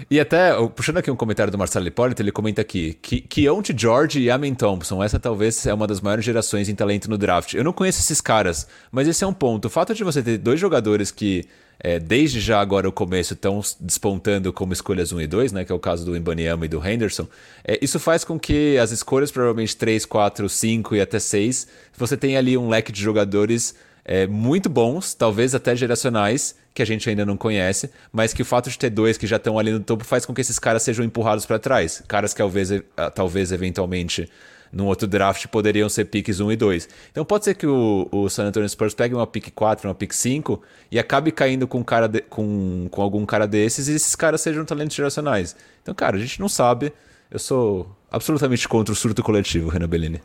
E 0.09 0.21
até, 0.21 0.53
puxando 0.69 0.99
aqui 0.99 1.11
um 1.11 1.17
comentário 1.17 1.51
do 1.51 1.59
Marcelo 1.59 1.87
Hipólito, 1.87 2.23
ele 2.23 2.33
comenta 2.33 2.63
aqui 2.63 2.95
que 2.95 3.21
Keontae 3.21 3.77
George 3.77 4.21
e 4.21 4.31
Amin 4.31 4.55
Thompson, 4.55 5.03
essa 5.03 5.19
talvez 5.19 5.67
é 5.67 5.75
uma 5.75 5.87
das 5.87 6.01
maiores 6.01 6.25
gerações 6.25 6.69
em 6.69 6.75
talento 6.75 7.11
no 7.11 7.19
draft. 7.19 7.55
Eu 7.55 7.65
não 7.65 7.73
conheço 7.73 8.01
esses 8.01 8.21
caras, 8.21 8.69
mas 8.91 9.07
esse 9.07 9.23
é 9.23 9.27
um 9.27 9.35
ponto. 9.35 9.67
O 9.67 9.71
fato 9.71 9.95
de 9.95 10.03
você 10.05 10.23
ter 10.23 10.39
dois 10.39 10.59
jogadores 10.59 11.11
que 11.11 11.45
é, 11.79 11.99
desde 11.99 12.41
já 12.41 12.61
agora 12.61 12.89
o 12.89 12.93
começo 12.93 13.35
estão 13.35 13.61
despontando 13.81 14.53
como 14.53 14.73
escolhas 14.73 15.13
1 15.13 15.21
e 15.21 15.27
2, 15.27 15.53
né, 15.53 15.65
que 15.65 15.73
é 15.73 15.75
o 15.75 15.79
caso 15.79 16.05
do 16.05 16.17
Embanyama 16.17 16.65
e 16.65 16.69
do 16.69 16.87
Henderson, 16.87 17.27
é, 17.65 17.79
isso 17.83 17.99
faz 17.99 18.25
com 18.25 18.39
que 18.39 18.79
as 18.79 18.93
escolhas, 18.93 19.31
provavelmente 19.31 19.77
3, 19.77 20.05
4, 20.07 20.49
5 20.49 20.95
e 20.97 21.01
até 21.01 21.19
6, 21.19 21.67
você 21.97 22.17
tenha 22.17 22.39
ali 22.39 22.57
um 22.57 22.69
leque 22.69 22.93
de 22.93 23.01
jogadores 23.01 23.75
é, 24.05 24.27
muito 24.27 24.69
bons, 24.69 25.15
talvez 25.15 25.55
até 25.55 25.75
geracionais, 25.77 26.55
que 26.75 26.83
a 26.83 26.87
gente 26.87 27.09
ainda 27.09 27.27
não 27.27 27.37
conhece, 27.37 27.91
mas 28.11 28.33
que 28.33 28.43
o 28.43 28.45
fato 28.45 28.71
de 28.71 28.79
ter 28.79 28.91
dois 28.91 29.19
que 29.19 29.27
já 29.27 29.37
estão 29.37 29.59
ali 29.59 29.71
no 29.71 29.81
topo 29.81 30.05
faz 30.05 30.25
com 30.25 30.33
que 30.33 30.41
esses 30.41 30.59
caras 30.59 30.83
sejam 30.83 31.05
empurrados 31.05 31.45
para 31.45 31.59
trás. 31.59 32.03
Caras 32.09 32.33
que 32.33 32.39
talvez, 32.39 32.71
talvez 33.15 33.53
eventualmente 33.53 34.29
num 34.73 34.87
outro 34.87 35.07
draft 35.07 35.47
poderiam 35.49 35.89
ser 35.89 36.07
piques 36.07 36.41
1 36.41 36.53
e 36.53 36.57
2. 36.57 36.89
Então 37.11 37.25
pode 37.25 37.45
ser 37.45 37.55
que 37.55 37.67
o, 37.67 38.09
o 38.11 38.29
San 38.29 38.47
Antonio 38.47 38.69
Spurs 38.69 38.95
pegue 38.95 39.15
uma 39.15 39.27
pick 39.27 39.51
4, 39.51 39.89
uma 39.89 39.95
pick 39.95 40.13
5 40.13 40.61
e 40.91 40.99
acabe 40.99 41.31
caindo 41.31 41.69
com, 41.69 41.85
cara 41.85 42.09
de, 42.09 42.23
com, 42.23 42.89
com 42.91 43.03
algum 43.03 43.27
cara 43.27 43.47
desses 43.47 43.89
e 43.89 43.95
esses 43.95 44.17
caras 44.17 44.41
sejam 44.41 44.65
talentos 44.65 44.97
geracionais. 44.97 45.55
Então, 45.83 45.95
cara, 45.95 46.17
a 46.17 46.21
gente 46.21 46.41
não 46.41 46.49
sabe. 46.49 46.93
Eu 47.31 47.39
sou 47.39 47.95
absolutamente 48.11 48.67
contra 48.67 48.93
o 48.93 48.97
surto 48.97 49.23
coletivo, 49.23 49.69
Renan 49.69 49.89
Bellini. 49.89 50.23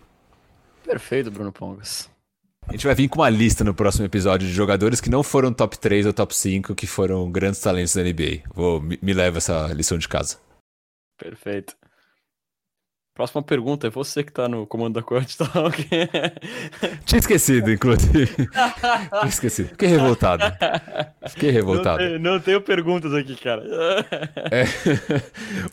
Perfeito, 0.84 1.30
Bruno 1.30 1.52
Pongas. 1.52 2.10
A 2.68 2.74
gente 2.74 2.86
vai 2.86 2.94
vir 2.94 3.08
com 3.08 3.20
uma 3.20 3.30
lista 3.30 3.64
no 3.64 3.74
próximo 3.74 4.06
episódio 4.06 4.46
de 4.46 4.54
jogadores 4.54 5.00
que 5.00 5.10
não 5.10 5.24
foram 5.24 5.54
top 5.54 5.78
3 5.80 6.06
ou 6.06 6.14
top 6.14 6.36
5, 6.36 6.76
que 6.76 6.86
foram 6.86 7.32
grandes 7.32 7.62
talentos 7.62 7.96
da 7.96 8.04
NBA. 8.04 8.44
Vou, 8.54 8.82
me, 8.82 9.00
me 9.02 9.14
leva 9.14 9.38
essa 9.38 9.68
lição 9.74 9.98
de 9.98 10.08
casa. 10.08 10.38
Perfeito. 11.18 11.76
Próxima 13.18 13.42
pergunta, 13.42 13.88
é 13.88 13.90
você 13.90 14.24
que 14.24 14.32
tá 14.32 14.48
no 14.48 14.68
comando 14.68 14.94
da 14.94 15.02
corte, 15.02 15.40
tá? 15.40 15.48
Tinha 17.04 17.18
esquecido, 17.18 17.72
inclusive. 17.72 18.28
Tinha 18.28 19.28
esquecido. 19.28 19.70
Fiquei 19.70 19.88
revoltado. 19.88 20.44
Fiquei 21.28 21.50
revoltado. 21.50 22.04
Não, 22.04 22.10
tem, 22.10 22.20
não 22.20 22.40
tenho 22.40 22.62
perguntas 22.62 23.16
aqui, 23.16 23.36
cara. 23.36 23.64
É. 24.52 24.66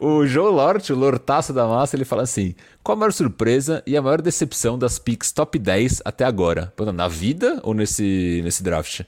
O 0.01 0.25
João 0.25 0.53
Lort, 0.53 0.89
o 0.89 0.97
Lortaço 0.97 1.53
da 1.53 1.67
Massa, 1.67 1.95
ele 1.95 2.07
fala 2.07 2.23
assim: 2.23 2.55
qual 2.83 2.97
a 2.97 3.01
maior 3.01 3.13
surpresa 3.13 3.83
e 3.87 3.95
a 3.95 4.01
maior 4.01 4.23
decepção 4.23 4.79
das 4.79 4.99
picks 4.99 5.31
top 5.31 5.59
10 5.59 6.01
até 6.03 6.25
agora? 6.25 6.73
Na 6.95 7.09
vida 7.09 7.61
ou 7.63 7.75
nesse, 7.75 8.41
nesse 8.43 8.63
draft? 8.63 9.03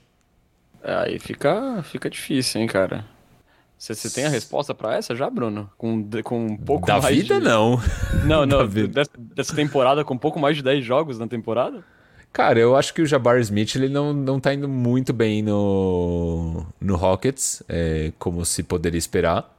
Aí 0.83 1.17
fica, 1.17 1.81
fica 1.81 2.07
difícil, 2.07 2.61
hein, 2.61 2.67
cara. 2.67 3.03
Você 3.77 4.09
tem 4.09 4.25
a 4.25 4.29
resposta 4.29 4.73
para 4.73 4.95
essa 4.95 5.15
já, 5.15 5.29
Bruno? 5.29 5.69
Com, 5.77 6.09
com 6.23 6.47
um 6.47 6.57
pouco 6.57 6.87
da 6.87 6.99
mais 6.99 7.15
vida, 7.15 7.39
de... 7.39 7.45
não. 7.45 7.79
Não, 8.25 8.45
não. 8.47 8.67
dessa, 8.67 9.11
dessa, 9.17 9.55
temporada, 9.55 10.03
com 10.03 10.15
um 10.15 10.17
pouco 10.17 10.39
mais 10.39 10.57
de 10.57 10.63
10 10.63 10.83
jogos 10.83 11.19
na 11.19 11.27
temporada? 11.27 11.83
Cara, 12.33 12.59
eu 12.59 12.75
acho 12.75 12.93
que 12.93 13.01
o 13.01 13.05
Jabari 13.05 13.41
Smith 13.41 13.75
ele 13.75 13.87
não, 13.87 14.13
não 14.13 14.39
tá 14.39 14.53
indo 14.53 14.67
muito 14.67 15.13
bem 15.13 15.41
no, 15.41 16.65
no 16.81 16.95
Rockets, 16.95 17.63
é, 17.69 18.11
como 18.19 18.43
se 18.45 18.63
poderia 18.63 18.97
esperar. 18.97 19.55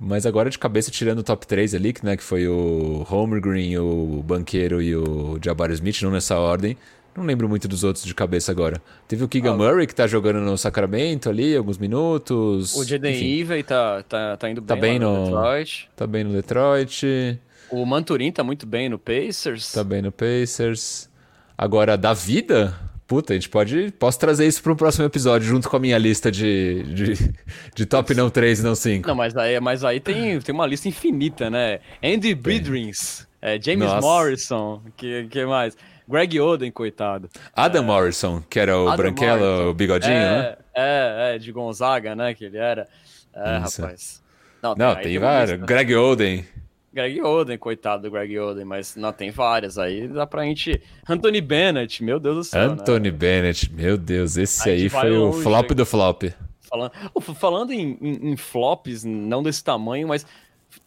Mas 0.00 0.26
agora 0.26 0.50
de 0.50 0.58
cabeça, 0.58 0.90
tirando 0.90 1.20
o 1.20 1.22
top 1.22 1.46
3 1.46 1.74
ali, 1.74 1.92
que, 1.92 2.04
né, 2.04 2.16
que 2.16 2.22
foi 2.22 2.48
o 2.48 3.06
Homer 3.08 3.40
Green, 3.40 3.76
o 3.76 4.22
Banqueiro 4.26 4.82
e 4.82 4.96
o 4.96 5.38
Jabari 5.42 5.74
Smith, 5.74 6.02
não 6.02 6.10
nessa 6.10 6.36
ordem, 6.36 6.76
não 7.14 7.24
lembro 7.24 7.48
muito 7.48 7.68
dos 7.68 7.84
outros 7.84 8.04
de 8.04 8.14
cabeça 8.14 8.50
agora. 8.50 8.80
Teve 9.06 9.24
o 9.24 9.28
Keegan 9.28 9.52
ah, 9.52 9.56
Murray, 9.56 9.86
que 9.86 9.94
tá 9.94 10.06
jogando 10.06 10.40
no 10.40 10.56
Sacramento 10.56 11.28
ali, 11.28 11.54
alguns 11.54 11.78
minutos. 11.78 12.74
O 12.74 12.84
Jaden 12.84 13.14
Ivey 13.14 13.62
tá, 13.62 14.02
tá, 14.02 14.36
tá 14.36 14.50
indo 14.50 14.62
tá 14.62 14.74
bem, 14.74 14.98
bem 14.98 14.98
no, 14.98 15.24
Detroit. 15.24 15.90
Tá 15.94 16.06
bem 16.06 16.24
no 16.24 16.32
Detroit. 16.32 17.38
O 17.70 17.84
Manturin 17.84 18.32
tá 18.32 18.42
muito 18.42 18.66
bem 18.66 18.88
no 18.88 18.98
Pacers. 18.98 19.72
Tá 19.72 19.84
bem 19.84 20.02
no 20.02 20.12
Pacers. 20.12 21.10
Agora, 21.56 21.96
da 21.96 22.12
vida, 22.12 22.74
puta, 23.06 23.34
a 23.34 23.36
gente 23.36 23.48
pode. 23.48 23.92
Posso 23.98 24.18
trazer 24.18 24.46
isso 24.46 24.62
para 24.62 24.72
um 24.72 24.76
próximo 24.76 25.04
episódio, 25.04 25.46
junto 25.46 25.68
com 25.68 25.76
a 25.76 25.80
minha 25.80 25.98
lista 25.98 26.30
de, 26.30 26.82
de, 26.94 27.34
de 27.74 27.86
top 27.86 28.14
não 28.14 28.30
3 28.30 28.60
e 28.60 28.62
não 28.62 28.74
5. 28.74 29.06
Não, 29.06 29.14
mas 29.14 29.36
aí, 29.36 29.60
mas 29.60 29.84
aí 29.84 30.00
tem, 30.00 30.40
tem 30.40 30.54
uma 30.54 30.66
lista 30.66 30.88
infinita, 30.88 31.50
né? 31.50 31.80
Andy 32.02 32.34
Bidrins, 32.34 33.26
é, 33.40 33.60
James 33.60 33.86
Nossa. 33.88 34.00
Morrison, 34.00 34.82
que, 34.96 35.26
que 35.28 35.44
mais? 35.44 35.76
Greg 36.08 36.40
Oden, 36.40 36.70
coitado. 36.70 37.30
Adam 37.54 37.82
é, 37.82 37.86
Morrison, 37.86 38.42
que 38.48 38.58
era 38.58 38.78
o 38.78 38.88
Adam 38.88 38.96
branquelo, 38.96 39.40
Morrison. 39.40 39.68
o 39.68 39.74
bigodinho, 39.74 40.12
é, 40.12 40.30
né? 40.30 40.56
É, 40.74 41.34
é, 41.34 41.38
de 41.38 41.52
Gonzaga, 41.52 42.14
né? 42.14 42.34
Que 42.34 42.44
ele 42.44 42.58
era. 42.58 42.88
É, 43.34 43.58
Isso. 43.58 43.80
rapaz. 43.80 44.22
Não, 44.62 44.74
tem, 44.74 44.86
não, 44.86 44.96
tem 44.96 45.18
vários. 45.18 45.60
Greg 45.60 45.94
Oden. 45.94 46.44
Greg 46.92 47.22
Oden, 47.22 47.56
coitado 47.56 48.02
do 48.02 48.10
Greg 48.10 48.38
Oden, 48.38 48.64
mas 48.64 48.96
não 48.96 49.12
tem 49.12 49.30
várias 49.30 49.78
aí, 49.78 50.06
dá 50.06 50.26
pra 50.26 50.44
gente. 50.44 50.80
Anthony 51.08 51.40
Bennett, 51.40 52.04
meu 52.04 52.20
Deus 52.20 52.36
do 52.36 52.44
céu. 52.44 52.68
Né? 52.68 52.72
Anthony 52.74 53.10
né? 53.10 53.16
Bennett, 53.16 53.72
meu 53.72 53.96
Deus, 53.96 54.36
esse 54.36 54.68
aí 54.68 54.88
foi 54.88 55.16
o 55.16 55.32
flop 55.32 55.70
do 55.70 55.86
flop. 55.86 56.24
Falando, 56.60 56.92
falando 57.34 57.72
em, 57.72 57.98
em, 58.00 58.32
em, 58.32 58.36
flops, 58.36 59.04
não 59.04 59.42
desse 59.42 59.64
tamanho, 59.64 60.08
mas 60.08 60.26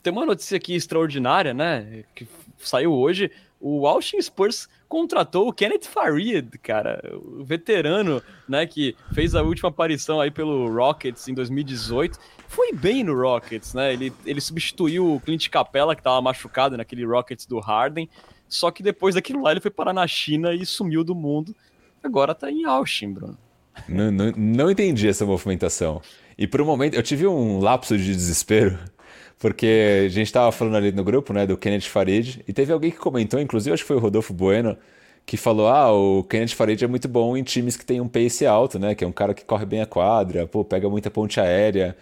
tem 0.02 0.14
uma 0.14 0.26
notícia 0.26 0.58
aqui 0.58 0.76
extraordinária, 0.76 1.54
né? 1.54 2.04
Que 2.14 2.28
saiu 2.60 2.94
hoje. 2.94 3.32
O 3.60 3.88
Austin 3.88 4.22
Spurs 4.22 4.68
contratou 4.88 5.48
o 5.48 5.54
Kenneth 5.54 5.86
Farid, 5.86 6.58
cara, 6.60 7.02
o 7.14 7.44
veterano, 7.44 8.22
né, 8.48 8.66
que 8.66 8.96
fez 9.14 9.36
a 9.36 9.42
última 9.42 9.70
aparição 9.70 10.22
aí 10.22 10.32
pelo 10.32 10.74
Rockets 10.74 11.28
em 11.28 11.34
2018 11.34 12.18
foi 12.48 12.72
bem 12.72 13.04
no 13.04 13.14
Rockets, 13.14 13.74
né? 13.74 13.92
Ele, 13.94 14.14
ele 14.26 14.40
substituiu 14.40 15.16
o 15.16 15.20
Clint 15.20 15.50
Capella, 15.50 15.96
que 15.96 16.00
estava 16.00 16.22
machucado 16.22 16.78
naquele 16.78 17.06
Rockets 17.06 17.46
do 17.46 17.60
Harden. 17.60 18.10
Só 18.48 18.72
que 18.72 18.82
depois 18.82 19.16
daquilo 19.16 19.42
lá 19.42 19.52
ele 19.52 19.60
foi 19.60 19.72
parar 19.72 19.94
na 19.94 20.08
China 20.08 20.54
e 20.54 20.66
sumiu 20.66 21.04
do 21.04 21.14
mundo. 21.14 21.54
Agora 22.04 22.34
tá 22.34 22.50
em 22.50 22.64
Austin, 22.64 23.12
Bruno. 23.12 23.38
Não, 23.90 24.12
não, 24.12 24.32
não 24.38 24.72
entendi 24.72 25.08
essa 25.08 25.26
movimentação. 25.26 26.02
E 26.38 26.48
por 26.48 26.62
um 26.62 26.66
momento 26.66 26.96
eu 26.96 27.04
tive 27.04 27.28
um 27.28 27.60
lapso 27.60 27.98
de 27.98 28.14
desespero, 28.14 28.80
porque 29.46 30.02
a 30.08 30.10
gente 30.10 30.26
estava 30.26 30.52
falando 30.52 30.76
ali 30.76 30.92
no 30.92 31.04
grupo, 31.04 31.32
né, 31.32 31.46
do 31.46 31.56
Kenneth 31.56 31.82
Farid, 31.82 32.42
e 32.48 32.52
teve 32.52 32.74
alguém 32.74 32.90
que 32.90 32.98
comentou, 32.98 33.40
inclusive 33.40 33.76
acho 33.76 33.84
que 33.84 33.88
foi 33.88 33.96
o 33.96 34.00
Rodolfo 34.00 34.34
Bueno, 34.34 34.76
que 35.24 35.38
falou: 35.38 35.68
ah, 35.68 35.94
o 35.94 36.24
Kenneth 36.24 36.56
Farid 36.56 36.84
é 36.84 36.88
muito 36.88 37.08
bom 37.08 37.38
em 37.38 37.44
times 37.44 37.78
que 37.78 37.86
tem 37.86 38.02
um 38.02 38.08
pace 38.08 38.44
alto, 38.44 38.80
né? 38.80 38.96
Que 38.96 39.04
é 39.04 39.08
um 39.08 39.12
cara 39.12 39.36
que 39.36 39.46
corre 39.46 39.64
bem 39.64 39.82
a 39.82 39.86
quadra, 39.86 40.48
pô, 40.48 40.66
pega 40.66 40.90
muita 40.90 41.12
ponte 41.12 41.40
aérea. 41.40 41.96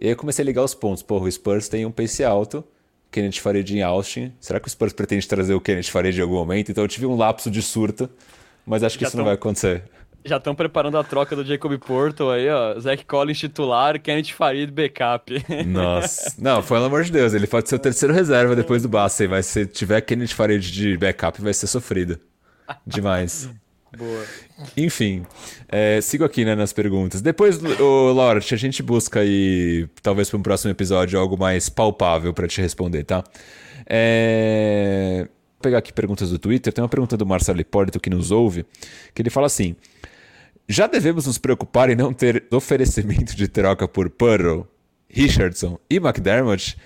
E 0.00 0.06
aí 0.06 0.12
eu 0.12 0.16
comecei 0.16 0.44
a 0.44 0.46
ligar 0.46 0.62
os 0.62 0.72
pontos. 0.72 1.02
Porra, 1.02 1.24
o 1.24 1.32
Spurs 1.32 1.66
tem 1.66 1.84
um 1.84 1.90
pace 1.90 2.22
alto, 2.22 2.62
Kenneth 3.10 3.40
Farid 3.40 3.76
em 3.76 3.82
Austin. 3.82 4.32
Será 4.38 4.60
que 4.60 4.68
o 4.68 4.70
Spurs 4.70 4.92
pretende 4.92 5.26
trazer 5.26 5.54
o 5.54 5.60
Kenneth 5.60 5.90
Farid 5.90 6.16
em 6.16 6.22
algum 6.22 6.36
momento? 6.36 6.70
Então 6.70 6.84
eu 6.84 6.88
tive 6.88 7.06
um 7.06 7.16
lapso 7.16 7.50
de 7.50 7.60
surto, 7.60 8.08
mas 8.64 8.84
acho 8.84 8.96
que 8.96 9.02
já 9.02 9.08
isso 9.08 9.16
tão, 9.16 9.24
não 9.24 9.26
vai 9.26 9.34
acontecer. 9.34 9.82
Já 10.24 10.38
estão 10.38 10.54
preparando 10.54 10.96
a 10.96 11.04
troca 11.04 11.36
do 11.36 11.44
Jacob 11.44 11.76
Porto 11.78 12.30
aí, 12.30 12.48
ó. 12.48 12.80
Zach 12.80 13.04
Collins 13.04 13.38
titular, 13.38 14.00
Kenneth 14.00 14.32
Farid 14.32 14.70
backup. 14.72 15.30
Nossa. 15.66 16.34
Não, 16.40 16.62
pelo 16.62 16.84
amor 16.84 17.04
de 17.04 17.12
Deus, 17.12 17.34
ele 17.34 17.46
pode 17.46 17.68
ser 17.68 17.74
o 17.74 17.78
terceiro 17.78 18.14
reserva 18.14 18.56
depois 18.56 18.82
do 18.82 18.88
Bassey, 18.88 19.28
mas 19.28 19.44
se 19.44 19.66
tiver 19.66 20.00
Kenneth 20.00 20.28
Farid 20.28 20.72
de 20.72 20.96
backup, 20.96 21.42
vai 21.42 21.52
ser 21.52 21.66
sofrido. 21.66 22.18
Demais. 22.86 23.50
Boa. 23.96 24.24
Enfim, 24.76 25.24
é, 25.68 26.00
sigo 26.00 26.24
aqui 26.24 26.44
né, 26.44 26.54
nas 26.54 26.72
perguntas. 26.72 27.20
Depois, 27.20 27.62
o 27.62 28.12
Lort, 28.12 28.52
a 28.52 28.56
gente 28.56 28.82
busca 28.82 29.20
aí, 29.20 29.86
talvez 30.02 30.28
para 30.28 30.38
um 30.38 30.42
próximo 30.42 30.70
episódio, 30.70 31.18
algo 31.18 31.38
mais 31.38 31.68
palpável 31.68 32.32
para 32.32 32.48
te 32.48 32.60
responder, 32.60 33.04
tá? 33.04 33.22
É... 33.86 35.28
Vou 35.28 35.60
pegar 35.62 35.78
aqui 35.78 35.92
perguntas 35.92 36.30
do 36.30 36.38
Twitter. 36.38 36.72
Tem 36.72 36.82
uma 36.82 36.88
pergunta 36.88 37.16
do 37.16 37.24
Marcelo 37.24 37.60
Hipólito 37.60 38.00
que 38.00 38.10
nos 38.10 38.30
ouve, 38.30 38.66
que 39.14 39.22
ele 39.22 39.30
fala 39.30 39.46
assim: 39.46 39.76
Já 40.68 40.86
devemos 40.86 41.26
nos 41.26 41.36
preocupar 41.36 41.90
em 41.90 41.94
não 41.94 42.12
ter 42.12 42.44
oferecimento 42.50 43.36
de 43.36 43.46
troca 43.46 43.86
por 43.86 44.08
Pearl, 44.08 44.62
Richardson 45.08 45.78
e 45.90 45.96
McDermott? 45.96 46.76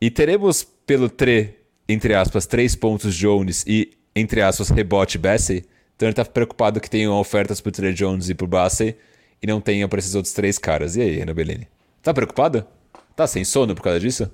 E 0.00 0.10
teremos 0.10 0.64
pelo 0.64 1.10
tre, 1.10 1.56
entre 1.88 2.14
aspas, 2.14 2.46
três 2.46 2.74
pontos 2.74 3.14
Jones 3.14 3.64
e, 3.66 3.90
entre 4.16 4.40
aspas, 4.40 4.70
rebote 4.70 5.18
Bessie? 5.18 5.64
Então 5.94 6.08
ele 6.08 6.14
tá 6.14 6.24
preocupado 6.24 6.80
que 6.80 6.88
tenham 6.88 7.12
ofertas 7.18 7.60
pro 7.60 7.72
Trey 7.72 7.92
Jones 7.92 8.30
e 8.30 8.34
pro 8.34 8.46
Bassey 8.46 8.96
e 9.42 9.46
não 9.46 9.60
tenha 9.60 9.86
para 9.88 9.98
esses 9.98 10.14
outros 10.14 10.32
três 10.32 10.56
caras. 10.56 10.96
E 10.96 11.02
aí, 11.02 11.20
Ana 11.20 11.34
Bellini? 11.34 11.68
Tá 12.02 12.14
preocupado? 12.14 12.64
Tá 13.14 13.26
sem 13.26 13.44
sono 13.44 13.74
por 13.74 13.82
causa 13.82 14.00
disso? 14.00 14.30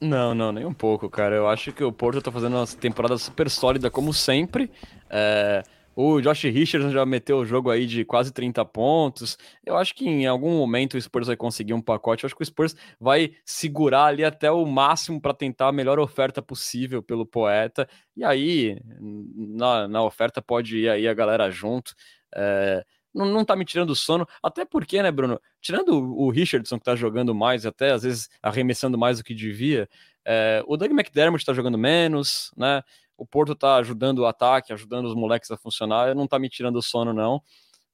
Não, 0.00 0.34
não, 0.34 0.52
nem 0.52 0.66
um 0.66 0.74
pouco, 0.74 1.08
cara. 1.08 1.34
Eu 1.34 1.48
acho 1.48 1.72
que 1.72 1.82
o 1.82 1.90
Porto 1.90 2.20
tá 2.20 2.30
fazendo 2.30 2.56
uma 2.56 2.66
temporada 2.66 3.16
super 3.16 3.48
sólida, 3.48 3.90
como 3.90 4.12
sempre. 4.12 4.70
É... 5.08 5.62
O 5.98 6.20
Josh 6.20 6.42
Richardson 6.42 6.90
já 6.90 7.06
meteu 7.06 7.38
o 7.38 7.46
jogo 7.46 7.70
aí 7.70 7.86
de 7.86 8.04
quase 8.04 8.30
30 8.30 8.62
pontos. 8.66 9.38
Eu 9.64 9.78
acho 9.78 9.94
que 9.94 10.06
em 10.06 10.26
algum 10.26 10.58
momento 10.58 10.94
o 10.94 11.00
Spurs 11.00 11.26
vai 11.26 11.36
conseguir 11.36 11.72
um 11.72 11.80
pacote. 11.80 12.22
Eu 12.22 12.28
acho 12.28 12.36
que 12.36 12.42
o 12.42 12.46
Spurs 12.46 12.76
vai 13.00 13.32
segurar 13.46 14.04
ali 14.04 14.22
até 14.22 14.50
o 14.50 14.66
máximo 14.66 15.18
para 15.18 15.32
tentar 15.32 15.68
a 15.68 15.72
melhor 15.72 15.98
oferta 15.98 16.42
possível 16.42 17.02
pelo 17.02 17.24
poeta. 17.24 17.88
E 18.14 18.22
aí, 18.22 18.78
na, 19.00 19.88
na 19.88 20.02
oferta 20.02 20.42
pode 20.42 20.76
ir 20.76 20.90
aí 20.90 21.08
a 21.08 21.14
galera 21.14 21.50
junto. 21.50 21.94
É, 22.34 22.84
não, 23.14 23.24
não 23.24 23.42
tá 23.42 23.56
me 23.56 23.64
tirando 23.64 23.94
sono. 23.94 24.28
Até 24.42 24.66
porque, 24.66 25.02
né, 25.02 25.10
Bruno? 25.10 25.40
Tirando 25.62 25.94
o, 25.96 26.28
Richardson, 26.28 26.78
que 26.78 26.84
tá 26.84 26.94
jogando 26.94 27.34
mais, 27.34 27.64
até 27.64 27.92
às 27.92 28.02
vezes 28.02 28.28
arremessando 28.42 28.98
mais 28.98 29.16
do 29.16 29.24
que 29.24 29.34
devia, 29.34 29.88
é, 30.26 30.62
o 30.66 30.76
Doug 30.76 30.90
McDermott 30.90 31.42
tá 31.42 31.54
jogando 31.54 31.78
menos, 31.78 32.52
né? 32.54 32.82
O 33.16 33.26
Porto 33.26 33.54
tá 33.54 33.76
ajudando 33.76 34.20
o 34.20 34.26
ataque, 34.26 34.72
ajudando 34.72 35.06
os 35.06 35.14
moleques 35.14 35.50
a 35.50 35.56
funcionar, 35.56 36.14
não 36.14 36.26
tá 36.26 36.38
me 36.38 36.48
tirando 36.48 36.76
o 36.76 36.82
sono, 36.82 37.12
não. 37.12 37.40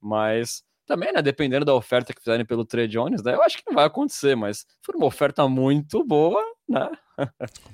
Mas 0.01 0.63
também, 0.87 1.13
né, 1.13 1.23
dependendo 1.23 1.65
da 1.65 1.75
oferta 1.75 2.13
que 2.13 2.21
fizerem 2.21 2.45
pelo 2.45 2.65
Trey 2.65 2.89
Jones, 2.89 3.23
né, 3.23 3.35
eu 3.35 3.43
acho 3.43 3.57
que 3.59 3.65
não 3.67 3.75
vai 3.75 3.85
acontecer, 3.85 4.35
mas 4.35 4.67
foi 4.85 4.97
uma 4.97 5.07
oferta 5.07 5.47
muito 5.49 6.05
boa, 6.05 6.43
né? 6.69 6.91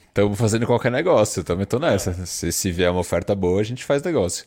Estamos 0.08 0.38
fazendo 0.38 0.66
qualquer 0.66 0.92
negócio, 0.92 1.44
também 1.44 1.66
tô 1.66 1.78
nessa. 1.78 2.10
É. 2.10 2.26
Se, 2.26 2.52
se 2.52 2.72
vier 2.72 2.90
uma 2.90 3.00
oferta 3.00 3.34
boa, 3.34 3.60
a 3.60 3.64
gente 3.64 3.84
faz 3.84 4.02
negócio. 4.02 4.44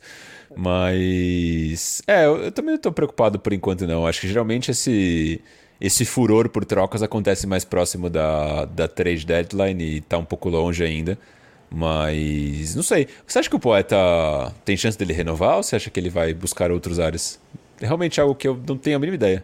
Mas. 0.55 2.01
É, 2.05 2.25
eu, 2.25 2.43
eu 2.43 2.51
também 2.51 2.73
não 2.73 2.81
tô 2.81 2.91
preocupado 2.91 3.39
por 3.39 3.53
enquanto, 3.53 3.87
não. 3.87 4.05
Acho 4.05 4.21
que 4.21 4.27
geralmente 4.27 4.71
esse, 4.71 5.41
esse 5.79 6.05
furor 6.05 6.49
por 6.49 6.65
trocas 6.65 7.01
acontece 7.01 7.47
mais 7.47 7.63
próximo 7.63 8.09
da, 8.09 8.65
da 8.65 8.87
trade 8.87 9.25
deadline 9.25 9.83
e 9.83 10.01
tá 10.01 10.17
um 10.17 10.25
pouco 10.25 10.49
longe 10.49 10.83
ainda. 10.83 11.17
Mas 11.73 12.75
não 12.75 12.83
sei. 12.83 13.07
Você 13.25 13.39
acha 13.39 13.49
que 13.49 13.55
o 13.55 13.59
poeta 13.59 13.95
tem 14.65 14.75
chance 14.75 14.97
dele 14.97 15.13
renovar 15.13 15.55
ou 15.55 15.63
você 15.63 15.77
acha 15.77 15.89
que 15.89 15.99
ele 15.99 16.09
vai 16.09 16.33
buscar 16.33 16.69
outros 16.69 16.99
áreas? 16.99 17.39
É 17.79 17.85
realmente 17.85 18.19
algo 18.19 18.35
que 18.35 18.47
eu 18.47 18.61
não 18.67 18.77
tenho 18.77 18.97
a 18.97 18.99
mínima 18.99 19.15
ideia. 19.15 19.43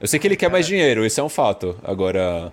Eu 0.00 0.08
sei 0.08 0.18
que 0.18 0.26
ele 0.26 0.36
quer 0.36 0.50
mais 0.50 0.66
dinheiro, 0.66 1.06
isso 1.06 1.20
é 1.20 1.22
um 1.22 1.28
fato. 1.28 1.78
Agora. 1.84 2.52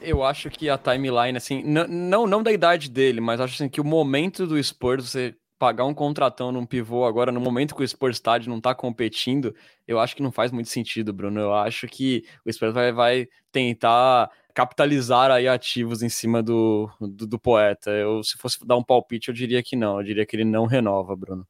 Eu 0.00 0.24
acho 0.24 0.48
que 0.48 0.70
a 0.70 0.78
timeline, 0.78 1.36
assim, 1.36 1.62
não, 1.62 2.26
não 2.26 2.42
da 2.42 2.50
idade 2.50 2.88
dele, 2.88 3.20
mas 3.20 3.40
acho 3.40 3.54
assim, 3.54 3.68
que 3.68 3.80
o 3.80 3.84
momento 3.84 4.46
do 4.46 4.62
Spurs, 4.62 5.10
você 5.10 5.34
pagar 5.58 5.84
um 5.84 5.92
contratão 5.92 6.52
num 6.52 6.64
pivô 6.64 7.04
agora, 7.04 7.32
no 7.32 7.40
momento 7.40 7.74
que 7.74 7.82
o 7.82 7.88
Spurs 7.88 8.16
Stade 8.16 8.48
não 8.48 8.60
tá 8.60 8.74
competindo, 8.74 9.54
eu 9.86 9.98
acho 9.98 10.14
que 10.14 10.22
não 10.22 10.30
faz 10.30 10.52
muito 10.52 10.68
sentido, 10.68 11.12
Bruno. 11.12 11.40
Eu 11.40 11.52
acho 11.52 11.86
que 11.88 12.24
o 12.46 12.52
Spurs 12.52 12.72
vai, 12.72 12.92
vai 12.92 13.28
tentar 13.50 14.30
capitalizar 14.58 15.30
aí 15.30 15.46
ativos 15.46 16.02
em 16.02 16.08
cima 16.08 16.42
do, 16.42 16.90
do, 17.00 17.28
do, 17.28 17.38
poeta. 17.38 17.92
Eu, 17.92 18.24
se 18.24 18.36
fosse 18.36 18.58
dar 18.66 18.76
um 18.76 18.82
palpite, 18.82 19.28
eu 19.28 19.34
diria 19.34 19.62
que 19.62 19.76
não. 19.76 20.00
Eu 20.00 20.04
diria 20.04 20.26
que 20.26 20.34
ele 20.34 20.44
não 20.44 20.66
renova, 20.66 21.14
Bruno. 21.14 21.46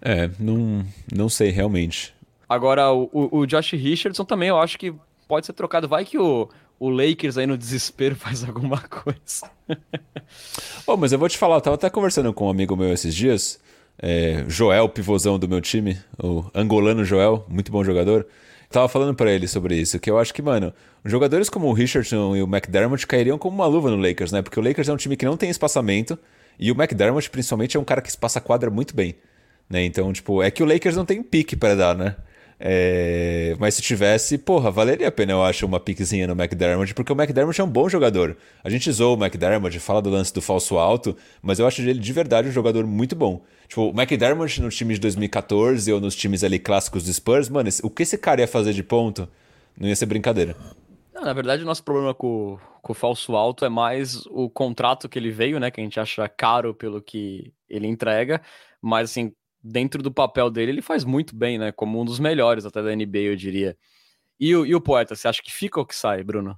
É, 0.00 0.30
não, 0.38 0.86
não 1.12 1.28
sei 1.28 1.50
realmente. 1.50 2.14
Agora, 2.48 2.92
o, 2.92 3.10
o, 3.12 3.44
Josh 3.44 3.72
Richardson 3.72 4.24
também 4.24 4.50
eu 4.50 4.56
acho 4.56 4.78
que 4.78 4.94
pode 5.26 5.46
ser 5.46 5.52
trocado. 5.52 5.88
Vai 5.88 6.04
que 6.04 6.16
o, 6.16 6.48
o 6.78 6.88
Lakers 6.88 7.36
aí 7.36 7.44
no 7.44 7.58
desespero 7.58 8.14
faz 8.16 8.44
alguma 8.44 8.80
coisa. 8.82 9.50
oh, 10.86 10.96
mas 10.96 11.10
eu 11.10 11.18
vou 11.18 11.28
te 11.28 11.36
falar, 11.36 11.56
eu 11.56 11.60
tava 11.60 11.74
até 11.74 11.90
conversando 11.90 12.32
com 12.32 12.46
um 12.46 12.50
amigo 12.50 12.76
meu 12.76 12.92
esses 12.92 13.16
dias, 13.16 13.58
é, 14.00 14.44
Joel, 14.46 14.88
pivôzão 14.88 15.40
do 15.40 15.48
meu 15.48 15.60
time, 15.60 15.98
o 16.22 16.44
angolano 16.54 17.04
Joel, 17.04 17.44
muito 17.48 17.72
bom 17.72 17.82
jogador. 17.82 18.28
Tava 18.70 18.88
falando 18.88 19.14
para 19.14 19.32
ele 19.32 19.48
sobre 19.48 19.76
isso, 19.76 19.98
que 19.98 20.10
eu 20.10 20.18
acho 20.18 20.34
que, 20.34 20.42
mano, 20.42 20.74
jogadores 21.02 21.48
como 21.48 21.68
o 21.68 21.72
Richardson 21.72 22.36
e 22.36 22.42
o 22.42 22.46
McDermott 22.46 23.06
cairiam 23.06 23.38
como 23.38 23.56
uma 23.56 23.66
luva 23.66 23.90
no 23.90 23.96
Lakers, 23.96 24.30
né? 24.30 24.42
Porque 24.42 24.60
o 24.60 24.62
Lakers 24.62 24.88
é 24.88 24.92
um 24.92 24.96
time 24.96 25.16
que 25.16 25.24
não 25.24 25.38
tem 25.38 25.48
espaçamento 25.48 26.18
e 26.58 26.70
o 26.70 26.74
McDermott, 26.74 27.30
principalmente, 27.30 27.76
é 27.76 27.80
um 27.80 27.84
cara 27.84 28.02
que 28.02 28.10
espaça 28.10 28.40
quadra 28.40 28.68
muito 28.68 28.94
bem, 28.94 29.14
né? 29.70 29.84
Então, 29.84 30.12
tipo, 30.12 30.42
é 30.42 30.50
que 30.50 30.62
o 30.62 30.66
Lakers 30.66 30.96
não 30.96 31.06
tem 31.06 31.22
pique 31.22 31.56
para 31.56 31.74
dar, 31.74 31.96
né? 31.96 32.16
É... 32.60 33.54
Mas 33.58 33.74
se 33.74 33.82
tivesse, 33.82 34.36
porra, 34.36 34.70
valeria 34.70 35.08
a 35.08 35.12
pena, 35.12 35.32
eu 35.32 35.42
acho, 35.42 35.64
uma 35.64 35.78
piquezinha 35.78 36.26
no 36.26 36.32
McDermott, 36.32 36.92
porque 36.94 37.12
o 37.12 37.16
McDermott 37.16 37.60
é 37.60 37.64
um 37.64 37.70
bom 37.70 37.88
jogador. 37.88 38.36
A 38.64 38.70
gente 38.70 38.90
zoou 38.90 39.16
o 39.16 39.20
McDermott, 39.22 39.78
fala 39.78 40.02
do 40.02 40.10
lance 40.10 40.32
do 40.32 40.42
falso 40.42 40.76
alto, 40.78 41.16
mas 41.40 41.58
eu 41.58 41.66
acho 41.66 41.82
ele 41.82 41.98
de 41.98 42.12
verdade 42.12 42.48
um 42.48 42.52
jogador 42.52 42.86
muito 42.86 43.14
bom. 43.14 43.42
Tipo, 43.68 43.90
o 43.90 43.90
McDermott 43.90 44.60
no 44.60 44.70
time 44.70 44.94
de 44.94 45.00
2014 45.00 45.92
ou 45.92 46.00
nos 46.00 46.16
times 46.16 46.42
ali 46.42 46.58
clássicos 46.58 47.04
do 47.04 47.12
Spurs, 47.12 47.48
mano, 47.48 47.68
o 47.82 47.90
que 47.90 48.02
esse 48.02 48.16
cara 48.18 48.40
ia 48.40 48.48
fazer 48.48 48.72
de 48.72 48.82
ponto 48.82 49.28
não 49.78 49.88
ia 49.88 49.94
ser 49.94 50.06
brincadeira. 50.06 50.56
na 51.14 51.32
verdade, 51.32 51.62
o 51.62 51.66
nosso 51.66 51.84
problema 51.84 52.14
com, 52.14 52.58
com 52.82 52.92
o 52.92 52.94
falso 52.94 53.36
alto 53.36 53.64
é 53.64 53.68
mais 53.68 54.26
o 54.26 54.48
contrato 54.48 55.08
que 55.08 55.18
ele 55.18 55.30
veio, 55.30 55.60
né? 55.60 55.70
Que 55.70 55.80
a 55.80 55.84
gente 55.84 56.00
acha 56.00 56.28
caro 56.28 56.74
pelo 56.74 57.00
que 57.00 57.52
ele 57.68 57.86
entrega, 57.86 58.40
mas 58.80 59.10
assim, 59.10 59.32
dentro 59.62 60.02
do 60.02 60.12
papel 60.12 60.50
dele, 60.50 60.72
ele 60.72 60.82
faz 60.82 61.04
muito 61.04 61.34
bem, 61.34 61.58
né? 61.58 61.72
Como 61.72 62.00
um 62.00 62.04
dos 62.04 62.18
melhores 62.18 62.64
até 62.64 62.82
da 62.82 62.94
NBA, 62.94 63.18
eu 63.18 63.36
diria. 63.36 63.76
E, 64.40 64.50
e 64.50 64.74
o 64.74 64.80
Poeta, 64.80 65.16
você 65.16 65.28
acha 65.28 65.42
que 65.42 65.52
fica 65.52 65.80
ou 65.80 65.86
que 65.86 65.94
sai, 65.94 66.22
Bruno? 66.22 66.56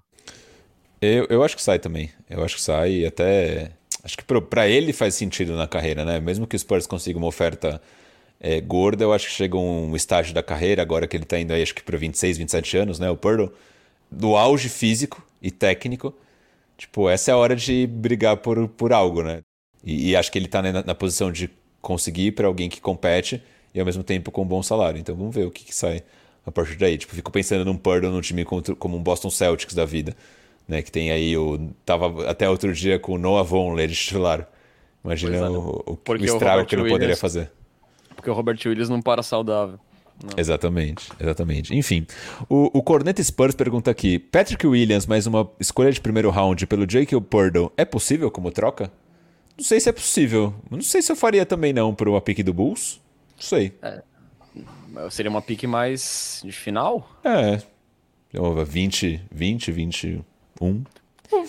Eu, 1.01 1.27
eu 1.31 1.43
acho 1.43 1.57
que 1.57 1.63
sai 1.63 1.79
também. 1.79 2.11
Eu 2.29 2.45
acho 2.45 2.57
que 2.57 2.63
sai 2.63 2.93
e 2.93 3.07
até. 3.07 3.73
Acho 4.05 4.17
que 4.17 4.25
para 4.25 4.69
ele 4.69 4.93
faz 4.93 5.15
sentido 5.15 5.57
na 5.57 5.67
carreira, 5.67 6.05
né? 6.05 6.21
Mesmo 6.21 6.47
que 6.47 6.57
o 6.57 6.59
Spurs 6.59 6.87
consiga 6.87 7.19
uma 7.19 7.27
oferta 7.27 7.81
é, 8.39 8.61
gorda, 8.61 9.05
eu 9.05 9.13
acho 9.13 9.27
que 9.27 9.33
chega 9.33 9.57
um 9.57 9.95
estágio 9.95 10.33
da 10.35 10.43
carreira, 10.43 10.81
agora 10.81 11.07
que 11.07 11.17
ele 11.17 11.27
tá 11.27 11.39
indo 11.39 11.53
aí, 11.53 11.63
acho 11.63 11.75
que 11.75 11.83
para 11.83 11.99
26, 11.99 12.39
27 12.39 12.77
anos, 12.79 12.99
né? 12.99 13.11
O 13.11 13.17
Pearl, 13.17 13.47
do 14.11 14.37
auge 14.37 14.69
físico 14.69 15.25
e 15.43 15.51
técnico. 15.51 16.15
Tipo, 16.77 17.11
essa 17.11 17.31
é 17.31 17.35
a 17.35 17.37
hora 17.37 17.55
de 17.55 17.87
brigar 17.87 18.39
por, 18.39 18.69
por 18.69 18.93
algo, 18.93 19.23
né? 19.23 19.41
E, 19.85 20.11
e 20.11 20.17
acho 20.17 20.33
que 20.33 20.39
ele 20.39 20.49
tá 20.49 20.63
na, 20.63 20.83
na 20.83 20.95
posição 20.95 21.31
de 21.31 21.49
conseguir 21.81 22.33
para 22.33 22.47
alguém 22.47 22.69
que 22.69 22.81
compete 22.81 23.43
e 23.75 23.81
ao 23.81 23.87
mesmo 23.87 24.03
tempo 24.03 24.31
com 24.31 24.43
um 24.43 24.47
bom 24.47 24.63
salário. 24.63 24.99
Então 24.99 25.15
vamos 25.15 25.35
ver 25.35 25.47
o 25.47 25.51
que, 25.51 25.65
que 25.65 25.75
sai 25.75 26.03
a 26.47 26.51
partir 26.51 26.77
daí. 26.77 26.99
Tipo, 26.99 27.15
fico 27.15 27.31
pensando 27.31 27.65
num 27.65 27.77
Purdle 27.77 28.11
num 28.11 28.21
time 28.21 28.45
como 28.45 28.97
um 28.97 29.03
Boston 29.03 29.31
Celtics 29.31 29.75
da 29.75 29.85
vida, 29.85 30.17
né? 30.67 30.83
Que 30.83 30.91
tem 30.91 31.11
aí 31.11 31.37
o. 31.37 31.71
Tava 31.85 32.29
até 32.29 32.49
outro 32.49 32.73
dia 32.73 32.99
com 32.99 33.13
o 33.15 33.19
Noah 33.19 33.43
Vonleh 33.43 33.87
de 33.87 33.95
titular. 33.95 34.49
Imagina 35.05 35.37
é, 35.37 35.49
o, 35.49 35.83
o, 35.87 35.99
o 36.09 36.17
estrago 36.17 36.67
que 36.67 36.75
ele 36.75 36.83
Williams, 36.83 36.99
poderia 36.99 37.17
fazer. 37.17 37.51
Porque 38.15 38.29
o 38.29 38.35
Robert 38.35 38.59
Williams 38.67 38.89
não 38.89 39.01
para 39.01 39.23
saudável. 39.23 39.79
Não. 40.23 40.35
Exatamente, 40.37 41.09
exatamente. 41.19 41.75
Enfim, 41.75 42.07
o, 42.47 42.79
o 42.79 42.83
Cornet 42.83 43.23
Spurs 43.25 43.55
pergunta 43.55 43.91
aqui: 43.91 44.19
Patrick 44.19 44.67
Williams, 44.67 45.07
mais 45.07 45.27
uma 45.27 45.51
escolha 45.59 45.91
de 45.91 46.01
primeiro 46.01 46.29
round 46.29 46.67
pelo 46.67 46.85
Jacob 46.89 47.25
Purdle, 47.25 47.73
é 47.75 47.87
possível 47.87 48.31
como 48.31 48.51
troca? 48.51 48.93
Não 49.57 49.65
sei 49.65 49.81
se 49.81 49.89
é 49.89 49.93
possível. 49.93 50.55
Não 50.71 50.81
sei 50.81 51.03
se 51.03 51.13
eu 51.13 51.17
faria 51.17 51.45
também 51.45 51.73
não 51.73 51.95
por 51.95 52.09
uma 52.09 52.21
pique 52.21 52.43
do 52.43 52.55
Bulls. 52.55 53.01
Não 53.37 53.43
sei. 53.43 53.73
É, 53.83 54.03
seria 55.11 55.31
uma 55.31 55.43
pique 55.43 55.67
mais 55.67 56.43
de 56.45 56.53
final? 56.53 57.09
É. 57.25 57.63
20, 58.65 59.23
20, 59.31 59.73
21. 59.73 60.85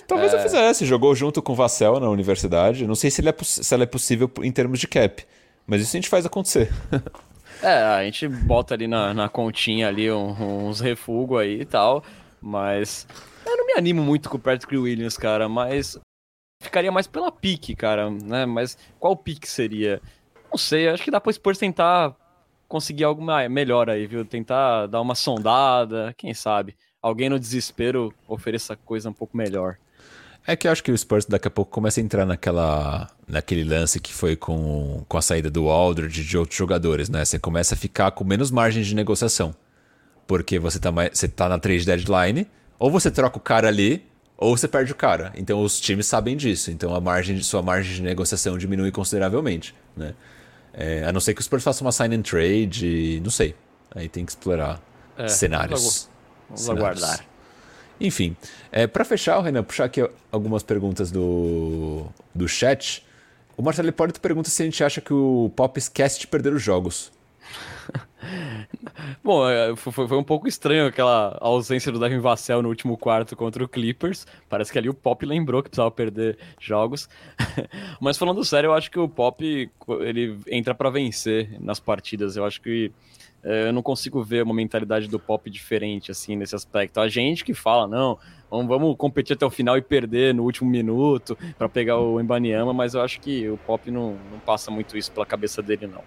Talvez 0.07 0.33
é... 0.33 0.37
eu 0.37 0.41
fizesse. 0.41 0.85
Jogou 0.85 1.13
junto 1.15 1.41
com 1.41 1.53
o 1.53 1.55
Vassell 1.55 1.99
na 1.99 2.09
universidade. 2.09 2.87
Não 2.87 2.95
sei 2.95 3.11
se, 3.11 3.27
é, 3.27 3.35
se 3.43 3.73
ela 3.73 3.83
é 3.83 3.87
possível 3.87 4.29
em 4.41 4.51
termos 4.51 4.79
de 4.79 4.87
cap. 4.87 5.23
Mas 5.65 5.81
isso 5.81 5.95
a 5.95 5.97
gente 5.97 6.09
faz 6.09 6.25
acontecer. 6.25 6.71
é, 7.61 7.73
a 7.73 8.03
gente 8.03 8.27
bota 8.27 8.73
ali 8.73 8.87
na, 8.87 9.13
na 9.13 9.29
continha 9.29 9.87
ali 9.87 10.11
um, 10.11 10.67
uns 10.67 10.79
refugos 10.79 11.39
aí 11.39 11.61
e 11.61 11.65
tal. 11.65 12.03
Mas 12.41 13.07
eu 13.45 13.57
não 13.57 13.67
me 13.67 13.73
animo 13.73 14.01
muito 14.01 14.29
com 14.29 14.37
o 14.37 14.39
Patrick 14.39 14.75
Williams, 14.75 15.17
cara. 15.17 15.47
Mas 15.47 15.97
ficaria 16.61 16.91
mais 16.91 17.07
pela 17.07 17.31
pique, 17.31 17.75
cara, 17.75 18.09
né? 18.09 18.45
Mas 18.45 18.77
qual 18.99 19.15
pique 19.17 19.49
seria? 19.49 20.01
Não 20.49 20.57
sei, 20.57 20.88
acho 20.88 21.03
que 21.03 21.11
dá 21.11 21.19
pro 21.19 21.33
Spurs 21.33 21.57
tentar 21.57 22.15
conseguir 22.67 23.03
algo 23.03 23.21
melhor 23.49 23.89
aí, 23.89 24.07
viu? 24.07 24.23
Tentar 24.23 24.88
dar 24.88 25.01
uma 25.01 25.15
sondada, 25.15 26.13
quem 26.17 26.33
sabe? 26.33 26.75
Alguém 27.01 27.29
no 27.29 27.39
desespero 27.39 28.13
ofereça 28.27 28.75
coisa 28.75 29.09
um 29.09 29.13
pouco 29.13 29.35
melhor. 29.35 29.77
É 30.45 30.55
que 30.55 30.67
eu 30.67 30.71
acho 30.71 30.83
que 30.83 30.91
o 30.91 30.97
Spurs 30.97 31.25
daqui 31.25 31.47
a 31.47 31.51
pouco 31.51 31.71
começa 31.71 31.99
a 31.99 32.03
entrar 32.03 32.25
naquela, 32.25 33.09
naquele 33.27 33.63
lance 33.63 33.99
que 33.99 34.13
foi 34.13 34.35
com, 34.35 35.03
com 35.07 35.17
a 35.17 35.21
saída 35.21 35.51
do 35.51 35.69
Aldridge 35.69 36.21
e 36.21 36.23
de 36.23 36.38
outros 36.38 36.57
jogadores, 36.57 37.09
né? 37.09 37.23
Você 37.23 37.38
começa 37.38 37.75
a 37.75 37.77
ficar 37.77 38.11
com 38.11 38.23
menos 38.23 38.49
margem 38.49 38.81
de 38.81 38.95
negociação. 38.95 39.53
Porque 40.25 40.57
você 40.57 40.79
tá, 40.79 40.91
mais, 40.91 41.11
você 41.13 41.27
tá 41.27 41.47
na 41.47 41.59
trade 41.59 41.85
deadline, 41.85 42.47
ou 42.79 42.89
você 42.89 43.11
troca 43.11 43.38
o 43.38 43.41
cara 43.41 43.67
ali, 43.67 44.03
ou 44.41 44.57
você 44.57 44.68
perde 44.68 44.91
o 44.91 44.95
cara. 44.95 45.31
Então 45.35 45.61
os 45.61 45.80
times 45.80 46.07
sabem 46.07 46.35
disso. 46.35 46.72
Então 46.72 46.95
a 46.95 46.99
margem, 46.99 47.39
sua 47.43 47.61
margem 47.61 47.93
de 47.93 48.01
negociação 48.01 48.57
diminui 48.57 48.91
consideravelmente, 48.91 49.76
né? 49.95 50.15
É, 50.73 51.03
a 51.05 51.11
não 51.11 51.19
ser 51.19 51.35
que 51.35 51.41
o 51.41 51.43
Spurs 51.43 51.63
faça 51.63 51.84
uma 51.84 51.91
sign 51.91 52.15
and 52.15 52.23
trade, 52.23 53.22
não 53.23 53.30
sei. 53.30 53.53
Aí 53.93 54.09
tem 54.09 54.26
que 54.26 54.31
explorar 54.31 54.81
é, 55.15 55.27
cenários. 55.27 55.80
Vamos, 55.80 56.09
vamos 56.49 56.69
aguardar. 56.69 57.26
Enfim, 57.99 58.35
é, 58.72 58.88
para 58.88 59.05
fechar, 59.05 59.39
Renan, 59.41 59.63
puxar 59.63 59.85
aqui 59.85 60.09
algumas 60.31 60.63
perguntas 60.63 61.11
do, 61.11 62.07
do 62.34 62.47
chat. 62.47 63.05
O 63.55 63.61
Marcelo 63.61 63.89
Hipólito 63.89 64.19
pergunta 64.19 64.49
se 64.49 64.63
a 64.63 64.65
gente 64.65 64.84
acha 64.84 65.01
que 65.01 65.13
o 65.13 65.51
Pop 65.55 65.77
esquece 65.77 66.19
de 66.19 66.26
perder 66.26 66.51
os 66.51 66.63
jogos. 66.63 67.11
Bom, 69.23 69.49
é, 69.49 69.76
foi, 69.76 70.07
foi, 70.07 70.18
um 70.18 70.23
pouco 70.23 70.47
estranho 70.47 70.88
aquela 70.88 71.38
ausência 71.41 71.91
do 71.91 71.99
Devin 71.99 72.19
Vassell 72.19 72.61
no 72.61 72.69
último 72.69 72.97
quarto 72.97 73.35
contra 73.35 73.63
o 73.63 73.68
Clippers. 73.68 74.26
Parece 74.49 74.72
que 74.72 74.77
ali 74.77 74.89
o 74.89 74.93
Pop 74.93 75.26
lembrou 75.26 75.61
que 75.61 75.69
precisava 75.69 75.91
perder 75.91 76.38
jogos. 76.59 77.09
Mas 77.99 78.18
falando 78.18 78.43
sério, 78.43 78.69
eu 78.69 78.73
acho 78.73 78.89
que 78.89 78.99
o 78.99 79.09
Pop 79.09 79.43
ele 80.01 80.38
entra 80.47 80.73
para 80.73 80.89
vencer 80.89 81.57
nas 81.59 81.80
partidas. 81.80 82.35
Eu 82.35 82.45
acho 82.45 82.61
que 82.61 82.91
é, 83.43 83.68
eu 83.68 83.73
não 83.73 83.81
consigo 83.81 84.23
ver 84.23 84.43
uma 84.43 84.53
mentalidade 84.53 85.07
do 85.07 85.19
Pop 85.19 85.49
diferente 85.49 86.11
assim 86.11 86.35
nesse 86.35 86.55
aspecto. 86.55 86.99
A 86.99 87.09
gente 87.09 87.43
que 87.43 87.53
fala, 87.53 87.88
não, 87.88 88.19
vamos, 88.49 88.95
competir 88.97 89.34
até 89.34 89.45
o 89.45 89.49
final 89.49 89.77
e 89.77 89.81
perder 89.81 90.34
no 90.34 90.43
último 90.43 90.69
minuto 90.69 91.38
para 91.57 91.68
pegar 91.68 91.99
o 91.99 92.19
Embanyama, 92.19 92.73
mas 92.73 92.93
eu 92.93 93.01
acho 93.01 93.19
que 93.19 93.49
o 93.49 93.57
Pop 93.57 93.89
não, 93.89 94.18
não 94.31 94.39
passa 94.39 94.69
muito 94.69 94.97
isso 94.97 95.11
pela 95.11 95.26
cabeça 95.26 95.61
dele, 95.61 95.88
não. 95.88 96.03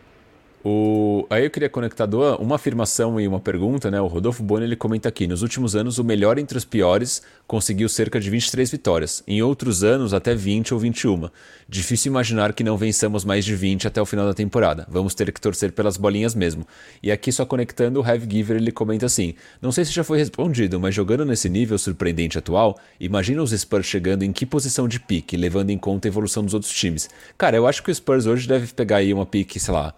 O... 0.67 1.27
Aí 1.29 1.45
eu 1.45 1.51
queria 1.51 1.69
conectar 1.69 2.09
uma 2.41 2.57
afirmação 2.57 3.21
e 3.21 3.29
uma 3.29 3.39
pergunta, 3.39 3.91
né? 3.91 4.01
O 4.01 4.07
Rodolfo 4.07 4.43
Boni 4.43 4.65
ele 4.65 4.75
comenta 4.75 5.11
aqui: 5.11 5.27
nos 5.27 5.43
últimos 5.43 5.77
anos, 5.77 5.99
o 5.99 6.05
melhor 6.05 6.39
entre 6.39 6.57
os 6.57 6.65
piores 6.65 7.21
conseguiu 7.47 7.87
cerca 7.87 8.19
de 8.19 8.31
23 8.31 8.71
vitórias. 8.71 9.23
Em 9.27 9.43
outros 9.43 9.85
anos, 9.85 10.15
até 10.15 10.35
20 10.35 10.73
ou 10.73 10.81
21. 10.81 11.29
Difícil 11.69 12.11
imaginar 12.11 12.55
que 12.55 12.65
não 12.65 12.79
vençamos 12.79 13.27
mais 13.27 13.45
de 13.45 13.55
20 13.55 13.87
até 13.87 14.01
o 14.01 14.07
final 14.07 14.25
da 14.25 14.33
temporada. 14.33 14.87
Vamos 14.89 15.15
ter 15.15 15.31
que 15.31 15.41
torcer 15.41 15.71
pelas 15.71 15.99
bolinhas 15.99 16.35
mesmo. 16.35 16.67
E 17.03 17.13
aqui, 17.13 17.31
só 17.31 17.45
conectando, 17.45 18.01
o 18.01 18.03
Have 18.03 18.27
Giver 18.27 18.57
ele 18.57 18.73
comenta 18.73 19.05
assim: 19.05 19.35
Não 19.61 19.71
sei 19.71 19.85
se 19.85 19.93
já 19.93 20.03
foi 20.03 20.17
respondido, 20.17 20.81
mas 20.81 20.95
jogando 20.95 21.27
nesse 21.27 21.51
nível 21.51 21.77
surpreendente 21.77 22.39
atual, 22.39 22.79
imagina 22.99 23.43
os 23.43 23.51
Spurs 23.51 23.85
chegando 23.85 24.23
em 24.23 24.33
que 24.33 24.47
posição 24.47 24.89
de 24.89 24.99
pique, 24.99 25.37
levando 25.37 25.69
em 25.69 25.77
conta 25.77 26.09
a 26.09 26.11
evolução 26.11 26.43
dos 26.43 26.55
outros 26.55 26.73
times. 26.73 27.11
Cara, 27.37 27.55
eu 27.55 27.67
acho 27.67 27.83
que 27.83 27.91
o 27.91 27.95
Spurs 27.95 28.25
hoje 28.25 28.49
deve 28.49 28.73
pegar 28.73 28.97
aí 28.97 29.13
uma 29.13 29.27
pique, 29.27 29.61
sei 29.61 29.75
lá 29.75 29.95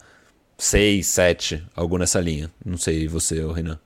6, 0.59 1.07
7, 1.07 1.67
algo 1.75 1.99
nessa 1.99 2.21
linha. 2.21 2.51
Não 2.65 2.77
sei 2.77 3.07
você, 3.07 3.45
Renan. 3.53 3.79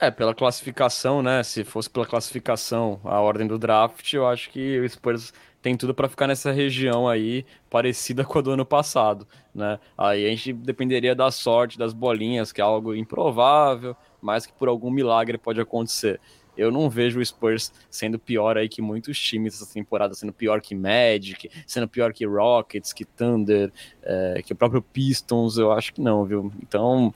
É, 0.00 0.10
pela 0.10 0.34
classificação, 0.34 1.22
né? 1.22 1.44
Se 1.44 1.62
fosse 1.62 1.88
pela 1.88 2.04
classificação, 2.04 3.00
a 3.04 3.20
ordem 3.20 3.46
do 3.46 3.56
draft, 3.56 4.12
eu 4.12 4.26
acho 4.26 4.50
que 4.50 4.80
o 4.80 4.88
Spurs 4.88 5.32
tem 5.62 5.76
tudo 5.76 5.94
para 5.94 6.08
ficar 6.08 6.26
nessa 6.26 6.50
região 6.50 7.08
aí, 7.08 7.46
parecida 7.70 8.24
com 8.26 8.36
a 8.36 8.42
do 8.42 8.50
ano 8.50 8.66
passado, 8.66 9.26
né? 9.54 9.78
Aí 9.96 10.26
a 10.26 10.28
gente 10.30 10.52
dependeria 10.52 11.14
da 11.14 11.30
sorte, 11.30 11.78
das 11.78 11.92
bolinhas, 11.92 12.50
que 12.50 12.60
é 12.60 12.64
algo 12.64 12.96
improvável, 12.96 13.96
mas 14.20 14.44
que 14.44 14.52
por 14.52 14.66
algum 14.66 14.90
milagre 14.90 15.38
pode 15.38 15.60
acontecer 15.60 16.20
eu 16.56 16.70
não 16.70 16.88
vejo 16.88 17.20
o 17.20 17.24
Spurs 17.24 17.72
sendo 17.90 18.18
pior 18.18 18.56
aí 18.56 18.68
que 18.68 18.82
muitos 18.82 19.18
times 19.18 19.54
essa 19.54 19.72
temporada, 19.72 20.14
sendo 20.14 20.32
pior 20.32 20.60
que 20.60 20.74
Magic, 20.74 21.50
sendo 21.66 21.88
pior 21.88 22.12
que 22.12 22.26
Rockets, 22.26 22.92
que 22.92 23.04
Thunder, 23.04 23.72
é, 24.02 24.42
que 24.44 24.52
o 24.52 24.56
próprio 24.56 24.82
Pistons, 24.82 25.56
eu 25.58 25.72
acho 25.72 25.92
que 25.92 26.00
não, 26.00 26.24
viu? 26.24 26.52
Então, 26.62 27.12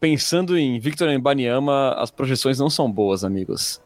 pensando 0.00 0.56
em 0.56 0.78
Victor 0.78 1.16
Banyama, 1.20 1.94
as 1.98 2.10
projeções 2.10 2.58
não 2.58 2.70
são 2.70 2.90
boas, 2.90 3.24
amigos. 3.24 3.80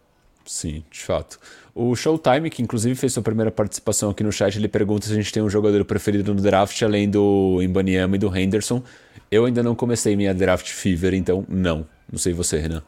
Sim, 0.45 0.85
de 0.91 1.01
fato. 1.01 1.39
O 1.75 1.95
Showtime, 1.95 2.49
que 2.49 2.63
inclusive 2.63 2.95
fez 2.95 3.13
sua 3.13 3.23
primeira 3.23 3.51
participação 3.51 4.11
aqui 4.11 4.23
no 4.23 4.33
chat, 4.33 4.57
ele 4.57 4.69
pergunta 4.69 5.07
se 5.07 5.13
a 5.13 5.15
gente 5.15 5.31
tem 5.33 5.43
um 5.43 5.51
jogador 5.51 5.85
preferido 5.85 6.33
no 6.33 6.41
draft, 6.41 6.81
além 6.83 7.11
do 7.11 7.61
Embanyama 7.61 8.17
e 8.17 8.19
do 8.19 8.35
Henderson. 8.35 8.83
Eu 9.31 9.45
ainda 9.45 9.63
não 9.63 9.75
comecei 9.75 10.17
minha 10.17 10.33
draft 10.33 10.71
fever, 10.71 11.13
então 11.13 11.45
não. 11.49 11.87
Não 12.11 12.19
sei 12.19 12.33
você, 12.33 12.59
Renan. 12.59 12.83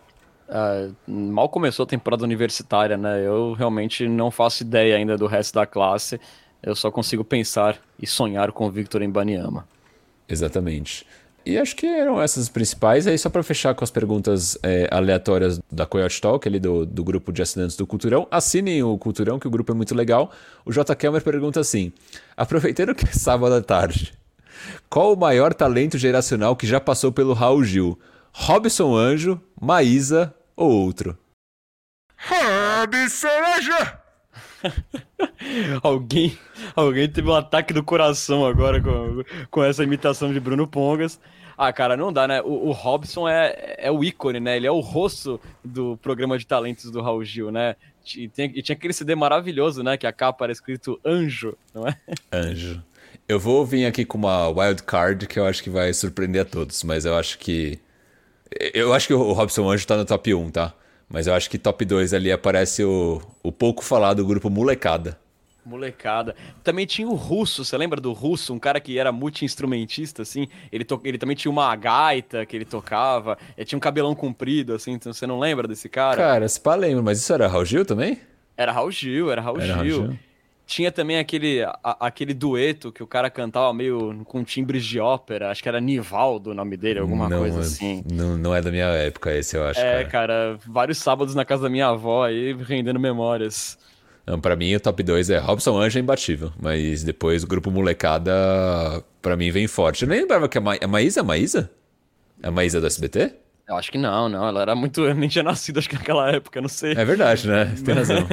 Uh, 0.48 0.94
mal 1.06 1.48
começou 1.48 1.84
a 1.84 1.86
temporada 1.86 2.24
universitária, 2.24 2.96
né? 2.96 3.26
Eu 3.26 3.52
realmente 3.52 4.08
não 4.08 4.30
faço 4.30 4.62
ideia 4.62 4.96
ainda 4.96 5.16
do 5.16 5.26
resto 5.26 5.54
da 5.54 5.66
classe. 5.66 6.18
Eu 6.62 6.74
só 6.74 6.90
consigo 6.90 7.22
pensar 7.22 7.78
e 8.00 8.06
sonhar 8.06 8.50
com 8.50 8.66
o 8.66 8.70
Victor 8.70 9.02
Embanyama. 9.02 9.68
Exatamente. 10.28 11.06
E 11.44 11.56
acho 11.56 11.76
que 11.76 11.86
eram 11.86 12.20
essas 12.20 12.44
as 12.44 12.48
principais. 12.48 13.06
Aí, 13.06 13.16
só 13.16 13.30
para 13.30 13.42
fechar 13.42 13.74
com 13.74 13.84
as 13.84 13.90
perguntas 13.90 14.58
é, 14.62 14.88
aleatórias 14.90 15.60
da 15.70 15.86
Coyote 15.86 16.20
Talk, 16.20 16.46
ali 16.46 16.58
do, 16.58 16.84
do 16.84 17.04
grupo 17.04 17.32
de 17.32 17.40
assinantes 17.40 17.76
do 17.76 17.86
Culturão. 17.86 18.26
Assinem 18.30 18.82
o 18.82 18.96
Culturão, 18.98 19.38
que 19.38 19.46
o 19.46 19.50
grupo 19.50 19.72
é 19.72 19.74
muito 19.74 19.94
legal. 19.94 20.30
O 20.64 20.72
J. 20.72 20.94
Kelmer 20.94 21.22
pergunta 21.22 21.60
assim: 21.60 21.92
aproveitando 22.36 22.94
que 22.94 23.04
é 23.04 23.12
sábado 23.12 23.54
à 23.54 23.62
tarde, 23.62 24.12
qual 24.90 25.12
o 25.12 25.16
maior 25.16 25.54
talento 25.54 25.96
geracional 25.96 26.56
que 26.56 26.66
já 26.66 26.80
passou 26.80 27.12
pelo 27.12 27.32
Raul 27.32 27.64
Gil? 27.64 27.98
Robson 28.32 28.94
Anjo, 28.94 29.40
Maísa 29.60 30.34
ou 30.58 30.86
outro? 30.86 31.16
Rob 32.18 33.08
Cereja! 33.08 34.02
alguém, 35.82 36.36
alguém 36.74 37.08
teve 37.08 37.28
um 37.28 37.34
ataque 37.34 37.72
do 37.72 37.84
coração 37.84 38.44
agora 38.44 38.82
com, 38.82 39.22
com 39.50 39.62
essa 39.62 39.84
imitação 39.84 40.32
de 40.32 40.40
Bruno 40.40 40.66
Pongas. 40.66 41.20
Ah, 41.56 41.72
cara, 41.72 41.96
não 41.96 42.12
dá, 42.12 42.26
né? 42.26 42.42
O, 42.42 42.68
o, 42.68 42.72
Robson 42.72 43.28
é, 43.28 43.76
é 43.78 43.90
o 43.90 44.02
ícone, 44.02 44.40
né? 44.40 44.56
Ele 44.56 44.66
é 44.66 44.70
o 44.70 44.80
rosto 44.80 45.40
do 45.64 45.96
programa 45.98 46.36
de 46.36 46.46
talentos 46.46 46.90
do 46.90 47.00
Raul 47.00 47.24
Gil, 47.24 47.52
né? 47.52 47.76
E, 48.16 48.28
tem, 48.28 48.52
e 48.54 48.62
tinha 48.62 48.76
aquele 48.76 48.92
CD 48.92 49.14
maravilhoso, 49.14 49.82
né? 49.82 49.96
Que 49.96 50.06
a 50.06 50.12
capa 50.12 50.44
era 50.44 50.52
escrito 50.52 51.00
Anjo, 51.04 51.56
não 51.72 51.86
é? 51.86 51.96
Anjo. 52.32 52.82
Eu 53.28 53.38
vou 53.38 53.64
vir 53.64 53.86
aqui 53.86 54.04
com 54.04 54.18
uma 54.18 54.48
wild 54.48 54.82
card 54.82 55.26
que 55.26 55.38
eu 55.38 55.46
acho 55.46 55.62
que 55.62 55.70
vai 55.70 55.92
surpreender 55.92 56.42
a 56.42 56.44
todos, 56.44 56.82
mas 56.82 57.04
eu 57.04 57.16
acho 57.16 57.38
que. 57.38 57.78
Eu 58.50 58.92
acho 58.92 59.06
que 59.06 59.14
o 59.14 59.32
Robson 59.32 59.68
Anjo 59.70 59.86
tá 59.86 59.96
no 59.96 60.04
top 60.04 60.34
1, 60.34 60.50
tá? 60.50 60.72
Mas 61.08 61.26
eu 61.26 61.34
acho 61.34 61.48
que 61.48 61.58
top 61.58 61.84
2 61.84 62.12
ali 62.12 62.30
aparece 62.30 62.84
o, 62.84 63.20
o 63.42 63.50
pouco 63.50 63.82
falado 63.82 64.24
grupo 64.24 64.50
Molecada. 64.50 65.18
Molecada. 65.64 66.34
Também 66.64 66.86
tinha 66.86 67.06
o 67.06 67.14
Russo, 67.14 67.64
você 67.64 67.76
lembra 67.76 68.00
do 68.00 68.12
Russo? 68.12 68.54
Um 68.54 68.58
cara 68.58 68.80
que 68.80 68.98
era 68.98 69.12
multi-instrumentista, 69.12 70.22
assim. 70.22 70.48
Ele, 70.72 70.84
to... 70.84 71.00
ele 71.04 71.18
também 71.18 71.36
tinha 71.36 71.52
uma 71.52 71.74
gaita 71.76 72.46
que 72.46 72.56
ele 72.56 72.64
tocava. 72.64 73.36
Ele 73.56 73.66
tinha 73.66 73.76
um 73.76 73.80
cabelão 73.80 74.14
comprido, 74.14 74.74
assim. 74.74 74.92
Então 74.92 75.12
você 75.12 75.26
não 75.26 75.38
lembra 75.38 75.68
desse 75.68 75.88
cara? 75.88 76.16
Cara, 76.16 76.48
se 76.48 76.58
pá, 76.58 76.74
lembro. 76.74 77.02
Mas 77.02 77.18
isso 77.18 77.32
era 77.32 77.46
Raul 77.46 77.66
Gil 77.66 77.84
também? 77.84 78.18
Era 78.56 78.72
Raul 78.72 78.90
Gil, 78.90 79.30
era 79.30 79.42
Raul, 79.42 79.60
era 79.60 79.66
Gil. 79.66 79.74
Raul 79.74 80.10
Gil. 80.10 80.18
Tinha 80.68 80.92
também 80.92 81.18
aquele, 81.18 81.62
a, 81.62 81.96
aquele 81.98 82.34
dueto 82.34 82.92
que 82.92 83.02
o 83.02 83.06
cara 83.06 83.30
cantava 83.30 83.72
meio 83.72 84.22
com 84.26 84.44
timbres 84.44 84.84
de 84.84 85.00
ópera. 85.00 85.50
Acho 85.50 85.62
que 85.62 85.68
era 85.68 85.80
Nivaldo 85.80 86.50
o 86.50 86.54
nome 86.54 86.76
dele, 86.76 86.98
alguma 86.98 87.26
não, 87.26 87.38
coisa 87.38 87.60
assim. 87.60 88.04
Não, 88.12 88.36
não 88.36 88.54
é 88.54 88.60
da 88.60 88.70
minha 88.70 88.84
época 88.84 89.34
esse, 89.34 89.56
eu 89.56 89.64
acho. 89.64 89.80
É, 89.80 90.04
cara. 90.04 90.08
cara, 90.08 90.58
vários 90.66 90.98
sábados 90.98 91.34
na 91.34 91.42
casa 91.42 91.62
da 91.62 91.70
minha 91.70 91.86
avó 91.86 92.26
aí, 92.26 92.52
rendendo 92.52 93.00
memórias. 93.00 93.78
Não, 94.26 94.38
pra 94.38 94.54
mim 94.54 94.74
o 94.74 94.78
top 94.78 95.02
2 95.02 95.30
é 95.30 95.38
Robson 95.38 95.78
Anjo 95.78 95.96
é 95.96 96.02
imbatível, 96.02 96.52
mas 96.60 97.02
depois 97.02 97.42
o 97.42 97.46
grupo 97.46 97.70
Molecada, 97.70 98.30
pra 99.22 99.38
mim, 99.38 99.50
vem 99.50 99.66
forte. 99.66 100.02
Eu 100.02 100.08
nem 100.10 100.20
lembrava 100.20 100.50
que 100.50 100.58
a, 100.58 100.60
Ma 100.60 100.76
a 100.78 100.86
Maísa, 100.86 101.22
a 101.22 101.24
Maísa? 101.24 101.70
A 102.42 102.50
Maísa 102.50 102.78
do 102.78 102.86
SBT? 102.86 103.32
Eu 103.68 103.76
acho 103.76 103.92
que 103.92 103.98
não, 103.98 104.30
não. 104.30 104.48
Ela 104.48 104.62
era 104.62 104.74
muito. 104.74 105.02
Eu 105.02 105.14
nem 105.14 105.28
tinha 105.28 105.42
nascido, 105.42 105.78
acho 105.78 105.90
que 105.90 105.94
naquela 105.94 106.30
época, 106.30 106.58
não 106.60 106.70
sei. 106.70 106.92
É 106.92 107.04
verdade, 107.04 107.46
né? 107.46 107.66
Tem 107.84 107.94
razão. 107.94 108.26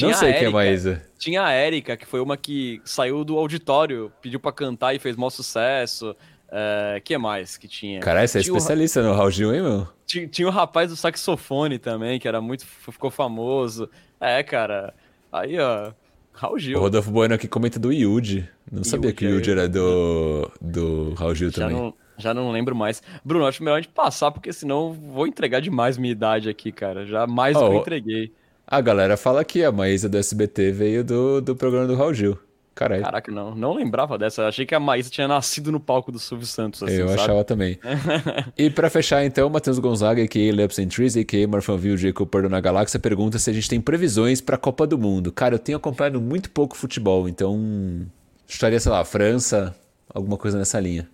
não 0.00 0.14
sei 0.14 0.32
quem 0.32 0.46
é 0.46 0.50
Maísa. 0.50 1.02
Tinha 1.18 1.44
a 1.44 1.52
Érica, 1.52 1.98
que 1.98 2.06
foi 2.06 2.20
uma 2.20 2.34
que 2.36 2.80
saiu 2.82 3.24
do 3.24 3.36
auditório, 3.36 4.10
pediu 4.22 4.40
pra 4.40 4.50
cantar 4.52 4.94
e 4.94 4.98
fez 4.98 5.16
maior 5.16 5.28
sucesso. 5.28 6.16
É, 6.50 7.00
que 7.04 7.18
mais 7.18 7.58
que 7.58 7.68
tinha? 7.68 8.00
Caralho, 8.00 8.26
você 8.26 8.38
é 8.38 8.40
especialista 8.40 9.00
o... 9.00 9.02
no 9.02 9.12
Raul 9.12 9.30
Gil, 9.30 9.54
hein, 9.54 9.60
meu? 9.60 9.88
Tinha, 10.06 10.26
tinha 10.28 10.48
o 10.48 10.50
rapaz 10.50 10.88
do 10.88 10.96
saxofone 10.96 11.78
também, 11.78 12.18
que 12.18 12.26
era 12.26 12.40
muito. 12.40 12.64
ficou 12.64 13.10
famoso. 13.10 13.90
É, 14.18 14.42
cara. 14.42 14.94
Aí, 15.30 15.58
ó. 15.58 15.92
Raul 16.32 16.58
Gil. 16.58 16.78
O 16.78 16.80
Rodolfo 16.80 17.10
Bueno 17.10 17.34
aqui 17.34 17.46
comenta 17.46 17.78
do 17.78 17.92
Yudi. 17.92 18.48
Não 18.70 18.82
sabia 18.82 19.12
que 19.12 19.26
o 19.26 19.30
Yudi 19.30 19.50
era 19.50 19.68
do, 19.68 20.50
do 20.60 21.12
Raul 21.14 21.34
Gil 21.34 21.52
também. 21.52 21.76
Não, 21.76 21.94
já 22.18 22.32
não 22.32 22.50
lembro 22.50 22.74
mais. 22.74 23.02
Bruno, 23.24 23.46
acho 23.46 23.62
melhor 23.62 23.76
a 23.76 23.80
gente 23.80 23.92
passar, 23.92 24.30
porque 24.30 24.52
senão 24.52 24.92
vou 24.92 25.26
entregar 25.26 25.60
demais 25.60 25.98
minha 25.98 26.12
idade 26.12 26.48
aqui, 26.48 26.72
cara. 26.72 27.06
Já 27.06 27.26
mais 27.26 27.56
oh, 27.56 27.66
eu 27.66 27.74
entreguei. 27.74 28.32
A 28.66 28.80
galera 28.80 29.16
fala 29.16 29.44
que 29.44 29.62
a 29.62 29.70
Maísa 29.70 30.08
do 30.08 30.16
SBT 30.16 30.72
veio 30.72 31.04
do, 31.04 31.40
do 31.40 31.54
programa 31.54 31.86
do 31.86 31.94
Raul 31.94 32.14
Gil. 32.14 32.38
Caralho. 32.74 33.04
Caraca, 33.04 33.30
não. 33.30 33.54
Não 33.54 33.74
lembrava 33.74 34.18
dessa. 34.18 34.42
Eu 34.42 34.48
achei 34.48 34.66
que 34.66 34.74
a 34.74 34.80
Maísa 34.80 35.08
tinha 35.08 35.28
nascido 35.28 35.70
no 35.70 35.78
palco 35.78 36.10
do 36.10 36.18
Silvio 36.18 36.46
Santos. 36.46 36.82
Assim, 36.82 36.94
eu 36.94 37.08
sabe? 37.08 37.20
achava 37.20 37.44
também. 37.44 37.78
e 38.58 38.68
para 38.68 38.90
fechar, 38.90 39.24
então, 39.24 39.48
Matheus 39.48 39.78
Gonzaga, 39.78 40.22
a.k.a. 40.22 40.54
Lamps 40.54 40.78
and 40.78 40.88
Trees, 40.88 41.16
a.k.a. 41.16 41.46
Marfanville 41.46 41.96
Jacob 41.96 42.28
Perdão 42.28 42.50
na 42.50 42.60
Galáxia, 42.60 42.98
pergunta 42.98 43.38
se 43.38 43.48
a 43.48 43.52
gente 43.52 43.68
tem 43.68 43.80
previsões 43.80 44.40
pra 44.40 44.56
Copa 44.56 44.86
do 44.86 44.98
Mundo. 44.98 45.30
Cara, 45.30 45.54
eu 45.54 45.58
tenho 45.58 45.76
acompanhado 45.76 46.20
muito 46.20 46.50
pouco 46.50 46.76
futebol, 46.76 47.28
então 47.28 48.06
estaria, 48.48 48.80
sei 48.80 48.90
lá, 48.90 49.04
França, 49.04 49.74
alguma 50.12 50.36
coisa 50.36 50.58
nessa 50.58 50.80
linha. 50.80 51.08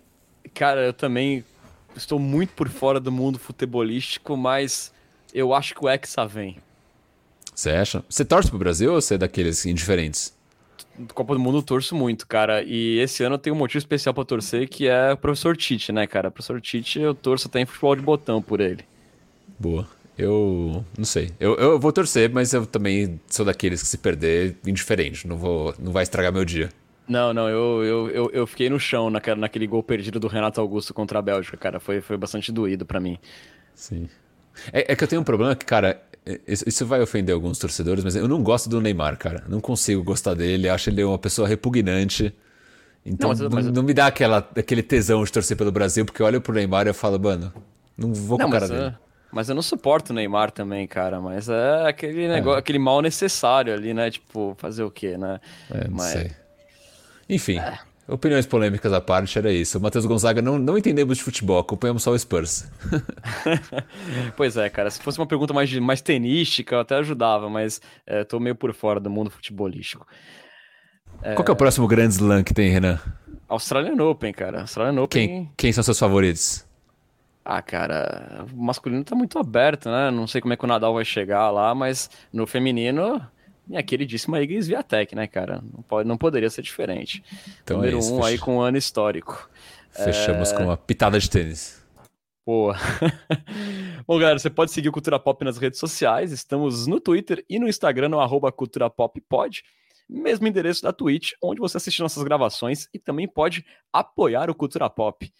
Cara, 0.53 0.81
eu 0.85 0.93
também 0.93 1.43
estou 1.95 2.19
muito 2.19 2.53
por 2.53 2.69
fora 2.69 2.99
do 2.99 3.11
mundo 3.11 3.39
futebolístico, 3.39 4.35
mas 4.35 4.91
eu 5.33 5.53
acho 5.53 5.73
que 5.75 5.83
o 5.83 5.89
Hexa 5.89 6.25
vem. 6.25 6.57
Você 7.53 7.71
acha? 7.71 8.03
Você 8.09 8.25
torce 8.25 8.49
pro 8.49 8.57
Brasil 8.57 8.93
ou 8.93 9.01
você 9.01 9.15
é 9.15 9.17
daqueles 9.17 9.65
indiferentes? 9.65 10.33
Copa 11.13 11.33
do 11.33 11.39
Mundo 11.39 11.59
eu 11.59 11.63
torço 11.63 11.95
muito, 11.95 12.27
cara. 12.27 12.63
E 12.63 12.99
esse 12.99 13.23
ano 13.23 13.35
eu 13.35 13.39
tenho 13.39 13.55
um 13.55 13.59
motivo 13.59 13.77
especial 13.77 14.13
para 14.13 14.25
torcer, 14.25 14.67
que 14.67 14.87
é 14.87 15.13
o 15.13 15.17
professor 15.17 15.55
Tite, 15.55 15.91
né, 15.91 16.05
cara? 16.05 16.29
O 16.29 16.31
professor 16.31 16.59
Tite, 16.61 16.99
eu 16.99 17.13
torço 17.13 17.47
até 17.47 17.59
em 17.61 17.65
futebol 17.65 17.95
de 17.95 18.01
botão 18.01 18.41
por 18.41 18.59
ele. 18.59 18.83
Boa. 19.59 19.87
Eu 20.17 20.85
não 20.97 21.05
sei. 21.05 21.31
Eu, 21.39 21.55
eu 21.55 21.79
vou 21.79 21.91
torcer, 21.91 22.29
mas 22.29 22.53
eu 22.53 22.65
também 22.65 23.19
sou 23.27 23.45
daqueles 23.45 23.81
que 23.81 23.87
se 23.87 23.97
perder, 23.97 24.55
indiferente. 24.65 25.27
Não, 25.27 25.37
vou, 25.37 25.73
não 25.79 25.91
vai 25.91 26.03
estragar 26.03 26.31
meu 26.31 26.45
dia. 26.45 26.69
Não, 27.11 27.33
não, 27.33 27.49
eu, 27.49 27.83
eu, 27.83 28.09
eu, 28.09 28.31
eu 28.31 28.47
fiquei 28.47 28.69
no 28.69 28.79
chão 28.79 29.09
naquele, 29.09 29.37
naquele 29.37 29.67
gol 29.67 29.83
perdido 29.83 30.17
do 30.17 30.27
Renato 30.27 30.61
Augusto 30.61 30.93
contra 30.93 31.19
a 31.19 31.21
Bélgica, 31.21 31.57
cara. 31.57 31.77
Foi, 31.77 31.99
foi 31.99 32.15
bastante 32.15 32.53
doído 32.53 32.85
para 32.85 33.01
mim. 33.01 33.17
Sim. 33.75 34.07
É, 34.71 34.93
é, 34.93 34.95
que 34.95 35.03
eu 35.03 35.07
tenho 35.09 35.21
um 35.21 35.25
problema 35.25 35.53
que, 35.53 35.65
cara, 35.65 36.01
isso 36.47 36.85
vai 36.85 37.01
ofender 37.01 37.35
alguns 37.35 37.59
torcedores, 37.59 38.01
mas 38.01 38.15
eu 38.15 38.29
não 38.29 38.41
gosto 38.41 38.69
do 38.69 38.79
Neymar, 38.79 39.17
cara. 39.17 39.43
Não 39.49 39.59
consigo 39.59 40.01
gostar 40.01 40.35
dele. 40.35 40.69
Acho 40.69 40.89
ele 40.89 41.03
uma 41.03 41.19
pessoa 41.19 41.45
repugnante. 41.49 42.33
Então 43.05 43.33
não, 43.33 43.49
mas, 43.49 43.65
mas... 43.65 43.73
não 43.73 43.83
me 43.83 43.93
dá 43.93 44.07
aquela, 44.07 44.37
aquele 44.55 44.81
tesão 44.81 45.21
de 45.21 45.31
torcer 45.33 45.57
pelo 45.57 45.71
Brasil, 45.71 46.05
porque 46.05 46.21
eu 46.21 46.25
olho 46.25 46.39
pro 46.39 46.53
Neymar 46.53 46.85
e 46.85 46.91
eu 46.91 46.93
falo, 46.93 47.19
mano, 47.19 47.51
não 47.97 48.13
vou 48.13 48.37
com 48.37 48.43
não, 48.43 48.49
o 48.49 48.53
cara 48.53 48.69
dele. 48.69 48.95
Mas 49.33 49.49
eu 49.49 49.55
não 49.55 49.61
suporto 49.61 50.11
o 50.11 50.13
Neymar 50.13 50.49
também, 50.49 50.87
cara. 50.87 51.19
Mas 51.19 51.49
é 51.49 51.89
aquele 51.89 52.29
negócio, 52.29 52.55
é. 52.55 52.59
aquele 52.59 52.79
mal 52.79 53.01
necessário 53.01 53.73
ali, 53.73 53.93
né? 53.93 54.09
Tipo, 54.09 54.55
fazer 54.57 54.83
o 54.83 54.89
quê, 54.89 55.17
né? 55.17 55.41
É, 55.69 55.89
não 55.89 55.97
mas... 55.97 56.11
sei. 56.11 56.40
Enfim. 57.31 57.57
É. 57.57 57.79
Opiniões 58.07 58.45
polêmicas 58.45 58.91
à 58.91 58.99
parte, 58.99 59.37
era 59.37 59.51
isso. 59.53 59.77
O 59.77 59.81
Matheus 59.81 60.05
Gonzaga 60.05 60.41
não, 60.41 60.59
não 60.59 60.77
entendemos 60.77 61.17
de 61.17 61.23
futebol, 61.23 61.59
acompanhamos 61.59 62.03
só 62.03 62.11
o 62.11 62.19
Spurs. 62.19 62.69
pois 64.35 64.57
é, 64.57 64.69
cara. 64.69 64.89
Se 64.89 65.01
fosse 65.01 65.17
uma 65.17 65.25
pergunta 65.25 65.53
mais, 65.53 65.73
mais 65.77 66.01
tenística, 66.01 66.75
eu 66.75 66.81
até 66.81 66.95
ajudava, 66.95 67.49
mas 67.49 67.79
é, 68.05 68.25
tô 68.25 68.37
meio 68.37 68.55
por 68.55 68.73
fora 68.73 68.99
do 68.99 69.09
mundo 69.09 69.31
futebolístico. 69.31 70.05
É... 71.23 71.35
Qual 71.35 71.45
que 71.45 71.51
é 71.51 71.53
o 71.53 71.57
próximo 71.57 71.87
grande 71.87 72.15
slam 72.15 72.43
que 72.43 72.53
tem, 72.53 72.69
Renan? 72.69 72.99
Australian 73.47 74.03
Open, 74.03 74.33
cara. 74.33 74.61
Australian 74.61 75.01
Open. 75.01 75.27
Quem, 75.27 75.51
quem 75.55 75.71
são 75.71 75.83
seus 75.83 75.99
favoritos? 75.99 76.65
Ah, 77.45 77.61
cara, 77.61 78.45
o 78.53 78.61
masculino 78.61 79.03
tá 79.03 79.15
muito 79.15 79.39
aberto, 79.39 79.89
né? 79.89 80.11
Não 80.11 80.27
sei 80.27 80.41
como 80.41 80.53
é 80.53 80.57
que 80.57 80.65
o 80.65 80.67
Nadal 80.67 80.93
vai 80.93 81.05
chegar 81.05 81.49
lá, 81.49 81.73
mas 81.73 82.09
no 82.31 82.45
feminino 82.45 83.21
minha 83.71 83.81
queridíssima 83.81 84.41
Igor 84.41 84.57
Sviatek, 84.57 85.15
né, 85.15 85.27
cara? 85.27 85.63
Não, 85.63 85.81
pode, 85.81 86.07
não 86.07 86.17
poderia 86.17 86.49
ser 86.49 86.61
diferente. 86.61 87.23
Então 87.63 87.77
Número 87.77 87.95
é 87.95 87.99
isso, 87.99 88.13
um 88.13 88.17
fecha... 88.17 88.29
aí 88.29 88.37
com 88.37 88.57
um 88.57 88.61
ano 88.61 88.77
histórico. 88.77 89.49
Fechamos 89.89 90.51
é... 90.51 90.57
com 90.57 90.63
uma 90.65 90.77
pitada 90.77 91.17
de 91.17 91.29
tênis. 91.29 91.81
Boa. 92.45 92.75
Bom, 94.05 94.19
galera, 94.19 94.37
você 94.37 94.49
pode 94.49 94.71
seguir 94.71 94.89
o 94.89 94.91
Cultura 94.91 95.17
Pop 95.17 95.43
nas 95.45 95.57
redes 95.57 95.79
sociais. 95.79 96.33
Estamos 96.33 96.85
no 96.85 96.99
Twitter 96.99 97.45
e 97.49 97.59
no 97.59 97.67
Instagram, 97.67 98.09
no 98.09 98.19
arroba 98.19 98.51
Cultura 98.51 98.89
Pop 98.89 99.19
Pod. 99.21 99.63
Mesmo 100.09 100.45
endereço 100.45 100.81
da 100.81 100.91
Twitch, 100.91 101.31
onde 101.41 101.61
você 101.61 101.77
assiste 101.77 102.01
nossas 102.01 102.23
gravações 102.23 102.89
e 102.93 102.99
também 102.99 103.27
pode 103.27 103.65
apoiar 103.93 104.49
o 104.49 104.55
Cultura 104.55 104.89
Pop. 104.89 105.31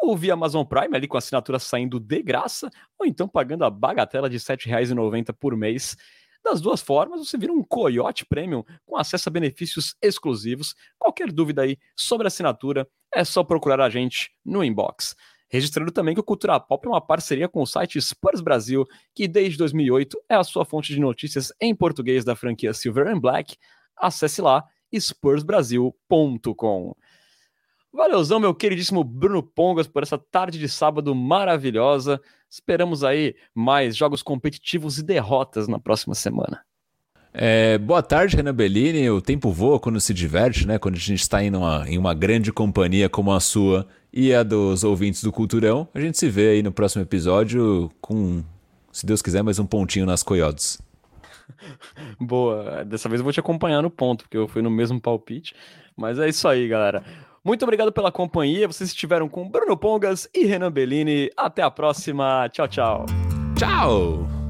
Ou 0.00 0.16
via 0.16 0.32
Amazon 0.32 0.64
Prime, 0.64 0.96
ali 0.96 1.06
com 1.06 1.16
a 1.16 1.18
assinatura 1.18 1.58
saindo 1.58 2.00
de 2.00 2.22
graça, 2.22 2.70
ou 2.98 3.06
então 3.06 3.28
pagando 3.28 3.64
a 3.64 3.70
bagatela 3.70 4.30
de 4.30 4.38
R$ 4.38 4.42
7,90 4.42 5.34
por 5.38 5.54
mês 5.54 5.96
das 6.44 6.60
duas 6.60 6.82
formas, 6.82 7.26
você 7.26 7.38
vira 7.38 7.52
um 7.52 7.64
Coyote 7.64 8.26
Premium 8.26 8.62
com 8.84 8.98
acesso 8.98 9.28
a 9.28 9.32
benefícios 9.32 9.96
exclusivos. 10.02 10.74
Qualquer 10.98 11.32
dúvida 11.32 11.62
aí 11.62 11.78
sobre 11.96 12.26
assinatura, 12.26 12.86
é 13.12 13.24
só 13.24 13.42
procurar 13.42 13.80
a 13.80 13.88
gente 13.88 14.30
no 14.44 14.62
inbox. 14.62 15.16
Registrando 15.48 15.90
também 15.90 16.14
que 16.14 16.20
o 16.20 16.24
Cultura 16.24 16.60
Pop 16.60 16.86
é 16.86 16.90
uma 16.90 17.00
parceria 17.00 17.48
com 17.48 17.62
o 17.62 17.66
site 17.66 18.00
Spurs 18.00 18.40
Brasil, 18.40 18.84
que 19.14 19.28
desde 19.28 19.56
2008 19.56 20.18
é 20.28 20.34
a 20.34 20.44
sua 20.44 20.64
fonte 20.64 20.92
de 20.92 21.00
notícias 21.00 21.52
em 21.60 21.74
português 21.74 22.24
da 22.24 22.36
franquia 22.36 22.74
Silver 22.74 23.06
and 23.06 23.20
Black. 23.20 23.56
Acesse 23.96 24.42
lá 24.42 24.64
spursbrasil.com. 24.92 26.94
Valeuzão, 27.94 28.40
meu 28.40 28.52
queridíssimo 28.52 29.04
Bruno 29.04 29.40
Pongas, 29.40 29.86
por 29.86 30.02
essa 30.02 30.18
tarde 30.18 30.58
de 30.58 30.68
sábado 30.68 31.14
maravilhosa. 31.14 32.20
Esperamos 32.50 33.04
aí 33.04 33.36
mais 33.54 33.96
jogos 33.96 34.20
competitivos 34.20 34.98
e 34.98 35.02
derrotas 35.04 35.68
na 35.68 35.78
próxima 35.78 36.12
semana. 36.12 36.60
É, 37.32 37.78
boa 37.78 38.02
tarde, 38.02 38.34
Renan 38.34 38.52
Bellini. 38.52 39.08
O 39.10 39.22
tempo 39.22 39.52
voa 39.52 39.78
quando 39.78 40.00
se 40.00 40.12
diverte, 40.12 40.66
né? 40.66 40.76
Quando 40.76 40.96
a 40.96 40.98
gente 40.98 41.20
está 41.20 41.42
em 41.42 41.54
uma, 41.54 41.88
em 41.88 41.96
uma 41.96 42.12
grande 42.14 42.52
companhia 42.52 43.08
como 43.08 43.32
a 43.32 43.38
sua 43.38 43.86
e 44.12 44.34
a 44.34 44.42
dos 44.42 44.82
ouvintes 44.82 45.22
do 45.22 45.30
Culturão. 45.30 45.86
A 45.94 46.00
gente 46.00 46.18
se 46.18 46.28
vê 46.28 46.50
aí 46.50 46.64
no 46.64 46.72
próximo 46.72 47.02
episódio 47.02 47.92
com, 48.00 48.42
se 48.90 49.06
Deus 49.06 49.22
quiser, 49.22 49.44
mais 49.44 49.60
um 49.60 49.66
pontinho 49.66 50.04
nas 50.04 50.24
coiotes. 50.24 50.82
Boa. 52.18 52.84
Dessa 52.84 53.08
vez 53.08 53.20
eu 53.20 53.24
vou 53.24 53.32
te 53.32 53.38
acompanhar 53.38 53.82
no 53.82 53.90
ponto, 53.90 54.24
porque 54.24 54.36
eu 54.36 54.48
fui 54.48 54.62
no 54.62 54.70
mesmo 54.70 55.00
palpite. 55.00 55.54
Mas 55.96 56.18
é 56.18 56.28
isso 56.28 56.48
aí, 56.48 56.66
galera. 56.66 57.04
Muito 57.44 57.62
obrigado 57.62 57.92
pela 57.92 58.10
companhia. 58.10 58.66
Vocês 58.66 58.88
estiveram 58.88 59.28
com 59.28 59.48
Bruno 59.48 59.76
Pongas 59.76 60.28
e 60.32 60.46
Renan 60.46 60.72
Bellini. 60.72 61.30
Até 61.36 61.62
a 61.62 61.70
próxima. 61.70 62.48
Tchau, 62.48 62.66
tchau. 62.66 63.06
Tchau! 63.56 64.43